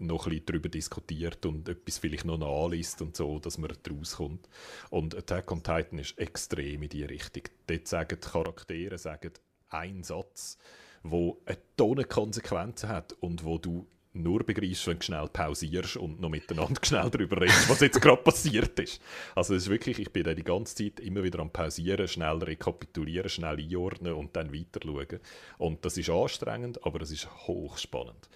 noch 0.00 0.26
ein 0.26 0.30
bisschen 0.30 0.46
darüber 0.46 0.68
diskutiert 0.68 1.44
und 1.46 1.68
etwas 1.68 1.98
vielleicht 1.98 2.24
noch 2.24 2.38
nachliest 2.38 3.02
und 3.02 3.16
so, 3.16 3.38
dass 3.38 3.58
man 3.58 3.72
daraus 3.82 4.16
kommt. 4.16 4.48
Und 4.90 5.14
Attack 5.14 5.50
on 5.52 5.62
Titan 5.62 5.98
ist 5.98 6.18
extrem 6.18 6.82
in 6.82 6.88
die 6.88 7.04
Richtung. 7.04 7.44
Dort 7.66 7.86
sagen 7.86 8.18
die 8.22 8.28
Charaktere 8.28 8.98
sagen 8.98 9.32
einen 9.68 10.02
Satz, 10.02 10.58
wo 11.02 11.40
eine 11.46 11.58
Tonne 11.76 12.04
Konsequenzen 12.04 12.88
hat 12.88 13.12
und 13.20 13.44
wo 13.44 13.58
du 13.58 13.86
nur 14.12 14.42
begreifst, 14.44 14.86
wenn 14.88 14.98
du 14.98 15.04
schnell 15.04 15.28
pausierst 15.28 15.96
und 15.96 16.20
noch 16.20 16.28
miteinander 16.28 16.80
schnell 16.84 17.10
darüber 17.10 17.40
redest, 17.40 17.68
was 17.68 17.80
jetzt 17.80 18.00
gerade 18.00 18.22
passiert 18.22 18.78
ist. 18.80 19.00
Also 19.34 19.54
es 19.54 19.64
ist 19.64 19.68
wirklich, 19.70 20.00
ich 20.00 20.12
bin 20.12 20.24
da 20.24 20.34
die 20.34 20.42
ganze 20.42 20.74
Zeit 20.74 20.98
immer 21.00 21.22
wieder 21.22 21.38
am 21.38 21.50
Pausieren, 21.50 22.08
schnell 22.08 22.38
rekapitulieren, 22.38 23.28
schnell 23.28 23.58
einordnen 23.58 24.14
und 24.14 24.34
dann 24.34 24.52
weiter 24.52 24.80
schauen. 24.82 25.20
Und 25.58 25.84
das 25.84 25.96
ist 25.96 26.10
anstrengend, 26.10 26.84
aber 26.84 27.00
es 27.02 27.12
ist 27.12 27.30
hochspannend. 27.46 28.28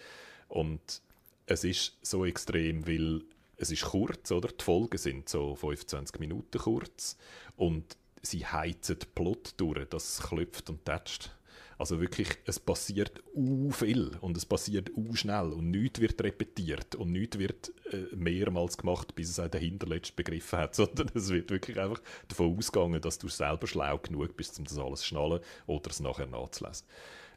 Und 0.48 1.02
es 1.46 1.64
ist 1.64 1.98
so 2.02 2.24
extrem, 2.24 2.86
weil 2.86 3.22
es 3.56 3.70
ist 3.70 3.84
kurz, 3.84 4.30
oder? 4.30 4.48
Die 4.48 4.64
Folgen 4.64 4.98
sind 4.98 5.28
so 5.28 5.54
25 5.54 6.18
Minuten 6.18 6.58
kurz 6.58 7.16
und 7.56 7.96
sie 8.22 8.46
heizen 8.46 8.98
den 8.98 9.08
Plot 9.14 9.54
durch, 9.56 9.88
das 9.88 10.20
klopft 10.20 10.70
und 10.70 10.84
tätscht. 10.84 11.30
Also 11.76 12.00
wirklich, 12.00 12.28
es 12.46 12.60
passiert 12.60 13.22
u 13.34 13.70
viel 13.70 14.12
und 14.20 14.36
es 14.36 14.46
passiert 14.46 14.90
u 14.96 15.14
schnell 15.14 15.52
und 15.52 15.70
nichts 15.70 16.00
wird 16.00 16.22
repetiert 16.22 16.94
und 16.94 17.10
nichts 17.10 17.38
wird 17.38 17.72
äh, 17.90 18.14
mehrmals 18.14 18.78
gemacht, 18.78 19.14
bis 19.16 19.30
es 19.30 19.40
auch 19.40 19.48
der 19.48 19.60
Hinterletzte 19.60 20.14
begriffen 20.14 20.60
hat, 20.60 20.74
sondern 20.76 21.10
es 21.14 21.30
wird 21.30 21.50
wirklich 21.50 21.78
einfach 21.78 22.00
davon 22.28 22.56
ausgegangen, 22.56 23.00
dass 23.00 23.18
du 23.18 23.28
selber 23.28 23.66
schlau 23.66 23.98
genug 23.98 24.36
bist, 24.36 24.58
um 24.58 24.64
das 24.64 24.78
alles 24.78 25.00
zu 25.00 25.06
schnallen 25.06 25.40
oder 25.66 25.90
es 25.90 26.00
nachher 26.00 26.26
nachzulesen 26.26 26.86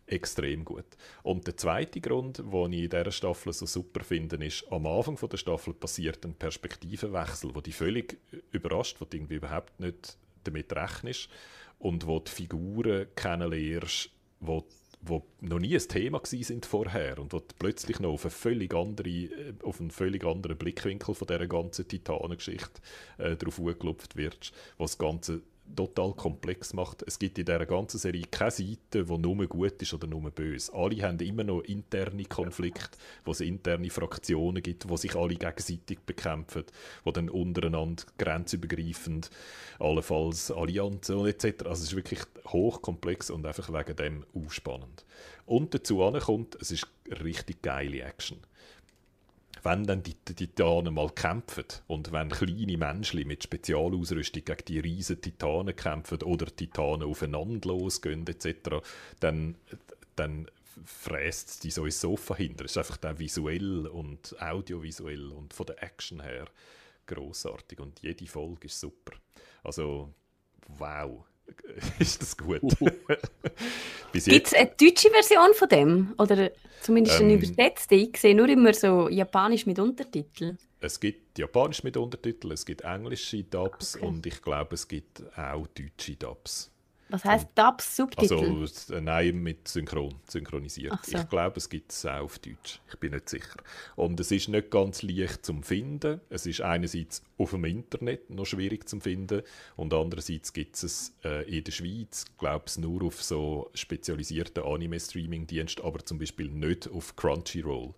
extrem 0.07 0.65
gut. 0.65 0.85
Und 1.23 1.45
der 1.45 1.57
zweite 1.57 2.01
Grund, 2.01 2.39
den 2.39 2.73
ich 2.73 2.83
in 2.83 2.89
dieser 2.89 3.11
Staffel 3.11 3.53
so 3.53 3.65
super 3.65 4.03
finde, 4.03 4.43
ist, 4.45 4.65
am 4.71 4.85
Anfang 4.87 5.17
der 5.29 5.37
Staffel 5.37 5.73
passiert 5.73 6.25
ein 6.25 6.33
Perspektivenwechsel, 6.33 7.53
wo 7.53 7.61
dich 7.61 7.75
völlig 7.75 8.17
überrascht, 8.51 8.97
wo 8.99 9.05
du 9.05 9.17
irgendwie 9.17 9.35
überhaupt 9.35 9.79
nicht 9.79 10.17
damit 10.43 10.73
rechnest 10.73 11.29
und 11.79 12.07
wo 12.07 12.19
die 12.19 12.31
Figuren 12.31 13.07
kennenlernst, 13.15 14.09
wo 14.39 14.65
wo 15.01 15.25
noch 15.41 15.59
nie 15.59 15.75
ein 15.75 15.87
Thema 15.87 16.21
sind 16.23 16.65
vorher 16.65 17.19
und 17.19 17.31
wo 17.33 17.41
plötzlich 17.59 17.99
noch 17.99 18.13
auf, 18.13 18.25
eine 18.25 18.31
völlig 18.31 18.73
andere, 18.73 19.09
äh, 19.09 19.53
auf 19.63 19.79
einen 19.79 19.91
völlig 19.91 20.25
anderen 20.25 20.57
Blickwinkel 20.57 21.13
von 21.13 21.27
dieser 21.27 21.47
ganzen 21.47 21.87
Titanengeschichte 21.87 22.81
äh, 23.17 23.35
drauf 23.35 23.59
angelupft 23.59 24.15
wird, 24.15 24.51
was 24.77 24.91
das 24.91 24.97
Ganze 24.97 25.41
total 25.75 26.13
komplex 26.13 26.73
macht. 26.73 27.03
Es 27.05 27.19
gibt 27.19 27.37
in 27.37 27.45
dieser 27.45 27.65
ganzen 27.65 27.97
Serie 27.97 28.25
keine 28.29 28.51
Seite, 28.51 29.05
die 29.05 29.17
nur 29.17 29.47
gut 29.47 29.81
ist 29.81 29.93
oder 29.93 30.07
nur 30.07 30.29
böse. 30.31 30.73
Alle 30.73 31.01
haben 31.01 31.19
immer 31.19 31.43
noch 31.43 31.61
interne 31.61 32.25
Konflikte, 32.25 32.97
wo 33.25 33.31
es 33.31 33.41
interne 33.41 33.89
Fraktionen 33.89 34.63
gibt, 34.63 34.89
wo 34.89 34.97
sich 34.97 35.15
alle 35.15 35.35
gegenseitig 35.35 35.99
bekämpfen, 36.05 36.63
wo 37.03 37.11
dann 37.11 37.29
untereinander 37.29 38.03
grenzübergreifend 38.17 39.29
allenfalls 39.79 40.51
Allianzen 40.51 41.17
und 41.17 41.27
etc. 41.27 41.63
Also 41.65 41.83
es 41.83 41.89
ist 41.89 41.95
wirklich 41.95 42.21
hochkomplex 42.47 43.29
und 43.29 43.45
einfach 43.45 43.71
wegen 43.71 43.95
dem 43.95 44.25
ausspannend. 44.33 45.05
Und 45.45 45.73
dazu 45.73 45.97
kommt, 46.19 46.55
es 46.61 46.71
ist 46.71 46.87
richtig 47.21 47.61
geile 47.61 48.01
Action 48.01 48.39
wenn 49.67 49.83
dann 49.83 50.01
die, 50.01 50.13
Titanen 50.13 50.93
mal 50.93 51.09
kämpfen 51.09 51.65
und 51.87 52.11
wenn 52.13 52.29
kleine 52.29 52.77
Menschen 52.77 53.27
mit 53.27 53.43
Spezialausrüstung 53.43 54.45
gegen 54.45 54.65
die 54.65 54.79
riesen 54.79 55.21
Titanen 55.21 55.75
kämpfen 55.75 56.23
oder 56.23 56.45
Titanen 56.45 57.07
aufeinander 57.07 57.67
losgehen 57.67 58.25
etc., 58.25 58.77
dann, 59.19 59.55
dann 60.15 60.49
fräst 60.85 61.65
die 61.65 61.71
so 61.71 61.83
ins 61.83 61.99
Sofa 61.99 62.35
hinter. 62.35 62.65
Es 62.65 62.71
ist 62.71 62.77
einfach 62.77 62.97
dann 62.97 63.19
visuell 63.19 63.87
und 63.87 64.41
audiovisuell 64.41 65.31
und 65.31 65.53
von 65.53 65.65
der 65.65 65.83
Action 65.83 66.21
her 66.21 66.45
großartig 67.05 67.79
und 67.79 68.01
jede 68.01 68.25
Folge 68.25 68.67
ist 68.67 68.79
super. 68.79 69.17
Also 69.63 70.13
wow. 70.67 71.25
ist 71.99 72.21
das 72.21 72.37
gut. 72.37 72.61
Gibt 74.13 74.47
es 74.47 74.53
eine 74.53 74.71
deutsche 74.79 75.09
Version 75.09 75.53
von 75.53 75.69
dem? 75.69 76.13
Oder 76.17 76.51
zumindest 76.81 77.19
eine 77.19 77.33
ähm, 77.33 77.39
übersetzte? 77.39 77.95
Ich 77.95 78.17
sehe 78.17 78.35
nur 78.35 78.49
immer 78.49 78.73
so 78.73 79.09
Japanisch 79.09 79.65
mit 79.65 79.79
Untertiteln. 79.79 80.57
Es 80.79 80.99
gibt 80.99 81.37
Japanisch 81.37 81.83
mit 81.83 81.97
Untertiteln, 81.97 82.53
es 82.53 82.65
gibt 82.65 82.81
englische 82.81 83.43
Dubs 83.43 83.95
okay. 83.95 84.05
und 84.05 84.25
ich 84.25 84.41
glaube, 84.41 84.75
es 84.75 84.87
gibt 84.87 85.23
auch 85.35 85.67
deutsche 85.67 86.15
Dubs. 86.15 86.71
Was 87.09 87.23
heißt 87.23 87.47
Dubs 87.55 87.95
Subtitel? 87.95 88.33
Also 88.33 88.93
äh, 88.93 89.01
nein, 89.01 89.37
mit 89.37 89.67
Synchron, 89.67 90.15
synchronisiert. 90.27 91.05
So. 91.05 91.17
Ich 91.17 91.29
glaube, 91.29 91.57
es 91.57 91.69
gibt 91.69 91.91
es 91.91 92.05
auch 92.05 92.21
auf 92.21 92.39
Deutsch. 92.39 92.81
Ich 92.89 92.97
bin 92.99 93.13
nicht 93.13 93.29
sicher. 93.29 93.57
Und 93.95 94.19
es 94.19 94.31
ist 94.31 94.49
nicht 94.49 94.71
ganz 94.71 95.01
leicht 95.01 95.45
zum 95.45 95.63
finden. 95.63 96.21
Es 96.29 96.45
ist 96.45 96.61
einerseits 96.61 97.23
auf 97.37 97.51
dem 97.51 97.65
Internet 97.65 98.29
noch 98.29 98.45
schwierig 98.45 98.89
zum 98.89 99.01
finden 99.01 99.43
und 99.75 99.93
andererseits 99.93 100.51
gibt 100.53 100.75
es 100.75 101.13
äh, 101.23 101.43
in 101.49 101.63
der 101.63 101.71
Schweiz, 101.71 102.25
glaube 102.37 102.65
ich, 102.67 102.77
nur 102.77 103.03
auf 103.03 103.23
so 103.23 103.69
spezialisierten 103.73 104.63
Anime-Streaming-Diensten, 104.63 105.83
aber 105.85 106.03
zum 106.03 106.19
Beispiel 106.19 106.49
nicht 106.49 106.89
auf 106.89 107.15
Crunchyroll 107.15 107.93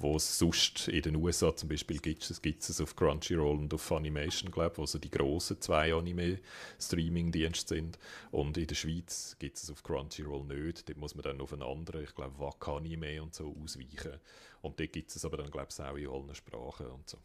wo 0.00 0.16
es 0.16 0.38
sonst 0.38 0.88
in 0.88 1.02
den 1.02 1.16
USA 1.16 1.54
zum 1.54 1.68
Beispiel 1.68 1.98
gibt 1.98 2.28
es, 2.28 2.40
gibt 2.40 2.68
es 2.68 2.80
auf 2.80 2.96
Crunchyroll 2.96 3.58
und 3.58 3.74
auf 3.74 3.82
Funimation, 3.82 4.50
glaube 4.50 4.72
ich, 4.72 4.78
wo 4.78 4.86
so 4.86 4.98
die 4.98 5.10
grossen 5.10 5.60
zwei 5.60 5.94
Anime-Streaming-Dienste 5.94 7.74
sind. 7.74 7.98
Und 8.30 8.56
in 8.56 8.66
der 8.66 8.74
Schweiz 8.74 9.36
gibt 9.38 9.58
es 9.58 9.70
auf 9.70 9.82
Crunchyroll 9.82 10.44
nicht. 10.44 10.88
Dort 10.88 10.98
muss 10.98 11.14
man 11.14 11.22
dann 11.22 11.40
auf 11.40 11.52
einen 11.52 11.62
anderen, 11.62 12.02
ich 12.02 12.14
glaube, 12.14 12.38
Wakanime 12.38 13.22
und 13.22 13.34
so 13.34 13.54
ausweichen. 13.62 14.18
Und 14.62 14.80
dort 14.80 14.92
gibt 14.92 15.14
es 15.14 15.24
aber 15.24 15.36
dann, 15.36 15.50
glaube 15.50 15.68
ich, 15.70 15.80
auch 15.80 15.96
in 15.96 16.08
allen 16.08 16.34
Sprachen 16.34 16.86
und 16.86 17.08
so. 17.08 17.18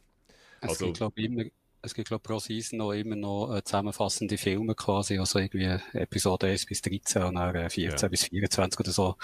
Es 0.61 0.69
also, 0.69 0.86
gibt, 0.86 0.97
glaube 0.97 1.21
ich, 1.21 1.26
immer 1.26 1.43
es 1.86 1.93
gibt, 1.93 2.07
glaube 2.07 2.23
pro 2.23 2.39
Season 2.39 2.80
noch 2.80 2.93
immer 2.93 3.15
noch 3.15 3.55
äh, 3.55 3.63
zusammenfassende 3.63 4.39
Filme 4.39 4.73
quasi, 4.73 5.19
also 5.19 5.38
irgendwie 5.38 5.78
Episode 5.93 6.47
1 6.47 6.65
bis 6.65 6.82
13 6.82 7.21
und 7.21 7.36
dann 7.36 7.55
äh, 7.55 7.69
14 7.69 7.99
ja. 7.99 8.07
bis 8.07 8.23
24 8.23 8.80
oder 8.80 8.91
so 8.91 9.15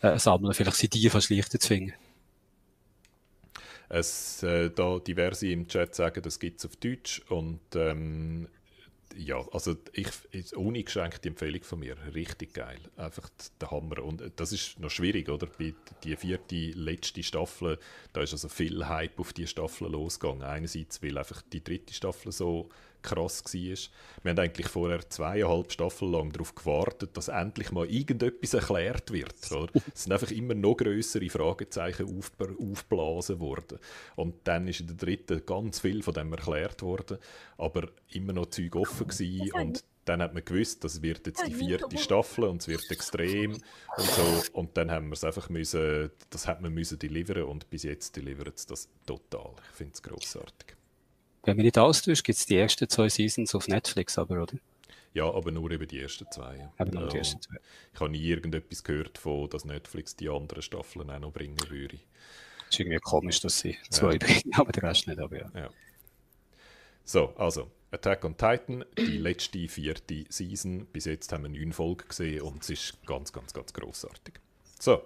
äh, 0.00 0.18
sammeln. 0.18 0.54
Vielleicht 0.54 0.78
sind 0.78 0.94
die 0.94 1.10
fast 1.10 1.28
leichter 1.28 1.60
zu 1.60 1.68
finden. 1.68 1.92
Es, 3.88 4.42
äh, 4.42 4.70
da 4.70 4.98
diverse 4.98 5.48
im 5.48 5.68
Chat 5.68 5.94
sagen, 5.94 6.22
das 6.22 6.38
gibt 6.38 6.58
es 6.58 6.66
auf 6.66 6.76
Deutsch 6.76 7.22
und 7.28 7.60
ähm, 7.74 8.48
ja, 9.16 9.42
also 9.52 9.76
ich, 9.92 10.08
ohne 10.56 10.82
geschenkte 10.82 11.28
Empfehlung 11.28 11.62
von 11.62 11.78
mir, 11.78 11.96
richtig 12.14 12.54
geil, 12.54 12.80
einfach 12.96 13.28
der 13.60 13.70
Hammer 13.70 14.02
und 14.02 14.22
das 14.36 14.52
ist 14.52 14.78
noch 14.78 14.90
schwierig, 14.90 15.28
oder? 15.28 15.46
Bei 15.46 15.74
die 16.04 16.16
vierte, 16.16 16.70
letzte 16.72 17.22
Staffel, 17.22 17.78
da 18.12 18.20
ist 18.20 18.32
also 18.32 18.48
viel 18.48 18.86
Hype 18.86 19.18
auf 19.18 19.32
die 19.32 19.46
Staffel 19.46 19.90
losgegangen. 19.90 20.42
Einerseits, 20.42 21.02
weil 21.02 21.16
einfach 21.16 21.42
die 21.42 21.64
dritte 21.64 21.94
Staffel 21.94 22.32
so 22.32 22.68
krass 23.06 23.44
war. 23.44 23.52
Wir 24.22 24.30
haben 24.30 24.38
eigentlich 24.38 24.68
vorher 24.68 25.08
zweieinhalb 25.08 25.72
Staffeln 25.72 26.12
lang 26.12 26.32
darauf 26.32 26.54
gewartet, 26.54 27.16
dass 27.16 27.28
endlich 27.28 27.70
mal 27.72 27.90
irgendetwas 27.90 28.54
erklärt 28.54 29.12
wird. 29.12 29.52
Oder? 29.52 29.72
Es 29.94 30.02
sind 30.04 30.12
einfach 30.12 30.30
immer 30.30 30.54
noch 30.54 30.76
größere 30.76 31.30
Fragezeichen 31.30 32.18
auf, 32.18 32.32
aufblasen 32.60 33.40
worden. 33.40 33.78
Und 34.16 34.34
dann 34.44 34.68
ist 34.68 34.80
in 34.80 34.88
der 34.88 34.96
dritten 34.96 35.46
ganz 35.46 35.80
viel 35.80 36.02
von 36.02 36.12
dem 36.12 36.32
erklärt 36.32 36.82
worden, 36.82 37.18
aber 37.56 37.88
immer 38.10 38.32
noch 38.32 38.46
Zeug 38.46 38.76
offen 38.76 39.08
gewesen 39.08 39.52
und 39.52 39.84
dann 40.06 40.22
hat 40.22 40.34
man 40.34 40.44
gewusst, 40.44 40.84
das 40.84 41.02
wird 41.02 41.26
jetzt 41.26 41.46
die 41.46 41.52
vierte 41.52 41.98
Staffel 41.98 42.44
und 42.44 42.62
es 42.62 42.68
wird 42.68 42.88
extrem 42.90 43.54
und 43.54 43.62
so. 43.98 44.42
Und 44.52 44.76
dann 44.76 44.90
haben 44.90 45.08
wir 45.08 45.14
es 45.14 45.24
einfach 45.24 45.48
müssen, 45.48 46.10
das 46.30 46.46
hat 46.46 46.62
man 46.62 46.72
müssen 46.72 46.98
deliveren 46.98 47.44
und 47.44 47.68
bis 47.70 47.82
jetzt 47.82 48.14
delivert 48.16 48.56
es 48.56 48.66
das 48.66 48.88
total. 49.04 49.54
Ich 49.70 49.76
finde 49.76 49.94
es 49.94 50.02
grossartig. 50.02 50.76
Wenn 51.46 51.56
man 51.56 51.64
nicht 51.64 51.78
austauscht, 51.78 52.24
gibt 52.24 52.38
es 52.38 52.46
die 52.46 52.56
ersten 52.56 52.88
zwei 52.88 53.08
Seasons 53.08 53.54
auf 53.54 53.68
Netflix, 53.68 54.18
aber, 54.18 54.42
oder? 54.42 54.54
Ja, 55.14 55.32
aber 55.32 55.52
nur 55.52 55.70
über 55.70 55.86
die 55.86 56.00
ersten 56.00 56.26
zwei. 56.30 56.68
Aber 56.76 56.90
nur 56.90 57.08
die 57.08 57.18
ersten 57.18 57.40
zwei. 57.40 57.56
Ich 57.94 58.00
habe 58.00 58.10
nie 58.10 58.22
irgendetwas 58.22 58.82
gehört 58.82 59.16
von, 59.16 59.48
dass 59.48 59.64
Netflix 59.64 60.16
die 60.16 60.28
anderen 60.28 60.60
Staffeln 60.60 61.08
auch 61.08 61.18
noch 61.20 61.32
bringen 61.32 61.56
würde. 61.68 61.98
Es 62.68 62.74
ist 62.74 62.80
irgendwie 62.80 62.98
komisch, 62.98 63.40
dass 63.40 63.60
sie 63.60 63.78
zwei 63.90 64.14
ja. 64.14 64.18
bringen, 64.26 64.54
aber 64.54 64.72
der 64.72 64.82
Rest 64.82 65.06
nicht. 65.06 65.20
Aber 65.20 65.38
ja. 65.38 65.50
ja. 65.54 65.70
So, 67.04 67.32
also 67.36 67.70
Attack 67.92 68.24
on 68.24 68.36
Titan, 68.36 68.84
die 68.98 69.18
letzte 69.18 69.68
vierte 69.68 70.24
Season. 70.28 70.86
Bis 70.86 71.04
jetzt 71.04 71.32
haben 71.32 71.44
wir 71.44 71.50
neun 71.50 71.72
Folgen 71.72 72.08
gesehen 72.08 72.42
und 72.42 72.64
es 72.64 72.70
ist 72.70 73.06
ganz, 73.06 73.32
ganz, 73.32 73.54
ganz 73.54 73.72
großartig. 73.72 74.34
So, 74.78 75.02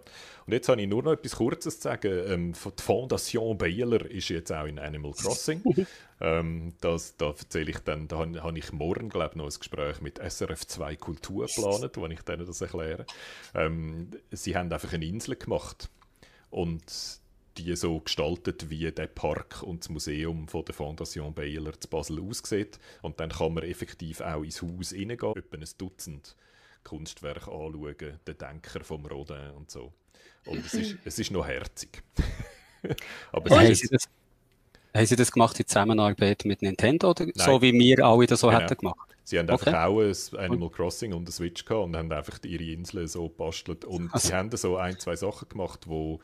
und 0.51 0.55
jetzt 0.55 0.69
habe 0.69 0.83
ich 0.83 0.89
nur 0.89 1.03
noch 1.03 1.13
etwas 1.13 1.37
Kurzes 1.37 1.77
zu 1.77 1.83
sagen. 1.83 2.13
Ähm, 2.27 2.53
die 2.55 2.83
Fondation 2.83 3.57
Baylor 3.57 4.05
ist 4.07 4.29
jetzt 4.29 4.51
auch 4.51 4.67
in 4.67 4.81
Animal 4.81 5.13
Crossing. 5.13 5.63
ähm, 6.21 6.75
das, 6.81 7.17
da 7.17 7.29
erzähle 7.29 7.71
ich 7.71 7.79
dann, 7.79 8.09
da 8.09 8.19
habe 8.19 8.59
ich 8.59 8.73
morgen, 8.73 9.09
glaube 9.09 9.31
ich, 9.31 9.37
noch 9.37 9.45
ein 9.45 9.59
Gespräch 9.59 10.01
mit 10.01 10.19
SRF 10.19 10.67
2 10.67 10.97
Kultur 10.97 11.47
geplant, 11.47 11.97
wo 11.97 12.07
ich 12.07 12.23
denen 12.23 12.47
das 12.47 12.61
erkläre. 12.61 13.07
Ähm, 13.55 14.11
sie 14.33 14.57
haben 14.57 14.73
einfach 14.73 14.93
eine 14.93 15.05
Insel 15.05 15.37
gemacht 15.37 15.89
und 16.51 16.83
die 17.57 17.77
so 17.77 18.01
gestaltet, 18.01 18.71
wie 18.71 18.91
der 18.91 19.07
Park 19.07 19.63
und 19.63 19.85
das 19.85 19.89
Museum 19.89 20.49
von 20.49 20.65
der 20.65 20.75
Fondation 20.75 21.33
Baylor 21.33 21.79
zu 21.79 21.89
Basel 21.89 22.21
aussieht. 22.21 22.81
Und 23.03 23.21
dann 23.21 23.31
kann 23.31 23.55
man 23.55 23.63
effektiv 23.63 24.21
auch 24.21 24.43
ins 24.43 24.63
Haus 24.63 24.93
reingehen, 24.93 25.37
etwa 25.37 25.57
ein 25.57 25.69
Dutzend 25.79 26.35
Kunstwerk 26.85 27.48
anschauen, 27.48 28.20
den 28.27 28.39
Denker 28.39 28.82
vom 28.82 29.07
Rodin 29.07 29.51
und 29.57 29.70
so. 29.70 29.93
Und 30.47 30.65
es 30.65 30.74
ist, 30.74 30.97
es 31.05 31.19
ist 31.19 31.31
noch 31.31 31.47
herzig. 31.47 32.02
Aber 33.32 33.59
haben, 33.59 33.74
Sie 33.74 33.89
das, 33.89 34.09
haben 34.94 35.07
Sie 35.07 35.16
das 35.16 35.31
gemacht 35.31 35.59
in 35.61 35.66
Zusammenarbeit 35.66 36.44
mit 36.44 36.62
Nintendo 36.62 37.11
oder 37.11 37.27
Nein. 37.27 37.35
so 37.36 37.61
wie 37.61 37.73
wir 37.73 38.05
alle 38.05 38.27
das 38.27 38.40
so 38.40 38.48
genau. 38.48 38.61
hätten 38.61 38.77
gemacht? 38.77 39.11
Sie 39.24 39.39
haben 39.39 39.51
okay. 39.51 39.70
einfach 39.70 39.85
auch 39.85 40.01
ein 40.01 40.39
Animal 40.39 40.70
Crossing 40.70 41.12
und 41.12 41.23
eine 41.23 41.31
Switch 41.31 41.65
gehabt 41.65 41.85
und 41.85 41.97
haben 41.97 42.11
einfach 42.11 42.39
ihre 42.43 42.65
Insel 42.65 43.07
so 43.07 43.28
gebastelt. 43.28 43.85
Und 43.85 44.12
also. 44.12 44.28
sie 44.28 44.35
haben 44.35 44.51
so 44.57 44.77
ein, 44.77 44.98
zwei 44.98 45.15
Sachen 45.15 45.48
gemacht, 45.48 45.86
die 45.86 46.19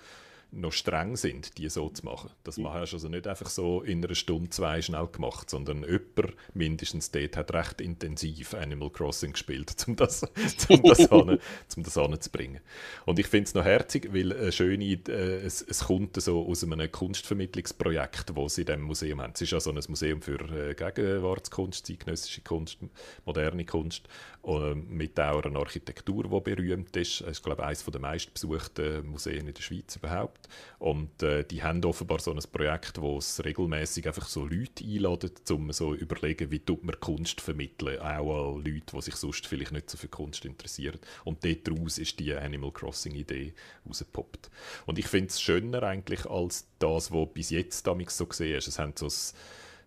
noch 0.53 0.73
streng 0.73 1.17
sind, 1.17 1.59
die 1.59 1.69
so 1.69 1.89
zu 1.89 2.05
machen. 2.05 2.31
Das 2.45 2.57
mhm. 2.57 2.69
hast 2.69 2.93
du 2.93 2.97
also 2.97 3.09
nicht 3.09 3.27
einfach 3.27 3.49
so 3.49 3.83
in 3.83 4.05
einer 4.05 4.15
Stunde, 4.15 4.51
zwei 4.51 4.81
schnell 4.81 5.07
gemacht, 5.09 5.51
sondern 5.51 5.83
jemand 5.83 6.35
mindestens 6.55 7.11
dort 7.11 7.37
hat 7.37 7.53
recht 7.53 7.81
intensiv 7.81 8.55
Animal 8.55 8.91
Crossing 8.91 9.33
gespielt, 9.33 9.75
um 9.87 9.97
das, 9.97 10.23
um 10.69 10.83
das, 10.83 11.01
an, 11.13 11.39
um 11.77 11.83
das 11.83 11.99
anzubringen. 11.99 12.61
Und 13.05 13.19
ich 13.19 13.27
finde 13.27 13.45
es 13.45 13.55
noch 13.55 13.65
herzig, 13.65 14.13
weil 14.13 14.33
eine 14.33 14.53
schöne, 14.53 14.85
äh, 14.85 15.45
es, 15.45 15.63
es 15.63 15.85
kommt 15.85 16.21
so 16.21 16.47
aus 16.47 16.65
einem 16.65 16.91
Kunstvermittlungsprojekt, 16.91 18.33
das 18.37 18.55
sie 18.55 18.63
in 18.63 18.67
diesem 18.67 18.83
Museum 18.83 19.21
haben. 19.21 19.33
Es 19.35 19.43
ist 19.43 19.53
ja 19.53 19.61
so 19.61 19.71
ein 19.71 19.81
Museum 19.89 20.23
für 20.23 20.41
äh, 20.51 20.75
Gegenwartskunst, 20.75 21.87
zeitgenössische 21.87 22.41
Kunst, 22.43 22.79
moderne 23.25 23.65
Kunst, 23.65 24.09
äh, 24.36 24.36
mit 24.47 25.19
auch 25.19 25.43
einer 25.43 25.59
Architektur, 25.59 26.23
die 26.23 26.41
berühmt 26.41 26.97
ist. 26.97 27.21
Es 27.23 27.39
ist, 27.39 27.43
glaube 27.43 27.63
ich, 27.63 27.69
eines 27.69 27.85
der 27.85 28.01
meistbesuchten 28.01 29.05
Museen 29.07 29.49
in 29.49 29.55
der 29.55 29.63
Schweiz 29.63 29.97
überhaupt. 29.97 30.49
Und 30.79 31.21
äh, 31.23 31.45
die 31.45 31.65
haben 31.65 31.85
offenbar 31.85 32.21
so 32.21 32.33
ein 32.33 32.41
Projekt, 32.53 33.01
wo 33.01 33.19
es 33.19 33.45
regelmäßig 33.45 34.07
einfach 34.07 34.29
so 34.29 34.47
Leute 34.47 34.85
einladet, 34.85 35.51
um 35.51 35.73
so 35.73 35.95
überlegen, 35.95 36.53
wie 36.53 36.61
tut 36.61 36.85
man 36.85 37.01
Kunst 37.01 37.41
vermitteln, 37.41 37.99
auch 38.01 38.55
an 38.55 38.65
Leute, 38.65 38.95
die 38.95 39.03
sich 39.03 39.17
sonst 39.17 39.47
vielleicht 39.49 39.73
nicht 39.73 39.91
so 39.91 39.99
für 39.99 40.09
Kunst 40.09 40.45
interessieren. 40.45 41.01
Und 41.25 41.45
daraus 41.45 41.99
ist 41.99 42.21
die 42.21 42.33
Animal 42.33 42.71
Crossing 42.71 43.17
Idee 43.17 43.53
rausgepoppt. 43.89 44.49
Und 44.87 45.01
ich 45.01 45.09
finde 45.09 45.31
es 45.31 45.41
schöner 45.41 45.83
eigentlich 45.83 46.25
als 46.27 46.69
das, 46.79 47.11
was 47.11 47.33
bis 47.35 47.51
jetzt 47.51 47.87
damit 47.87 48.11
so 48.11 48.27
gesehen 48.27 48.59
ist. 48.59 48.69
Es 48.69 48.79
haben 48.79 48.93
so 48.95 49.07
das, 49.07 49.35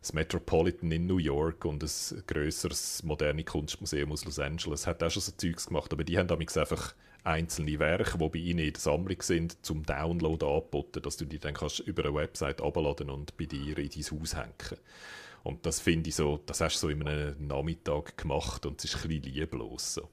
das 0.01 0.13
Metropolitan 0.13 0.91
in 0.91 1.07
New 1.07 1.17
York 1.17 1.65
und 1.65 1.83
ein 1.83 2.23
grösseres 2.25 3.03
moderne 3.03 3.43
Kunstmuseum 3.43 4.11
aus 4.11 4.25
Los 4.25 4.39
Angeles 4.39 4.87
hat 4.87 5.03
auch 5.03 5.11
schon 5.11 5.21
so 5.21 5.31
Zeugs 5.33 5.67
gemacht, 5.67 5.91
aber 5.91 6.03
die 6.03 6.17
haben 6.17 6.27
damit 6.27 6.55
einfach 6.57 6.95
einzelne 7.23 7.79
Werke, 7.79 8.17
die 8.17 8.29
bei 8.29 8.39
Ihnen 8.39 8.59
in 8.59 8.73
der 8.73 8.81
Sammlung 8.81 9.21
sind, 9.21 9.63
zum 9.65 9.85
Download 9.85 10.45
angeboten, 10.45 11.01
dass 11.01 11.17
du 11.17 11.25
die 11.25 11.39
dann 11.39 11.53
kannst 11.53 11.79
über 11.79 12.05
eine 12.05 12.13
Website 12.13 12.61
abladen 12.61 13.09
und 13.09 13.35
bei 13.37 13.45
dir 13.45 13.77
in 13.77 13.89
dein 13.89 14.19
Haus 14.19 14.35
hängen. 14.35 14.79
Und 15.43 15.65
das 15.65 15.79
finde 15.79 16.09
ich 16.09 16.15
so, 16.15 16.39
das 16.45 16.61
hast 16.61 16.75
du 16.75 16.87
so 16.87 16.89
in 16.89 17.07
einem 17.07 17.47
Nachmittag 17.47 18.17
gemacht 18.17 18.65
und 18.65 18.79
es 18.79 18.85
ist 18.85 19.03
ein 19.03 19.09
bisschen 19.09 19.33
lieblos 19.33 19.95
so. 19.95 20.09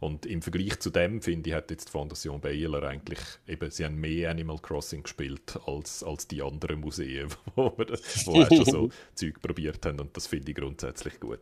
Und 0.00 0.26
im 0.26 0.42
Vergleich 0.42 0.78
zu 0.78 0.90
dem, 0.90 1.20
finde 1.22 1.50
ich, 1.50 1.56
hat 1.56 1.70
jetzt 1.70 1.88
die 1.88 1.92
Fondation 1.92 2.40
Baylor 2.40 2.84
eigentlich, 2.84 3.18
eben, 3.46 3.70
sie 3.70 3.84
haben 3.84 3.96
mehr 3.96 4.30
Animal 4.30 4.58
Crossing 4.58 5.02
gespielt 5.02 5.58
als, 5.66 6.02
als 6.04 6.28
die 6.28 6.42
anderen 6.42 6.80
Museen, 6.80 7.28
wo 7.56 7.72
wir 7.76 7.88
wo 8.26 8.42
auch 8.42 8.48
schon 8.48 8.64
so 8.64 8.90
Zeug 9.14 9.40
probiert 9.42 9.84
haben 9.86 10.00
und 10.00 10.16
das 10.16 10.26
finde 10.26 10.50
ich 10.52 10.56
grundsätzlich 10.56 11.18
gut. 11.18 11.40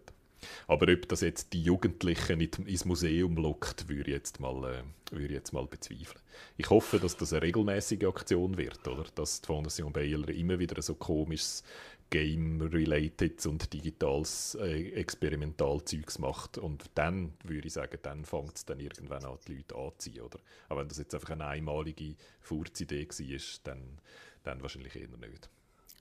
Aber 0.66 0.92
ob 0.92 1.08
das 1.08 1.20
jetzt 1.22 1.52
die 1.52 1.62
Jugendlichen 1.62 2.40
ins 2.40 2.84
Museum 2.84 3.36
lockt, 3.36 3.88
würde 3.88 4.10
ich 4.10 4.16
jetzt 4.16 4.40
mal, 4.40 4.64
äh, 4.64 4.82
würde 5.16 5.34
jetzt 5.34 5.52
mal 5.52 5.66
bezweifeln. 5.66 6.20
Ich 6.56 6.70
hoffe, 6.70 6.98
dass 6.98 7.16
das 7.16 7.32
eine 7.32 7.42
regelmäßige 7.42 8.04
Aktion 8.04 8.56
wird, 8.56 8.86
oder? 8.86 9.04
Dass 9.14 9.40
die 9.40 9.46
Fondation 9.46 9.92
Baylor 9.92 10.28
immer 10.30 10.58
wieder 10.58 10.80
so 10.82 10.94
komisches 10.94 11.62
Game-related 12.10 13.44
und 13.46 13.72
digitales 13.72 14.56
äh, 14.60 14.90
Experimentalzeugs 14.92 16.18
macht. 16.18 16.58
Und 16.58 16.84
dann 16.94 17.32
würde 17.42 17.66
ich 17.66 17.74
sagen, 17.74 17.98
dann 18.02 18.24
fängt 18.24 18.56
es 18.56 18.64
dann 18.64 18.80
irgendwann 18.80 19.24
an, 19.24 19.38
die 19.46 19.56
Leute 19.56 19.74
anzuziehen, 19.76 20.22
oder? 20.22 20.38
Aber 20.68 20.80
wenn 20.80 20.88
das 20.88 20.98
jetzt 20.98 21.14
einfach 21.14 21.30
eine 21.30 21.46
einmalige 21.46 22.14
Furzidee 22.40 23.08
war, 23.08 23.38
dann, 23.64 23.98
dann 24.44 24.62
wahrscheinlich 24.62 24.94
eher 24.94 25.08
nicht. 25.08 25.50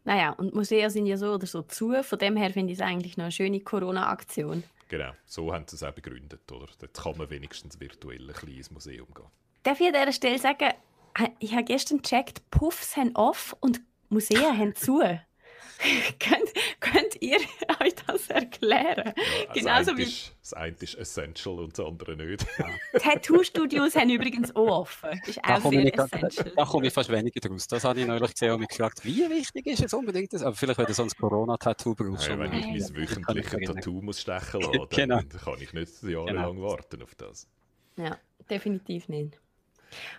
Naja, 0.04 0.32
und 0.32 0.54
Museen 0.54 0.90
sind 0.92 1.08
ja 1.08 1.18
so 1.18 1.34
oder 1.34 1.48
so 1.48 1.64
zu. 1.64 2.04
Von 2.04 2.20
dem 2.20 2.38
her 2.38 2.52
finde 2.52 2.72
ich 2.72 2.80
es 2.80 2.86
eigentlich 2.86 3.18
noch 3.18 3.26
eine 3.26 3.32
schöne 3.32 3.60
Corona-Aktion. 3.60 4.64
Genau, 4.88 5.12
so 5.26 5.52
haben 5.52 5.66
sie 5.68 5.76
es 5.76 5.84
auch 5.84 5.92
begründet. 5.92 6.52
Oder? 6.52 6.68
Jetzt 6.80 7.02
kann 7.02 7.18
man 7.18 7.30
wenigstens 7.32 7.80
virtuell 7.80 8.30
ein 8.30 8.36
kleines 8.36 8.70
Museum 8.70 9.08
gehen. 9.16 9.26
Darf 9.64 9.80
ich 9.80 9.88
an 9.88 9.94
dieser 9.94 10.12
Stelle 10.12 10.38
sagen, 10.38 10.74
ich 11.40 11.54
habe 11.54 11.64
gestern 11.64 12.04
gecheckt, 12.04 12.48
Puffs 12.52 12.96
haben 12.96 13.16
off 13.16 13.56
und 13.62 13.82
Museen 14.10 14.58
haben 14.58 14.76
zu. 14.76 15.02
könnt, 16.20 16.52
könnt 16.80 17.22
ihr 17.22 17.38
euch 17.82 17.94
das 18.08 18.30
erklären? 18.30 19.14
Ja, 19.16 19.54
Genauso 19.54 19.92
das, 19.92 20.00
wie... 20.00 20.04
ist, 20.04 20.36
das 20.42 20.54
eine 20.54 20.76
ist 20.80 20.96
essential 20.96 21.60
und 21.60 21.78
das 21.78 21.86
andere 21.86 22.16
nicht. 22.16 22.46
Tattoo-Studios 23.00 23.96
haben 23.96 24.10
übrigens 24.10 24.56
auch 24.56 24.82
offen. 24.82 25.20
Das 25.20 25.30
ist 25.30 25.44
auch 25.44 25.64
da 25.64 25.70
sehr 25.70 25.94
essential. 25.94 26.54
Da 26.56 26.66
komme 26.66 26.88
ich 26.88 26.94
fast 26.94 27.10
weniger 27.10 27.40
draus. 27.40 27.68
Das 27.68 27.84
habe 27.84 28.00
ich 28.00 28.08
neulich 28.08 28.32
gesehen 28.32 28.52
und 28.52 28.60
mich 28.62 28.70
gefragt, 28.70 29.04
wie 29.04 29.30
wichtig 29.30 29.68
ist 29.68 29.84
es 29.84 29.94
unbedingt 29.94 30.34
das? 30.34 30.44
Aber 30.44 30.56
vielleicht, 30.56 30.80
wenn 30.80 30.86
du 30.86 30.94
sonst 30.94 31.18
Corona-Tattoo 31.18 31.96
brauchst. 31.96 32.28
Ja, 32.28 32.40
wenn 32.40 32.54
ich 32.54 32.66
mein 32.66 32.96
wöchentliches 32.96 33.60
Tattoo 33.68 34.02
muss 34.02 34.22
stechen 34.22 34.62
lassen, 34.62 34.88
genau. 34.90 35.18
dann 35.18 35.30
kann 35.30 35.62
ich 35.62 35.74
nicht 35.74 36.04
jahrelang 36.04 36.56
genau. 36.56 36.70
warten 36.70 37.04
auf 37.04 37.16
das. 37.16 37.48
Ja, 37.98 38.18
definitiv 38.50 39.08
nicht. 39.10 39.40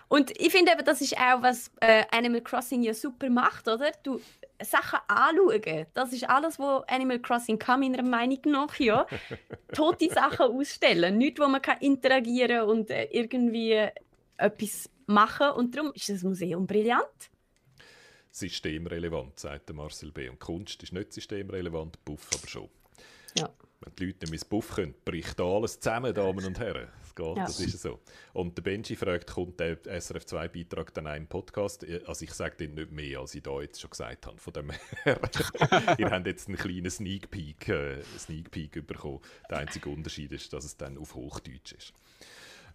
Und 0.07 0.31
ich 0.39 0.51
finde 0.51 0.71
eben, 0.71 0.85
das 0.85 1.01
ist 1.01 1.17
auch, 1.17 1.41
was 1.41 1.71
äh, 1.81 2.03
Animal 2.11 2.41
Crossing 2.41 2.83
ja 2.83 2.93
super 2.93 3.29
macht, 3.29 3.67
oder? 3.67 3.91
Du 4.03 4.19
Sachen 4.61 4.99
anschauen. 5.07 5.85
Das 5.93 6.13
ist 6.13 6.29
alles, 6.29 6.59
was 6.59 6.83
Animal 6.87 7.19
Crossing 7.19 7.59
kann, 7.59 7.79
meiner 7.79 8.03
Meinung 8.03 8.39
nach. 8.45 8.79
Ja. 8.79 9.05
Tote 9.73 10.09
Sachen 10.09 10.47
ausstellen. 10.47 11.17
Nichts, 11.17 11.39
wo 11.39 11.47
man 11.47 11.61
kann 11.61 11.79
interagieren 11.79 12.67
und 12.67 12.89
äh, 12.89 13.05
irgendwie 13.11 13.87
etwas 14.37 14.89
machen. 15.05 15.51
Und 15.51 15.75
darum 15.75 15.91
ist 15.93 16.09
das 16.09 16.23
Museum 16.23 16.65
brillant. 16.65 17.29
Systemrelevant, 18.31 19.39
sagt 19.39 19.73
Marcel 19.73 20.11
B. 20.11 20.29
Und 20.29 20.39
Kunst 20.39 20.83
ist 20.83 20.93
nicht 20.93 21.13
systemrelevant, 21.13 22.03
Buff 22.05 22.29
aber 22.33 22.47
schon. 22.47 22.69
Ja. 23.37 23.49
Wenn 23.81 23.95
die 23.95 24.05
Leute 24.07 24.29
nicht 24.31 24.49
Buff 24.49 24.73
können, 24.75 24.95
bricht 25.05 25.39
alles 25.39 25.79
zusammen, 25.79 26.13
Damen 26.13 26.43
und 26.45 26.59
Herren. 26.59 26.87
Das 26.99 27.13
geht, 27.15 27.37
Ja. 27.37 27.45
das 27.45 27.59
ist 27.59 27.79
so. 27.81 27.99
Und 28.33 28.57
der 28.57 28.63
Benji 28.63 28.95
fragt, 28.95 29.27
kommt 29.31 29.59
der 29.59 29.77
SRF2-Beitrag 29.83 30.93
dann 30.95 31.07
auch 31.07 31.15
im 31.15 31.27
Podcast? 31.27 31.85
Also 32.07 32.25
ich 32.25 32.33
sage 32.33 32.55
dir 32.57 32.69
nicht 32.69 32.91
mehr, 32.91 33.19
als 33.19 33.35
ich 33.35 33.43
da 33.43 33.61
jetzt 33.61 33.79
schon 33.79 33.91
gesagt 33.91 34.25
habe. 34.25 34.37
Von 34.39 34.53
dem 34.53 34.71
her, 34.71 35.19
ihr 35.99 36.09
habt 36.09 36.25
jetzt 36.27 36.47
einen 36.47 36.57
kleinen 36.57 36.89
Sneak 36.89 37.29
Peek, 37.29 37.69
äh, 37.69 38.01
Sneak 38.17 38.49
Peek 38.49 38.85
bekommen. 38.87 39.19
Der 39.49 39.59
einzige 39.59 39.89
Unterschied 39.89 40.31
ist, 40.31 40.51
dass 40.53 40.65
es 40.65 40.75
dann 40.75 40.97
auf 40.97 41.13
Hochdeutsch 41.13 41.73
ist. 41.73 41.93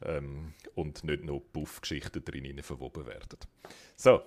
Ähm, 0.04 0.54
und 0.76 1.02
nicht 1.04 1.24
noch 1.24 1.40
Buff-Geschichten 1.52 2.24
drin 2.24 2.62
verwoben 2.62 3.06
werden. 3.06 3.38
So, 3.96 4.22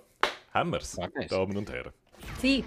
haben 0.52 0.70
wir 0.70 0.78
es. 0.80 0.96
Damen 1.28 1.56
und 1.56 1.70
Herren. 1.70 1.92
Sie. 2.40 2.64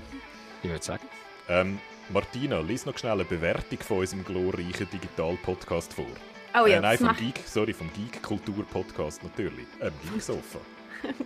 Ich 0.64 0.70
würde 0.70 0.84
sagen. 0.84 1.08
Ähm, 1.48 1.80
Martina, 2.12 2.60
lies 2.60 2.88
noch 2.88 2.98
schnell 2.98 3.14
eine 3.14 3.26
Bewertung 3.26 3.78
von 3.80 4.00
unserem 4.00 4.26
glorreichen 4.26 4.90
Digital-Podcast 4.92 5.94
vor. 5.94 6.08
Oh 6.56 6.66
ja, 6.66 6.78
äh, 6.78 6.80
nein, 6.82 6.98
vom 6.98 7.16
Geek, 7.16 7.42
sorry, 7.46 7.72
vom 7.72 7.88
Geek-Kultur-Podcast 7.94 9.24
natürlich. 9.24 9.68
Ähm, 9.80 9.92
Geek-Sofa. 10.04 10.60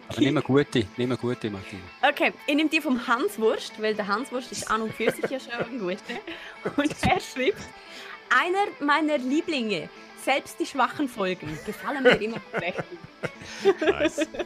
Aber 0.10 0.20
nimm 0.20 0.36
eine 0.36 0.42
gute, 0.42 0.86
nimm 0.98 1.12
eine 1.12 1.18
gute, 1.18 1.50
Martin. 1.50 1.80
Okay, 2.02 2.34
ich 2.46 2.56
nehme 2.56 2.70
die 2.70 2.82
vom 2.82 3.08
Hans 3.08 3.40
Wurst, 3.40 3.82
weil 3.82 3.96
der 3.96 4.08
Hans 4.08 4.30
Wurst 4.34 4.52
ist 4.52 4.70
an 4.70 4.82
und 4.82 4.94
für 4.94 5.10
sich 5.10 5.24
ja 5.30 5.40
schon 5.40 5.54
ein 5.54 5.80
guter. 5.80 6.76
Und 6.76 6.94
er 7.02 7.20
schreibt, 7.22 7.62
einer 8.30 8.66
meiner 8.86 9.18
Lieblinge, 9.18 9.90
selbst 10.24 10.60
die 10.60 10.66
schwachen 10.66 11.08
Folgen, 11.08 11.58
gefallen 11.66 12.04
mir 12.04 12.22
immer 12.22 12.38
recht. 12.54 12.84
Nice. 13.82 14.28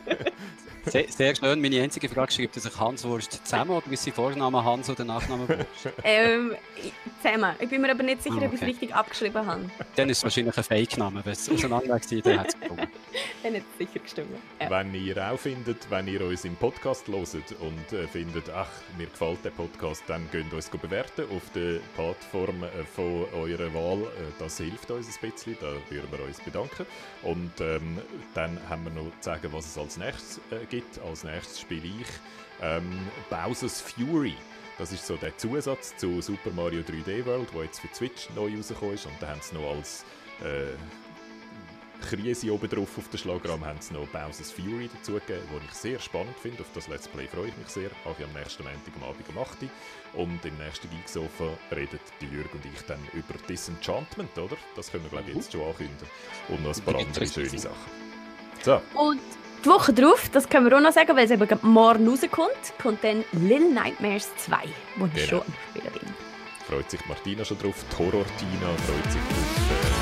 Sehr, 0.85 1.11
sehr 1.11 1.35
schön. 1.35 1.59
Meine 1.59 1.81
einzige 1.81 2.07
Frage 2.07 2.31
schreibt 2.31 2.55
er 2.55 2.61
sich 2.61 2.79
Hans 2.79 3.03
Wurst 3.03 3.45
zusammen 3.45 3.71
oder 3.71 3.91
ist 3.91 4.03
sein 4.05 4.13
Vorname 4.13 4.63
Hans 4.63 4.89
oder 4.89 5.03
Nachname 5.03 5.45
Wurst? 5.49 5.67
ähm, 6.01 6.55
ich- 6.77 6.93
zusammen. 7.21 7.55
Ich 7.59 7.67
bin 7.67 7.81
mir 7.81 7.91
aber 7.91 8.03
nicht 8.03 8.23
sicher, 8.23 8.37
Ah, 8.41 8.45
ob 8.45 8.53
ich 8.53 8.53
es 8.53 8.61
okay. 8.61 8.65
richtig 8.71 8.95
abgeschrieben 8.95 9.45
habe. 9.45 9.69
Dann 9.97 10.09
ist 10.09 10.19
es 10.19 10.23
wahrscheinlich 10.23 10.57
ein 10.57 10.63
Fake-Name. 10.63 11.25
Wenn 11.25 11.33
es 11.33 11.49
auseinander 11.49 11.89
war, 11.89 11.99
dann 12.23 12.39
hat 12.39 12.47
es 12.47 12.57
gewonnen. 12.61 12.87
Dann 13.43 13.53
hat 13.55 13.61
es 13.73 13.77
sicher 13.85 13.99
gestimmt. 13.99 14.29
Ja. 14.61 14.69
Wenn 14.69 14.93
ihr 14.93 15.29
auch 15.29 15.37
findet, 15.37 15.91
wenn 15.91 16.07
ihr 16.07 16.21
uns 16.21 16.45
im 16.45 16.55
Podcast 16.55 17.05
hört 17.09 17.27
und 17.59 17.91
äh, 17.97 18.07
findet, 18.07 18.49
ach, 18.51 18.69
mir 18.97 19.07
gefällt 19.07 19.43
der 19.43 19.49
Podcast, 19.49 20.03
dann 20.07 20.31
könnt 20.31 20.53
ihr 20.53 20.55
uns 20.55 20.69
bewerten 20.69 21.25
auf 21.35 21.43
der 21.53 21.79
Plattform 21.95 22.63
äh, 22.63 22.69
von 22.95 23.25
eurer 23.33 23.73
Wahl. 23.73 24.03
Äh, 24.03 24.31
das 24.39 24.55
hilft 24.57 24.89
uns 24.89 25.07
ein 25.21 25.31
bisschen, 25.31 25.57
da 25.73 25.91
würden 25.91 26.11
wir 26.11 26.25
uns 26.25 26.39
bedanken. 26.39 26.85
Und 27.23 27.51
ähm, 27.59 27.99
dann 28.33 28.57
haben 28.69 28.83
wir 28.85 28.91
noch 28.91 29.11
zu 29.19 29.29
sagen, 29.29 29.51
was 29.51 29.65
es 29.65 29.77
als 29.77 29.97
nächstes 29.97 30.39
äh, 30.51 30.65
gibt. 30.69 30.99
Als 30.99 31.23
nächstes 31.23 31.59
spiele 31.61 31.85
ich 31.85 32.07
ähm, 32.61 33.07
Bowser's 33.29 33.81
Fury. 33.81 34.35
Das 34.77 34.91
ist 34.91 35.07
so 35.07 35.15
der 35.15 35.35
Zusatz 35.37 35.95
zu 35.97 36.21
Super 36.21 36.51
Mario 36.51 36.81
3D 36.81 37.25
World, 37.25 37.47
der 37.53 37.63
jetzt 37.63 37.79
für 37.79 37.87
Switch 37.93 38.29
neu 38.35 38.55
rausgekommen 38.55 38.95
ist. 38.95 39.05
Und 39.05 39.15
da 39.19 39.29
haben 39.29 39.41
sie 39.41 39.55
noch 39.55 39.75
als 39.75 40.05
äh, 40.41 40.75
Krise 42.01 42.53
oben 42.53 42.69
drauf 42.69 42.97
auf 42.97 43.09
den 43.09 43.17
Schlagrahmen 43.17 43.65
haben 43.65 43.81
sie 43.81 43.93
noch 43.93 44.07
Bowser's 44.07 44.51
Fury 44.51 44.89
dazugegeben, 44.93 45.43
was 45.51 45.63
ich 45.63 45.73
sehr 45.73 45.99
spannend 45.99 46.37
finde. 46.37 46.61
Auf 46.61 46.69
das 46.73 46.87
Let's 46.87 47.07
Play 47.07 47.27
freue 47.27 47.47
ich 47.47 47.57
mich 47.57 47.67
sehr. 47.67 47.89
Auch 48.05 48.17
am 48.19 48.31
nächsten 48.33 48.63
Montag 48.63 48.93
am 48.95 49.03
Abend 49.03 49.27
um 49.29 49.37
8 49.37 49.63
Uhr. 49.63 49.69
Und 50.17 50.43
im 50.45 50.57
nächsten 50.57 50.89
Geeksofa 50.89 51.45
redet 51.71 52.01
die 52.21 52.25
Jürg 52.25 52.51
und 52.53 52.65
ich 52.65 52.81
dann 52.87 52.99
über 53.13 53.35
Disenchantment, 53.47 54.35
oder? 54.37 54.57
Das 54.75 54.91
können 54.91 55.03
wir, 55.03 55.11
glaube 55.11 55.29
ich, 55.29 55.35
jetzt 55.37 55.51
schon 55.51 55.61
ankündigen. 55.61 56.07
Und 56.49 56.63
noch 56.63 56.75
ein 56.75 56.81
paar 56.83 56.95
andere 56.99 57.27
schöne 57.27 57.59
Sachen. 57.59 57.75
So, 58.63 58.81
Und 58.95 59.21
die 59.63 59.69
Woche 59.69 59.93
drauf, 59.93 60.29
das 60.31 60.49
können 60.49 60.69
wir 60.69 60.75
auch 60.77 60.81
noch 60.81 60.91
sagen, 60.93 61.15
weil 61.15 61.25
es 61.25 61.31
eben 61.31 61.47
morgen 61.61 62.07
rauskommt, 62.09 62.73
kommt 62.81 63.03
dann 63.03 63.23
Little 63.33 63.71
Nightmares 63.71 64.29
2, 64.37 64.57
wo 64.97 65.05
ich 65.05 65.13
Genau. 65.13 65.27
schon 65.27 65.39
am 65.41 65.53
Spielen 65.69 65.93
bin. 65.93 66.13
freut 66.67 66.89
sich 66.91 67.05
Martina 67.07 67.45
schon 67.45 67.59
drauf. 67.59 67.75
Die 67.91 67.97
Horror-Tina 67.97 68.67
freut 68.85 69.11
sich 69.11 69.21
drauf. 69.21 69.93
Äh, 69.93 69.96